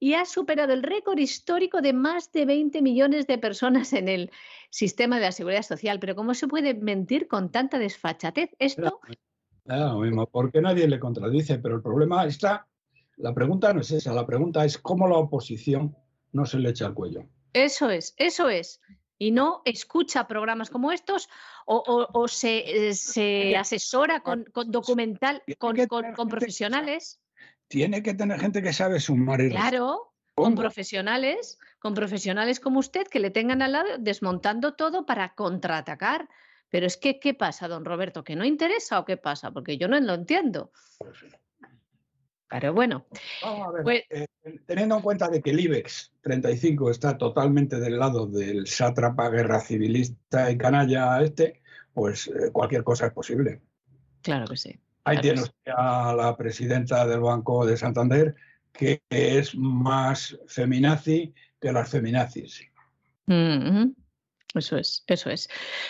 y 0.01 0.15
ha 0.15 0.25
superado 0.25 0.73
el 0.73 0.81
récord 0.81 1.19
histórico 1.19 1.79
de 1.79 1.93
más 1.93 2.31
de 2.31 2.45
20 2.45 2.81
millones 2.81 3.27
de 3.27 3.37
personas 3.37 3.93
en 3.93 4.09
el 4.09 4.31
sistema 4.71 5.17
de 5.17 5.25
la 5.25 5.31
seguridad 5.31 5.61
social. 5.61 5.99
Pero 5.99 6.15
¿cómo 6.15 6.33
se 6.33 6.47
puede 6.47 6.73
mentir 6.73 7.27
con 7.27 7.51
tanta 7.51 7.77
desfachatez? 7.77 8.49
Esto... 8.57 8.99
Claro, 9.63 9.99
mismo, 9.99 10.25
porque 10.25 10.59
nadie 10.59 10.87
le 10.87 10.99
contradice, 10.99 11.59
pero 11.59 11.75
el 11.75 11.83
problema 11.83 12.25
está, 12.25 12.67
la 13.17 13.31
pregunta 13.35 13.71
no 13.75 13.81
es 13.81 13.91
esa, 13.91 14.11
la 14.11 14.25
pregunta 14.25 14.65
es 14.65 14.79
cómo 14.79 15.07
la 15.07 15.17
oposición 15.17 15.95
no 16.31 16.47
se 16.47 16.57
le 16.57 16.69
echa 16.69 16.87
al 16.87 16.95
cuello. 16.95 17.27
Eso 17.53 17.91
es, 17.91 18.15
eso 18.17 18.49
es. 18.49 18.81
Y 19.19 19.29
no 19.29 19.61
escucha 19.65 20.27
programas 20.27 20.71
como 20.71 20.91
estos 20.91 21.29
o, 21.67 22.27
se, 22.27 22.87
eh, 22.89 22.95
se, 22.95 23.55
asesora 23.55 24.21
con, 24.21 24.45
documental, 24.65 25.43
con, 25.59 25.77
con 26.15 26.27
profesionales 26.27 27.21
tiene 27.71 28.03
que 28.03 28.13
tener 28.13 28.37
gente 28.37 28.61
que 28.61 28.73
sabe 28.73 28.99
sumar 28.99 29.39
y 29.39 29.49
Claro, 29.49 30.13
con 30.35 30.55
profesionales, 30.55 31.57
con 31.79 31.93
profesionales 31.93 32.59
como 32.59 32.79
usted 32.79 33.07
que 33.07 33.21
le 33.21 33.31
tengan 33.31 33.61
al 33.61 33.71
lado 33.71 33.87
desmontando 33.97 34.73
todo 34.73 35.05
para 35.05 35.33
contraatacar. 35.35 36.27
Pero 36.69 36.85
es 36.85 36.97
que, 36.97 37.19
¿qué 37.19 37.33
pasa, 37.33 37.69
don 37.69 37.85
Roberto? 37.85 38.23
¿Que 38.23 38.35
no 38.35 38.45
interesa 38.45 38.99
o 38.99 39.05
qué 39.05 39.15
pasa? 39.15 39.51
Porque 39.51 39.77
yo 39.77 39.87
no 39.87 39.99
lo 39.99 40.13
entiendo. 40.13 40.71
Pero 42.49 42.73
bueno. 42.73 43.05
Vamos 43.41 43.67
a 43.67 43.71
ver, 43.71 43.83
pues 43.83 44.03
eh, 44.09 44.27
teniendo 44.65 44.95
en 44.97 45.01
cuenta 45.01 45.29
de 45.29 45.41
que 45.41 45.51
el 45.51 45.59
IBEX 45.61 46.11
35 46.21 46.91
está 46.91 47.17
totalmente 47.17 47.79
del 47.79 47.97
lado 47.97 48.27
del 48.27 48.67
sátrapa 48.67 49.29
guerra 49.29 49.61
civilista 49.61 50.51
y 50.51 50.57
canalla 50.57 51.21
este, 51.21 51.61
pues 51.93 52.27
eh, 52.27 52.51
cualquier 52.51 52.83
cosa 52.83 53.07
es 53.07 53.13
posible. 53.13 53.61
Claro 54.21 54.45
que 54.47 54.57
sí. 54.57 54.79
Ahí 55.03 55.17
tiene 55.19 55.41
usted 55.41 55.71
a 55.75 56.13
la 56.15 56.37
presidenta 56.37 57.05
del 57.07 57.21
Banco 57.21 57.65
de 57.65 57.77
Santander, 57.77 58.35
que 58.71 59.01
es 59.09 59.55
más 59.55 60.37
feminazi 60.47 61.33
que 61.59 61.71
las 61.71 61.89
feminazis. 61.89 62.67
Eso 64.53 64.77
es, 64.77 65.03
eso 65.07 65.29
es. 65.29 65.49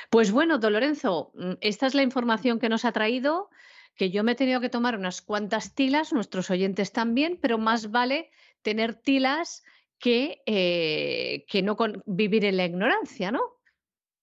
Pues 0.10 0.32
bueno, 0.32 0.60
don 0.60 0.74
Lorenzo, 0.74 1.32
mm, 1.34 1.54
esta 1.62 1.88
es 1.88 1.96
la 1.96 2.04
información 2.04 2.60
que 2.60 2.70
nos 2.70 2.86
ha 2.86 2.92
traído, 2.92 3.50
que 3.96 4.12
yo 4.12 4.24
me 4.24 4.34
he 4.34 4.36
tenido 4.36 4.62
que 4.62 4.70
tomar 4.70 4.98
unas 4.98 5.22
cuantas 5.22 5.74
tilas, 5.74 6.14
nuestros 6.14 6.50
oyentes 6.50 6.92
también, 6.92 7.40
pero 7.42 7.58
más 7.58 7.92
vale 7.92 8.32
tener 8.62 8.96
tilas 8.96 9.64
que, 9.98 10.42
eh, 10.46 11.46
que 11.48 11.62
no 11.62 11.76
vivir 12.06 12.46
en 12.46 12.58
la 12.58 12.66
ignorancia, 12.66 13.32
¿no? 13.32 13.42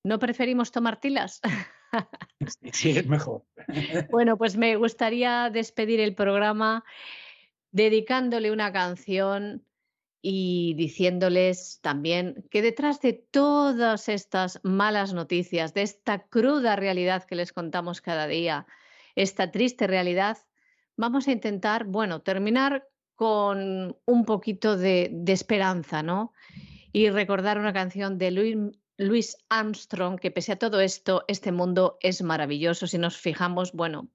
¿No 0.04 0.18
preferimos 0.18 0.72
tomar 0.72 1.00
tilas? 1.00 1.40
Sí, 2.72 2.90
es 2.90 3.06
mejor. 3.06 3.44
Bueno, 4.10 4.36
pues 4.36 4.56
me 4.56 4.76
gustaría 4.76 5.50
despedir 5.50 6.00
el 6.00 6.14
programa 6.14 6.84
dedicándole 7.70 8.50
una 8.50 8.72
canción 8.72 9.64
y 10.20 10.74
diciéndoles 10.74 11.80
también 11.80 12.44
que 12.50 12.62
detrás 12.62 13.00
de 13.00 13.12
todas 13.12 14.08
estas 14.08 14.60
malas 14.62 15.12
noticias, 15.12 15.74
de 15.74 15.82
esta 15.82 16.26
cruda 16.26 16.76
realidad 16.76 17.24
que 17.24 17.36
les 17.36 17.52
contamos 17.52 18.00
cada 18.00 18.26
día, 18.26 18.66
esta 19.14 19.50
triste 19.50 19.86
realidad, 19.86 20.38
vamos 20.96 21.28
a 21.28 21.32
intentar, 21.32 21.84
bueno, 21.84 22.22
terminar 22.22 22.88
con 23.14 23.96
un 24.04 24.24
poquito 24.24 24.76
de, 24.76 25.10
de 25.12 25.32
esperanza, 25.32 26.02
¿no? 26.02 26.32
Y 26.92 27.10
recordar 27.10 27.58
una 27.58 27.72
canción 27.72 28.18
de 28.18 28.30
Louis, 28.30 28.56
Louis 28.98 29.36
Armstrong, 29.48 30.18
que 30.18 30.30
pese 30.30 30.52
a 30.52 30.58
todo 30.58 30.80
esto, 30.80 31.24
este 31.28 31.52
mundo 31.52 31.98
es 32.00 32.20
maravilloso 32.20 32.86
si 32.86 32.98
nos 32.98 33.16
fijamos, 33.16 33.72
bueno, 33.72 34.08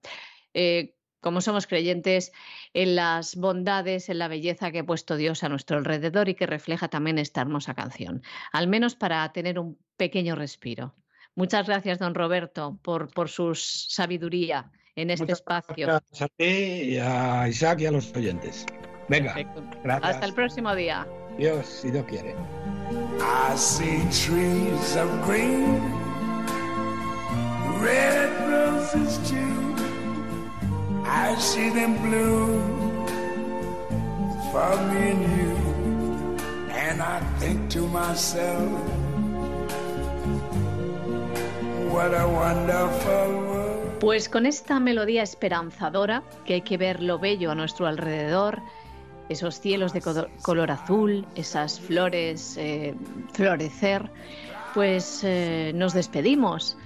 eh, 0.53 0.95
como 1.21 1.39
somos 1.39 1.67
creyentes, 1.67 2.33
en 2.73 2.95
las 2.97 3.37
bondades, 3.37 4.09
en 4.09 4.19
la 4.19 4.27
belleza 4.27 4.71
que 4.71 4.79
ha 4.79 4.85
puesto 4.85 5.15
Dios 5.15 5.43
a 5.43 5.49
nuestro 5.49 5.77
alrededor 5.77 6.27
y 6.27 6.35
que 6.35 6.45
refleja 6.45 6.89
también 6.89 7.17
esta 7.17 7.41
hermosa 7.41 7.73
canción, 7.73 8.21
al 8.51 8.67
menos 8.67 8.95
para 8.95 9.31
tener 9.31 9.57
un 9.57 9.79
pequeño 9.95 10.35
respiro. 10.35 10.93
Muchas 11.33 11.65
gracias, 11.65 11.97
don 11.97 12.13
Roberto, 12.13 12.77
por, 12.83 13.11
por 13.11 13.29
su 13.29 13.55
sabiduría 13.55 14.69
en 14.95 15.09
este 15.09 15.31
espacio. 15.31 15.87
Gracias 15.87 16.21
a 16.21 16.27
ti, 16.27 16.97
a 16.97 17.47
Isaac 17.47 17.79
y 17.79 17.85
a 17.85 17.91
los 17.91 18.13
oyentes. 18.13 18.65
Venga, 19.07 19.33
gracias. 19.83 20.15
Hasta 20.15 20.25
el 20.25 20.33
próximo 20.33 20.75
día. 20.75 21.07
Dios, 21.37 21.65
si 21.65 21.89
Dios 21.89 22.05
quiere. 22.05 22.35
I 23.23 23.55
see 23.55 23.99
trees 24.11 24.95
of 24.95 25.09
green, 25.23 25.79
red 27.81 28.29
roses 28.49 29.17
too. 29.29 29.75
I 31.05 31.35
see 31.39 31.69
them 31.69 31.97
bloom 32.01 32.83
for 34.51 34.75
me 34.89 35.11
and 35.11 35.23
you. 35.37 35.55
And 36.71 37.01
I 37.01 37.19
think 37.39 37.69
to 37.71 37.87
myself, 37.87 38.69
what 41.91 42.13
a 42.13 42.27
wonderful 42.27 43.29
world. 43.47 43.99
Pues 43.99 44.27
con 44.27 44.45
esta 44.45 44.79
melodía 44.79 45.23
esperanzadora, 45.23 46.23
que 46.45 46.55
hay 46.55 46.61
que 46.61 46.77
ver 46.77 47.01
lo 47.01 47.19
bello 47.19 47.51
a 47.51 47.55
nuestro 47.55 47.87
alrededor, 47.87 48.61
esos 49.29 49.59
cielos 49.59 49.93
de 49.93 50.01
color 50.41 50.71
azul, 50.71 51.25
esas 51.35 51.79
flores 51.79 52.57
eh, 52.57 52.93
florecer, 53.33 54.09
pues 54.73 55.21
eh, 55.23 55.71
nos 55.75 55.93
despedimos. 55.93 56.77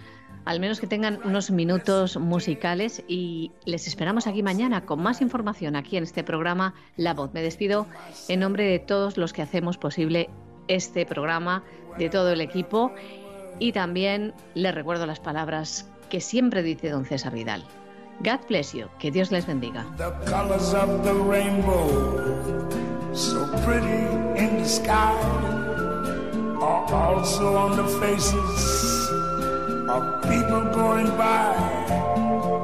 Al 0.46 0.62
menos 0.62 0.80
que 0.80 0.88
tengan 0.88 1.20
unos 1.26 1.52
minutos 1.52 2.16
musicales 2.16 3.04
y 3.08 3.52
les 3.66 3.86
esperamos 3.86 4.28
aquí 4.28 4.44
mañana 4.44 4.86
con 4.86 5.02
más 5.02 5.22
información 5.22 5.76
aquí 5.76 5.98
en 5.98 6.04
este 6.04 6.24
programa 6.24 6.74
La 6.96 7.14
Voz. 7.14 7.34
Me 7.34 7.42
despido 7.42 7.86
en 8.30 8.40
nombre 8.40 8.64
de 8.64 8.80
todos 8.80 9.18
los 9.18 9.34
que 9.34 9.42
hacemos 9.42 9.78
posible 9.78 10.30
este 10.70 11.06
programa, 11.06 11.64
de 11.98 12.10
todo 12.10 12.32
el 12.32 12.40
equipo 12.40 12.94
y 13.60 13.74
también 13.74 14.34
les 14.54 14.74
recuerdo 14.74 15.06
las 15.06 15.20
palabras 15.20 15.90
que 16.10 16.22
siempre 16.22 16.64
dice 16.64 16.90
don 16.90 17.06
César 17.06 17.34
Vidal. 17.34 17.66
God 18.22 18.40
bless 18.48 18.74
you. 18.74 18.90
Que 19.00 19.12
Dios 19.12 19.32
les 19.32 19.46
bendiga. 19.46 19.86
The 19.98 20.12
colors 20.26 20.74
of 20.74 21.04
the 21.04 21.14
rainbow, 21.14 21.88
so 23.14 23.46
pretty 23.64 24.06
in 24.42 24.58
the 24.58 24.68
sky, 24.68 25.14
are 26.60 26.94
also 26.94 27.56
on 27.56 27.78
the 27.78 27.88
faces 28.00 29.10
of 29.88 30.22
people 30.24 30.64
going 30.74 31.08
by. 31.16 31.56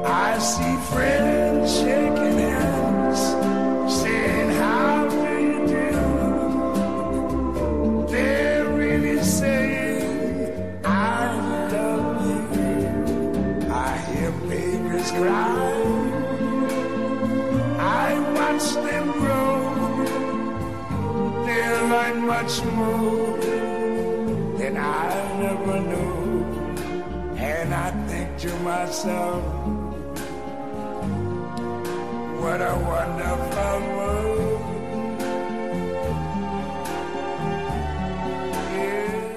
I 0.06 0.40
see 0.40 0.75
friends 0.91 1.72
shaking 1.80 2.40
hands, 2.40 3.19
saying, 4.01 4.49
How 4.57 5.07
do 5.07 5.30
you 5.40 5.67
do? 5.67 5.91
They're 8.11 8.42
I 17.80 18.19
watch 18.33 18.74
them 18.74 19.11
grow. 19.11 19.53
They 21.45 21.66
learn 21.92 22.25
much 22.25 22.64
more 22.64 23.38
than 24.58 24.77
I 24.77 25.38
never 25.40 25.80
knew. 25.82 26.43
And 27.38 27.74
I 27.74 27.92
think 28.08 28.38
to 28.40 28.59
myself, 28.59 29.43
what 32.42 32.61
a 32.61 32.75
wonderful 32.92 33.80
world. 33.95 34.42